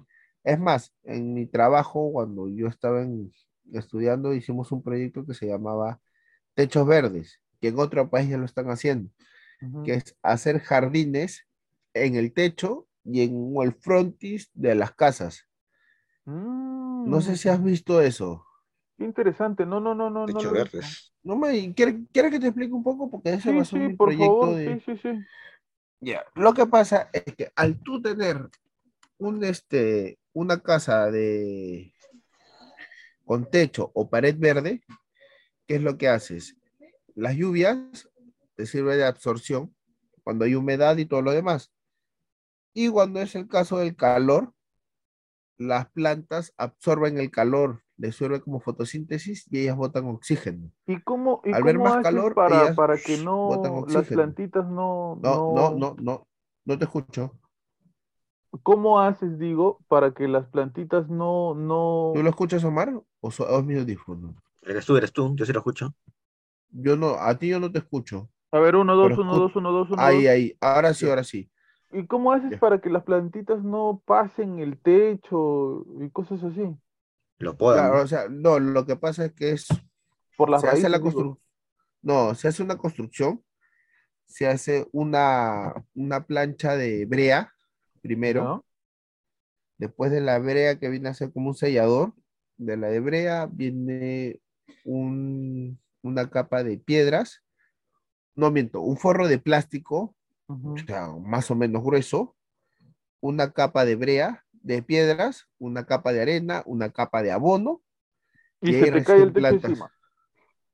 es 0.44 0.58
más, 0.60 0.94
en 1.04 1.34
mi 1.34 1.46
trabajo, 1.46 2.12
cuando 2.12 2.48
yo 2.48 2.68
estaba 2.68 3.02
en- 3.02 3.32
estudiando, 3.72 4.34
hicimos 4.34 4.72
un 4.72 4.82
proyecto 4.82 5.26
que 5.26 5.34
se 5.34 5.46
llamaba 5.48 6.00
Techos 6.54 6.86
Verdes, 6.86 7.40
que 7.60 7.68
en 7.68 7.80
otro 7.80 8.10
país 8.10 8.30
ya 8.30 8.38
lo 8.38 8.46
están 8.46 8.70
haciendo, 8.70 9.10
que 9.84 9.94
es 9.94 10.16
hacer 10.22 10.60
jardines 10.60 11.46
en 11.94 12.16
el 12.16 12.34
techo 12.34 12.88
y 13.04 13.22
en 13.22 13.54
el 13.62 13.74
frontis 13.74 14.50
de 14.54 14.76
las 14.76 14.94
casas. 14.94 15.47
No 17.12 17.20
sé 17.22 17.36
si 17.36 17.48
has 17.48 17.60
Mm, 17.60 17.70
visto 17.70 18.00
eso. 18.00 18.46
qué 18.96 19.04
interesante. 19.04 19.64
No, 19.66 19.80
no, 19.80 19.94
no, 19.94 20.10
no, 20.10 20.26
no 20.28 20.42
Techo 20.42 20.50
lo 20.50 20.52
he 20.52 20.54
visto. 20.54 20.76
verdes. 20.76 21.12
No 21.24 21.34
me, 21.36 21.74
¿quieres, 21.74 21.96
quieres 22.12 22.30
que 22.32 22.38
te 22.40 22.46
explique 22.48 22.72
un 22.72 22.84
poco? 22.84 23.10
Porque 23.10 23.32
ese 23.34 23.50
va 23.52 23.62
a 23.62 23.64
Sí, 23.64 23.64
ser 23.64 23.80
sí, 23.80 23.88
mi 23.88 23.96
por 23.96 24.14
proyecto 24.14 24.14
favor, 24.14 24.54
de... 24.54 24.64
sí, 24.64 24.80
sí, 24.80 24.96
sí. 24.98 25.26
Ya, 26.00 26.24
Lo 26.34 26.54
que 26.54 26.66
pasa 26.66 27.10
es 27.12 27.34
que 27.36 27.50
al 27.56 27.78
tú 27.82 28.00
tener 28.00 28.48
un, 29.18 29.44
este, 29.44 30.18
una 30.34 30.60
casa 30.62 31.10
de 31.10 31.94
con 33.24 33.48
techo 33.50 33.90
o 33.94 34.08
pared 34.08 34.36
verde, 34.38 34.80
¿qué 35.66 35.76
es 35.76 35.82
lo 35.82 35.98
que 35.98 36.08
haces? 36.08 36.56
Las 37.14 37.36
lluvias 37.36 37.78
te 38.56 38.66
sirven 38.66 38.98
de 38.98 39.04
absorción 39.06 39.74
cuando 40.24 40.44
hay 40.44 40.54
humedad 40.56 40.96
y 40.98 41.06
todo 41.06 41.22
lo 41.22 41.32
demás. 41.32 41.72
Y 42.72 42.88
cuando 42.88 43.20
es 43.20 43.34
el 43.34 43.46
caso 43.46 43.76
del 43.78 43.94
calor, 43.94 44.54
las 45.58 45.90
plantas 45.90 46.54
absorben 46.56 47.18
el 47.18 47.30
calor, 47.30 47.82
les 47.96 48.16
sirve 48.16 48.40
como 48.40 48.60
fotosíntesis 48.60 49.46
y 49.50 49.60
ellas 49.60 49.76
botan 49.76 50.06
oxígeno. 50.06 50.72
¿Y 50.86 51.00
cómo, 51.02 51.40
y 51.44 51.54
Al 51.54 51.64
ver 51.64 51.78
cómo 51.78 51.78
más 51.78 51.96
haces 51.96 51.98
calor, 51.98 52.34
para, 52.34 52.74
ellas 52.74 52.74
para 52.74 53.02
que 53.02 53.16
botan 53.42 53.74
no, 53.74 53.84
las 53.86 54.06
plantitas 54.08 54.66
no, 54.68 55.16
No, 55.22 55.44
no, 55.46 55.74
no, 55.74 55.94
no, 56.00 56.28
no 56.64 56.78
te 56.78 56.84
escucho. 56.84 57.38
¿Cómo 58.62 59.00
haces, 59.00 59.38
digo, 59.38 59.80
para 59.88 60.12
que 60.14 60.28
las 60.28 60.46
plantitas 60.48 61.08
no, 61.08 61.54
no... 61.54 62.12
¿Tú 62.12 62.22
lo 62.22 62.30
escuchas, 62.30 62.64
Omar? 62.64 62.92
¿O, 63.20 63.30
so- 63.30 63.44
o 63.44 63.58
es 63.60 63.64
mi 63.64 63.76
audífono? 63.78 64.36
Eres 64.62 64.86
tú, 64.86 64.96
eres 64.96 65.12
tú, 65.12 65.34
yo 65.36 65.44
sí 65.46 65.52
lo 65.52 65.60
escucho. 65.60 65.94
Yo 66.70 66.96
no, 66.96 67.16
a 67.20 67.38
ti 67.38 67.48
yo 67.48 67.60
no 67.60 67.72
te 67.72 67.80
escucho. 67.80 68.30
A 68.52 68.58
ver, 68.58 68.76
uno, 68.76 68.94
dos, 68.94 69.16
Pero 69.16 69.16
uno, 69.16 69.34
escu- 69.34 69.40
dos, 69.40 69.56
uno, 69.56 69.72
dos, 69.72 69.90
uno, 69.90 70.06
Ahí, 70.06 70.26
dos. 70.26 70.28
ahí, 70.28 70.56
ahora 70.60 70.94
sí, 70.94 71.08
ahora 71.08 71.24
sí. 71.24 71.50
¿Y 71.92 72.06
cómo 72.06 72.32
haces 72.32 72.50
Ya. 72.52 72.58
para 72.60 72.80
que 72.80 72.90
las 72.90 73.04
plantitas 73.04 73.62
no 73.62 74.02
pasen 74.04 74.58
el 74.58 74.78
techo 74.78 75.84
y 76.00 76.10
cosas 76.10 76.42
así? 76.44 76.76
Lo 77.38 77.56
podan. 77.56 77.88
Claro, 77.88 78.02
o 78.02 78.06
sea, 78.06 78.28
no, 78.28 78.58
lo 78.58 78.84
que 78.86 78.96
pasa 78.96 79.26
es 79.26 79.32
que 79.32 79.52
es, 79.52 79.68
Por 80.36 80.50
las 80.50 80.60
se 80.60 80.68
hace 80.68 80.88
la 80.88 81.00
construcción, 81.00 81.38
no, 82.02 82.34
se 82.34 82.48
hace 82.48 82.62
una 82.62 82.76
construcción, 82.76 83.42
se 84.26 84.46
hace 84.48 84.86
una, 84.92 85.74
una 85.94 86.26
plancha 86.26 86.76
de 86.76 87.06
brea 87.06 87.52
primero, 88.02 88.64
después 89.78 90.10
de 90.10 90.20
la 90.20 90.38
brea 90.38 90.78
que 90.78 90.88
viene 90.88 91.08
a 91.08 91.14
ser 91.14 91.32
como 91.32 91.48
un 91.48 91.54
sellador, 91.54 92.12
de 92.56 92.76
la 92.76 92.88
de 92.88 93.00
brea 93.00 93.46
viene 93.46 94.40
un- 94.84 95.78
una 96.02 96.28
capa 96.30 96.64
de 96.64 96.78
piedras, 96.78 97.42
no 98.34 98.50
miento, 98.50 98.80
un 98.82 98.96
forro 98.98 99.28
de 99.28 99.38
plástico 99.38 100.16
Ujú. 100.48 100.74
o 100.74 100.78
sea, 100.78 101.08
más 101.22 101.50
o 101.50 101.54
menos 101.54 101.82
grueso, 101.82 102.34
una 103.20 103.52
capa 103.52 103.84
de 103.84 103.96
brea, 103.96 104.44
de 104.52 104.82
piedras, 104.82 105.46
una 105.58 105.84
capa 105.86 106.12
de 106.12 106.22
arena, 106.22 106.62
una 106.66 106.90
capa 106.90 107.22
de 107.22 107.30
abono. 107.32 107.82
Y 108.60 108.70
y 108.70 108.72
se 108.72 108.84
ahí 108.86 108.90
te 108.92 109.04
cae 109.04 109.22
el 109.22 109.32
techo 109.32 109.48
encima. 109.48 109.92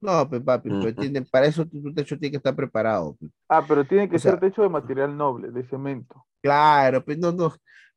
No, 0.00 0.28
pues 0.28 0.42
papi, 0.42 0.68
pues, 0.68 0.92
Ujú. 0.92 1.00
tiene- 1.00 1.22
para 1.22 1.46
eso 1.46 1.66
tu, 1.66 1.82
tu 1.82 1.92
techo 1.94 2.18
tiene 2.18 2.30
que 2.32 2.36
estar 2.36 2.54
preparado. 2.54 3.16
pues. 3.18 3.32
Ah, 3.48 3.64
pero 3.66 3.84
tiene 3.84 4.08
que 4.08 4.16
O 4.16 4.18
sea- 4.18 4.32
ser 4.32 4.40
techo 4.40 4.62
de 4.62 4.68
material 4.68 5.16
noble, 5.16 5.50
de 5.50 5.64
cemento. 5.68 6.24
Claro, 6.42 7.04
pues 7.04 7.18
no, 7.18 7.32
no, 7.32 7.52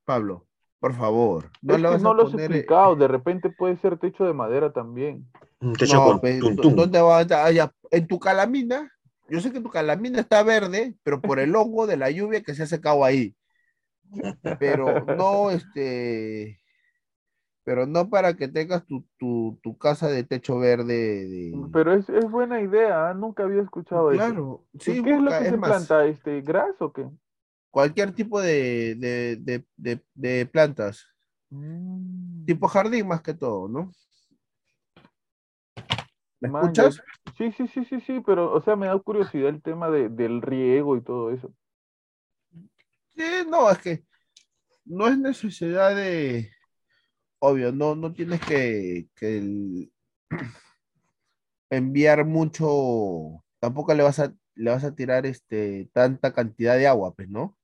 Pablo, 0.06 0.48
por 0.80 0.94
favor, 0.94 1.50
no 1.62 1.76
es 1.76 1.82
le 1.82 1.90
que 1.90 1.98
no 2.00 2.14
lo 2.14 2.24
has 2.24 2.32
poner. 2.32 2.52
eh, 2.52 2.56
explicado, 2.56 2.96
de 2.96 3.08
repente 3.10 3.50
puede 3.50 3.78
ser 3.82 3.98
techo 4.00 4.24
de 4.24 4.34
madera 4.34 4.72
también. 4.72 5.30
Un 5.60 5.74
techo 5.74 5.96
no, 5.96 6.06
con 6.06 6.22
pues, 6.22 6.40
tuntún. 6.40 6.76
¿dónde 6.76 7.02
va 7.02 7.18
a 7.18 7.22
estar? 7.22 7.52
Ya, 7.54 7.72
En 7.92 8.08
tu 8.08 8.20
calamina, 8.20 8.90
yo 9.30 9.40
sé 9.42 9.52
que 9.52 9.62
tu 9.62 9.70
calamina 9.70 10.20
está 10.20 10.44
verde, 10.44 10.96
pero 11.04 11.22
por 11.22 11.40
el 11.40 11.56
hongo 11.56 11.88
de 11.88 11.98
la 11.98 12.10
lluvia 12.12 12.42
que 12.42 12.56
se 12.56 12.64
ha 12.64 12.68
secado 12.68 13.04
ahí. 13.04 13.36
Pero 14.60 15.06
no, 15.06 15.52
este, 15.52 16.60
pero 17.64 17.86
no 17.86 18.10
para 18.10 18.34
que 18.36 18.48
tengas 18.48 18.86
tu, 18.86 19.06
tu, 19.18 19.60
tu 19.62 19.78
casa 19.78 20.08
de 20.10 20.24
techo 20.24 20.58
verde. 20.60 21.28
De... 21.28 21.54
Pero 21.74 21.94
es, 21.94 22.08
es 22.10 22.30
buena 22.30 22.62
idea, 22.62 23.10
¿ah? 23.10 23.14
Nunca 23.14 23.44
había 23.44 23.62
escuchado 23.62 24.12
eso. 24.12 24.18
Claro, 24.18 24.66
¿Y 24.74 24.80
sí, 24.80 25.04
qué 25.04 25.12
es 25.16 25.22
lo 25.22 25.30
que 25.30 25.38
es 25.44 25.50
se 25.50 25.58
más, 25.58 25.70
planta? 25.70 26.06
Este, 26.06 26.42
¿gras 26.42 26.76
o 26.80 26.94
qué? 26.94 27.10
cualquier 27.72 28.14
tipo 28.14 28.42
de, 28.42 28.96
de, 28.96 29.38
de, 29.38 29.66
de, 29.76 30.04
de 30.16 30.46
plantas, 30.46 31.06
Mm, 31.50 32.46
tipo 32.46 32.68
jardín 32.68 33.08
más 33.08 33.22
que 33.22 33.34
todo, 33.34 33.70
¿no? 33.70 33.92
¿Me 36.40 36.48
man, 36.48 36.78
ya- 36.78 36.90
escuchas? 36.90 37.04
Sí, 37.38 37.52
sí, 37.52 37.68
sí, 37.68 37.86
sí, 37.86 38.00
sí, 38.02 38.22
pero, 38.26 38.54
o 38.54 38.62
sea, 38.62 38.76
me 38.76 38.88
da 38.88 38.98
curiosidad 39.00 39.50
el 39.50 39.62
tema 39.62 39.90
de, 39.90 40.10
del 40.10 40.42
riego 40.42 40.98
y 40.98 41.02
todo 41.04 41.32
eso. 41.32 41.54
Sí, 43.16 43.24
no, 43.48 43.70
es 43.72 43.78
que 43.80 44.04
no 44.86 45.08
es 45.08 45.18
necesidad 45.20 45.96
de, 45.96 46.52
obvio, 47.40 47.72
no, 47.72 47.96
no 47.96 48.14
tienes 48.14 48.42
que, 48.42 49.10
que 49.16 49.38
el- 49.40 49.94
enviar 51.70 52.26
mucho, 52.26 53.44
tampoco 53.60 53.94
le 53.94 54.04
vas 54.04 54.20
a, 54.20 54.34
le 54.56 54.72
vas 54.72 54.84
a 54.84 54.96
tirar 54.96 55.26
este, 55.26 55.90
tanta 55.94 56.34
cantidad 56.34 56.76
de 56.78 56.88
agua, 56.88 57.14
pues, 57.16 57.30
¿no? 57.30 57.58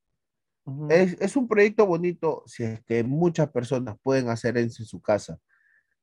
Es, 0.87 1.17
es 1.21 1.35
un 1.37 1.47
proyecto 1.47 1.85
bonito 1.87 2.43
si 2.47 2.63
es 2.63 2.81
que 2.85 3.03
muchas 3.03 3.49
personas 3.51 3.97
pueden 4.03 4.29
hacer 4.29 4.57
eso 4.57 4.83
en 4.83 4.87
su 4.87 5.01
casa 5.01 5.39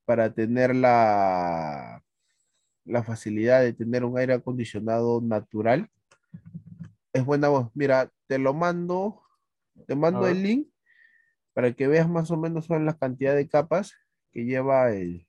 para 0.07 0.33
tener 0.35 0.75
la, 0.77 2.03
la 2.85 3.03
facilidad 3.03 3.61
de 3.63 3.73
tener 3.73 4.05
un 4.05 4.19
aire 4.19 4.35
acondicionado 4.35 5.21
natural. 5.21 5.89
Es 7.13 7.25
buena 7.25 7.49
voz. 7.49 7.71
Mira, 7.75 8.11
te 8.27 8.39
lo 8.39 8.55
mando, 8.55 9.23
te 9.87 9.95
mando 9.97 10.27
el 10.27 10.43
link 10.43 10.69
para 11.53 11.73
que 11.73 11.89
veas 11.89 12.09
más 12.09 12.31
o 12.31 12.37
menos 12.37 12.67
son 12.67 12.87
la 12.87 12.97
cantidad 12.97 13.35
de 13.35 13.49
capas 13.49 13.95
que 14.33 14.45
lleva 14.45 14.93
el, 14.93 15.27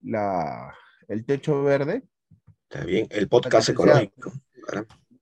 la, 0.00 0.74
el 1.08 1.24
techo 1.24 1.62
verde 1.62 2.02
Está 2.68 2.84
bien. 2.84 3.06
El 3.10 3.28
podcast 3.28 3.68
que 3.68 3.74
sea- 3.74 3.74
ecológico. 3.74 4.32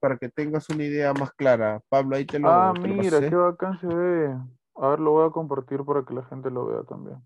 Para- 0.01 0.19
que 0.19 0.29
tengas 0.31 0.69
una 0.71 0.85
idea 0.85 1.13
más 1.13 1.33
clara. 1.35 1.81
Pablo, 1.89 2.17
ahí 2.17 2.25
te 2.25 2.39
lo, 2.41 2.49
Ah, 2.49 2.73
te 2.75 2.89
mira, 2.89 3.21
qué 3.21 3.37
bacán 3.37 3.79
se 3.79 3.87
ve. 3.87 4.35
A 4.77 4.89
ver, 4.89 4.99
lo 5.01 5.13
voy 5.13 5.29
a 5.29 5.31
compartir 5.31 5.85
para 5.85 6.05
que 6.05 6.15
la 6.15 6.25
gente 6.25 6.51
lo 6.51 6.67
vea 6.67 6.83
también. 6.83 7.19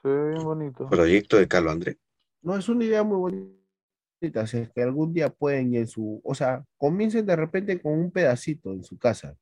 Se 0.00 0.08
ve 0.08 0.30
bien 0.30 0.44
bonito. 0.44 0.88
Proyecto 0.88 1.38
de 1.38 1.48
Carlos 1.48 1.72
André. 1.72 1.98
No, 2.42 2.56
es 2.56 2.68
una 2.68 2.84
idea 2.84 3.02
muy 3.02 3.16
bonita. 4.20 4.46
Si 4.46 4.58
es 4.58 4.70
que 4.70 4.82
algún 4.82 5.12
día 5.12 5.30
pueden 5.30 5.74
en 5.74 5.86
su, 5.86 6.20
o 6.24 6.34
sea, 6.34 6.64
comiencen 6.76 7.26
de 7.26 7.36
repente 7.36 7.80
con 7.80 7.92
un 7.94 8.10
pedacito 8.10 8.72
en 8.72 8.84
su 8.84 8.98
casa. 8.98 9.36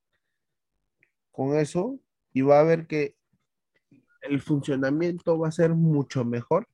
con 1.31 1.57
eso 1.57 1.99
y 2.33 2.43
va 2.43 2.61
a 2.61 2.65
ver 2.65 2.87
que 2.87 3.17
el 4.23 4.41
funcionamiento 4.41 5.39
va 5.39 5.49
a 5.49 5.53
ser 5.53 5.75
mucho 5.75 6.25
mejor 6.25 6.69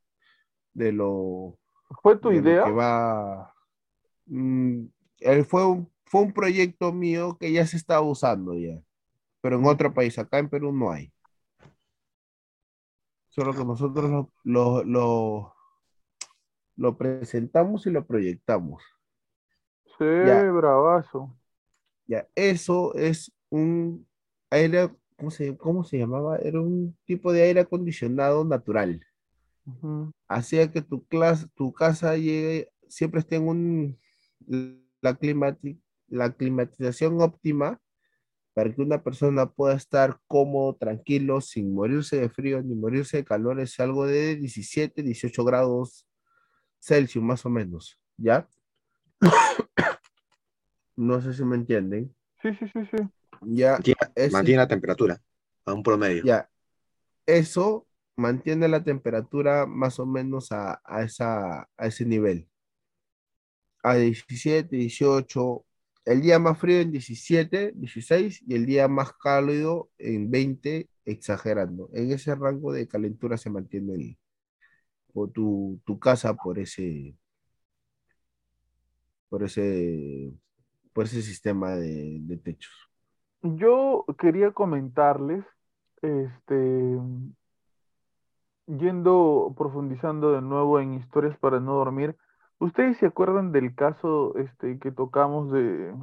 de 0.75 0.93
lo, 0.93 1.59
¿Fue 2.03 2.17
tu 2.19 2.33
idea? 2.33 2.65
que 2.65 2.73
va. 2.73 3.55
Mm, 4.27 4.87
él 5.21 5.45
fue 5.45 5.67
un, 5.67 5.91
fue 6.05 6.23
un 6.23 6.33
proyecto 6.33 6.93
mío 6.93 7.37
que 7.39 7.53
ya 7.53 7.67
se 7.67 7.77
está 7.77 8.01
usando 8.01 8.55
ya, 8.55 8.81
pero 9.41 9.59
en 9.59 9.67
otro 9.67 9.95
país, 9.95 10.19
acá 10.19 10.39
en 10.39 10.49
Perú 10.51 10.73
no 10.73 10.91
hay. 10.91 11.13
Solo 13.29 13.53
que 13.55 13.65
nosotros 13.65 14.11
lo, 14.11 14.33
lo, 14.45 14.85
lo, 14.85 15.56
lo 16.77 16.97
presentamos 16.97 17.87
y 17.87 17.91
lo 17.91 18.07
proyectamos. 18.07 18.83
Sí, 19.99 20.05
Ya. 20.27 20.43
bravazo. 20.53 21.37
Ya, 22.07 22.29
eso 22.35 22.95
es 22.95 23.33
un 23.51 24.07
aire, 24.51 24.91
¿cómo 25.17 25.31
se, 25.31 25.57
cómo 25.57 25.85
se 25.85 25.99
llamaba? 25.99 26.37
Era 26.37 26.61
un 26.61 26.97
tipo 27.05 27.33
de 27.33 27.43
aire 27.43 27.61
acondicionado 27.61 28.45
natural. 28.45 29.05
Hacía 30.29 30.71
que 30.71 30.83
tu 30.83 31.05
clase, 31.07 31.47
tu 31.55 31.73
casa 31.73 32.17
llegue, 32.17 32.71
siempre 32.89 33.21
esté 33.21 33.37
en 33.37 33.49
un, 33.49 33.99
la 35.01 35.19
climati- 35.19 35.81
la 36.09 36.33
climatización 36.33 37.21
óptima 37.21 37.81
para 38.55 38.73
que 38.75 38.83
una 38.83 39.03
persona 39.03 39.47
pueda 39.51 39.75
estar 39.75 40.19
cómodo, 40.27 40.75
tranquilo, 40.77 41.41
sin 41.41 41.75
morirse 41.75 42.19
de 42.21 42.29
frío 42.31 42.63
ni 42.63 42.75
morirse 42.75 43.19
de 43.19 43.25
calor. 43.25 43.61
Es 43.61 43.79
algo 43.81 44.07
de 44.07 44.37
17, 44.37 45.03
18 45.03 45.45
grados 45.45 46.07
Celsius 46.87 47.25
más 47.25 47.45
o 47.45 47.51
menos, 47.51 47.99
¿ya? 48.17 48.49
No 50.97 51.21
sé 51.21 51.35
si 51.35 51.45
me 51.45 51.57
entienden. 51.57 52.15
Sí, 52.41 52.49
sí, 52.59 52.67
sí, 52.73 52.81
sí. 52.91 52.97
Ya, 53.43 53.73
Mantiene, 53.73 53.99
ese- 54.15 54.31
mantiene 54.33 54.59
la 54.63 54.69
temperatura 54.69 55.23
a 55.67 55.75
un 55.75 55.83
promedio. 55.83 56.25
Ya, 56.25 56.49
eso 57.27 57.87
mantiene 58.17 58.67
la 58.69 58.83
temperatura 58.83 59.67
más 59.67 59.99
o 59.99 60.07
menos 60.07 60.53
a, 60.53 60.81
a 60.85 61.03
esa, 61.03 61.69
a 61.77 61.87
ese 61.87 62.07
nivel. 62.07 62.49
A 63.83 63.97
17, 63.97 64.75
18, 64.75 65.65
el 66.07 66.23
día 66.23 66.39
más 66.39 66.59
frío 66.59 66.81
en 66.81 66.93
17, 66.93 67.73
16 67.75 68.43
y 68.47 68.55
el 68.55 68.65
día 68.65 68.89
más 68.89 69.13
cálido 69.13 69.91
en 69.99 70.31
20, 70.31 70.89
exagerando. 71.05 71.91
En 71.93 72.11
ese 72.11 72.35
rango 72.35 72.73
de 72.73 72.89
calentura 72.89 73.37
se 73.37 73.51
mantiene 73.51 73.95
el- 73.95 74.19
o 75.17 75.29
tu, 75.29 75.81
tu 75.87 75.99
casa 75.99 76.35
por 76.35 76.59
ese, 76.59 77.17
por 79.31 79.43
ese, 79.43 80.31
por 80.93 81.07
ese 81.07 81.23
sistema 81.23 81.75
de, 81.75 82.19
de 82.21 82.37
techos. 82.37 82.75
Yo 83.41 84.05
quería 84.19 84.53
comentarles, 84.53 85.43
este, 86.03 86.99
yendo, 88.67 89.55
profundizando 89.57 90.33
de 90.33 90.43
nuevo 90.43 90.81
en 90.81 90.95
historias 90.95 91.39
para 91.39 91.61
no 91.61 91.77
dormir. 91.77 92.15
¿Ustedes 92.59 92.99
se 92.99 93.07
acuerdan 93.07 93.53
del 93.53 93.75
caso, 93.75 94.37
este, 94.37 94.79
que 94.79 94.93
tocamos 94.93 95.51
de, 95.51 95.95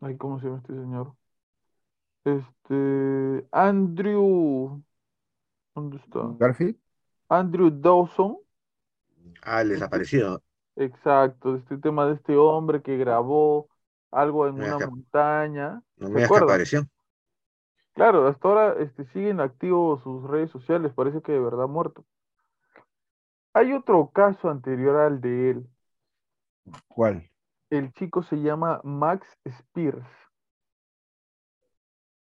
ay, 0.00 0.16
¿cómo 0.16 0.40
se 0.40 0.46
llama 0.46 0.58
este 0.58 0.74
señor? 0.74 1.14
Este, 2.24 3.46
Andrew, 3.52 4.82
¿dónde 5.76 5.98
está? 5.98 6.34
Garfield, 6.40 6.76
Andrew 7.28 7.70
Dawson. 7.70 8.38
Ah, 9.42 9.62
el 9.62 9.70
desaparecido. 9.70 10.42
Exacto, 10.76 11.56
este 11.56 11.76
tema 11.78 12.06
de 12.06 12.14
este 12.14 12.36
hombre 12.36 12.82
que 12.82 12.96
grabó 12.96 13.68
algo 14.10 14.46
en 14.46 14.54
una 14.60 14.78
montaña. 14.78 15.82
No 15.96 16.08
¿Se 16.08 16.14
me 16.14 16.16
digas 16.16 16.32
que 16.32 16.38
acuerdan? 16.38 16.40
apareció. 16.40 16.88
Claro, 17.92 18.26
hasta 18.28 18.48
ahora 18.48 18.74
este, 18.82 19.04
siguen 19.12 19.40
activos 19.40 20.02
sus 20.02 20.24
redes 20.24 20.50
sociales, 20.50 20.92
parece 20.94 21.20
que 21.20 21.32
de 21.32 21.40
verdad 21.40 21.64
ha 21.64 21.66
muerto. 21.66 22.04
Hay 23.52 23.74
otro 23.74 24.10
caso 24.10 24.48
anterior 24.48 24.96
al 24.96 25.20
de 25.20 25.50
él. 25.50 25.68
¿cuál? 26.88 27.28
El 27.70 27.94
chico 27.94 28.22
se 28.22 28.36
llama 28.36 28.82
Max 28.84 29.26
Spears. 29.46 30.04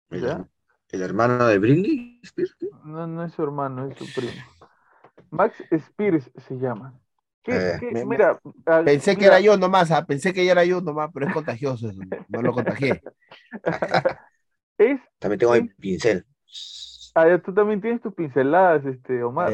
El, 0.09 0.47
el 0.89 1.01
hermano 1.01 1.45
de 1.47 1.59
Britney 1.59 2.19
Spears. 2.23 2.55
No, 2.85 3.07
no 3.07 3.23
es 3.23 3.33
su 3.33 3.43
hermano, 3.43 3.85
es 3.87 3.97
su 3.97 4.13
primo. 4.13 4.45
Max 5.35 5.63
Spears 5.71 6.31
se 6.47 6.57
llama. 6.57 6.99
¿Qué- 7.43 7.55
Eh, 7.55 7.77
qué- 7.79 7.91
me- 7.91 7.99
me- 7.99 8.05
mira, 8.05 8.39
ah, 8.65 8.81
Pensé 8.83 9.15
que 9.15 9.25
era 9.25 9.39
yo 9.39 9.55
nomás, 9.57 9.91
ah, 9.91 10.05
pensé 10.05 10.33
que 10.33 10.43
ya 10.45 10.53
era 10.53 10.65
yo 10.65 10.81
nomás, 10.81 11.11
pero 11.13 11.27
es 11.27 11.33
contagioso, 11.33 11.89
eso, 11.89 12.01
no 12.27 12.41
lo 12.41 12.53
contagié. 12.53 13.01
es, 14.77 14.99
También 15.19 15.39
tengo 15.39 15.55
el 15.55 15.67
Sí. 15.69 15.73
pincel. 15.79 16.25
ah, 17.15 17.27
ya, 17.27 17.41
tú 17.41 17.53
también 17.53 17.81
tienes 17.81 18.01
tus 18.01 18.13
pinceladas, 18.13 18.85
este, 18.85 19.23
Omar. 19.23 19.51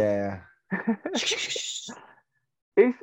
Es 2.78 2.96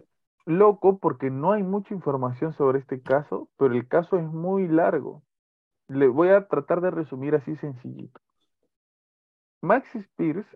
loco 0.47 0.99
porque 0.99 1.31
no 1.31 1.53
hay 1.53 1.63
mucha 1.63 1.93
información 1.93 2.55
sobre 2.55 2.79
este 2.79 3.03
caso, 3.03 3.51
pero 3.59 3.75
el 3.75 3.87
caso 3.87 4.17
es 4.17 4.25
muy 4.25 4.67
largo. 4.67 5.23
Le 5.89 6.09
voy 6.09 6.31
a 6.31 6.49
tratar 6.49 6.81
de 6.81 6.91
resumir 6.91 7.35
así 7.35 7.55
sencillito. 7.57 8.19
Max 9.61 9.95
Spears 9.95 10.47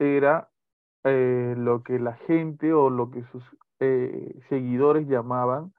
era 0.00 0.49
eh, 1.04 1.54
lo 1.56 1.82
que 1.82 1.98
la 1.98 2.14
gente 2.26 2.72
o 2.72 2.90
lo 2.90 3.10
que 3.10 3.24
sus 3.32 3.44
eh, 3.80 4.40
seguidores 4.48 5.08
llamaban 5.08 5.72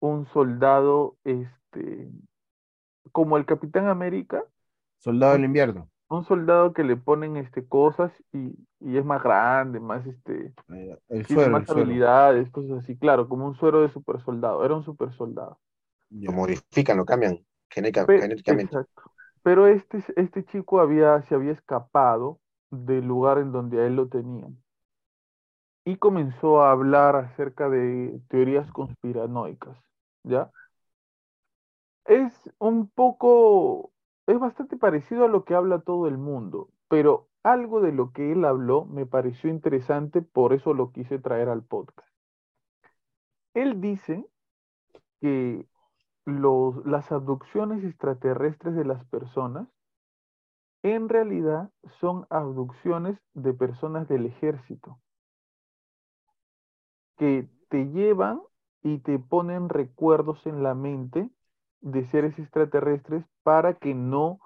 un 0.00 0.26
soldado, 0.28 1.18
este, 1.24 2.10
como 3.12 3.36
el 3.36 3.46
Capitán 3.46 3.86
América, 3.88 4.44
Soldado 5.00 5.34
del 5.34 5.44
invierno. 5.44 5.90
un 6.08 6.24
soldado 6.24 6.72
que 6.74 6.84
le 6.84 6.96
ponen 6.96 7.36
este, 7.36 7.66
cosas 7.66 8.12
y, 8.32 8.54
y 8.80 8.96
es 8.98 9.04
más 9.04 9.20
grande, 9.22 9.80
más 9.80 10.06
este, 10.06 10.54
Eh, 10.68 10.98
El 11.08 11.26
suero, 11.26 11.50
más 11.50 11.62
el 11.62 11.66
suero. 11.68 11.90
habilidades, 11.90 12.50
cosas 12.50 12.84
así, 12.84 12.96
claro, 12.98 13.28
como 13.28 13.46
un 13.46 13.54
suero 13.56 13.82
de 13.82 13.90
super 13.90 14.20
soldado, 14.22 14.64
era 14.64 14.74
un 14.76 14.84
super 14.84 15.12
soldado. 15.14 15.60
Lo 16.10 16.30
modifican, 16.32 16.96
lo 16.98 17.04
cambian 17.04 17.44
genéticamente. 17.68 18.28
exacto. 18.60 19.02
Pero 19.42 19.66
este, 19.66 20.04
este 20.16 20.44
chico 20.46 20.80
había, 20.80 21.22
se 21.22 21.34
había 21.34 21.52
escapado 21.52 22.40
del 22.72 23.06
lugar 23.06 23.38
en 23.38 23.52
donde 23.52 23.80
a 23.80 23.86
él 23.86 23.96
lo 23.96 24.08
tenían 24.08 24.58
y 25.84 25.96
comenzó 25.96 26.62
a 26.62 26.72
hablar 26.72 27.16
acerca 27.16 27.68
de 27.68 28.20
teorías 28.28 28.70
conspiranoicas, 28.72 29.76
¿ya? 30.24 30.50
Es 32.04 32.32
un 32.58 32.88
poco, 32.88 33.92
es 34.26 34.38
bastante 34.38 34.76
parecido 34.76 35.24
a 35.24 35.28
lo 35.28 35.44
que 35.44 35.54
habla 35.54 35.80
todo 35.80 36.06
el 36.08 36.18
mundo, 36.18 36.68
pero 36.88 37.28
algo 37.42 37.80
de 37.80 37.92
lo 37.92 38.12
que 38.12 38.32
él 38.32 38.44
habló 38.44 38.84
me 38.84 39.06
pareció 39.06 39.50
interesante, 39.50 40.22
por 40.22 40.52
eso 40.52 40.74
lo 40.74 40.92
quise 40.92 41.18
traer 41.18 41.48
al 41.48 41.62
podcast. 41.64 42.08
Él 43.54 43.80
dice 43.80 44.26
que 45.20 45.66
los, 46.24 46.84
las 46.86 47.10
abducciones 47.12 47.84
extraterrestres 47.84 48.74
de 48.74 48.84
las 48.84 49.04
personas 49.06 49.68
en 50.84 51.08
realidad 51.08 51.70
son 52.00 52.26
abducciones 52.30 53.18
de 53.34 53.54
personas 53.54 54.08
del 54.08 54.26
ejército 54.26 55.00
que 57.16 57.48
te 57.68 57.86
llevan 57.86 58.40
y 58.82 58.98
te 58.98 59.18
ponen 59.18 59.68
recuerdos 59.68 60.46
en 60.46 60.62
la 60.62 60.74
mente 60.74 61.30
de 61.80 62.04
seres 62.04 62.38
extraterrestres 62.38 63.24
para 63.42 63.74
que 63.74 63.94
no 63.94 64.40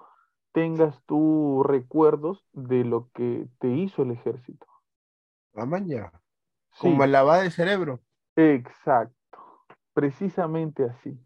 tengas 0.53 1.01
tú 1.05 1.63
recuerdos 1.63 2.45
de 2.53 2.83
lo 2.85 3.09
que 3.13 3.47
te 3.59 3.69
hizo 3.69 4.03
el 4.03 4.11
ejército. 4.11 4.65
Man, 5.53 5.87
ya. 5.87 6.11
Sí, 6.81 6.89
Como 6.89 7.03
el 7.03 7.11
lavado 7.13 7.43
de 7.43 7.51
cerebro. 7.51 8.01
exacto, 8.37 9.65
precisamente 9.93 10.83
así. 10.85 11.19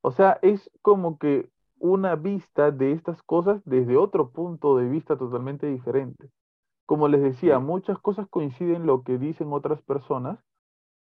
O 0.00 0.10
sea, 0.12 0.38
es 0.42 0.70
como 0.82 1.18
que 1.18 1.50
una 1.78 2.16
vista 2.16 2.70
de 2.70 2.92
estas 2.92 3.22
cosas 3.22 3.62
desde 3.64 3.96
otro 3.96 4.30
punto 4.32 4.76
de 4.76 4.88
vista 4.88 5.16
totalmente 5.18 5.66
diferente. 5.66 6.30
Como 6.86 7.08
les 7.08 7.22
decía, 7.22 7.58
muchas 7.60 7.98
cosas 8.00 8.28
coinciden 8.28 8.86
lo 8.86 9.04
que 9.04 9.18
dicen 9.18 9.52
otras 9.52 9.82
personas, 9.82 10.38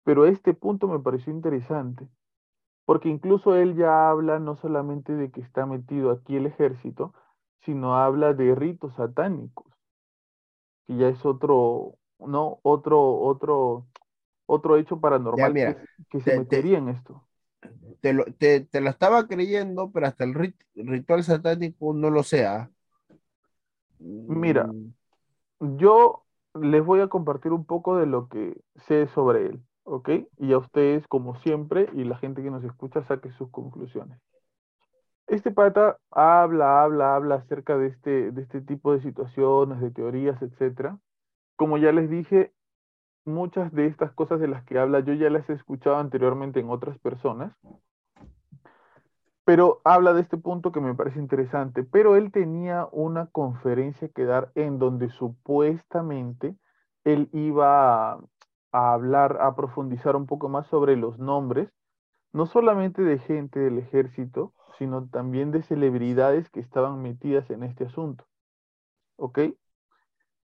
pero 0.05 0.27
este 0.27 0.55
punto 0.55 0.89
me 0.89 1.01
pareció 1.01 1.32
interesante, 1.32 2.09
porque 2.87 3.09
incluso 3.09 3.57
él 3.57 3.77
ya 3.77 4.11
habla 4.11 4.39
no 4.41 4.57
solamente 4.57 5.15
de 5.15 5.31
que 5.32 5.41
está 5.43 5.66
metido 5.66 6.11
aquí 6.12 6.37
el 6.37 6.47
ejército, 6.47 7.15
sino 7.62 7.97
habla 7.97 8.35
de 8.35 8.55
ritos 8.55 8.95
satánicos, 8.97 9.66
que 10.87 10.97
ya 10.97 11.09
es 11.09 11.24
otro, 11.24 11.99
no, 12.19 12.61
otro, 12.62 13.01
otro, 13.20 13.87
otro 14.47 14.77
hecho 14.78 15.01
paranormal 15.01 15.59
mira, 15.59 15.74
que, 15.77 15.78
que 16.11 16.20
se 16.20 16.32
te- 16.32 16.41
te- 16.43 16.61
metería 16.61 16.78
en 16.78 16.89
esto. 16.91 17.28
Te 18.01 18.13
lo, 18.15 18.25
te, 18.27 18.61
te 18.63 18.81
lo 18.81 18.91
estaba 18.91 19.27
creyendo, 19.29 19.91
pero 19.93 20.07
hasta 20.07 20.25
el 20.25 20.35
rit- 20.35 20.57
ritual 20.75 21.25
satánico 21.25 21.93
no 21.95 22.11
lo 22.11 22.23
sea. 22.23 22.71
Mira. 24.27 24.75
Mm, 24.75 24.93
Yo 25.61 26.25
les 26.55 26.85
voy 26.85 27.01
a 27.01 27.09
compartir 27.09 27.53
un 27.53 27.65
poco 27.67 27.97
de 27.97 28.07
lo 28.07 28.29
que 28.29 28.61
sé 28.89 29.07
sobre 29.09 29.47
él, 29.47 29.63
¿ok? 29.85 30.11
Y 30.39 30.53
a 30.53 30.59
ustedes, 30.59 31.07
como 31.09 31.37
siempre, 31.41 31.89
y 31.95 32.05
la 32.05 32.19
gente 32.19 32.43
que 32.43 32.51
nos 32.51 32.65
escucha, 32.65 33.05
saque 33.05 33.33
sus 33.33 33.51
conclusiones. 33.51 34.21
Este 35.27 35.51
pata 35.53 35.97
habla, 36.11 36.83
habla, 36.83 37.15
habla 37.15 37.37
acerca 37.37 37.79
de 37.79 37.87
este, 37.89 38.33
de 38.33 38.43
este 38.43 38.61
tipo 38.61 38.93
de 38.93 39.01
situaciones, 39.01 39.81
de 39.81 39.91
teorías, 39.91 40.41
etcétera. 40.43 40.99
Como 41.57 41.79
ya 41.79 41.93
les 41.93 42.11
dije, 42.11 42.53
muchas 43.25 43.73
de 43.73 43.87
estas 43.87 44.13
cosas 44.13 44.41
de 44.41 44.49
las 44.49 44.65
que 44.65 44.79
habla 44.79 45.01
yo 45.01 45.15
ya 45.15 45.31
las 45.31 45.49
he 45.51 45.55
escuchado 45.55 45.97
anteriormente 45.99 46.61
en 46.61 46.71
otras 46.71 46.99
personas, 47.01 47.55
pero 49.51 49.81
habla 49.83 50.13
de 50.13 50.21
este 50.21 50.37
punto 50.37 50.71
que 50.71 50.79
me 50.79 50.95
parece 50.95 51.19
interesante. 51.19 51.83
Pero 51.83 52.15
él 52.15 52.31
tenía 52.31 52.87
una 52.93 53.27
conferencia 53.27 54.09
que 54.09 54.25
dar 54.25 54.53
en 54.55 54.79
donde 54.79 55.09
supuestamente 55.09 56.57
él 57.03 57.29
iba 57.33 58.13
a, 58.13 58.21
hablar, 58.71 59.39
a 59.41 59.57
profundizar 59.57 60.15
un 60.15 60.27
poco 60.27 60.49
más 60.49 60.69
sobre 60.69 60.95
los 60.95 61.19
nombres, 61.19 61.69
no 62.33 62.47
solamente 62.47 63.03
de 63.03 63.19
gente 63.19 63.59
del 63.59 63.79
ejército, 63.79 64.55
sino 64.79 65.09
también 65.09 65.51
de 65.51 65.65
celebridades 65.65 66.49
que 66.51 66.61
estaban 66.61 67.03
metidas 67.03 67.51
en 67.51 67.65
este 67.65 67.87
asunto. 67.87 68.25
¿Ok? 69.17 69.41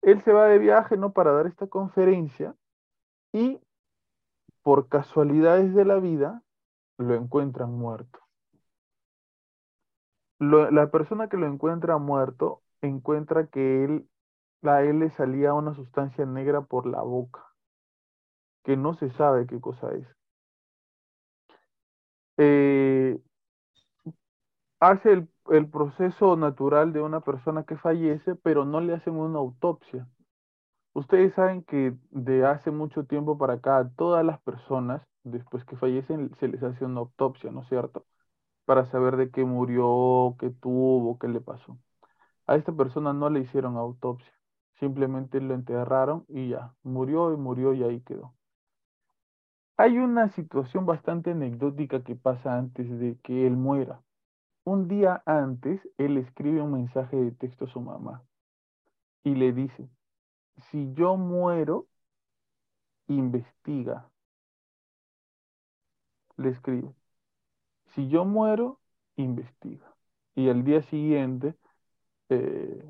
Él 0.02 0.22
se 0.22 0.32
va 0.32 0.46
de 0.46 0.58
viaje, 0.58 0.96
¿no? 0.96 1.12
Para 1.12 1.30
dar 1.30 1.46
esta 1.46 1.68
conferencia 1.68 2.56
y 3.32 3.60
por 4.64 4.88
casualidades 4.88 5.72
de 5.72 5.84
la 5.84 6.00
vida 6.00 6.42
lo 6.96 7.14
encuentran 7.14 7.70
muerto. 7.70 8.27
La 10.40 10.90
persona 10.90 11.28
que 11.28 11.36
lo 11.36 11.46
encuentra 11.46 11.96
muerto 11.98 12.62
encuentra 12.82 13.46
que 13.46 13.84
él, 13.84 14.08
a 14.62 14.82
él 14.82 15.00
le 15.00 15.10
salía 15.10 15.54
una 15.54 15.74
sustancia 15.74 16.26
negra 16.26 16.62
por 16.62 16.86
la 16.86 17.02
boca, 17.02 17.44
que 18.62 18.76
no 18.76 18.94
se 18.94 19.10
sabe 19.10 19.48
qué 19.48 19.60
cosa 19.60 19.90
es. 19.96 20.06
Eh, 22.36 23.18
hace 24.80 25.12
el, 25.12 25.28
el 25.50 25.68
proceso 25.70 26.36
natural 26.36 26.92
de 26.92 27.00
una 27.00 27.20
persona 27.20 27.62
que 27.64 27.76
fallece, 27.76 28.34
pero 28.36 28.64
no 28.64 28.80
le 28.80 28.94
hacen 28.94 29.14
una 29.14 29.38
autopsia. 29.38 30.08
Ustedes 30.94 31.34
saben 31.34 31.62
que 31.64 31.94
de 32.10 32.46
hace 32.46 32.70
mucho 32.72 33.04
tiempo 33.06 33.38
para 33.38 33.54
acá, 33.54 33.90
todas 33.96 34.24
las 34.26 34.40
personas, 34.42 35.02
después 35.24 35.64
que 35.66 35.76
fallecen, 35.76 36.34
se 36.40 36.48
les 36.48 36.62
hace 36.64 36.84
una 36.86 37.00
autopsia, 37.00 37.50
¿no 37.52 37.62
es 37.62 37.68
cierto? 37.68 38.06
Para 38.68 38.84
saber 38.84 39.16
de 39.16 39.30
qué 39.30 39.46
murió, 39.46 40.36
qué 40.38 40.50
tuvo, 40.50 41.18
qué 41.18 41.26
le 41.26 41.40
pasó. 41.40 41.78
A 42.46 42.56
esta 42.56 42.72
persona 42.72 43.14
no 43.14 43.30
le 43.30 43.40
hicieron 43.40 43.78
autopsia, 43.78 44.32
simplemente 44.74 45.40
lo 45.40 45.54
enterraron 45.54 46.26
y 46.28 46.50
ya, 46.50 46.74
murió 46.82 47.32
y 47.32 47.38
murió 47.38 47.72
y 47.72 47.82
ahí 47.82 48.02
quedó. 48.02 48.34
Hay 49.78 49.96
una 49.96 50.28
situación 50.28 50.84
bastante 50.84 51.30
anecdótica 51.30 52.04
que 52.04 52.14
pasa 52.14 52.58
antes 52.58 52.90
de 53.00 53.16
que 53.22 53.46
él 53.46 53.56
muera. 53.56 54.02
Un 54.64 54.86
día 54.86 55.22
antes, 55.24 55.80
él 55.96 56.18
escribe 56.18 56.60
un 56.60 56.72
mensaje 56.72 57.16
de 57.16 57.32
texto 57.32 57.64
a 57.64 57.68
su 57.68 57.80
mamá 57.80 58.22
y 59.24 59.34
le 59.34 59.54
dice, 59.54 59.88
si 60.70 60.92
yo 60.92 61.16
muero, 61.16 61.86
investiga. 63.08 64.10
Le 66.36 66.50
escribe, 66.50 66.94
si 67.94 68.08
yo 68.08 68.24
muero, 68.24 68.80
investiga. 69.16 69.94
Y 70.34 70.48
al 70.48 70.64
día 70.64 70.82
siguiente 70.82 71.54
eh, 72.30 72.84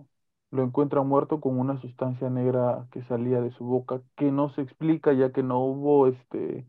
lo 0.52 0.62
encuentra 0.64 1.02
muerto 1.02 1.40
con 1.40 1.58
una 1.60 1.80
sustancia 1.80 2.30
negra 2.30 2.88
que 2.92 3.02
salía 3.04 3.40
de 3.40 3.52
su 3.52 3.64
boca, 3.66 4.02
que 4.16 4.32
no 4.32 4.50
se 4.50 4.62
explica, 4.62 5.12
ya 5.14 5.32
que 5.32 5.42
no 5.44 5.60
hubo 5.60 6.08
este, 6.08 6.66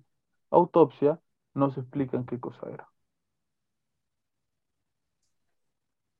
autopsia, 0.51 1.21
no 1.55 1.71
se 1.71 1.81
explican 1.81 2.25
qué 2.25 2.39
cosa 2.39 2.69
era. 2.69 2.89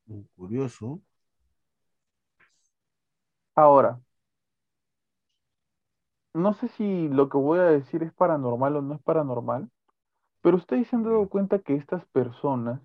Mm, 0.08 0.24
Curioso. 0.36 1.00
Ahora, 3.54 4.00
no 6.34 6.52
sé 6.54 6.68
si 6.68 7.08
lo 7.08 7.28
que 7.28 7.38
voy 7.38 7.58
a 7.60 7.64
decir 7.64 8.02
es 8.02 8.12
paranormal 8.12 8.76
o 8.76 8.82
no 8.82 8.94
es 8.94 9.02
paranormal, 9.02 9.70
pero 10.42 10.56
ustedes 10.58 10.88
se 10.88 10.96
han 10.96 11.04
dado 11.04 11.28
cuenta 11.28 11.60
que 11.60 11.74
estas 11.76 12.04
personas 12.06 12.80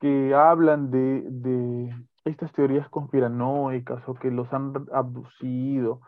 que 0.00 0.34
hablan 0.34 0.90
de, 0.90 1.22
de 1.30 1.94
estas 2.24 2.52
teorías 2.52 2.88
conspiranoicas 2.88 4.02
o 4.08 4.14
que 4.14 4.30
los 4.30 4.52
han 4.52 4.72
abducido 4.92 6.00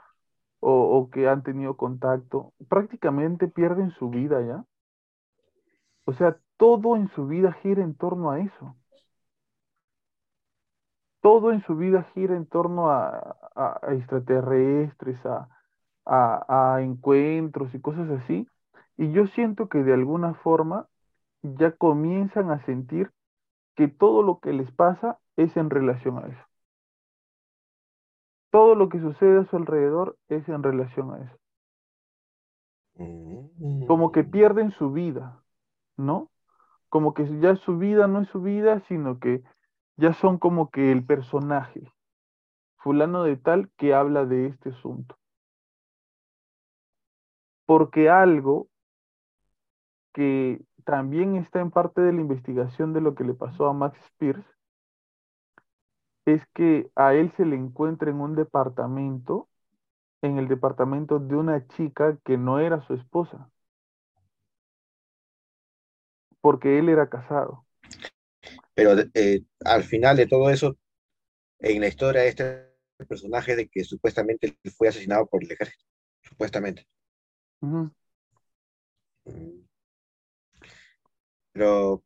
o, 0.61 1.11
que 1.13 1.29
han 1.29 1.43
tenido 1.43 1.77
contacto, 1.77 2.55
prácticamente 2.69 3.49
pierden 3.49 3.91
su 3.93 4.11
vida 4.11 4.43
ya. 4.47 4.65
O 6.05 6.13
sea, 6.13 6.39
todo 6.59 6.95
en 6.95 7.09
su 7.09 7.27
vida 7.27 7.53
gira 7.55 7.83
en 7.83 7.95
torno 7.95 8.31
a 8.31 8.41
eso. 8.41 8.77
Todo 11.23 11.53
en 11.53 11.63
su 11.63 11.77
vida 11.77 12.05
gira 12.15 12.37
en 12.37 12.47
torno 12.47 12.91
a, 12.91 13.09
a- 13.55 13.79
a 13.83 13.95
extraterrestres, 13.95 15.19
a, 15.27 16.77
a 16.77 16.83
encuentros 16.83 17.75
y 17.75 17.81
cosas 17.81 18.11
así. 18.11 18.47
Y 19.01 19.13
yo 19.13 19.27
siento 19.29 19.71
que 19.71 19.83
de 19.83 19.95
alguna 19.95 20.35
forma 20.35 20.87
ya 21.43 21.73
comienzan 21.73 22.51
a 22.51 22.65
sentir 22.67 23.11
que 23.75 23.89
todo 23.89 24.23
lo 24.23 24.41
que 24.41 24.53
les 24.53 24.71
pasa 24.73 25.19
es 25.37 25.57
en 25.57 25.71
relación 25.71 26.19
a 26.19 26.29
eso. 26.29 26.45
Todo 28.51 28.75
lo 28.77 28.89
que 28.91 29.01
sucede 29.01 29.41
a 29.41 29.45
su 29.47 29.57
alrededor 29.57 30.19
es 30.29 30.49
en 30.49 30.63
relación 30.63 31.13
a 31.15 31.19
eso. 31.25 31.37
Como 33.87 34.13
que 34.13 34.25
Mm. 34.25 34.31
pierden 34.33 34.71
su 34.73 34.93
vida, 34.93 35.43
¿no? 35.97 36.31
Como 36.91 37.15
que 37.15 37.27
ya 37.41 37.57
su 37.57 37.79
vida 37.79 38.07
no 38.07 38.21
es 38.23 38.29
su 38.29 38.43
vida, 38.43 38.81
sino 38.89 39.19
que 39.19 39.43
ya 39.97 40.13
son 40.15 40.39
como 40.39 40.71
que 40.71 40.93
el 40.93 41.05
personaje, 41.07 41.93
fulano 42.79 43.25
de 43.25 43.37
tal 43.37 43.71
que 43.79 43.95
habla 43.95 44.27
de 44.27 44.47
este 44.49 44.71
asunto. 44.71 45.17
Porque 47.67 48.11
algo 48.11 48.69
que 50.13 50.61
también 50.85 51.37
está 51.37 51.61
en 51.61 51.71
parte 51.71 52.01
de 52.01 52.13
la 52.13 52.21
investigación 52.21 52.93
de 52.93 53.01
lo 53.01 53.15
que 53.15 53.25
le 53.25 53.35
pasó 53.35 53.67
a 53.67 53.73
Max 53.73 53.99
Spears 54.07 54.45
es 56.27 56.43
que 56.55 56.91
a 56.95 57.15
él 57.15 57.33
se 57.37 57.45
le 57.45 57.57
encuentra 57.57 58.11
en 58.11 58.21
un 58.21 58.35
departamento, 58.35 59.49
en 60.23 60.39
el 60.39 60.49
departamento 60.49 61.19
de 61.19 61.37
una 61.37 61.67
chica 61.69 62.19
que 62.25 62.37
no 62.37 62.61
era 62.61 62.83
su 62.87 62.95
esposa, 62.95 63.51
porque 66.41 66.79
él 66.79 66.89
era 66.89 67.09
casado. 67.09 67.65
Pero 68.75 68.93
eh, 69.15 69.43
al 69.65 69.83
final 69.83 70.17
de 70.17 70.27
todo 70.27 70.51
eso, 70.51 70.77
en 71.59 71.81
la 71.81 71.89
historia 71.89 72.23
de 72.23 72.29
este 72.29 72.71
personaje 73.09 73.57
de 73.57 73.69
que 73.69 73.85
supuestamente 73.85 74.57
fue 74.77 74.89
asesinado 74.89 75.27
por 75.27 75.43
el 75.43 75.51
ejército, 75.51 75.85
supuestamente. 76.23 76.87
Mm. 77.61 77.87
Pero, 81.61 82.03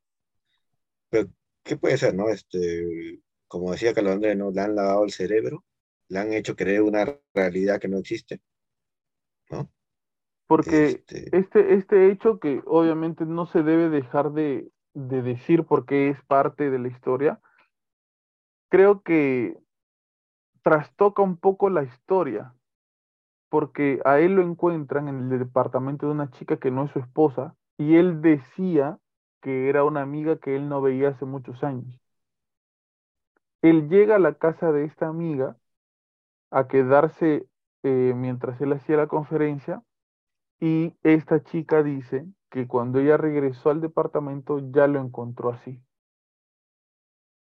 pero, 1.11 1.29
¿qué 1.63 1.77
puede 1.77 1.97
ser, 1.97 2.13
no? 2.13 2.29
Este, 2.29 3.21
como 3.47 3.71
decía 3.71 3.95
Carlos 3.95 4.15
Andrés, 4.15 4.37
¿no? 4.37 4.51
Le 4.51 4.61
han 4.61 4.75
lavado 4.75 5.05
el 5.05 5.13
cerebro, 5.13 5.65
le 6.09 6.19
han 6.19 6.33
hecho 6.33 6.57
creer 6.57 6.83
una 6.83 7.07
realidad 7.33 7.79
que 7.79 7.87
no 7.87 7.99
existe, 7.99 8.41
¿no? 9.51 9.71
Porque 10.49 10.87
Este, 10.87 11.39
este, 11.39 11.75
este 11.75 12.11
hecho 12.11 12.41
que 12.41 12.63
obviamente 12.67 13.27
no 13.27 13.47
se 13.47 13.63
debe 13.63 13.91
dejar 13.91 14.33
de, 14.33 14.73
de 14.93 15.23
decir 15.23 15.63
porque 15.63 16.09
es 16.09 16.21
parte 16.25 16.69
de 16.69 16.81
la 16.81 16.89
historia, 16.89 17.41
creo 18.71 19.03
que 19.03 19.57
trastoca 20.65 21.23
un 21.23 21.37
poco 21.37 21.71
la 21.71 21.85
historia, 21.85 22.57
porque 23.51 24.01
a 24.05 24.19
él 24.19 24.35
lo 24.35 24.43
encuentran 24.43 25.07
en 25.07 25.31
el 25.31 25.39
departamento 25.39 26.07
de 26.07 26.13
una 26.13 26.33
chica 26.33 26.57
que 26.57 26.73
no 26.73 26.87
es 26.87 26.91
su 26.91 26.99
esposa, 26.99 27.55
y 27.79 27.95
él 27.95 28.21
decía 28.21 28.99
que 29.45 29.69
era 29.71 29.85
una 29.85 30.03
amiga 30.03 30.39
que 30.39 30.57
él 30.57 30.69
no 30.71 30.83
veía 30.83 31.11
hace 31.11 31.27
muchos 31.27 31.63
años. 31.65 32.01
Él 33.63 33.89
llega 33.89 34.17
a 34.17 34.19
la 34.21 34.35
casa 34.35 34.73
de 34.73 34.85
esta 34.85 35.09
amiga 35.09 35.59
a 36.51 36.69
quedarse 36.69 37.49
eh, 37.83 38.15
mientras 38.17 38.61
él 38.61 38.73
hacía 38.73 38.97
la 38.97 39.09
conferencia, 39.09 39.83
y 40.61 40.95
esta 41.03 41.43
chica 41.45 41.83
dice 41.83 42.27
que 42.51 42.67
cuando 42.69 43.01
ella 43.01 43.19
regresó 43.19 43.71
al 43.71 43.81
departamento 43.83 44.61
ya 44.73 44.87
lo 44.87 45.01
encontró 45.01 45.51
así. 45.51 45.83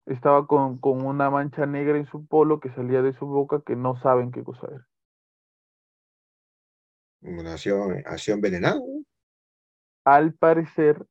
Estaba 0.06 0.46
con, 0.46 0.78
con 0.78 1.04
una 1.04 1.28
mancha 1.28 1.66
negra 1.66 1.98
en 1.98 2.06
su 2.06 2.24
polo 2.26 2.60
que 2.60 2.70
salía 2.70 3.02
de 3.02 3.14
su 3.14 3.26
boca 3.26 3.62
que 3.66 3.74
no 3.74 3.96
saben 3.96 4.30
qué 4.30 4.44
cosa 4.44 4.68
era. 4.68 4.88
Al 10.04 10.32
parecer, 10.34 11.04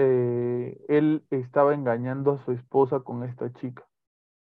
eh, 0.00 0.78
él 0.88 1.24
estaba 1.30 1.74
engañando 1.74 2.32
a 2.34 2.44
su 2.46 2.52
esposa 2.52 3.00
con 3.02 3.24
esta 3.24 3.52
chica. 3.54 3.86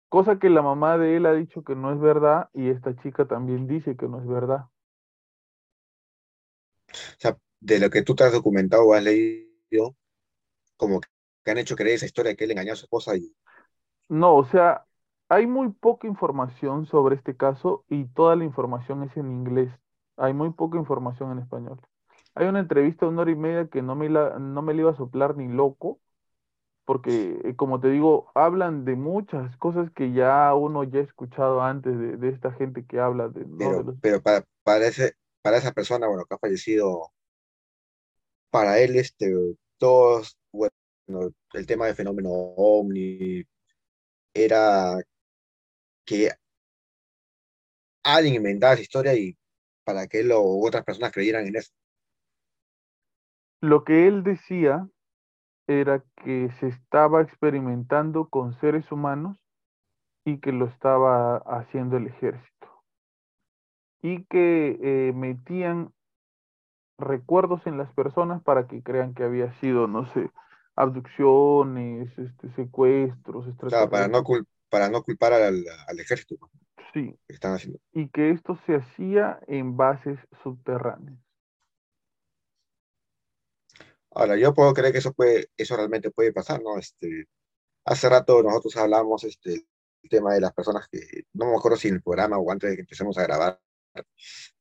Cosa 0.09 0.39
que 0.39 0.49
la 0.49 0.61
mamá 0.63 0.97
de 0.97 1.17
él 1.17 1.25
ha 1.27 1.33
dicho 1.33 1.63
que 1.63 1.75
no 1.75 1.93
es 1.93 1.99
verdad 2.01 2.49
y 2.53 2.69
esta 2.69 2.95
chica 2.97 3.27
también 3.27 3.67
dice 3.67 3.97
que 3.97 4.07
no 4.09 4.19
es 4.21 4.27
verdad. 4.27 4.67
O 6.93 7.19
sea, 7.19 7.37
de 7.59 7.79
lo 7.79 7.89
que 7.89 8.03
tú 8.03 8.15
te 8.15 8.23
has 8.23 8.31
documentado 8.33 8.83
o 8.85 8.93
has 8.93 9.03
leído, 9.03 9.95
como 10.77 11.01
que 11.01 11.51
han 11.51 11.59
hecho 11.59 11.75
creer 11.77 11.95
esa 11.97 12.07
historia 12.07 12.31
de 12.31 12.37
que 12.37 12.45
él 12.45 12.51
engañó 12.51 12.73
a 12.73 12.77
su 12.77 12.85
esposa 12.85 13.17
y 13.17 13.35
No, 14.09 14.35
o 14.37 14.45
sea, 14.45 14.85
hay 15.29 15.47
muy 15.47 15.69
poca 15.71 16.07
información 16.07 16.85
sobre 16.87 17.15
este 17.15 17.35
caso 17.37 17.85
y 17.89 18.05
toda 18.07 18.35
la 18.37 18.45
información 18.45 19.03
es 19.03 19.15
en 19.17 19.31
inglés. 19.31 19.71
Hay 20.17 20.33
muy 20.33 20.51
poca 20.51 20.77
información 20.77 21.31
en 21.33 21.39
español. 21.39 21.81
Hay 22.35 22.47
una 22.47 22.59
entrevista 22.59 23.05
de 23.05 23.11
una 23.11 23.21
hora 23.21 23.31
y 23.31 23.35
media 23.35 23.67
que 23.67 23.81
no 23.81 23.95
me 23.95 24.09
la, 24.09 24.39
no 24.39 24.61
me 24.61 24.73
la 24.73 24.81
iba 24.81 24.91
a 24.91 24.97
soplar 24.97 25.37
ni 25.37 25.47
loco, 25.47 25.99
porque 26.85 27.39
eh, 27.43 27.55
como 27.55 27.79
te 27.79 27.89
digo, 27.89 28.31
hablan 28.35 28.85
de 28.85 28.95
muchas 28.95 29.55
cosas 29.57 29.91
que 29.91 30.11
ya 30.13 30.53
uno 30.53 30.83
ya 30.83 30.99
ha 30.99 31.03
escuchado 31.03 31.61
antes 31.61 31.97
de, 31.97 32.17
de 32.17 32.29
esta 32.29 32.51
gente 32.53 32.85
que 32.85 32.99
habla 32.99 33.29
de, 33.29 33.45
¿no? 33.45 33.57
de 33.57 33.57
pero, 33.57 33.83
los... 33.83 33.95
pero 34.01 34.21
para, 34.21 34.45
para, 34.63 34.87
ese, 34.87 35.13
para 35.41 35.57
esa 35.57 35.71
persona, 35.71 36.07
bueno, 36.07 36.25
que 36.25 36.35
ha 36.35 36.39
fallecido, 36.39 37.11
para 38.49 38.79
él, 38.79 38.95
este, 38.97 39.33
todos, 39.77 40.37
bueno, 40.51 40.71
el 41.53 41.65
tema 41.65 41.85
del 41.87 41.95
fenómeno 41.95 42.29
ovni 42.31 43.43
era 44.33 45.01
que 46.05 46.31
alguien 48.03 48.35
inventaba 48.35 48.73
esa 48.73 48.81
historia 48.83 49.13
y 49.15 49.37
para 49.83 50.07
que 50.07 50.19
él 50.21 50.31
o 50.31 50.41
otras 50.65 50.83
personas 50.83 51.11
creyeran 51.11 51.47
en 51.47 51.55
eso. 51.57 51.71
Lo 53.63 53.85
que 53.85 54.07
él 54.07 54.23
decía 54.23 54.89
era 55.67 56.03
que 56.17 56.51
se 56.59 56.67
estaba 56.67 57.21
experimentando 57.21 58.27
con 58.27 58.53
seres 58.59 58.91
humanos 58.91 59.37
y 60.25 60.39
que 60.39 60.51
lo 60.51 60.65
estaba 60.65 61.37
haciendo 61.37 61.95
el 61.95 62.07
ejército. 62.07 62.67
Y 64.01 64.25
que 64.25 64.77
eh, 64.81 65.13
metían 65.13 65.93
recuerdos 66.97 67.65
en 67.65 67.77
las 67.77 67.89
personas 67.93 68.43
para 68.43 68.67
que 68.67 68.83
crean 68.83 69.13
que 69.13 69.23
había 69.23 69.53
sido, 69.61 69.87
no 69.87 70.05
sé, 70.07 70.29
abducciones, 70.75 72.09
este, 72.19 72.49
secuestros, 72.57 73.47
Claro, 73.61 73.89
para 73.89 74.09
no, 74.09 74.25
para 74.69 74.91
culpar 75.01 75.31
al, 75.31 75.63
al 75.87 75.99
ejército 76.01 76.35
Sí, 76.93 77.17
que 77.29 77.33
están 77.33 77.53
haciendo. 77.53 77.79
y 77.93 78.09
que 78.09 78.31
esto 78.31 78.57
se 78.65 78.75
hacía 78.75 79.39
en 79.47 79.77
bases 79.77 80.19
subterráneas. 80.43 81.17
Ahora, 84.15 84.37
yo 84.37 84.53
puedo 84.53 84.73
creer 84.73 84.91
que 84.91 84.99
eso 84.99 85.13
puede, 85.13 85.49
eso 85.57 85.75
realmente 85.75 86.11
puede 86.11 86.31
pasar, 86.31 86.61
¿no? 86.61 86.77
Este, 86.77 87.27
hace 87.85 88.09
rato 88.09 88.43
nosotros 88.43 88.77
hablamos 88.77 89.23
este, 89.23 89.65
el 90.03 90.09
tema 90.09 90.33
de 90.33 90.41
las 90.41 90.53
personas 90.53 90.87
que, 90.89 91.25
no 91.33 91.47
me 91.47 91.55
acuerdo 91.55 91.77
si 91.77 91.87
en 91.87 91.95
el 91.95 92.03
programa 92.03 92.37
o 92.37 92.51
antes 92.51 92.69
de 92.69 92.75
que 92.75 92.81
empecemos 92.81 93.17
a 93.17 93.23
grabar, 93.23 93.59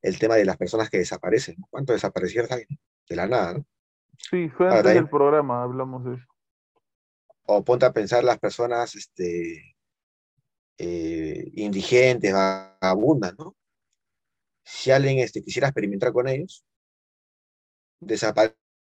el 0.02 0.18
tema 0.18 0.36
de 0.36 0.44
las 0.44 0.56
personas 0.56 0.90
que 0.90 0.98
desaparecen, 0.98 1.56
¿no? 1.58 1.66
¿Cuántos 1.70 1.94
desaparecieron? 1.94 2.50
De 3.08 3.16
la 3.16 3.26
nada, 3.26 3.54
¿no? 3.54 3.66
Sí, 4.18 4.48
fue 4.50 4.68
antes 4.68 4.94
del 4.94 5.08
programa, 5.08 5.62
hablamos 5.62 6.04
de 6.04 6.14
eso. 6.14 6.26
o 7.46 7.64
ponte 7.64 7.86
a 7.86 7.92
pensar 7.92 8.22
las 8.24 8.38
personas 8.38 8.94
este, 8.94 9.76
eh, 10.78 11.50
indigentes, 11.54 12.32
vagabundas, 12.32 13.36
¿no? 13.38 13.56
Si 14.64 14.90
alguien 14.90 15.18
este, 15.18 15.42
quisiera 15.42 15.68
experimentar 15.68 16.12
con 16.12 16.28
ellos, 16.28 16.64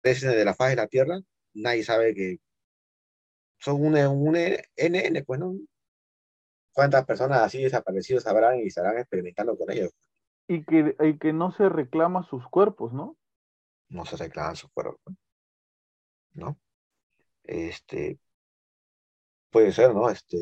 desaparecen 0.02 0.38
de 0.38 0.46
la 0.46 0.54
faz 0.54 0.70
de 0.70 0.76
la 0.76 0.88
tierra, 0.88 1.20
nadie 1.54 1.84
sabe 1.84 2.14
que 2.14 2.40
son 3.58 3.84
un, 3.86 3.96
un 3.96 4.36
NN, 4.36 5.24
pues, 5.26 5.40
¿no? 5.40 5.56
¿Cuántas 6.74 7.06
personas 7.06 7.42
así 7.42 7.62
desaparecidos 7.62 8.26
habrán 8.26 8.60
y 8.60 8.68
estarán 8.68 8.98
experimentando 8.98 9.58
con 9.58 9.72
ellos? 9.72 9.92
Y 10.48 10.64
que, 10.64 10.96
y 11.00 11.18
que 11.18 11.34
no 11.34 11.52
se 11.52 11.70
reclama 11.70 12.24
sus 12.24 12.48
cuerpos, 12.48 12.94
¿no? 12.94 13.18
No 13.90 14.06
se 14.06 14.18
reclaman 14.18 14.56
sus 14.56 14.72
cuerpos, 14.72 15.14
¿no? 16.34 16.58
Este, 17.44 18.20
puede 19.50 19.72
ser, 19.72 19.94
¿no? 19.94 20.10
Este, 20.10 20.38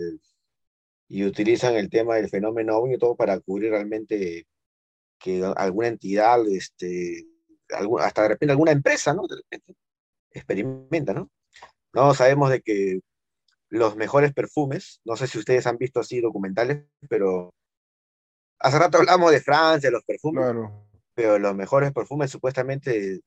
y 1.08 1.26
utilizan 1.26 1.76
el 1.76 1.90
tema 1.90 2.16
del 2.16 2.30
fenómeno 2.30 2.78
ovni 2.78 2.96
y 2.96 3.00
todo 3.00 3.16
para 3.16 3.40
cubrir 3.40 3.72
realmente 3.72 4.48
que 5.18 5.44
alguna 5.58 5.88
entidad, 5.88 6.48
este, 6.48 7.26
hasta 8.00 8.24
de 8.24 8.28
repente 8.30 8.52
alguna 8.52 8.72
empresa, 8.72 9.14
¿no? 9.14 9.28
De 9.28 9.38
repente 9.38 9.76
experimenta, 10.32 11.14
¿no? 11.14 11.30
No 11.94 12.14
sabemos 12.14 12.50
de 12.52 12.62
que 12.62 13.02
los 13.70 13.96
mejores 13.98 14.34
perfumes, 14.34 15.02
no 15.06 15.16
sé 15.18 15.28
si 15.28 15.40
ustedes 15.40 15.68
han 15.68 15.78
visto 15.78 16.00
así 16.02 16.22
documentales, 16.22 16.86
pero 17.10 17.54
hace 18.60 18.80
rato 18.80 18.98
hablamos 18.98 19.32
de 19.32 19.42
Francia, 19.42 19.92
los 19.92 20.04
perfumes, 20.04 20.44
Claro. 20.44 20.88
pero 21.14 21.40
los 21.40 21.56
mejores 21.56 21.92
perfumes 21.92 22.32
supuestamente 22.32 23.22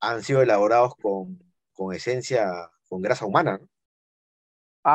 han 0.00 0.22
sido 0.22 0.40
elaborados 0.42 0.94
con, 0.96 1.38
con 1.74 1.94
esencia, 1.94 2.50
con 2.88 3.02
grasa 3.02 3.26
humana, 3.26 3.58
¿no? 3.58 3.68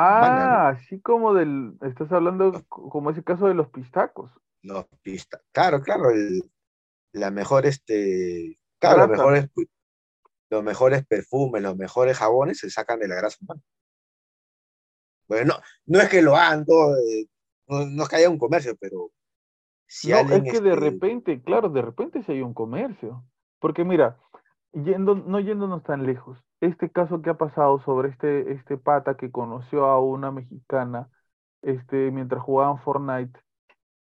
Humana, 0.08 0.48
¿no? 0.48 0.56
Ah, 0.56 0.68
así 0.70 1.00
como 1.00 1.34
del, 1.34 1.76
estás 1.82 2.10
hablando 2.12 2.64
como 2.68 3.10
ese 3.10 3.22
caso 3.22 3.46
de 3.46 3.54
los 3.54 3.68
pistacos. 3.68 4.30
Los 4.62 4.86
pista- 5.02 5.40
claro, 5.52 5.80
claro, 5.82 6.10
el- 6.10 6.50
la 7.12 7.30
mejor, 7.30 7.66
este, 7.66 8.58
claro, 8.78 9.06
los 9.06 9.10
mejores, 9.10 9.50
los 10.50 10.62
mejores 10.62 11.06
perfumes, 11.06 11.62
los 11.62 11.76
mejores 11.76 12.16
jabones 12.18 12.58
se 12.58 12.70
sacan 12.70 12.98
de 12.98 13.08
la 13.08 13.16
grasa 13.16 13.38
humana. 13.40 13.62
Bueno, 15.28 15.54
no, 15.54 15.60
no 15.86 16.00
es 16.00 16.08
que 16.08 16.22
lo 16.22 16.36
hagan 16.36 16.64
todo, 16.64 16.96
eh, 16.96 17.26
no, 17.68 17.86
no 17.86 18.02
es 18.02 18.08
que 18.08 18.16
haya 18.16 18.30
un 18.30 18.38
comercio, 18.38 18.76
pero 18.78 19.10
si 19.86 20.10
No, 20.10 20.18
alguien, 20.18 20.46
es 20.46 20.52
que 20.52 20.60
de 20.60 20.72
este, 20.72 20.90
repente, 20.90 21.42
claro, 21.42 21.68
de 21.68 21.82
repente 21.82 22.22
sí 22.22 22.32
hay 22.32 22.42
un 22.42 22.54
comercio. 22.54 23.24
Porque 23.60 23.84
mira, 23.84 24.18
yendo, 24.72 25.14
no 25.14 25.38
yéndonos 25.38 25.82
tan 25.84 26.04
lejos, 26.04 26.38
este 26.60 26.90
caso 26.90 27.22
que 27.22 27.30
ha 27.30 27.34
pasado 27.34 27.78
sobre 27.84 28.08
este, 28.10 28.52
este 28.52 28.76
pata 28.76 29.16
que 29.16 29.30
conoció 29.30 29.86
a 29.86 30.00
una 30.00 30.30
mexicana, 30.30 31.10
este, 31.62 32.10
mientras 32.10 32.42
jugaban 32.42 32.82
Fortnite, 32.82 33.38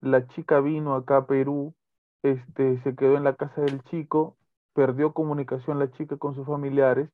la 0.01 0.27
chica 0.29 0.61
vino 0.61 0.95
acá 0.95 1.19
a 1.19 1.27
Perú, 1.27 1.75
este, 2.23 2.81
se 2.83 2.95
quedó 2.97 3.17
en 3.17 3.25
la 3.25 3.35
casa 3.37 3.61
del 3.63 3.83
chico, 3.85 4.37
perdió 4.75 5.13
comunicación 5.15 5.79
la 5.79 5.91
chica 5.93 6.17
con 6.19 6.35
sus 6.35 6.47
familiares 6.47 7.11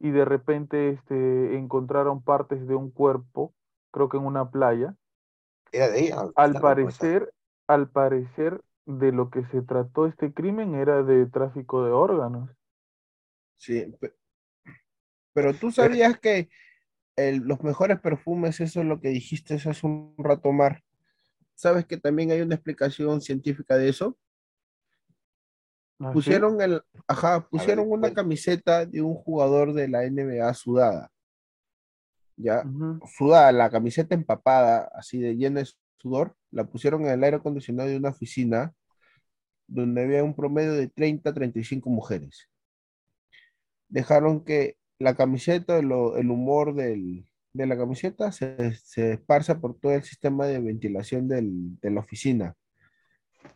y 0.00 0.10
de 0.12 0.24
repente 0.26 0.90
este, 0.90 1.56
encontraron 1.58 2.22
partes 2.22 2.66
de 2.68 2.74
un 2.76 2.90
cuerpo, 2.92 3.54
creo 3.92 4.08
que 4.10 4.18
en 4.18 4.26
una 4.26 4.50
playa. 4.50 4.96
era 5.72 5.88
de 5.90 6.00
ella, 6.00 6.24
Al 6.36 6.58
parecer, 6.60 7.34
al 7.66 7.88
parecer, 7.90 8.62
de 8.86 9.10
lo 9.10 9.30
que 9.30 9.44
se 9.46 9.62
trató 9.62 10.06
este 10.06 10.32
crimen 10.32 10.76
era 10.76 11.02
de 11.02 11.26
tráfico 11.26 11.84
de 11.84 11.90
órganos. 11.90 12.50
Sí, 13.56 13.84
pe- 14.00 14.14
pero 15.32 15.56
tú 15.56 15.70
sabías 15.72 16.18
que 16.20 16.48
el- 17.16 17.38
los 17.40 17.62
mejores 17.62 18.00
perfumes, 18.00 18.60
eso 18.60 18.80
es 18.80 18.86
lo 18.86 19.00
que 19.00 19.08
dijiste 19.10 19.54
hace 19.56 19.86
un 19.86 20.14
rato, 20.18 20.52
Mar. 20.52 20.84
¿Sabes 21.54 21.86
que 21.86 21.98
también 21.98 22.30
hay 22.32 22.40
una 22.42 22.56
explicación 22.56 23.20
científica 23.20 23.76
de 23.76 23.88
eso? 23.90 24.18
¿Ah? 26.00 26.12
Pusieron 26.12 26.60
el, 26.60 26.82
ajá, 27.06 27.48
pusieron 27.48 27.90
una 27.90 28.08
camiseta 28.14 28.84
de 28.86 29.00
un 29.02 29.14
jugador 29.14 29.72
de 29.72 29.88
la 29.88 30.02
NBA 30.04 30.52
sudada. 30.54 31.10
Ya, 32.36 32.64
sudada, 33.16 33.52
la 33.52 33.70
camiseta 33.70 34.14
empapada, 34.14 34.90
así 34.94 35.20
de 35.20 35.36
llena 35.36 35.60
de 35.60 35.68
sudor, 35.98 36.34
la 36.50 36.64
pusieron 36.64 37.02
en 37.02 37.12
el 37.12 37.22
aire 37.24 37.36
acondicionado 37.36 37.88
de 37.88 37.96
una 37.96 38.08
oficina 38.08 38.74
donde 39.68 40.02
había 40.02 40.24
un 40.24 40.34
promedio 40.34 40.72
de 40.72 40.88
30 40.88 41.30
a 41.30 41.34
35 41.34 41.88
mujeres. 41.90 42.48
Dejaron 43.88 44.44
que 44.44 44.76
la 44.98 45.14
camiseta, 45.14 45.80
lo- 45.80 46.16
el 46.16 46.30
humor 46.30 46.74
del- 46.74 47.26
de 47.52 47.66
la 47.66 47.76
camiseta 47.76 48.32
se, 48.32 48.74
se 48.74 49.12
esparza 49.12 49.60
por 49.60 49.78
todo 49.78 49.92
el 49.92 50.02
sistema 50.02 50.46
de 50.46 50.58
ventilación 50.58 51.28
del- 51.28 51.78
de 51.80 51.90
la 51.90 52.00
oficina. 52.00 52.56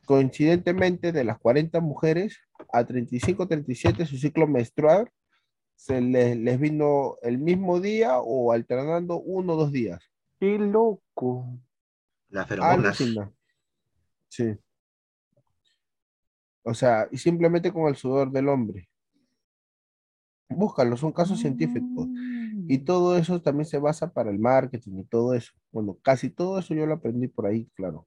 Coincidentemente, 0.07 1.13
de 1.13 1.25
las 1.25 1.39
40 1.39 1.81
mujeres, 1.81 2.39
a 2.73 2.85
35 2.85 3.43
o 3.43 3.49
37 3.49 4.07
su 4.07 4.17
ciclo 4.17 4.47
menstrual 4.47 5.11
se 5.77 6.01
les, 6.01 6.37
les 6.37 6.59
vino 6.59 7.17
el 7.23 7.39
mismo 7.39 7.81
día 7.81 8.19
o 8.19 8.53
alternando 8.53 9.21
uno 9.21 9.53
o 9.53 9.57
dos 9.57 9.73
días. 9.73 10.03
¡Qué 10.41 10.59
loco! 10.59 11.59
las 12.31 12.47
feromonas. 12.47 12.99
Sí. 14.29 14.55
O 16.63 16.75
sea, 16.75 17.09
y 17.11 17.17
simplemente 17.17 17.73
con 17.73 17.89
el 17.89 17.97
sudor 17.97 18.31
del 18.31 18.49
hombre. 18.49 18.89
Búscalo, 20.51 20.97
son 20.97 21.13
casos 21.13 21.41
científicos. 21.41 22.07
Y 22.69 22.79
Mm. 22.79 22.85
todo 22.85 23.17
eso 23.17 23.41
también 23.41 23.65
se 23.67 23.79
basa 23.79 24.13
para 24.13 24.31
el 24.31 24.39
marketing 24.39 24.99
y 24.99 25.05
todo 25.05 25.33
eso. 25.35 25.53
Bueno, 25.71 25.97
casi 26.03 26.29
todo 26.29 26.59
eso 26.59 26.75
yo 26.75 26.85
lo 26.87 26.95
aprendí 26.95 27.29
por 27.29 27.47
ahí, 27.47 27.71
claro. 27.75 28.07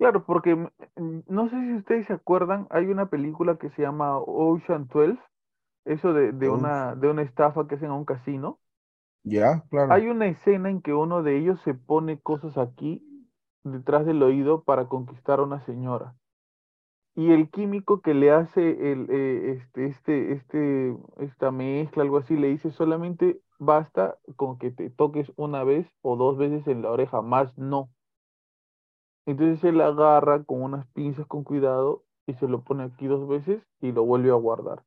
Claro, 0.00 0.24
porque 0.26 0.56
mm, 0.56 0.68
mm, 0.96 1.24
no 1.28 1.48
sé 1.48 1.56
si 1.60 1.74
ustedes 1.76 2.08
se 2.08 2.14
acuerdan, 2.14 2.66
hay 2.70 2.86
una 2.88 3.08
película 3.10 3.56
que 3.58 3.70
se 3.70 3.82
llama 3.82 4.18
Ocean 4.18 4.88
12, 4.88 5.18
eso 5.86 6.12
de, 6.14 6.32
de 6.32 6.50
una, 6.50 6.96
de 6.96 7.08
una 7.08 7.22
estafa 7.22 7.68
que 7.68 7.76
hacen 7.76 7.90
a 7.90 7.94
un 7.96 8.04
casino. 8.06 8.60
Ya, 9.24 9.64
claro. 9.70 9.94
Hay 9.94 10.08
una 10.08 10.26
escena 10.28 10.70
en 10.70 10.80
que 10.82 10.94
uno 10.94 11.22
de 11.22 11.36
ellos 11.38 11.60
se 11.64 11.74
pone 11.74 12.18
cosas 12.20 12.56
aquí 12.58 13.04
detrás 13.64 14.06
del 14.06 14.22
oído 14.22 14.64
para 14.64 14.88
conquistar 14.88 15.40
a 15.40 15.44
una 15.44 15.60
señora. 15.66 16.16
y 17.14 17.32
el 17.32 17.50
químico 17.50 18.00
que 18.02 18.14
le 18.14 18.30
hace 18.32 18.92
el, 18.92 19.06
eh, 19.10 19.52
este, 19.58 19.86
este, 19.86 20.32
este, 20.32 20.96
esta 21.18 21.50
mezcla, 21.50 22.02
algo 22.02 22.18
así, 22.18 22.36
le 22.36 22.48
dice 22.48 22.70
solamente 22.70 23.40
basta 23.58 24.16
con 24.36 24.58
que 24.58 24.70
te 24.70 24.90
toques 24.90 25.30
una 25.36 25.64
vez 25.64 25.86
o 26.02 26.16
dos 26.16 26.38
veces 26.38 26.66
en 26.66 26.82
la 26.82 26.90
oreja, 26.90 27.20
más 27.22 27.56
no. 27.58 27.90
Entonces 29.26 29.62
él 29.64 29.80
agarra 29.80 30.42
con 30.44 30.62
unas 30.62 30.86
pinzas 30.88 31.26
con 31.26 31.44
cuidado 31.44 32.04
y 32.26 32.34
se 32.34 32.48
lo 32.48 32.62
pone 32.62 32.84
aquí 32.84 33.06
dos 33.06 33.28
veces 33.28 33.62
y 33.80 33.92
lo 33.92 34.04
vuelve 34.04 34.30
a 34.30 34.34
guardar. 34.34 34.82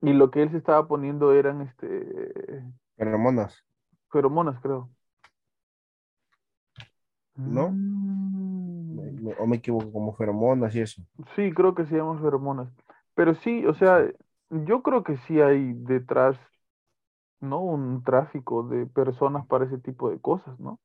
Y 0.00 0.12
lo 0.12 0.30
que 0.30 0.42
él 0.42 0.50
se 0.50 0.58
estaba 0.58 0.86
poniendo 0.86 1.32
eran 1.32 1.62
este 1.62 2.62
Feromonas, 2.96 3.64
feromonas, 4.10 4.60
creo. 4.60 4.90
¿no? 7.36 7.70
Mm. 7.70 9.28
O 9.38 9.46
me 9.46 9.56
equivoco, 9.56 9.92
como 9.92 10.14
feromonas 10.14 10.74
y 10.74 10.80
eso. 10.80 11.02
Sí, 11.34 11.52
creo 11.52 11.74
que 11.74 11.84
se 11.86 11.96
llaman 11.96 12.20
feromonas. 12.20 12.68
Pero 13.14 13.34
sí, 13.34 13.66
o 13.66 13.74
sea, 13.74 14.06
yo 14.50 14.82
creo 14.82 15.02
que 15.04 15.16
sí 15.18 15.40
hay 15.40 15.72
detrás, 15.74 16.38
¿no? 17.40 17.60
Un 17.60 18.02
tráfico 18.02 18.62
de 18.62 18.86
personas 18.86 19.46
para 19.46 19.66
ese 19.66 19.78
tipo 19.78 20.10
de 20.10 20.20
cosas, 20.20 20.58
¿no? 20.58 20.78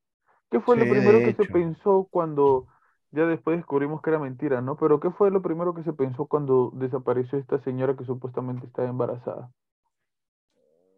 ¿Qué 0.51 0.59
fue 0.61 0.77
lo 0.77 0.87
primero 0.87 1.23
que 1.23 1.33
se 1.33 1.45
pensó 1.45 2.07
cuando 2.11 2.67
ya 3.11 3.25
después 3.25 3.57
descubrimos 3.57 4.01
que 4.01 4.11
era 4.11 4.19
mentira, 4.19 4.61
¿no? 4.61 4.77
Pero 4.77 4.99
¿qué 4.99 5.09
fue 5.11 5.31
lo 5.31 5.41
primero 5.41 5.73
que 5.73 5.83
se 5.83 5.93
pensó 5.93 6.27
cuando 6.27 6.71
desapareció 6.75 7.39
esta 7.39 7.59
señora 7.63 7.95
que 7.97 8.05
supuestamente 8.05 8.67
estaba 8.67 8.87
embarazada? 8.89 9.51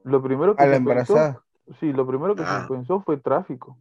Lo 0.04 0.22
primero 0.24 0.56
que 0.56 0.64
A 0.64 0.68
la 0.68 0.76
se 0.76 0.82
pensó, 0.82 1.18
embarazada. 1.18 1.44
sí, 1.80 1.92
lo 1.94 2.08
primero 2.08 2.36
que 2.36 2.44
se 2.44 2.52
Ah. 2.52 2.68
pensó 2.68 3.02
fue 3.02 3.18
tráfico. 3.18 3.78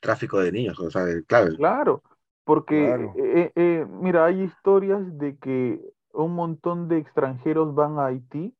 Tráfico 0.00 0.40
de 0.40 0.52
niños, 0.52 0.78
o 0.80 0.90
sea, 0.90 1.04
claro, 1.26 1.56
Claro, 1.56 2.02
porque 2.44 2.84
Claro. 2.84 3.14
eh, 3.16 3.52
eh, 3.56 3.86
mira, 3.88 4.26
hay 4.26 4.42
historias 4.42 5.02
de 5.18 5.36
que 5.38 5.80
un 6.12 6.34
montón 6.34 6.88
de 6.88 6.98
extranjeros 6.98 7.74
van 7.74 7.98
a 7.98 8.06
Haití 8.06 8.54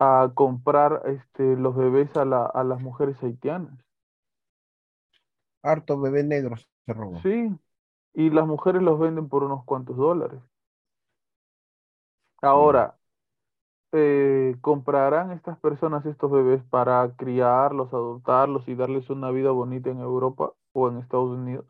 a 0.00 0.30
comprar 0.34 1.02
este, 1.06 1.56
los 1.56 1.76
bebés 1.76 2.14
a, 2.16 2.24
la, 2.26 2.46
a 2.46 2.64
las 2.64 2.80
mujeres 2.82 3.22
haitianas. 3.22 3.83
Harto 5.64 5.98
bebé 6.00 6.22
negro 6.22 6.54
se 6.86 6.92
robó. 6.92 7.20
Sí, 7.22 7.48
y 8.14 8.30
las 8.30 8.46
mujeres 8.46 8.82
los 8.82 8.98
venden 9.00 9.28
por 9.28 9.44
unos 9.44 9.64
cuantos 9.64 9.96
dólares. 9.96 10.40
Ahora, 12.42 12.96
eh, 13.92 14.56
¿comprarán 14.62 15.32
estas 15.32 15.58
personas 15.60 16.06
estos 16.06 16.30
bebés 16.30 16.62
para 16.64 17.14
criarlos, 17.16 17.92
adoptarlos 17.94 18.68
y 18.68 18.74
darles 18.76 19.10
una 19.10 19.30
vida 19.32 19.50
bonita 19.52 19.90
en 19.90 20.00
Europa 20.00 20.54
o 20.72 20.88
en 20.90 20.98
Estados 20.98 21.30
Unidos? 21.38 21.66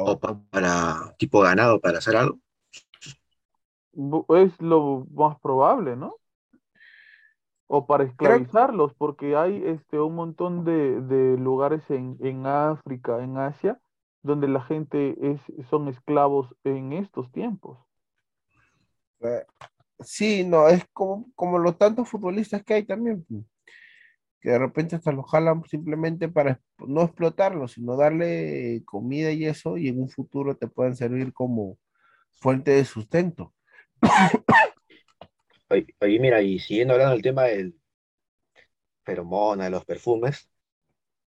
O- 0.00 0.10
o 0.12 0.12
pa- 0.20 0.40
para 0.52 0.72
tipo 1.20 1.36
ganado 1.46 1.74
para 1.84 1.98
hacer 1.98 2.16
algo. 2.16 2.36
Es 4.30 4.58
lo 4.62 5.06
más 5.10 5.38
probable, 5.40 5.94
¿no? 5.96 6.16
O 7.68 7.86
para 7.86 8.04
esclavizarlos, 8.04 8.94
porque 8.94 9.36
hay 9.36 9.62
este 9.64 10.00
un 10.00 10.14
montón 10.14 10.64
de, 10.64 11.02
de 11.02 11.36
lugares 11.36 11.82
en, 11.90 12.16
en 12.20 12.46
África, 12.46 13.22
en 13.22 13.36
Asia, 13.36 13.78
donde 14.22 14.48
la 14.48 14.62
gente 14.62 15.16
es, 15.20 15.40
son 15.68 15.88
esclavos 15.88 16.54
en 16.64 16.94
estos 16.94 17.30
tiempos. 17.30 17.78
eh, 19.20 19.44
sí, 20.00 20.44
no, 20.44 20.66
es 20.68 20.84
como, 20.92 21.26
como 21.34 21.58
los 21.58 21.76
tantos 21.76 22.08
futbolistas 22.08 22.62
que 22.64 22.74
hay 22.74 22.84
también, 22.84 23.24
pues, 23.28 23.44
que 24.40 24.50
de 24.50 24.58
repente 24.58 24.96
hasta 24.96 25.12
los 25.12 25.28
jalan 25.30 25.62
simplemente 25.64 26.28
para 26.28 26.60
no 26.78 27.02
explotarlos, 27.02 27.72
sino 27.72 27.96
darle 27.96 28.82
comida 28.86 29.30
y 29.32 29.44
eso, 29.44 29.76
y 29.76 29.88
en 29.88 30.00
un 30.00 30.08
futuro 30.08 30.56
te 30.56 30.68
pueden 30.68 30.96
servir 30.96 31.32
como 31.32 31.76
fuente 32.40 32.70
de 32.70 32.84
sustento. 32.84 33.52
Oye, 35.70 36.18
mira, 36.20 36.42
y 36.42 36.58
siguiendo 36.58 36.92
hablando 36.94 37.14
del 37.14 37.22
tema 37.22 37.44
del 37.44 37.74
feromona, 39.04 39.64
de 39.64 39.70
los 39.70 39.84
perfumes, 39.84 40.48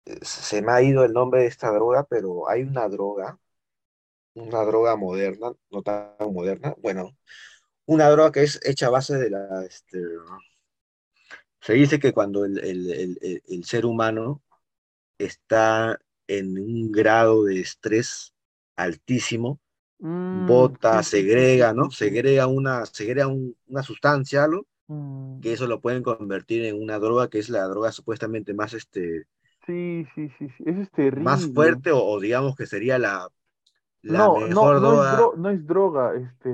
eh, 0.05 0.19
se 0.23 0.61
me 0.61 0.71
ha 0.73 0.81
ido 0.83 1.05
el 1.05 1.13
nombre 1.13 1.41
de 1.43 1.47
esta 1.47 1.71
droga, 1.71 2.05
pero 2.09 2.49
hay 2.49 2.63
una 2.63 2.87
droga, 2.89 3.39
una 4.35 4.63
droga 4.65 4.95
moderna, 4.95 5.53
no 5.71 5.83
tan 5.83 6.15
moderna, 6.33 6.75
bueno, 6.79 7.17
una 7.87 8.09
droga 8.11 8.31
que 8.33 8.43
es 8.43 8.59
hecha 8.65 8.87
a 8.87 8.91
base 8.91 9.17
de 9.17 9.29
la, 9.31 9.65
este, 9.65 9.99
se 11.61 11.73
dice 11.73 11.99
que 11.99 12.13
cuando 12.13 12.45
el- 12.45 12.59
el- 12.59 13.41
el 13.47 13.63
ser 13.65 13.85
humano 13.85 14.41
está 15.17 15.99
en 16.27 16.59
un 16.59 16.91
grado 16.91 17.45
de 17.45 17.61
estrés 17.61 18.33
altísimo, 18.77 19.59
Mm, 20.01 20.75
bota, 20.83 21.03
segrega, 21.03 21.73
¿no? 21.73 21.91
Segrega 21.91 22.47
una, 22.47 22.85
segrega 22.85 23.27
un- 23.27 23.55
una 23.67 23.83
sustancia, 23.83 24.43
algo, 24.43 24.67
Mm, 24.89 25.41
que 25.41 25.53
eso 25.53 25.67
lo 25.67 25.81
pueden 25.81 26.03
convertir 26.03 26.65
en 26.65 26.81
una 26.81 26.99
droga 26.99 27.29
que 27.29 27.39
es 27.39 27.49
la 27.49 27.63
droga 27.67 27.91
supuestamente 27.93 28.53
más, 28.55 28.73
este, 28.73 29.25
sí, 29.65 30.05
sí, 30.15 30.29
sí, 30.37 30.49
sí. 30.49 30.63
Eso 30.65 30.81
es 30.81 30.91
más 31.15 31.45
terrible. 31.45 31.45
fuerte 31.47 31.91
o, 31.91 32.03
o 32.03 32.19
digamos 32.19 32.55
que 32.55 32.65
sería 32.67 32.97
la, 32.99 33.29
la 34.03 34.29
No, 34.29 34.47
no, 34.47 34.69
mejor 34.69 34.75
no 34.75 34.93
es 34.93 35.01
droga. 35.01 35.09
dro- 35.09 35.35
no 35.37 35.49
es 35.49 35.65
droga, 35.65 36.15
este, 36.15 36.49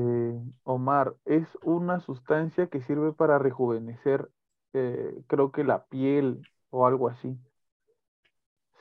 Omar, 0.64 1.16
es 1.26 1.48
una 1.64 2.00
sustancia 2.00 2.68
que 2.68 2.82
sirve 2.82 3.14
para 3.14 3.40
rejuvenecer, 3.40 4.30
eh, 4.74 5.24
creo 5.28 5.52
que 5.52 5.64
la 5.64 5.86
piel 5.88 6.46
o 6.70 6.86
algo 6.86 7.10
así. 7.10 7.38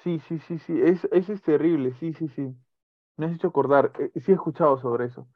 Sí, 0.05 0.20
sí, 0.20 0.38
sí, 0.38 0.59
sí, 0.60 0.80
es, 0.80 1.09
eso 1.10 1.32
es 1.32 1.43
terrible, 1.43 1.93
sí, 1.94 2.12
sí, 2.14 2.28
sí. 2.28 2.55
Me 3.16 3.26
has 3.26 3.34
hecho 3.34 3.48
acordar, 3.48 3.93
eh, 3.98 4.10
sí 4.20 4.32
he 4.32 4.34
escuchado 4.34 4.78
sobre 4.80 5.06
eso, 5.06 5.26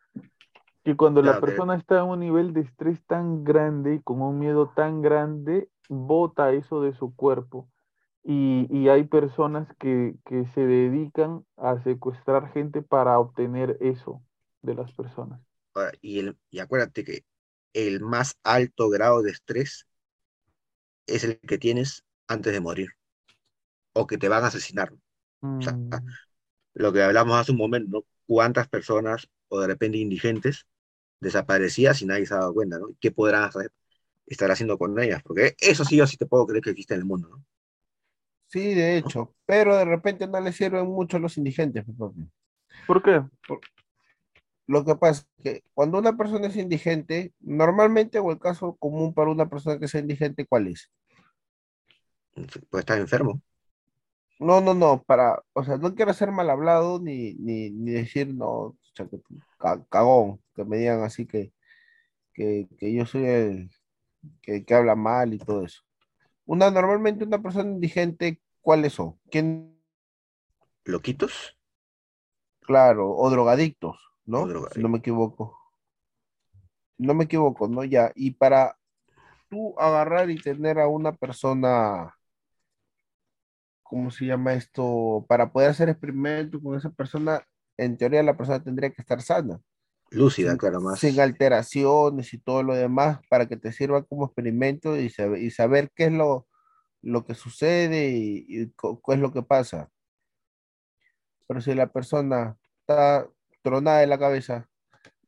que 0.85 0.97
cuando 0.97 1.23
la 1.23 1.39
que- 1.41 1.41
persona 1.41 1.77
está 1.77 2.01
en 2.01 2.07
un 2.07 2.21
nivel 2.21 2.53
de 2.55 2.63
estrés 2.63 3.05
tan 3.07 3.45
grande 3.45 3.97
y 3.97 4.03
con 4.03 4.23
un 4.23 4.39
miedo 4.39 4.71
tan 4.77 5.03
grande, 5.03 5.71
bota 5.89 6.53
eso 6.53 6.83
de 6.83 6.95
su 6.95 7.15
cuerpo. 7.17 7.69
Y, 8.25 8.69
y 8.71 8.89
hay 8.91 9.05
personas 9.05 9.69
que, 9.79 10.17
que 10.27 10.47
se 10.49 10.67
dedican 10.67 11.45
a 11.57 11.79
secuestrar 11.83 12.53
gente 12.53 12.83
para 12.83 13.19
obtener 13.21 13.79
eso 13.81 14.23
de 14.63 14.75
las 14.77 14.93
personas. 14.93 15.41
Ahora, 15.75 15.93
y, 16.01 16.19
el, 16.21 16.39
y 16.51 16.61
acuérdate 16.61 17.05
que 17.05 17.25
el 17.73 18.01
más 18.01 18.37
alto 18.45 18.89
grado 18.89 19.23
de 19.23 19.33
estrés 19.33 19.87
es 21.07 21.25
el 21.25 21.39
que 21.41 21.59
tienes 21.59 22.05
antes 22.27 22.55
de 22.55 22.61
morir 22.61 22.89
o 23.95 24.07
que 24.09 24.19
te 24.19 24.29
van 24.29 24.45
a 24.45 24.49
asesinar. 24.49 24.91
sea, 25.61 25.79
Mm, 25.83 26.17
Lo 26.75 26.93
que 26.93 27.03
hablamos 27.03 27.37
hace 27.39 27.53
un 27.53 27.59
momento, 27.59 27.91
¿no? 28.01 28.05
¿Cuántas 28.27 28.69
personas 28.69 29.29
o 29.49 29.61
de 29.61 29.67
repente 29.69 29.99
indigentes 29.99 30.67
desaparecidas 31.21 32.03
y 32.03 32.07
nadie 32.07 32.27
se 32.27 32.35
ha 32.35 32.39
dado 32.39 32.55
cuenta, 32.55 32.79
¿no? 32.79 32.89
¿Qué 33.01 33.11
podrán 33.13 33.45
hacer- 33.45 33.73
estar 34.27 34.51
haciendo 34.51 34.79
con 34.79 34.99
ellas? 35.01 35.23
Porque 35.25 35.57
eso 35.61 35.85
sí 35.85 35.97
yo 35.97 36.07
sí 36.07 36.17
te 36.19 36.27
puedo 36.27 36.47
creer 36.47 36.63
que 36.65 36.71
existe 36.71 36.95
en 36.95 37.01
el 37.03 37.07
mundo, 37.07 37.29
¿no? 37.31 37.45
Sí, 38.49 38.75
de 38.75 38.97
hecho, 38.99 39.35
pero 39.47 39.77
de 39.77 39.85
repente 39.85 40.27
no 40.27 40.41
les 40.41 40.57
sirven 40.57 40.87
mucho 40.87 41.17
a 41.17 41.21
los 41.21 41.39
indigentes. 41.39 41.85
pues. 41.97 42.13
¿Por 42.87 43.03
qué? 43.03 43.23
Lo 44.67 44.85
que 44.87 44.95
pasa 44.97 45.23
es 45.39 45.45
que 45.45 45.65
cuando 45.75 45.99
una 45.99 46.17
persona 46.17 46.47
es 46.47 46.57
indigente, 46.57 47.35
normalmente, 47.41 48.19
o 48.21 48.31
el 48.33 48.39
caso 48.39 48.77
común 48.77 49.13
para 49.15 49.31
una 49.31 49.49
persona 49.51 49.79
que 49.79 49.89
sea 49.89 50.01
indigente, 50.01 50.47
¿cuál 50.47 50.69
es? 50.69 50.91
Pues 52.71 52.81
estás 52.83 52.99
enfermo. 52.99 53.41
No, 54.41 54.61
no, 54.63 54.73
no, 54.73 55.03
para, 55.03 55.43
o 55.53 55.63
sea, 55.63 55.77
no 55.77 55.95
quiero 55.95 56.15
ser 56.15 56.33
mal 56.33 56.49
hablado 56.49 56.99
ni, 56.99 57.35
ni, 57.35 57.71
ni 57.71 57.91
decir, 57.93 58.35
no, 58.35 58.77
que 58.95 59.07
cagón, 59.91 60.41
que 60.55 60.65
me 60.65 60.79
digan 60.79 61.03
así 61.03 61.27
que, 61.27 61.53
que, 62.33 62.67
que 62.79 62.93
yo 62.93 63.05
soy 63.05 63.27
el 63.27 63.71
que, 64.41 64.65
que 64.65 64.75
habla 64.75 64.97
mal 64.97 65.35
y 65.35 65.39
todo 65.39 65.65
eso. 65.65 65.83
Una, 66.47 66.71
normalmente 66.71 67.25
una 67.25 67.43
persona 67.43 67.71
indigente, 67.71 68.41
¿cuáles 68.63 68.95
son? 68.95 69.19
¿Quién? 69.31 69.79
¿Loquitos? 70.85 71.59
Claro, 72.61 73.15
o 73.15 73.31
drogadictos, 73.31 73.99
¿no? 74.25 74.43
O 74.43 74.47
drogadictos. 74.47 74.77
Si 74.77 74.83
no 74.83 74.89
me 74.89 74.99
equivoco. 74.99 75.59
No 76.97 77.15
me 77.15 77.25
equivoco, 77.25 77.69
¿no? 77.69 77.85
Ya, 77.85 78.11
y 78.15 78.33
para 78.33 78.79
tú 79.51 79.75
agarrar 79.79 80.31
y 80.31 80.41
tener 80.41 80.79
a 80.79 80.89
una 80.89 81.13
persona, 81.13 82.17
¿cómo 83.91 84.11
se 84.13 84.27
llama 84.27 84.55
esto? 84.55 85.27
Para 85.29 85.53
poder 85.53 85.71
hacer 85.71 85.89
experimentos 85.89 86.61
con 86.63 86.77
esa 86.79 86.91
persona, 86.91 87.43
en 87.77 87.97
teoría 87.97 88.23
la 88.23 88.37
persona 88.37 88.63
tendría 88.63 88.91
que 88.91 89.03
estar 89.03 89.21
sana, 89.21 89.61
Lúcida, 90.13 90.51
sin, 90.53 90.59
claro, 90.59 90.81
más. 90.81 91.01
sin 91.01 91.19
alteraciones 91.21 92.33
y 92.33 92.39
todo 92.39 92.63
lo 92.63 92.75
demás, 92.75 93.21
para 93.29 93.47
que 93.47 93.57
te 93.57 93.73
sirva 93.73 94.05
como 94.05 94.27
experimento 94.27 94.97
y, 94.97 95.11
saber, 95.11 95.43
y 95.43 95.51
saber 95.51 95.91
qué 95.95 96.05
es 96.05 96.13
lo, 96.13 96.47
lo 97.03 97.25
que 97.25 97.35
sucede 97.35 98.11
y, 98.11 98.47
y 98.49 98.67
qué 98.69 99.15
es 99.15 99.19
lo 99.19 99.33
que 99.33 99.43
pasa. 99.43 99.91
Pero 101.49 101.61
si 101.61 101.75
la 101.75 101.89
persona 101.89 102.57
está 102.81 103.29
tronada 103.63 103.99
de 103.99 104.07
la 104.07 104.19
cabeza, 104.19 104.69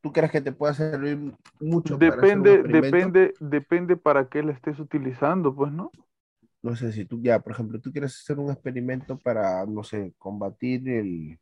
¿tú 0.01 0.13
crees 0.13 0.31
que 0.31 0.41
te 0.41 0.53
pueda 0.53 0.73
servir 0.73 1.17
mucho 1.59 1.99
para 1.99 2.23
hacer 2.23 2.39
un 2.39 2.47
Depende, 2.47 2.49
experimento? 2.51 2.97
depende, 2.97 3.33
depende 3.41 3.97
para 3.97 4.29
qué 4.29 4.41
la 4.41 4.53
estés 4.53 4.79
utilizando, 4.79 5.53
pues, 5.53 5.71
¿no? 5.73 5.91
No 6.63 6.75
sé 6.75 6.91
si 6.93 7.05
tú 7.05 7.21
ya, 7.21 7.39
por 7.39 7.51
ejemplo, 7.53 7.79
tú 7.81 7.91
quieres 7.91 8.15
hacer 8.19 8.39
un 8.39 8.51
experimento 8.51 9.17
para, 9.19 9.65
no 9.67 9.83
sé, 9.83 10.13
combatir 10.17 10.87
el, 10.89 11.39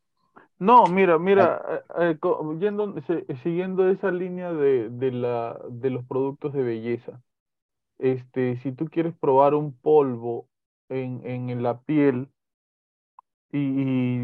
No, 0.60 0.88
mira, 0.88 1.18
mira, 1.20 1.62
eh, 1.98 2.12
eh, 2.12 2.18
co- 2.20 2.54
yendo- 2.60 2.96
se- 3.08 3.26
siguiendo 3.44 3.90
esa 3.90 4.12
línea 4.12 4.54
de, 4.54 4.90
de 4.90 5.12
la, 5.12 5.60
de 5.70 5.90
los 5.90 6.06
productos 6.06 6.54
de 6.54 6.62
belleza, 6.64 7.22
este, 8.00 8.58
si 8.64 8.72
tú 8.74 8.86
quieres 8.88 9.16
probar 9.18 9.56
un 9.56 9.74
polvo 9.78 10.50
en, 10.90 11.22
en 11.28 11.64
la 11.64 11.82
piel 11.82 12.30
y, 13.52 13.58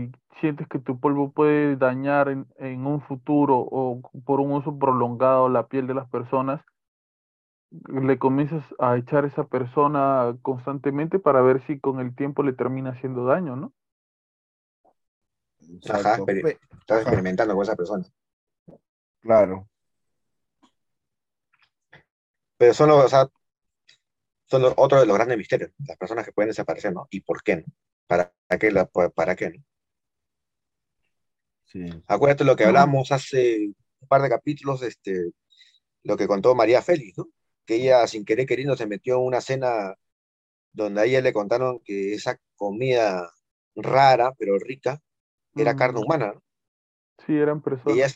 y 0.05 0.11
sientes 0.41 0.67
que 0.67 0.79
tu 0.79 0.99
polvo 0.99 1.31
puede 1.31 1.75
dañar 1.75 2.29
en, 2.29 2.47
en 2.57 2.85
un 2.85 3.01
futuro 3.01 3.57
o 3.59 4.01
por 4.25 4.39
un 4.39 4.51
uso 4.53 4.77
prolongado 4.77 5.49
la 5.49 5.67
piel 5.67 5.87
de 5.87 5.93
las 5.95 6.09
personas, 6.09 6.61
le 7.69 8.17
comienzas 8.17 8.63
a 8.79 8.97
echar 8.97 9.25
a 9.25 9.27
esa 9.27 9.47
persona 9.47 10.37
constantemente 10.41 11.19
para 11.19 11.41
ver 11.41 11.65
si 11.67 11.79
con 11.79 11.99
el 11.99 12.15
tiempo 12.15 12.43
le 12.43 12.53
termina 12.53 12.91
haciendo 12.91 13.25
daño, 13.25 13.55
¿no? 13.55 13.73
Ajá, 15.89 16.17
Estás 16.27 17.01
experimentando 17.01 17.53
con 17.53 17.63
esa 17.63 17.75
persona. 17.75 18.05
Claro. 19.21 19.67
Pero 22.57 22.73
son 22.73 22.89
los, 22.89 23.05
o 23.05 23.09
sea, 23.09 23.27
son 24.45 24.61
los, 24.61 24.73
otro 24.77 24.99
de 24.99 25.05
los 25.05 25.15
grandes 25.15 25.37
misterios, 25.37 25.71
las 25.85 25.97
personas 25.97 26.25
que 26.25 26.31
pueden 26.31 26.49
desaparecer, 26.49 26.93
¿no? 26.93 27.07
¿Y 27.09 27.21
por 27.21 27.43
qué, 27.43 27.57
no? 27.57 27.63
¿Para 28.07 28.33
qué, 28.59 28.71
la, 28.71 28.85
para 28.85 29.35
qué, 29.35 29.49
no? 29.49 29.63
Sí. 31.65 31.85
Acuérdate 32.07 32.45
lo 32.45 32.55
que 32.55 32.63
hablamos 32.63 33.11
hace 33.11 33.73
un 33.99 34.07
par 34.07 34.21
de 34.21 34.29
capítulos, 34.29 34.81
este, 34.83 35.31
lo 36.03 36.15
que 36.15 36.27
contó 36.27 36.55
María 36.55 36.81
Félix, 36.81 37.17
¿no? 37.17 37.27
Que 37.67 37.77
ella 37.77 38.07
sin 38.07 38.25
querer 38.25 38.47
queriendo 38.47 38.77
se 38.77 38.87
metió 38.87 39.17
en 39.17 39.23
una 39.27 39.41
cena 39.41 39.95
donde 40.73 41.01
a 41.01 41.05
ella 41.05 41.21
le 41.21 41.33
contaron 41.33 41.79
que 41.85 42.13
esa 42.15 42.39
comida 42.57 43.31
rara 43.75 44.33
pero 44.39 44.57
rica 44.59 45.01
era 45.57 45.75
carne 45.75 45.99
Mm, 45.99 46.01
humana, 46.01 46.33
¿no? 46.33 46.43
Sí, 47.25 47.37
eran 47.37 47.61
Y 47.85 47.93
personas. 48.01 48.01
ella 48.01 48.07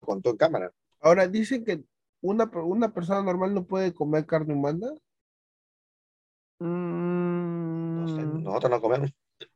lo 0.00 0.06
contó 0.06 0.30
en 0.30 0.36
cámara. 0.36 0.72
Ahora 1.00 1.28
dicen 1.28 1.64
que 1.64 1.84
una, 2.20 2.44
una 2.54 2.92
persona 2.94 3.22
normal 3.22 3.54
no 3.54 3.64
puede 3.66 3.94
comer 3.94 4.26
carne 4.26 4.54
humana. 4.54 4.88
No 7.96 8.08
sé, 8.08 8.26
Mm, 8.26 8.44
nosotros 8.44 8.70
no 8.70 8.80
comemos. 8.80 9.10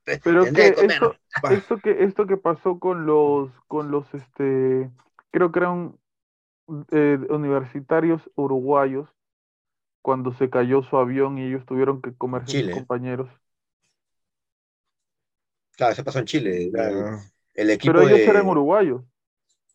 Pero 0.22 0.52
que 0.52 0.76
esto, 0.80 1.18
esto 1.48 1.80
que 1.80 2.04
esto 2.04 2.26
que 2.26 2.36
pasó 2.36 2.78
con 2.78 3.06
los 3.06 3.50
con 3.68 3.90
los 3.90 4.12
este 4.14 4.90
creo 5.30 5.52
que 5.52 5.58
eran 5.60 5.98
eh, 6.92 7.18
universitarios 7.30 8.30
uruguayos 8.36 9.08
cuando 10.02 10.32
se 10.34 10.50
cayó 10.50 10.82
su 10.82 10.96
avión 10.98 11.38
y 11.38 11.44
ellos 11.46 11.66
tuvieron 11.66 12.02
que 12.02 12.14
comerse 12.16 12.52
a 12.52 12.56
sus 12.56 12.68
Chile. 12.68 12.70
compañeros. 12.70 13.30
Claro, 15.76 15.92
eso 15.92 16.04
pasó 16.04 16.18
en 16.18 16.24
Chile. 16.26 16.70
el, 17.54 17.70
equipo 17.70 17.84
Pero 17.84 18.02
ellos 18.02 18.24
de, 18.26 18.28
eran 18.28 18.46
uruguayos. 18.48 19.02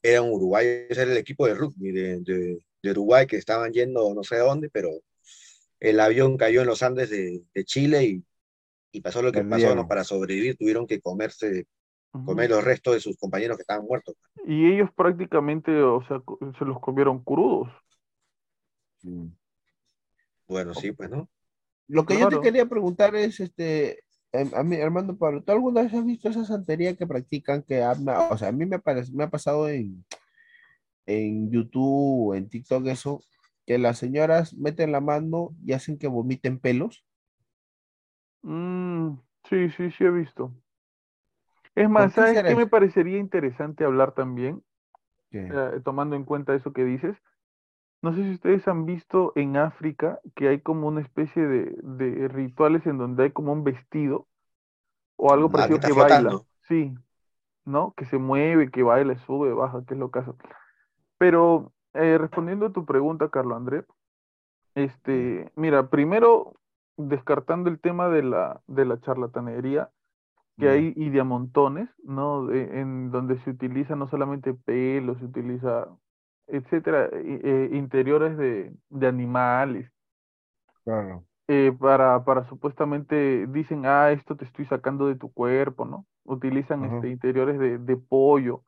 eran 0.02 0.30
uruguayos, 0.32 0.86
ese 0.90 1.02
era 1.04 1.12
el 1.12 1.18
equipo 1.18 1.48
de 1.48 1.54
rugby 1.56 1.92
de, 1.92 2.20
de- 2.22 2.66
de 2.82 2.92
Uruguay 2.92 3.26
que 3.28 3.38
estaban 3.38 3.72
yendo 3.72 4.14
no 4.14 4.24
sé 4.26 4.36
a 4.36 4.40
dónde, 4.40 4.70
pero 4.70 4.90
el 5.80 6.00
avión 6.02 6.38
cayó 6.38 6.62
en 6.62 6.68
los 6.68 6.84
Andes 6.84 7.10
de, 7.12 7.44
de 7.54 7.66
Chile 7.66 8.04
y, 8.06 8.26
y 8.94 9.02
pasó 9.02 9.22
lo 9.24 9.32
que 9.34 9.46
pasó. 9.46 9.76
¿no? 9.76 9.88
Para 9.88 10.04
sobrevivir 10.06 10.58
tuvieron 10.58 10.88
que 10.88 11.02
comerse. 11.02 11.68
Comer 12.26 12.50
los 12.50 12.64
restos 12.64 12.94
de 12.94 13.00
sus 13.00 13.18
compañeros 13.18 13.58
que 13.58 13.62
estaban 13.62 13.86
muertos. 13.86 14.16
Y 14.46 14.72
ellos 14.72 14.90
prácticamente, 14.96 15.72
o 15.82 16.06
sea, 16.08 16.22
se 16.60 16.66
los 16.66 16.80
comieron 16.80 17.24
crudos. 17.24 17.70
Sí. 19.00 19.32
Bueno, 20.48 20.74
sí, 20.76 20.92
pues, 20.92 21.10
¿no? 21.10 21.28
Lo 21.88 22.06
que 22.06 22.20
yo 22.20 22.30
te 22.30 22.40
quería 22.40 22.66
preguntar 22.66 23.16
es, 23.16 23.40
este, 23.40 24.04
em, 24.32 24.50
a 24.54 24.64
mí, 24.64 24.78
Armando 24.78 25.18
Pablo, 25.18 25.44
¿tú 25.44 25.52
alguna 25.52 25.82
vez 25.82 25.94
has 25.94 26.06
visto 26.06 26.30
esa 26.30 26.46
santería 26.46 26.96
que 26.96 27.08
practican 27.08 27.64
que 27.64 27.82
habla, 27.82 28.30
o 28.30 28.38
sea, 28.38 28.50
a 28.50 28.52
mí 28.52 28.66
me, 28.66 28.80
parece, 28.80 29.12
me 29.12 29.24
ha 29.24 29.30
pasado 29.30 29.68
en, 29.68 30.06
en 31.06 31.52
YouTube 31.52 32.30
o 32.30 32.36
en 32.36 32.50
TikTok 32.50 32.86
eso, 32.88 33.22
que 33.66 33.78
las 33.78 33.98
señoras 33.98 34.54
meten 34.54 34.92
la 34.92 35.02
mano 35.02 35.56
y 35.66 35.74
hacen 35.74 35.98
que 35.98 36.08
vomiten 36.08 36.60
pelos? 36.60 37.04
Mm, 38.44 39.16
sí, 39.50 39.70
sí, 39.78 39.92
sí 39.92 40.04
he 40.04 40.12
visto. 40.12 40.54
Es 41.76 41.90
más, 41.90 42.14
¿sabes 42.14 42.42
qué 42.46 42.56
me 42.56 42.68
parecería 42.68 43.18
interesante 43.18 43.84
hablar 43.86 44.14
también? 44.14 44.64
Eh, 45.50 45.82
tomando 45.86 46.16
en 46.16 46.26
cuenta 46.26 46.56
eso 46.56 46.74
que 46.74 46.84
dices, 46.86 47.18
no 48.02 48.14
sé 48.16 48.24
si 48.24 48.32
ustedes 48.34 48.68
han 48.68 48.86
visto 48.86 49.34
en 49.36 49.58
África 49.58 50.20
que 50.36 50.50
hay 50.50 50.62
como 50.62 50.88
una 50.88 51.02
especie 51.02 51.44
de, 51.48 51.76
de 51.84 52.28
rituales 52.30 52.86
en 52.88 52.98
donde 53.00 53.26
hay 53.26 53.32
como 53.32 53.54
un 53.54 53.64
vestido 53.64 54.28
o 55.18 55.34
algo 55.34 55.52
Ah, 55.56 55.70
que 55.70 55.76
parecido 55.76 55.82
que 55.82 55.92
baila, 55.94 56.42
sí, 56.68 56.94
¿no? 57.66 57.94
Que 57.98 58.06
se 58.06 58.18
mueve, 58.18 58.72
que 58.72 58.84
baila, 58.84 59.18
sube, 59.26 59.54
baja, 59.54 59.84
que 59.88 59.96
es 59.96 60.00
lo 60.00 60.12
caso. 60.12 60.38
Pero 61.18 61.74
eh, 61.94 62.18
respondiendo 62.20 62.68
a 62.68 62.74
tu 62.74 62.86
pregunta, 62.86 63.30
Carlos 63.30 63.58
André, 63.58 63.86
este, 64.76 65.52
mira, 65.56 65.90
primero 65.90 66.54
descartando 66.98 67.70
el 67.70 67.80
tema 67.80 68.10
de 68.10 68.24
la, 68.24 68.62
de 68.68 68.86
la 68.86 69.00
charlatanería, 69.02 69.92
que 70.60 70.70
hay 70.70 70.94
y 70.96 71.10
de 71.10 71.20
a 71.22 71.24
montones, 71.24 71.90
¿no? 72.04 72.48
De- 72.48 72.80
en 72.82 73.12
donde 73.12 73.38
se 73.40 73.52
utiliza 73.52 73.96
no 73.96 74.08
solamente 74.10 74.54
pelo, 74.54 75.16
se 75.20 75.26
utiliza, 75.26 75.88
etcétera, 76.48 77.10
eh, 77.14 77.70
interiores 77.74 78.38
de, 78.38 78.74
de 78.90 79.08
animales, 79.08 79.92
Claro. 80.84 81.26
eh, 81.48 81.74
para, 81.80 82.24
para 82.26 82.48
supuestamente, 82.50 83.48
dicen, 83.48 83.86
ah, 83.86 84.12
esto 84.12 84.36
te 84.38 84.46
estoy 84.46 84.66
sacando 84.66 85.08
de 85.08 85.16
tu 85.16 85.32
cuerpo, 85.34 85.86
¿no? 85.86 86.06
Utilizan 86.24 86.86
Ajá. 86.86 86.86
este, 86.86 87.10
interiores 87.10 87.60
de, 87.60 87.78
de 87.80 87.98
pollo, 87.98 88.64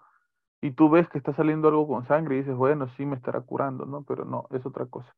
y 0.62 0.72
tú 0.72 0.90
ves 0.90 1.10
que 1.10 1.20
está 1.20 1.34
saliendo 1.36 1.70
algo 1.70 1.88
con 1.88 2.08
sangre 2.08 2.36
y 2.36 2.40
dices, 2.40 2.56
bueno, 2.56 2.90
sí 2.98 3.06
me 3.06 3.16
estará 3.18 3.42
curando, 3.42 3.86
¿no? 3.86 4.04
Pero 4.06 4.26
no, 4.26 4.48
es 4.52 4.66
otra 4.66 4.86
cosa. 4.88 5.14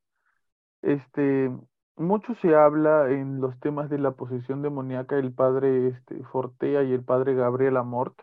Este, 0.82 1.50
mucho 1.98 2.34
se 2.36 2.54
habla 2.54 3.10
en 3.10 3.40
los 3.40 3.58
temas 3.60 3.90
de 3.90 3.98
la 3.98 4.12
posesión 4.12 4.62
demoníaca, 4.62 5.16
el 5.18 5.32
padre 5.32 5.88
este, 5.88 6.22
Fortea 6.24 6.82
y 6.84 6.92
el 6.92 7.04
padre 7.04 7.34
Gabriel 7.34 7.76
Amort, 7.76 8.18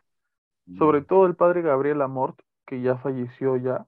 sobre 0.78 1.02
todo 1.02 1.26
el 1.26 1.36
padre 1.36 1.62
Gabriel 1.62 2.02
Amort, 2.02 2.40
que 2.66 2.82
ya 2.82 2.98
falleció 2.98 3.58
ya, 3.58 3.88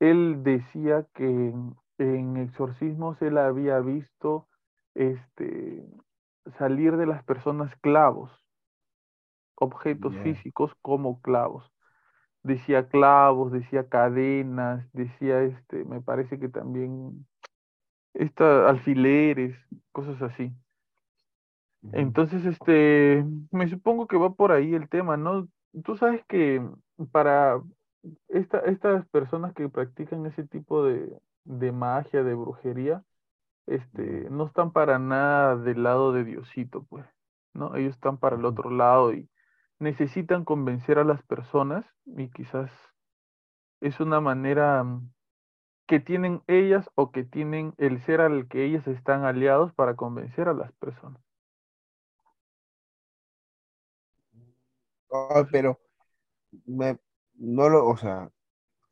él 0.00 0.42
decía 0.42 1.06
que 1.14 1.24
en, 1.24 1.76
en 1.98 2.36
exorcismos 2.36 3.20
él 3.22 3.38
había 3.38 3.80
visto 3.80 4.48
este, 4.94 5.84
salir 6.58 6.96
de 6.96 7.06
las 7.06 7.24
personas 7.24 7.74
clavos, 7.80 8.30
objetos 9.56 10.14
físicos 10.18 10.72
como 10.82 11.20
clavos. 11.20 11.70
Decía 12.42 12.88
clavos, 12.88 13.52
decía 13.52 13.88
cadenas, 13.88 14.88
decía 14.92 15.42
este, 15.42 15.84
me 15.84 16.00
parece 16.00 16.38
que 16.38 16.48
también 16.48 17.26
esta, 18.16 18.68
alfileres, 18.68 19.56
cosas 19.92 20.20
así. 20.22 20.52
Entonces, 21.92 22.44
este, 22.44 23.24
me 23.50 23.68
supongo 23.68 24.06
que 24.06 24.16
va 24.16 24.34
por 24.34 24.52
ahí 24.52 24.74
el 24.74 24.88
tema, 24.88 25.16
¿no? 25.16 25.48
Tú 25.84 25.96
sabes 25.96 26.24
que 26.26 26.62
para 27.12 27.62
esta, 28.28 28.58
estas 28.60 29.06
personas 29.08 29.54
que 29.54 29.68
practican 29.68 30.26
ese 30.26 30.44
tipo 30.46 30.84
de, 30.84 31.16
de 31.44 31.72
magia, 31.72 32.24
de 32.24 32.34
brujería, 32.34 33.04
este, 33.66 34.28
no 34.30 34.46
están 34.46 34.72
para 34.72 34.98
nada 34.98 35.56
del 35.56 35.82
lado 35.82 36.12
de 36.12 36.24
Diosito, 36.24 36.84
pues, 36.88 37.06
¿no? 37.54 37.76
Ellos 37.76 37.94
están 37.94 38.18
para 38.18 38.36
el 38.36 38.44
otro 38.44 38.70
lado 38.70 39.12
y 39.12 39.28
necesitan 39.78 40.44
convencer 40.44 40.98
a 40.98 41.04
las 41.04 41.22
personas 41.24 41.84
y 42.06 42.30
quizás 42.30 42.70
es 43.80 44.00
una 44.00 44.20
manera 44.20 44.82
mm, 44.84 45.10
que 45.86 46.00
tienen 46.00 46.42
ellas 46.48 46.90
o 46.94 47.12
que 47.12 47.24
tienen 47.24 47.74
el 47.78 48.00
ser 48.02 48.20
al 48.20 48.48
que 48.48 48.64
ellas 48.64 48.86
están 48.88 49.24
aliados 49.24 49.72
para 49.74 49.96
convencer 49.96 50.48
a 50.48 50.54
las 50.54 50.72
personas. 50.74 51.20
Ay, 55.10 55.44
pero 55.50 55.80
me, 56.66 56.98
no 57.36 57.68
lo, 57.68 57.88
o 57.88 57.96
sea, 57.96 58.30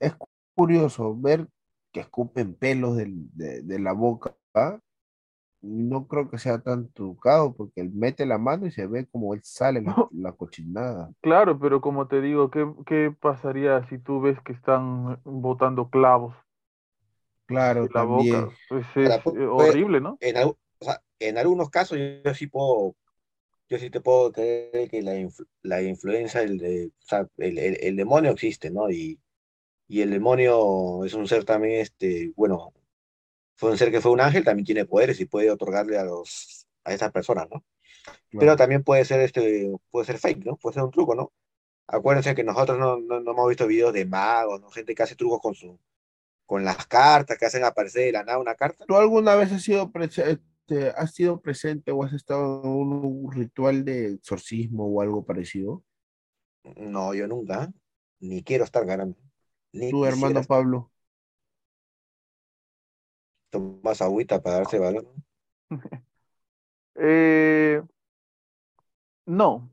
es 0.00 0.14
curioso 0.54 1.16
ver 1.16 1.48
que 1.92 2.00
escupen 2.00 2.54
pelos 2.56 2.96
de, 2.96 3.06
de 3.62 3.80
la 3.80 3.92
boca. 3.92 4.36
¿ah? 4.54 4.80
No 5.62 6.08
creo 6.08 6.30
que 6.30 6.38
sea 6.38 6.60
tan 6.62 6.90
trucado 6.92 7.54
porque 7.56 7.80
él 7.82 7.92
mete 7.94 8.26
la 8.26 8.38
mano 8.38 8.66
y 8.66 8.72
se 8.72 8.86
ve 8.86 9.06
como 9.08 9.34
él 9.34 9.42
sale 9.44 9.82
la, 9.82 10.02
la 10.10 10.32
cochinada. 10.32 11.12
Claro, 11.22 11.58
pero 11.58 11.80
como 11.80 12.06
te 12.06 12.20
digo, 12.20 12.50
¿qué, 12.50 12.70
qué 12.86 13.10
pasaría 13.18 13.82
si 13.88 13.98
tú 13.98 14.20
ves 14.20 14.40
que 14.42 14.52
están 14.52 15.20
botando 15.24 15.88
clavos 15.90 16.34
Claro, 17.46 17.88
la 17.88 18.02
también. 18.02 18.04
boca? 18.04 18.58
Pues 18.68 18.86
es 18.96 19.14
horrible, 19.50 20.00
¿no? 20.00 20.20
en, 20.20 20.36
o 20.38 20.56
sea, 20.80 21.02
en 21.18 21.38
algunos 21.38 21.70
casos 21.70 21.98
yo, 21.98 22.04
yo 22.24 22.34
sí 22.34 22.46
puedo, 22.46 22.96
yo 23.68 23.78
sí 23.78 23.90
te 23.90 24.00
puedo 24.00 24.32
creer 24.32 24.90
que 24.90 25.02
la, 25.02 25.14
influ- 25.16 25.48
la 25.62 25.82
influencia, 25.82 26.42
el, 26.42 26.58
de, 26.58 26.88
o 26.88 27.06
sea, 27.06 27.28
el, 27.38 27.58
el- 27.58 27.78
el 27.82 27.96
demonio 27.96 28.32
existe, 28.32 28.70
¿no? 28.70 28.90
Y, 28.90 29.20
y 29.88 30.02
el 30.02 30.10
demonio 30.10 31.04
es 31.04 31.14
un 31.14 31.28
ser 31.28 31.44
también, 31.44 31.80
este, 31.80 32.32
bueno, 32.36 32.72
fue 33.56 33.70
un 33.72 33.78
ser 33.78 33.90
que 33.90 34.00
fue 34.00 34.12
un 34.12 34.20
ángel, 34.20 34.44
también 34.44 34.66
tiene 34.66 34.86
poderes 34.86 35.20
y 35.20 35.26
puede 35.26 35.50
otorgarle 35.50 35.98
a 35.98 36.04
los, 36.04 36.66
a 36.84 36.94
esas 36.94 37.12
personas, 37.12 37.48
¿no? 37.50 37.64
Pero 38.36 38.56
también 38.56 38.82
puede 38.84 39.04
ser 39.04 39.20
este, 39.20 39.72
puede 39.90 40.06
ser 40.06 40.18
fake, 40.18 40.44
¿no? 40.44 40.56
Puede 40.56 40.74
ser 40.74 40.82
un 40.84 40.90
truco, 40.90 41.14
¿no? 41.14 41.32
Acuérdense 41.88 42.34
que 42.34 42.44
nosotros 42.44 42.78
no, 42.78 42.98
no, 42.98 43.20
no 43.20 43.32
hemos 43.32 43.48
visto 43.48 43.66
videos 43.66 43.92
de 43.94 44.06
magos, 44.06 44.60
¿no? 44.60 44.70
Gente 44.70 44.94
que 44.94 45.02
hace 45.04 45.16
trucos 45.16 45.40
con 45.40 45.54
su, 45.54 45.78
con 46.46 46.64
las 46.64 46.86
cartas, 46.86 47.38
que 47.38 47.46
hacen 47.46 47.64
aparecer 47.64 48.06
de 48.06 48.12
la 48.12 48.24
nada 48.24 48.38
una 48.38 48.54
carta. 48.54 48.84
¿Tú 48.86 48.96
alguna 48.96 49.34
vez 49.34 49.52
has 49.52 49.62
sido, 49.62 49.90
este, 50.00 50.90
has 50.90 51.12
sido 51.14 51.40
presente 51.40 51.90
o 51.92 52.04
has 52.04 52.12
estado 52.12 52.62
en 52.64 52.70
un 52.70 53.32
ritual 53.32 53.84
de 53.84 54.12
exorcismo 54.14 54.86
o 54.86 55.00
algo 55.00 55.24
parecido? 55.24 55.82
No, 56.76 57.14
yo 57.14 57.26
nunca, 57.26 57.72
ni 58.20 58.42
quiero 58.42 58.64
estar 58.64 58.84
ganando. 58.86 59.16
Ni 59.72 59.90
Tu 59.90 60.04
hermano 60.04 60.40
estar. 60.40 60.46
Pablo. 60.46 60.90
Tomas 63.50 64.02
agüita 64.02 64.42
para 64.42 64.56
darse 64.56 64.78
valor. 64.78 65.04
¿no? 65.70 65.80
Eh, 66.96 67.82
no, 69.26 69.70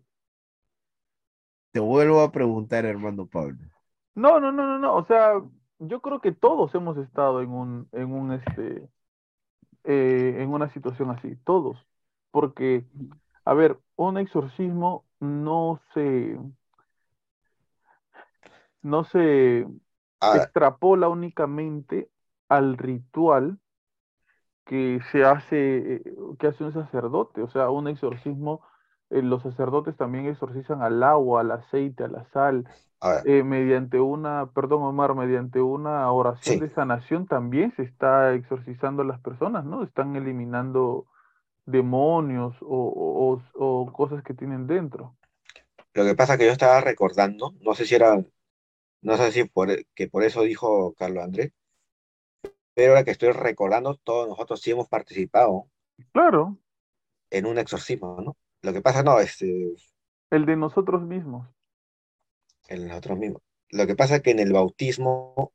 Te 1.72 1.80
vuelvo 1.80 2.22
a 2.22 2.32
preguntar, 2.32 2.86
hermano 2.86 3.28
Pablo. 3.28 3.58
no, 4.16 4.40
no, 4.40 4.52
no, 4.52 4.66
no, 4.66 4.80
no. 4.80 4.96
O 4.98 5.06
sea, 5.06 5.34
yo 5.82 6.02
creo 6.02 6.22
que 6.22 6.32
todos 6.32 6.74
hemos 6.76 6.98
estado 6.98 7.42
en 7.42 7.50
un, 7.50 7.90
en 7.92 8.14
un, 8.14 8.34
este, 8.34 8.88
eh, 9.84 10.36
en 10.38 10.50
una 10.50 10.70
situación 10.70 11.10
así, 11.10 11.36
todos. 11.38 11.86
Porque, 12.30 12.86
a 13.46 13.54
ver, 13.54 13.80
un 13.96 14.18
exorcismo 14.18 15.06
no 15.20 15.82
se, 15.94 16.38
no 18.82 19.04
se 19.04 19.68
Ahora, 20.20 20.44
extrapola 20.44 21.10
únicamente 21.10 22.10
al 22.48 22.78
ritual 22.78 23.60
que 24.66 25.00
se 25.12 25.26
hace, 25.26 25.96
eh, 25.96 26.04
que 26.40 26.48
hace 26.48 26.64
un 26.64 26.74
sacerdote. 26.74 27.42
O 27.42 27.50
sea, 27.50 27.72
un 27.72 27.88
exorcismo, 27.88 28.62
eh, 29.12 29.22
los 29.22 29.44
sacerdotes 29.44 29.96
también 29.98 30.26
exorcizan 30.28 30.82
al 30.82 31.04
agua, 31.04 31.42
al 31.42 31.52
aceite, 31.52 32.04
a 32.06 32.08
la 32.10 32.26
sal, 32.34 32.68
eh, 33.24 33.44
mediante 33.44 34.00
una, 34.00 34.48
perdón 34.54 34.84
Omar, 34.84 35.16
mediante 35.16 35.62
una 35.62 36.12
oración 36.12 36.60
sí, 36.60 36.62
de 36.62 36.70
sanación 36.72 37.28
también 37.28 37.74
se 37.76 37.84
está 37.84 38.34
exorcizando 38.34 39.04
a 39.04 39.06
las 39.06 39.20
personas, 39.22 39.66
¿no? 39.66 39.84
Están 39.84 40.16
eliminando 40.16 41.08
demonios 41.66 42.56
o, 42.62 42.68
o, 42.68 43.34
o- 43.36 43.84
o 43.84 43.94
cosas 43.94 44.24
que 44.24 44.34
tienen 44.36 44.68
dentro. 44.68 45.16
lo 45.94 46.04
que 46.06 46.16
pasa 46.16 46.34
es 46.34 46.40
que 46.40 46.46
yo 46.48 46.52
estaba 46.52 46.82
recordando, 46.82 47.54
no 47.62 47.74
sé 47.76 47.86
si 47.86 47.96
era, 47.96 48.18
no 49.04 49.18
sé 49.18 49.32
si 49.34 49.46
por, 49.46 49.70
que 49.96 50.08
por 50.10 50.24
eso 50.24 50.44
dijo 50.44 50.94
Carlos 50.96 51.24
Andrés, 51.26 51.54
pero 52.74 52.92
ahora 52.92 53.04
que 53.06 53.12
estoy 53.12 53.32
recordando, 53.32 53.96
todos 54.04 54.28
nosotros 54.28 54.62
sí 54.62 54.72
hemos 54.72 54.88
participado 54.90 55.70
Claro, 56.14 56.60
en 57.32 57.46
un 57.48 57.58
exorcismo, 57.58 58.18
¿no? 58.22 58.38
Lo 58.62 58.74
que 58.74 58.82
pasa, 58.82 59.04
no, 59.04 59.20
este, 59.20 59.74
el 60.32 60.46
de 60.46 60.56
nosotros 60.56 61.02
mismos. 61.04 61.48
en 62.68 62.88
nosotros 62.88 63.18
mismos. 63.20 63.42
Lo 63.70 63.88
que 63.88 63.96
pasa 63.96 64.18
es 64.18 64.22
que 64.22 64.32
en 64.32 64.40
el 64.40 64.52
bautismo, 64.54 65.54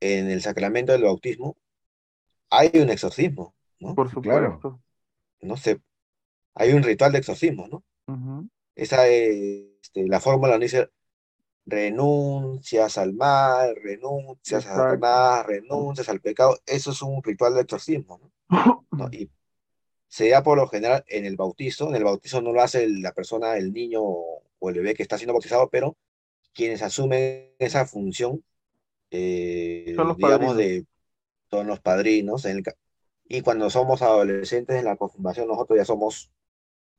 en 0.00 0.30
el 0.30 0.42
sacramento 0.42 0.92
del 0.92 1.04
bautismo, 1.04 1.56
hay 2.50 2.70
un 2.74 2.90
exorcismo, 2.90 3.54
¿no? 3.80 3.94
Por 3.94 4.10
claro. 4.22 4.54
supuesto. 4.56 4.80
No 5.40 5.56
sé, 5.56 5.80
hay 6.54 6.72
un 6.72 6.82
ritual 6.82 7.12
de 7.12 7.18
exorcismo, 7.18 7.68
¿no? 7.68 7.84
Esa 8.74 9.06
es 9.08 9.68
este, 9.82 10.06
la 10.08 10.20
fórmula 10.20 10.52
donde 10.52 10.66
dice 10.66 10.90
renuncias 11.66 12.98
al 12.98 13.14
mal, 13.14 13.74
renuncias 13.82 14.66
a 14.66 14.70
Exacto. 14.70 14.94
Satanás, 14.94 15.46
renuncias 15.46 16.08
al 16.08 16.20
pecado. 16.20 16.58
Eso 16.66 16.90
es 16.92 17.02
un 17.02 17.22
ritual 17.22 17.54
de 17.54 17.62
exorcismo, 17.62 18.18
¿no? 18.18 18.32
¿No? 18.92 19.08
Y 19.12 19.30
se 20.12 20.28
da 20.30 20.44
por 20.44 20.58
lo 20.58 20.68
general 20.68 21.04
en 21.08 21.26
el 21.26 21.36
bautizo. 21.36 21.88
En 21.90 21.96
el 21.96 22.04
bautizo 22.04 22.42
no 22.42 22.52
lo 22.52 22.62
hace 22.62 22.88
la 22.88 23.12
persona, 23.14 23.56
el 23.58 23.72
niño 23.74 24.02
o 24.04 24.70
el 24.70 24.76
bebé 24.76 24.94
que 24.94 25.02
está 25.04 25.18
siendo 25.18 25.34
bautizado, 25.34 25.70
pero 25.70 25.96
quienes 26.54 26.82
asumen 26.82 27.54
esa 27.60 27.86
función, 27.86 28.44
eh, 29.10 29.96
Son 29.96 30.06
los 30.08 30.18
digamos, 30.18 30.18
padrinos. 30.18 30.56
de 30.56 30.86
son 31.50 31.66
los 31.66 31.80
padrinos. 31.80 32.44
en 32.46 32.58
el 32.58 32.64
y 33.26 33.42
cuando 33.42 33.70
somos 33.70 34.02
adolescentes 34.02 34.76
en 34.78 34.84
la 34.86 34.96
confirmación, 34.96 35.48
nosotros 35.48 35.78
ya 35.78 35.84
somos, 35.86 36.30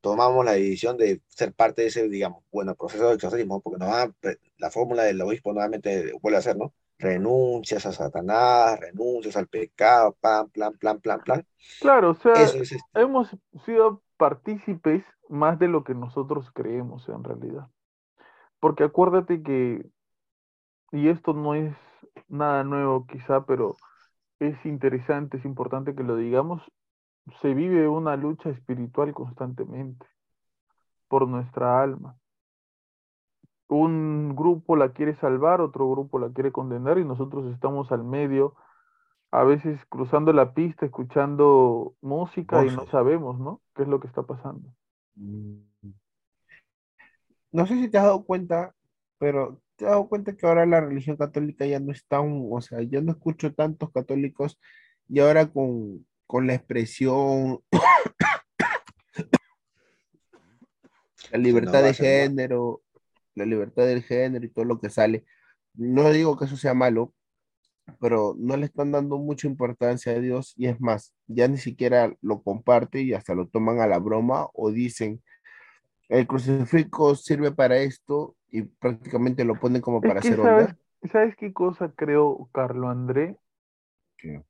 tomamos 0.00 0.44
la 0.44 0.52
decisión 0.52 0.96
de 0.98 1.22
ser 1.28 1.54
parte 1.54 1.82
de 1.82 1.88
ese, 1.88 2.08
digamos, 2.08 2.44
bueno, 2.52 2.74
proceso 2.76 3.08
de 3.08 3.14
exorcismo, 3.16 3.60
porque 3.62 3.78
nos 3.80 3.90
van 3.90 4.10
a 4.10 4.12
pre- 4.14 4.38
la 4.58 4.70
fórmula 4.70 5.04
del 5.04 5.20
obispo 5.22 5.52
nuevamente 5.52 6.12
vuelve 6.22 6.38
a 6.38 6.42
ser, 6.42 6.56
¿no? 6.56 6.74
Renuncias 7.04 7.84
a 7.84 7.92
Satanás, 7.92 8.80
renuncias 8.80 9.36
al 9.36 9.46
pecado, 9.46 10.16
plan, 10.20 10.48
plan, 10.48 10.72
plan, 10.78 11.00
plan, 11.00 11.20
plan. 11.20 11.46
Claro, 11.80 12.12
o 12.12 12.14
sea, 12.14 12.32
es 12.32 12.54
este, 12.54 12.78
hemos 12.94 13.28
sido 13.66 14.02
partícipes 14.16 15.04
más 15.28 15.58
de 15.58 15.68
lo 15.68 15.84
que 15.84 15.94
nosotros 15.94 16.50
creemos 16.52 17.06
en 17.10 17.22
realidad. 17.22 17.68
Porque 18.58 18.84
acuérdate 18.84 19.42
que, 19.42 19.86
y 20.92 21.08
esto 21.08 21.34
no 21.34 21.54
es 21.54 21.76
nada 22.28 22.64
nuevo 22.64 23.06
quizá, 23.06 23.44
pero 23.44 23.76
es 24.38 24.56
interesante, 24.64 25.36
es 25.36 25.44
importante 25.44 25.94
que 25.94 26.04
lo 26.04 26.16
digamos, 26.16 26.62
se 27.42 27.52
vive 27.52 27.86
una 27.86 28.16
lucha 28.16 28.48
espiritual 28.48 29.12
constantemente 29.12 30.06
por 31.08 31.28
nuestra 31.28 31.82
alma. 31.82 32.16
Un 33.74 34.36
grupo 34.36 34.76
la 34.76 34.92
quiere 34.92 35.16
salvar, 35.16 35.60
otro 35.60 35.90
grupo 35.90 36.20
la 36.20 36.30
quiere 36.30 36.52
condenar 36.52 36.98
y 36.98 37.04
nosotros 37.04 37.52
estamos 37.52 37.90
al 37.90 38.04
medio, 38.04 38.54
a 39.32 39.42
veces 39.42 39.80
cruzando 39.88 40.32
la 40.32 40.54
pista, 40.54 40.86
escuchando 40.86 41.96
música 42.00 42.64
y 42.64 42.70
no 42.70 42.86
sabemos, 42.86 43.40
¿no? 43.40 43.60
¿Qué 43.74 43.82
es 43.82 43.88
lo 43.88 43.98
que 43.98 44.06
está 44.06 44.22
pasando? 44.22 44.72
Mm. 45.16 45.56
No 47.50 47.66
sé 47.66 47.74
si 47.74 47.88
te 47.88 47.98
has 47.98 48.04
dado 48.04 48.24
cuenta, 48.24 48.76
pero 49.18 49.60
te 49.74 49.86
has 49.86 49.90
dado 49.90 50.08
cuenta 50.08 50.36
que 50.36 50.46
ahora 50.46 50.66
la 50.66 50.80
religión 50.80 51.16
católica 51.16 51.66
ya 51.66 51.80
no 51.80 51.90
es 51.90 52.06
tan, 52.06 52.46
o 52.48 52.60
sea, 52.60 52.80
yo 52.82 53.02
no 53.02 53.10
escucho 53.10 53.54
tantos 53.54 53.90
católicos 53.90 54.56
y 55.08 55.18
ahora 55.18 55.48
con, 55.48 56.06
con 56.28 56.46
la 56.46 56.54
expresión, 56.54 57.58
la 61.32 61.38
libertad 61.38 61.82
de 61.82 61.94
género, 61.94 62.83
la 63.34 63.44
libertad 63.44 63.86
del 63.86 64.02
género 64.02 64.44
y 64.44 64.50
todo 64.50 64.64
lo 64.64 64.80
que 64.80 64.90
sale. 64.90 65.24
No 65.74 66.10
digo 66.10 66.36
que 66.36 66.44
eso 66.44 66.56
sea 66.56 66.74
malo, 66.74 67.12
pero 68.00 68.34
no 68.38 68.56
le 68.56 68.66
están 68.66 68.92
dando 68.92 69.18
mucha 69.18 69.46
importancia 69.46 70.12
a 70.12 70.20
Dios 70.20 70.54
y 70.56 70.66
es 70.66 70.80
más, 70.80 71.14
ya 71.26 71.48
ni 71.48 71.58
siquiera 71.58 72.14
lo 72.20 72.42
comparte 72.42 73.02
y 73.02 73.12
hasta 73.12 73.34
lo 73.34 73.48
toman 73.48 73.80
a 73.80 73.86
la 73.86 73.98
broma 73.98 74.48
o 74.54 74.70
dicen, 74.70 75.22
el 76.08 76.26
crucifijo 76.26 77.14
sirve 77.14 77.52
para 77.52 77.78
esto 77.78 78.36
y 78.50 78.62
prácticamente 78.62 79.44
lo 79.44 79.58
ponen 79.58 79.82
como 79.82 79.98
Es 79.98 80.08
para 80.08 80.20
hacer 80.20 80.36
sabes, 80.36 80.66
onda. 80.68 80.78
¿sabes 81.10 81.36
qué 81.36 81.52
cosa 81.52 81.92
creo, 81.94 82.48
Carlo 82.52 82.88
André? 82.88 83.36
¿Qué? 84.16 84.42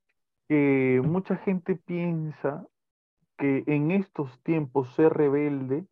Que 0.48 1.00
mucha 1.02 1.36
gente 1.38 1.76
piensa 1.76 2.66
que 3.38 3.64
en 3.66 3.90
estos 3.90 4.40
tiempos 4.42 4.94
ser 4.94 5.12
rebelde 5.12 5.86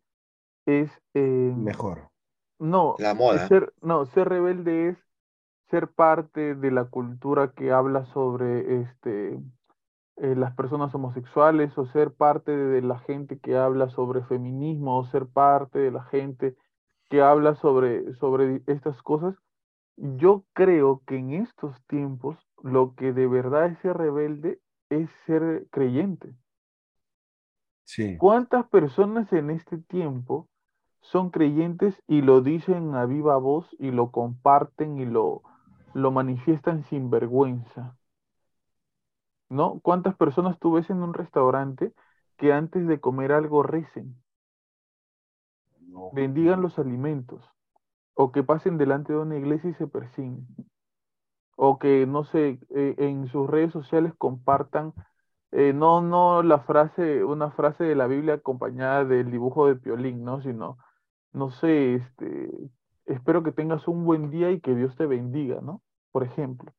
es 0.65 0.91
eh, 1.13 1.53
Mejor. 1.55 2.12
No, 2.59 2.97
La 2.97 3.13
es 3.29 3.43
moda. 3.43 3.47
ser, 3.47 3.73
no, 3.81 4.05
ser 4.05 4.29
rebelde 4.29 4.89
es 4.89 4.97
ser 5.69 5.89
parte 5.89 6.55
de 6.55 6.71
la 6.71 6.85
cultura 6.85 7.53
que 7.53 7.71
habla 7.71 8.05
sobre 8.07 8.81
este 8.81 9.39
eh, 10.17 10.35
las 10.35 10.55
personas 10.55 10.93
homosexuales 10.95 11.77
o 11.77 11.85
ser 11.87 12.13
parte 12.13 12.51
de 12.55 12.81
la 12.81 12.99
gente 12.99 13.39
que 13.39 13.57
habla 13.57 13.89
sobre 13.89 14.23
feminismo 14.23 14.97
o 14.99 15.05
ser 15.05 15.27
parte 15.27 15.79
de 15.79 15.91
la 15.91 16.03
gente 16.05 16.55
que 17.09 17.21
habla 17.21 17.55
sobre, 17.55 18.13
sobre 18.15 18.63
estas 18.67 19.01
cosas. 19.03 19.35
Yo 19.97 20.45
creo 20.53 21.03
que 21.07 21.17
en 21.17 21.31
estos 21.33 21.75
tiempos 21.87 22.37
lo 22.63 22.95
que 22.95 23.13
de 23.13 23.27
verdad 23.27 23.67
es 23.67 23.79
ser 23.79 23.97
rebelde 23.97 24.59
es 24.89 25.09
ser 25.25 25.67
creyente. 25.71 26.35
Sí. 27.85 28.17
¿Cuántas 28.17 28.67
personas 28.69 29.31
en 29.33 29.51
este 29.51 29.77
tiempo 29.77 30.49
son 31.03 31.29
creyentes 31.29 32.01
y 32.07 32.23
lo 32.23 32.41
dicen 32.41 32.95
a 32.95 33.05
viva 33.05 33.37
voz 33.37 33.67
y 33.79 33.91
lo 33.91 34.11
comparten 34.11 34.99
y 34.99 35.05
lo, 35.05 35.43
lo 35.93 36.11
manifiestan 36.11 36.83
sin 36.85 37.11
vergüenza? 37.11 37.97
¿No? 39.49 39.79
¿Cuántas 39.81 40.15
personas 40.17 40.59
tú 40.59 40.73
ves 40.73 40.89
en 40.89 41.01
un 41.01 41.13
restaurante 41.13 41.93
que 42.37 42.51
antes 42.51 42.87
de 42.87 42.99
comer 42.99 43.31
algo 43.31 43.63
recen, 43.63 44.17
No. 45.89 46.11
bendigan 46.11 46.61
los 46.61 46.79
alimentos, 46.79 47.43
o 48.15 48.31
que 48.31 48.43
pasen 48.43 48.77
delante 48.77 49.13
de 49.13 49.19
una 49.19 49.37
iglesia 49.37 49.71
y 49.71 49.75
se 49.75 49.87
persiguen, 49.87 50.47
o 51.55 51.79
que, 51.79 52.05
no 52.07 52.23
sé, 52.25 52.59
eh, 52.75 52.95
en 52.97 53.27
sus 53.27 53.49
redes 53.49 53.71
sociales 53.71 54.13
compartan, 54.17 54.93
eh, 55.51 55.73
no, 55.73 56.01
no 56.01 56.43
la 56.43 56.59
frase, 56.59 57.23
una 57.23 57.51
frase 57.51 57.83
de 57.85 57.95
la 57.95 58.07
Biblia 58.07 58.35
acompañada 58.35 59.05
del 59.05 59.31
dibujo 59.31 59.67
de 59.67 59.75
Piolín, 59.75 60.23
¿no? 60.23 60.41
Sino, 60.41 60.77
no 61.33 61.51
sé, 61.51 61.95
este, 61.95 62.49
espero 63.05 63.43
que 63.43 63.51
tengas 63.51 63.87
un 63.87 64.05
buen 64.05 64.29
día 64.29 64.51
y 64.51 64.61
que 64.61 64.75
Dios 64.75 64.95
te 64.95 65.05
bendiga, 65.05 65.61
¿no? 65.61 65.81
Por 66.11 66.23
ejemplo. 66.23 66.71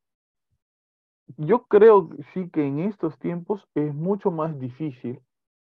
Yo 1.36 1.66
creo 1.66 2.10
sí 2.32 2.50
que 2.50 2.66
en 2.66 2.80
estos 2.80 3.18
tiempos 3.18 3.66
es 3.74 3.94
mucho 3.94 4.30
más 4.30 4.58
difícil 4.58 5.20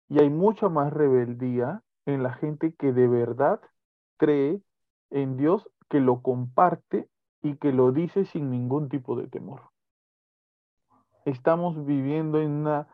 y 0.09 0.21
hay 0.21 0.29
mucha 0.29 0.69
más 0.69 0.93
rebeldía 0.93 1.83
en 2.07 2.23
la 2.23 2.35
gente 2.35 2.75
que 2.75 2.93
de 2.93 3.09
verdad 3.09 3.61
cree 4.19 4.61
en 5.11 5.37
Dios 5.37 5.69
que 5.89 6.01
lo 6.01 6.23
comparte 6.23 7.09
y 7.43 7.57
que 7.57 7.73
lo 7.73 7.93
dice 7.93 8.25
sin 8.25 8.51
ningún 8.51 8.89
tipo 8.89 9.17
de 9.17 9.29
temor. 9.29 9.63
Estamos 11.25 11.87
viviendo 11.87 12.41
en 12.41 12.51
una 12.51 12.89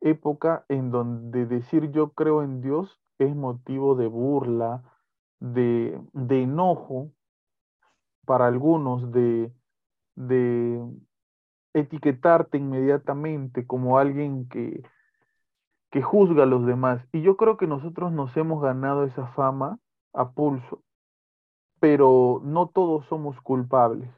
época 0.00 0.64
en 0.68 0.90
donde 0.90 1.46
decir 1.46 1.90
yo 1.92 2.10
creo 2.10 2.42
en 2.42 2.60
Dios 2.60 3.00
es 3.18 3.34
motivo 3.36 3.94
de 3.94 4.06
burla, 4.06 4.82
de, 5.40 6.00
de 6.12 6.42
enojo 6.42 7.10
para 8.24 8.46
algunos, 8.46 9.10
de, 9.10 9.52
de 10.14 10.80
etiquetarte 11.74 12.58
inmediatamente 12.58 13.66
como 13.66 13.98
alguien 13.98 14.48
que, 14.48 14.82
que 15.90 16.02
juzga 16.02 16.44
a 16.44 16.46
los 16.46 16.66
demás. 16.66 17.04
Y 17.12 17.22
yo 17.22 17.36
creo 17.36 17.56
que 17.56 17.66
nosotros 17.66 18.12
nos 18.12 18.36
hemos 18.36 18.62
ganado 18.62 19.04
esa 19.04 19.26
fama 19.28 19.78
a 20.12 20.30
pulso, 20.32 20.82
pero 21.80 22.40
no 22.44 22.68
todos 22.68 23.06
somos 23.06 23.40
culpables 23.40 24.10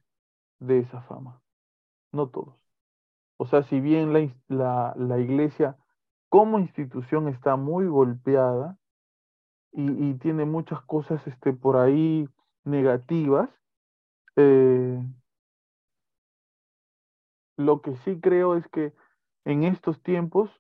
de 0.58 0.80
esa 0.80 1.02
fama, 1.02 1.40
no 2.12 2.28
todos. 2.28 2.54
O 3.38 3.46
sea, 3.46 3.62
si 3.64 3.80
bien 3.80 4.12
la, 4.12 4.28
la, 4.48 4.94
la 4.96 5.18
iglesia 5.18 5.76
como 6.28 6.58
institución 6.58 7.28
está 7.28 7.56
muy 7.56 7.86
golpeada 7.86 8.78
y, 9.72 10.14
tiene 10.14 10.44
muchas 10.44 10.80
cosas 10.82 11.26
este, 11.26 11.52
por 11.52 11.76
ahí 11.76 12.28
negativas, 12.64 13.48
eh, 14.36 15.02
lo 17.56 17.80
que 17.80 17.96
sí 17.96 18.20
creo 18.20 18.56
es 18.56 18.66
que 18.68 18.92
en 19.44 19.64
estos 19.64 20.02
tiempos, 20.02 20.50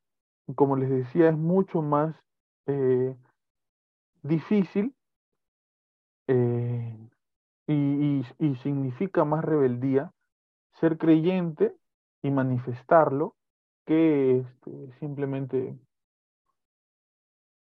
como 0.54 0.76
les 0.76 0.90
decía, 0.90 1.28
es 1.28 1.36
mucho 1.36 1.82
más 1.82 2.14
eh, 2.66 3.16
difícil 4.22 4.94
eh, 6.28 6.96
y 7.66 8.54
significa 8.62 9.24
más 9.24 9.44
rebeldía 9.44 10.12
ser 10.80 10.98
creyente 10.98 11.74
y 12.22 12.30
manifestarlo 12.30 13.36
que 13.84 14.38
este, 14.38 14.92
simplemente 15.00 15.76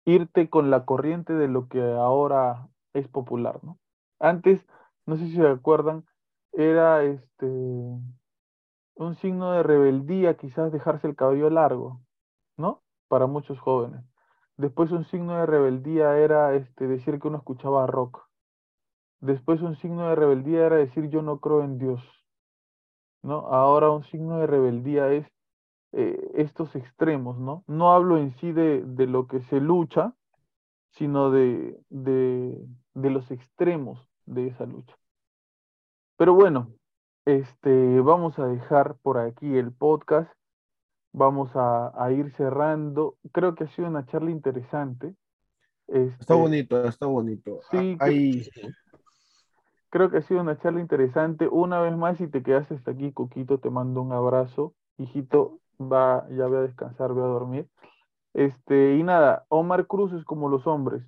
irte 0.09 0.49
con 0.49 0.69
la 0.71 0.85
corriente 0.85 1.33
de 1.33 1.47
lo 1.47 1.67
que 1.67 1.81
ahora 1.81 2.69
es 2.93 3.07
popular, 3.07 3.59
¿no? 3.63 3.77
Antes, 4.19 4.65
no 5.05 5.15
sé 5.17 5.27
si 5.27 5.35
se 5.35 5.47
acuerdan, 5.47 6.05
era 6.51 7.03
este 7.03 7.45
un 7.45 9.15
signo 9.15 9.53
de 9.53 9.63
rebeldía 9.63 10.35
quizás 10.35 10.71
dejarse 10.71 11.07
el 11.07 11.15
cabello 11.15 11.49
largo, 11.49 12.01
¿no? 12.57 12.83
Para 13.07 13.27
muchos 13.27 13.59
jóvenes. 13.59 14.03
Después 14.57 14.91
un 14.91 15.05
signo 15.05 15.37
de 15.37 15.45
rebeldía 15.45 16.17
era 16.17 16.53
este 16.55 16.85
decir 16.85 17.19
que 17.19 17.29
uno 17.29 17.37
escuchaba 17.37 17.87
rock. 17.87 18.27
Después 19.21 19.61
un 19.61 19.77
signo 19.77 20.09
de 20.09 20.15
rebeldía 20.15 20.65
era 20.65 20.75
decir 20.75 21.09
yo 21.09 21.21
no 21.21 21.39
creo 21.39 21.63
en 21.63 21.77
Dios, 21.77 22.01
¿no? 23.21 23.47
Ahora 23.47 23.89
un 23.89 24.03
signo 24.03 24.39
de 24.39 24.47
rebeldía 24.47 25.11
es 25.13 25.25
eh, 25.93 26.31
estos 26.35 26.75
extremos, 26.75 27.37
¿no? 27.39 27.63
No 27.67 27.91
hablo 27.93 28.17
en 28.17 28.31
sí 28.39 28.51
de, 28.51 28.83
de 28.85 29.07
lo 29.07 29.27
que 29.27 29.41
se 29.43 29.59
lucha, 29.59 30.13
sino 30.91 31.31
de, 31.31 31.79
de, 31.89 32.57
de 32.95 33.09
los 33.09 33.31
extremos 33.31 34.07
de 34.25 34.47
esa 34.47 34.65
lucha. 34.65 34.95
Pero 36.17 36.33
bueno, 36.33 36.69
este, 37.25 37.99
vamos 38.01 38.37
a 38.39 38.47
dejar 38.47 38.95
por 39.01 39.17
aquí 39.17 39.57
el 39.57 39.71
podcast, 39.71 40.31
vamos 41.13 41.55
a, 41.55 41.91
a 42.03 42.11
ir 42.11 42.31
cerrando. 42.33 43.17
Creo 43.31 43.55
que 43.55 43.65
ha 43.65 43.67
sido 43.69 43.87
una 43.87 44.05
charla 44.05 44.31
interesante. 44.31 45.15
Está 46.19 46.33
Este, 46.33 46.35
bonito, 46.35 46.83
está 46.85 47.05
bonito. 47.07 47.59
Sí, 47.71 47.77
Ah, 47.99 48.05
que- 48.05 48.11
hay- 48.11 48.41
Creo 49.89 50.09
que 50.11 50.17
ha 50.17 50.21
sido 50.21 50.41
una 50.41 50.57
charla 50.57 50.81
interesante. 50.81 51.47
Una 51.47 51.79
vez 51.81 51.95
más, 51.97 52.17
si 52.17 52.27
te 52.27 52.43
quedaste 52.43 52.75
hasta 52.75 52.91
aquí, 52.91 53.11
Coquito, 53.11 53.59
te 53.59 53.69
mando 53.69 54.01
un 54.01 54.11
abrazo. 54.13 54.73
Hijito, 54.97 55.59
va, 55.79 56.27
ya 56.29 56.47
voy 56.47 56.57
a 56.57 56.61
descansar, 56.61 57.13
voy 57.13 57.23
a 57.23 57.27
dormir. 57.27 57.69
Este, 58.33 58.95
y 58.95 59.03
nada, 59.03 59.45
Omar 59.49 59.87
Cruz 59.87 60.13
es 60.13 60.23
como 60.23 60.49
los 60.49 60.67
hombres. 60.67 61.03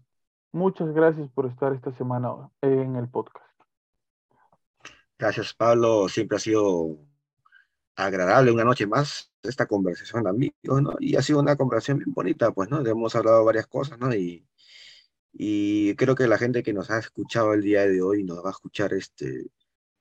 Muchas 0.51 0.93
gracias 0.93 1.29
por 1.31 1.45
estar 1.45 1.73
esta 1.73 1.91
semana 1.93 2.49
en 2.61 2.95
el 2.95 3.07
podcast. 3.09 3.45
Gracias, 5.17 5.53
Pablo. 5.53 6.09
Siempre 6.09 6.37
ha 6.37 6.39
sido 6.39 6.97
agradable 7.95 8.51
una 8.51 8.63
noche 8.63 8.87
más 8.87 9.31
esta 9.43 9.65
conversación 9.67 10.27
amigos, 10.27 10.81
¿no? 10.81 10.95
Y 10.99 11.15
ha 11.15 11.21
sido 11.21 11.39
una 11.39 11.55
conversación 11.55 11.99
bien 11.99 12.13
bonita, 12.13 12.51
pues, 12.51 12.69
¿no? 12.69 12.85
Hemos 12.85 13.15
hablado 13.15 13.45
varias 13.45 13.67
cosas, 13.67 13.99
¿no? 13.99 14.13
Y, 14.13 14.45
y 15.33 15.95
creo 15.95 16.15
que 16.15 16.27
la 16.27 16.37
gente 16.37 16.63
que 16.63 16.73
nos 16.73 16.89
ha 16.91 16.99
escuchado 16.99 17.53
el 17.53 17.61
día 17.61 17.87
de 17.87 18.01
hoy 18.01 18.23
nos 18.23 18.43
va 18.43 18.49
a 18.49 18.51
escuchar 18.51 18.93
este, 18.93 19.47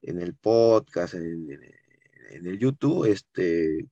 en 0.03 0.21
el 0.21 0.35
podcast, 0.35 1.15
en- 1.15 1.49
en 2.31 2.47
el 2.47 2.59
YouTube, 2.59 3.07
este, 3.07 3.87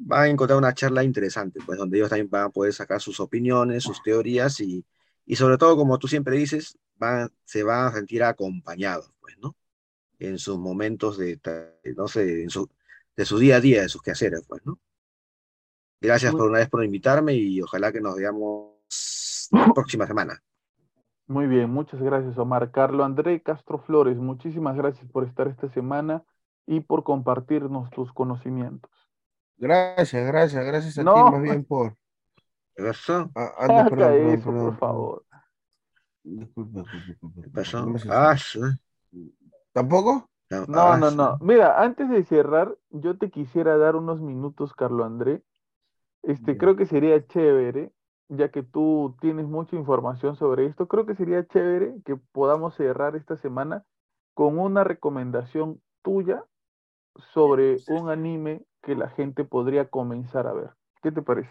va 0.00 0.22
a 0.22 0.28
encontrar 0.28 0.58
una 0.58 0.74
charla 0.74 1.04
interesante, 1.04 1.60
pues, 1.64 1.78
donde 1.78 1.98
ellos 1.98 2.10
también 2.10 2.30
van 2.30 2.44
a 2.44 2.50
poder 2.50 2.72
sacar 2.72 3.00
sus 3.00 3.20
opiniones, 3.20 3.82
sus 3.84 4.02
teorías 4.02 4.60
y, 4.60 4.84
y 5.24 5.36
sobre 5.36 5.58
todo, 5.58 5.76
como 5.76 5.98
tú 5.98 6.08
siempre 6.08 6.36
dices, 6.36 6.78
van, 6.96 7.30
se 7.44 7.62
van 7.62 7.86
a 7.86 7.92
sentir 7.92 8.22
acompañados, 8.24 9.12
pues, 9.20 9.36
¿no? 9.38 9.56
en 10.18 10.38
sus 10.38 10.58
momentos 10.58 11.18
de, 11.18 11.40
no 11.96 12.08
sé, 12.08 12.42
en 12.42 12.50
su, 12.50 12.68
de 13.16 13.24
su 13.26 13.38
día 13.38 13.56
a 13.56 13.60
día, 13.60 13.82
de 13.82 13.88
sus 13.88 14.02
quehaceres, 14.02 14.42
pues, 14.48 14.64
¿no? 14.64 14.78
Gracias 16.00 16.32
Muy- 16.32 16.40
por 16.40 16.50
una 16.50 16.58
vez 16.58 16.68
por 16.68 16.84
invitarme 16.84 17.34
y 17.34 17.60
ojalá 17.60 17.92
que 17.92 18.00
nos 18.00 18.16
veamos 18.16 18.72
la 19.52 19.72
próxima 19.74 20.06
semana. 20.06 20.42
Muy 21.26 21.46
bien, 21.46 21.70
muchas 21.70 22.00
gracias, 22.00 22.38
Omar. 22.38 22.70
Carlo 22.70 23.04
André 23.04 23.42
Castro 23.42 23.78
Flores, 23.78 24.16
muchísimas 24.16 24.76
gracias 24.76 25.10
por 25.10 25.24
estar 25.24 25.48
esta 25.48 25.68
semana 25.68 26.24
y 26.66 26.80
por 26.80 27.02
compartirnos 27.04 27.90
tus 27.90 28.12
conocimientos. 28.12 28.90
Gracias, 29.58 30.26
gracias, 30.26 30.64
gracias 30.64 30.98
a 30.98 31.04
No. 31.04 31.12
ti 31.12 31.24
más 31.24 31.42
bien 31.42 31.64
por. 31.64 31.96
¿Eso? 32.76 33.30
Ah, 33.34 33.52
ah, 33.58 33.68
no, 33.68 33.74
Haga 33.74 33.88
perdón, 33.88 34.16
perdón, 34.18 34.34
eso, 34.34 34.44
perdón, 34.44 34.64
por 34.64 34.78
perdón. 34.78 34.78
favor. 34.78 35.24
Disculpa, 36.24 36.80
disculpa, 37.06 37.40
¿Qué 37.42 37.50
pasó? 37.50 37.86
no 37.86 37.96
Ah, 38.10 38.36
sí. 38.36 38.60
¿Tampoco? 39.72 40.28
No, 40.66 40.66
ah, 40.72 40.96
no, 40.96 41.10
sí. 41.10 41.22
Mira, 41.40 41.80
antes 41.82 42.08
de 42.08 42.24
cerrar, 42.24 42.76
yo 42.90 43.16
te 43.18 43.30
quisiera 43.30 43.76
dar 43.78 43.96
unos 43.96 44.20
minutos, 44.20 44.74
Carlo 44.74 45.04
André. 45.04 45.42
Este, 46.22 46.56
creo 46.58 46.76
que 46.76 46.86
sería 46.86 47.26
chévere, 47.26 47.92
ya 48.28 48.50
que 48.50 48.62
tú 48.64 49.16
tienes 49.20 49.46
mucha 49.46 49.76
información 49.76 50.36
sobre 50.36 50.66
esto, 50.66 50.88
creo 50.88 51.06
que 51.06 51.14
sería 51.16 51.46
chévere 51.46 51.94
que 52.04 52.16
podamos 52.16 52.74
cerrar 52.76 53.16
esta 53.16 53.36
semana 53.36 53.84
con 54.34 54.58
una 54.58 54.84
recomendación 54.84 55.80
tuya 56.02 56.44
sobre 57.32 57.76
un 57.88 58.10
anime 58.10 58.62
que 58.82 58.94
la 58.94 59.08
gente 59.10 59.44
podría 59.44 59.88
comenzar 59.88 60.46
a 60.46 60.52
ver. 60.52 60.70
¿Qué 61.02 61.10
te 61.12 61.22
parece? 61.22 61.50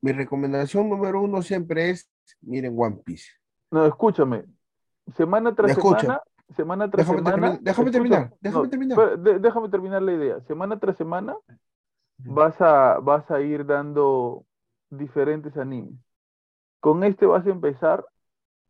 Mi 0.00 0.12
recomendación 0.12 0.88
número 0.88 1.20
uno 1.20 1.42
siempre 1.42 1.90
es, 1.90 2.10
miren 2.40 2.74
One 2.76 2.96
Piece. 3.04 3.30
No, 3.70 3.86
escúchame. 3.86 4.44
Semana 5.16 5.54
tras 5.54 5.74
semana, 5.74 6.20
semana 6.56 6.90
tras 6.90 7.06
Déjame 7.06 7.18
semana. 7.18 7.34
terminar, 7.34 7.60
déjame 7.62 7.90
terminar, 7.90 8.34
déjame 8.40 8.64
no, 8.64 8.70
terminar. 8.70 9.18
de- 9.18 9.38
déjame 9.38 9.68
terminar 9.68 10.02
la 10.02 10.12
idea. 10.12 10.40
Semana 10.42 10.78
tras 10.78 10.96
semana 10.96 11.36
vas 12.18 12.60
a, 12.60 12.98
vas 13.00 13.30
a 13.30 13.40
ir 13.40 13.64
dando 13.64 14.44
diferentes 14.90 15.56
animes. 15.56 15.94
Con 16.80 17.04
este 17.04 17.26
vas 17.26 17.46
a 17.46 17.50
empezar 17.50 18.04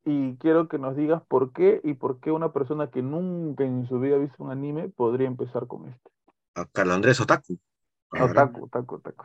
y 0.05 0.37
quiero 0.37 0.69
que 0.69 0.79
nos 0.79 0.97
digas 0.97 1.23
por 1.29 1.53
qué 1.53 1.81
y 1.85 1.95
por 1.95 2.21
qué 2.21 2.31
una 2.31 2.53
persona 2.53 2.91
que 2.91 3.03
nunca 3.03 3.65
en 3.65 3.87
su 3.87 4.01
vida 4.01 4.17
ha 4.17 4.19
visto 4.19 4.43
un 4.43 4.51
anime 4.51 4.89
podría 4.89 5.27
empezar 5.27 5.67
con 5.67 5.89
este. 5.89 6.11
A 6.55 6.67
Carlos 6.67 6.97
Andrés 6.97 7.21
Otaku. 7.21 7.59
Otaku, 8.11 8.65
otaku, 8.65 8.95
otaku. 8.97 9.25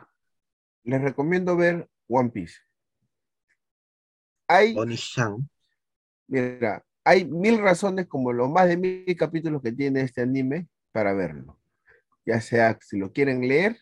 Les 0.84 1.02
recomiendo 1.02 1.56
ver 1.56 1.88
One 2.08 2.30
Piece. 2.30 2.56
Hay, 4.46 4.74
mira, 6.26 6.82
hay 7.04 7.26
mil 7.26 7.58
razones 7.58 8.06
como 8.06 8.32
los 8.32 8.48
más 8.48 8.66
de 8.68 8.76
mil 8.78 9.16
capítulos 9.16 9.60
que 9.60 9.72
tiene 9.72 10.00
este 10.00 10.22
anime 10.22 10.68
para 10.92 11.12
verlo. 11.12 11.58
Ya 12.24 12.40
sea 12.40 12.78
si 12.80 12.98
lo 12.98 13.12
quieren 13.12 13.46
leer 13.46 13.78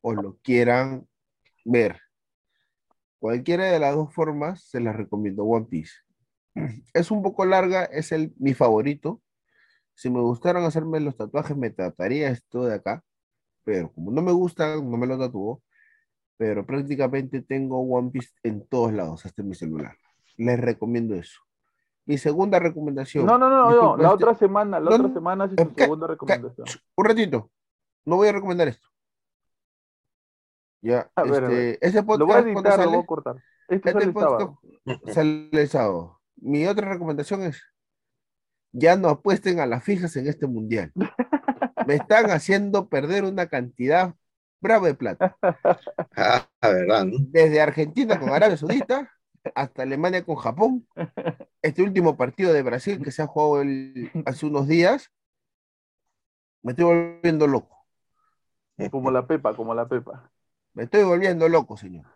o 0.00 0.14
lo 0.14 0.38
quieran 0.42 1.06
ver. 1.64 2.00
Cualquiera 3.18 3.66
de 3.66 3.78
las 3.80 3.94
dos 3.94 4.14
formas 4.14 4.62
se 4.62 4.80
las 4.80 4.96
recomiendo 4.96 5.44
One 5.44 5.66
Piece. 5.66 6.07
Es 6.94 7.10
un 7.10 7.22
poco 7.22 7.44
larga, 7.44 7.84
es 7.84 8.12
el, 8.12 8.34
mi 8.38 8.54
favorito. 8.54 9.20
Si 9.94 10.10
me 10.10 10.20
gustaran 10.20 10.64
hacerme 10.64 11.00
los 11.00 11.16
tatuajes, 11.16 11.56
me 11.56 11.70
trataría 11.70 12.30
esto 12.30 12.64
de 12.64 12.74
acá. 12.74 13.02
Pero 13.64 13.92
como 13.92 14.10
no 14.12 14.22
me 14.22 14.32
gusta, 14.32 14.76
no 14.76 14.96
me 14.96 15.06
lo 15.06 15.18
tatúo. 15.18 15.62
Pero 16.36 16.64
prácticamente 16.64 17.42
tengo 17.42 17.80
One 17.80 18.10
Piece 18.10 18.30
en 18.44 18.66
todos 18.66 18.92
lados, 18.92 19.26
hasta 19.26 19.42
en 19.42 19.48
mi 19.48 19.54
celular. 19.54 19.96
Les 20.36 20.58
recomiendo 20.58 21.14
eso. 21.16 21.40
Mi 22.06 22.16
segunda 22.16 22.58
recomendación. 22.58 23.26
No, 23.26 23.36
no, 23.36 23.50
no, 23.50 23.70
no, 23.70 23.96
la 23.96 24.04
este- 24.04 24.14
otra 24.14 24.34
semana, 24.34 24.80
la 24.80 24.90
no, 24.90 24.96
otra 24.96 25.12
semana 25.12 25.44
haces 25.44 25.56
tu 25.56 25.74
¿qué? 25.74 25.82
segunda 25.84 26.06
recomendación. 26.06 26.66
Un 26.96 27.04
ratito. 27.04 27.50
No 28.06 28.16
voy 28.16 28.28
a 28.28 28.32
recomendar 28.32 28.68
esto. 28.68 28.86
Ya, 30.80 31.10
A 31.16 31.24
ver, 31.24 31.44
a 31.44 31.48
ver. 31.48 31.58
este, 31.74 31.86
ese 31.86 31.98
Lo 32.02 32.04
voy 32.04 32.14
a 32.14 32.18
podcast 32.18 32.46
editar, 32.46 32.78
lo 32.84 32.90
voy 32.92 33.00
a 33.00 33.06
cortar. 33.06 33.36
Este 33.68 33.74
este 33.76 33.92
sale 33.92 34.04
el 34.04 34.12
podcast 34.12 34.40
sábado. 34.40 34.60
sale 35.12 35.48
el 35.52 35.68
sábado. 35.68 36.17
Mi 36.40 36.66
otra 36.66 36.88
recomendación 36.88 37.42
es 37.42 37.62
ya 38.72 38.96
no 38.96 39.08
apuesten 39.08 39.60
a 39.60 39.66
las 39.66 39.82
fijas 39.84 40.14
en 40.16 40.26
este 40.28 40.46
mundial. 40.46 40.92
Me 41.86 41.94
están 41.94 42.30
haciendo 42.30 42.88
perder 42.88 43.24
una 43.24 43.46
cantidad 43.46 44.14
brava 44.60 44.86
de 44.88 44.94
plata. 44.94 45.36
Ah, 46.20 46.48
verdad, 46.62 47.04
¿no? 47.04 47.18
Desde 47.20 47.60
Argentina 47.60 48.18
con 48.18 48.30
Arabia 48.30 48.56
Saudita 48.56 49.08
hasta 49.54 49.82
Alemania 49.82 50.24
con 50.24 50.34
Japón. 50.34 50.86
Este 51.62 51.82
último 51.82 52.16
partido 52.16 52.52
de 52.52 52.62
Brasil 52.62 53.00
que 53.02 53.12
se 53.12 53.22
ha 53.22 53.26
jugado 53.28 53.62
el- 53.62 54.10
hace 54.26 54.46
unos 54.46 54.66
días, 54.66 55.12
me 56.62 56.72
estoy 56.72 56.86
volviendo 56.86 57.46
loco. 57.46 57.86
Como 58.90 59.10
la 59.10 59.26
Pepa, 59.26 59.54
como 59.54 59.74
la 59.74 59.88
Pepa. 59.88 60.30
Me 60.74 60.84
estoy 60.84 61.04
volviendo 61.04 61.48
loco, 61.48 61.76
señor. 61.76 62.06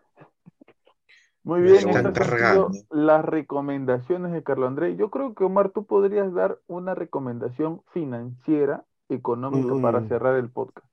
Muy 1.44 1.60
bien, 1.62 1.77
están 1.77 2.06
estas 2.06 2.06
han 2.06 2.14
sido 2.14 2.31
cargando. 2.31 2.70
las 2.90 3.24
recomendaciones 3.24 4.32
de 4.32 4.43
Carlos 4.43 4.69
Andrés. 4.69 4.97
Yo 4.97 5.10
creo 5.10 5.35
que 5.35 5.44
Omar, 5.44 5.70
tú 5.70 5.86
podrías 5.86 6.32
dar 6.32 6.60
una 6.69 6.94
recomendación 6.94 7.82
financiera, 7.93 8.85
económica, 9.09 9.74
para 9.82 10.06
cerrar 10.06 10.36
el 10.36 10.51
podcast. 10.51 10.86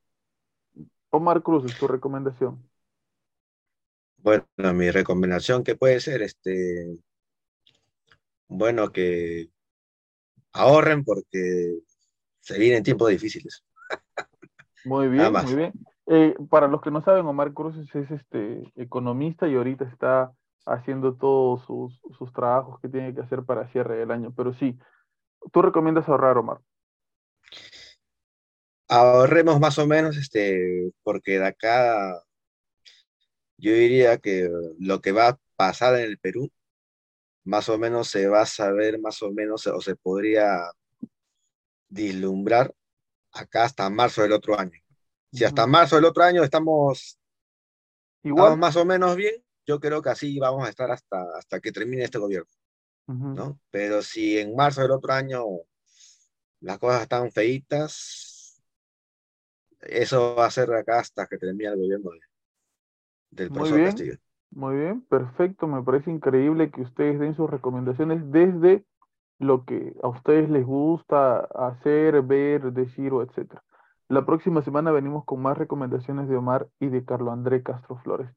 Omar 1.12 1.44
Cruz, 1.44 1.78
tu 1.78 1.88
recomendación. 1.88 2.64
Bueno, 4.18 4.46
mi 4.74 4.92
recomendación 4.92 5.64
que 5.64 5.76
puede 5.76 6.00
ser, 6.00 6.22
este, 6.22 6.98
bueno, 8.48 8.92
que 8.92 9.50
ahorren 10.54 11.04
porque 11.04 11.80
se 12.42 12.60
vienen 12.60 12.84
tiempos 12.84 13.10
difíciles. 13.10 13.64
Muy 14.84 15.08
bien, 15.10 15.32
muy 15.32 15.56
bien. 15.56 15.74
Eh, 16.12 16.36
para 16.50 16.68
los 16.68 16.82
que 16.82 16.90
no 16.90 17.04
saben, 17.04 17.26
Omar 17.28 17.54
Cruz 17.54 17.76
es, 17.78 18.12
este 18.12 18.64
economista 18.76 19.48
y 19.48 19.56
ahorita 19.56 19.86
está 19.86 20.34
haciendo 20.66 21.16
todos 21.16 21.66
sus, 21.66 22.00
sus 22.18 22.32
trabajos 22.34 22.80
que 22.82 22.90
tiene 22.90 23.14
que 23.14 23.22
hacer 23.22 23.44
para 23.44 23.68
cierre 23.72 23.98
del 23.98 24.12
año. 24.12 24.34
Pero 24.36 24.54
sí, 24.54 24.78
tú 25.52 25.62
recomiendas 25.62 26.08
ahorrar, 26.08 26.38
Omar. 26.38 26.60
Ahorremos 28.88 29.60
más 29.60 29.78
o 29.78 29.86
menos, 29.86 30.18
este, 30.18 30.92
porque 31.04 31.40
de 31.40 31.48
acá 31.48 32.24
yo 33.58 33.74
diría 33.74 34.18
que 34.18 34.50
lo 34.80 35.02
que 35.02 35.12
va 35.12 35.30
a 35.30 35.40
pasar 35.56 35.96
en 35.96 36.06
el 36.06 36.18
Perú, 36.18 36.50
más 37.44 37.70
o 37.70 37.78
menos 37.78 38.08
se 38.08 38.28
va 38.28 38.42
a 38.42 38.46
saber, 38.46 39.00
más 39.00 39.22
o 39.22 39.32
menos, 39.32 39.68
o 39.68 39.82
se 39.82 39.96
podría 39.96 40.72
vislumbrar 41.90 42.74
acá 43.32 43.66
hasta 43.66 43.90
marzo 43.90 44.22
del 44.22 44.34
otro 44.34 44.58
año. 44.58 44.80
Si 45.32 45.44
hasta 45.44 45.68
marzo 45.68 45.96
del 45.96 46.06
otro 46.06 46.24
año 46.24 46.44
estamos, 46.44 47.20
Igual. 48.24 48.46
estamos 48.46 48.60
más 48.60 48.76
o 48.76 48.86
menos 48.86 49.16
bien, 49.16 49.36
yo 49.70 49.80
creo 49.80 50.02
que 50.02 50.10
así 50.10 50.40
vamos 50.40 50.66
a 50.66 50.70
estar 50.70 50.90
hasta, 50.92 51.18
hasta 51.38 51.60
que 51.62 51.72
termine 51.72 52.04
este 52.04 52.18
gobierno. 52.26 52.50
¿no? 53.08 53.60
Pero 53.72 54.02
si 54.02 54.38
en 54.40 54.56
marzo 54.56 54.82
del 54.82 54.92
otro 54.92 55.14
año 55.14 55.44
las 56.62 56.80
cosas 56.80 57.04
están 57.04 57.32
feitas, 57.32 58.62
eso 59.82 60.36
va 60.36 60.46
a 60.48 60.52
ser 60.52 60.74
acá 60.74 61.00
hasta 61.00 61.28
que 61.28 61.38
termine 61.38 61.70
el 61.70 61.78
gobierno 61.78 62.12
de- 62.12 62.20
del 63.32 63.50
Muy 63.50 63.58
profesor 63.58 63.78
bien. 63.78 63.90
Castillo. 63.90 64.16
Muy 64.52 64.76
bien, 64.78 65.02
perfecto. 65.02 65.68
Me 65.68 65.84
parece 65.84 66.10
increíble 66.12 66.72
que 66.72 66.82
ustedes 66.82 67.20
den 67.20 67.36
sus 67.36 67.50
recomendaciones 67.50 68.20
desde 68.32 68.84
lo 69.40 69.66
que 69.66 69.94
a 70.04 70.08
ustedes 70.10 70.50
les 70.50 70.66
gusta 70.66 71.42
hacer, 71.56 72.22
ver, 72.24 72.74
decir 72.74 73.14
o 73.14 73.22
etcétera. 73.24 73.64
La 74.10 74.26
próxima 74.26 74.64
semana 74.64 74.92
venimos 74.92 75.24
con 75.26 75.42
más 75.42 75.58
recomendaciones 75.58 76.28
de 76.30 76.36
Omar 76.36 76.68
y 76.80 76.88
de 76.90 77.06
Carlo 77.06 77.32
André 77.32 77.62
Castro 77.64 77.98
Flores. 78.04 78.30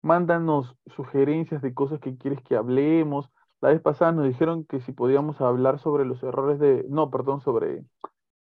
Mándanos 0.00 0.74
sugerencias 0.86 1.60
de 1.60 1.74
cosas 1.74 2.00
que 2.00 2.16
quieres 2.16 2.42
que 2.42 2.56
hablemos. 2.56 3.30
La 3.60 3.68
vez 3.68 3.80
pasada 3.82 4.12
nos 4.12 4.26
dijeron 4.26 4.64
que 4.64 4.80
si 4.80 4.92
podíamos 4.92 5.40
hablar 5.42 5.80
sobre 5.80 6.06
los 6.06 6.22
errores 6.22 6.58
de, 6.58 6.86
no, 6.88 7.10
perdón, 7.10 7.42
sobre 7.42 7.84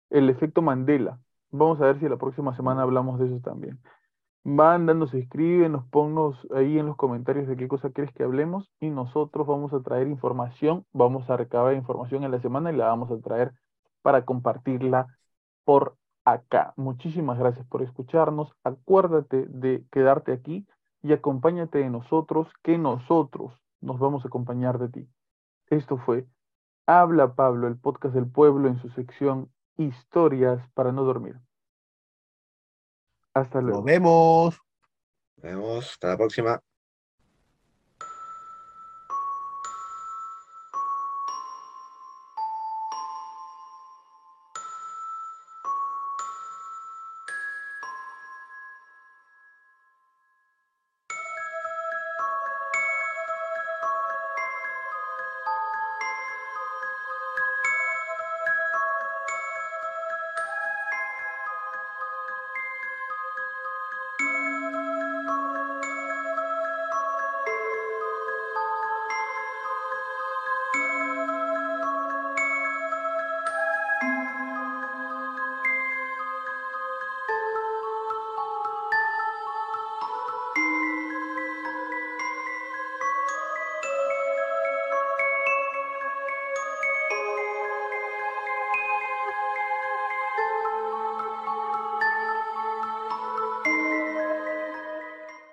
el 0.10 0.30
efecto 0.30 0.61
Mandela. 0.61 1.19
Vamos 1.52 1.82
a 1.82 1.86
ver 1.88 1.99
si 1.99 2.07
la 2.07 2.15
próxima 2.18 2.56
semana 2.56 2.84
hablamos 2.84 3.19
de 3.19 3.26
eso 3.28 3.40
también. 3.41 3.82
Mándanos, 4.45 5.14
escríbenos, 5.14 5.86
ponnos 5.90 6.48
ahí 6.56 6.80
en 6.80 6.86
los 6.86 6.95
comentarios 6.95 7.48
de 7.48 7.57
qué 7.57 7.68
cosa 7.68 7.90
quieres 7.90 8.14
que 8.14 8.24
hablemos 8.24 8.72
y 8.80 8.90
nosotros 8.90 9.45
vamos 9.45 9.74
a 9.74 9.82
traer 9.82 10.07
información, 10.07 10.86
vamos 10.94 11.30
a 11.30 11.36
recabar 11.36 11.74
información 11.74 12.24
en 12.24 12.32
la 12.32 12.40
semana 12.40 12.72
y 12.72 12.78
la 12.78 12.88
vamos 12.88 13.11
a 13.11 13.19
traer 13.19 13.52
para 14.02 14.24
compartirla 14.24 15.07
por 15.65 15.98
acá. 16.28 16.74
Muchísimas 16.76 17.40
gracias 17.40 17.66
por 17.68 17.82
escucharnos. 17.82 18.52
Acuérdate 18.64 19.45
de 19.48 19.86
quedarte 19.91 20.34
aquí 20.34 20.68
y 21.02 21.14
acompáñate 21.14 21.78
de 21.78 21.90
nosotros, 21.90 22.49
que 22.64 22.78
nosotros 22.78 23.54
nos 23.80 23.98
vamos 23.98 24.26
a 24.26 24.28
acompañar 24.28 24.78
de 24.78 24.90
ti. 24.90 25.10
Esto 25.70 25.98
fue 25.98 26.28
Habla 26.86 27.34
Pablo, 27.36 27.68
el 27.68 27.78
podcast 27.78 28.14
del 28.14 28.30
pueblo 28.30 28.68
en 28.68 28.82
su 28.82 28.90
sección 28.90 29.49
Historias 29.78 30.62
para 30.74 30.91
no 30.91 31.04
dormir. 31.04 31.40
Hasta 33.34 33.62
luego. 33.62 33.78
Nos 33.78 33.86
vemos. 33.86 34.62
Nos 35.38 35.44
vemos, 35.44 35.91
hasta 35.91 36.10
la 36.10 36.18
próxima. 36.18 36.62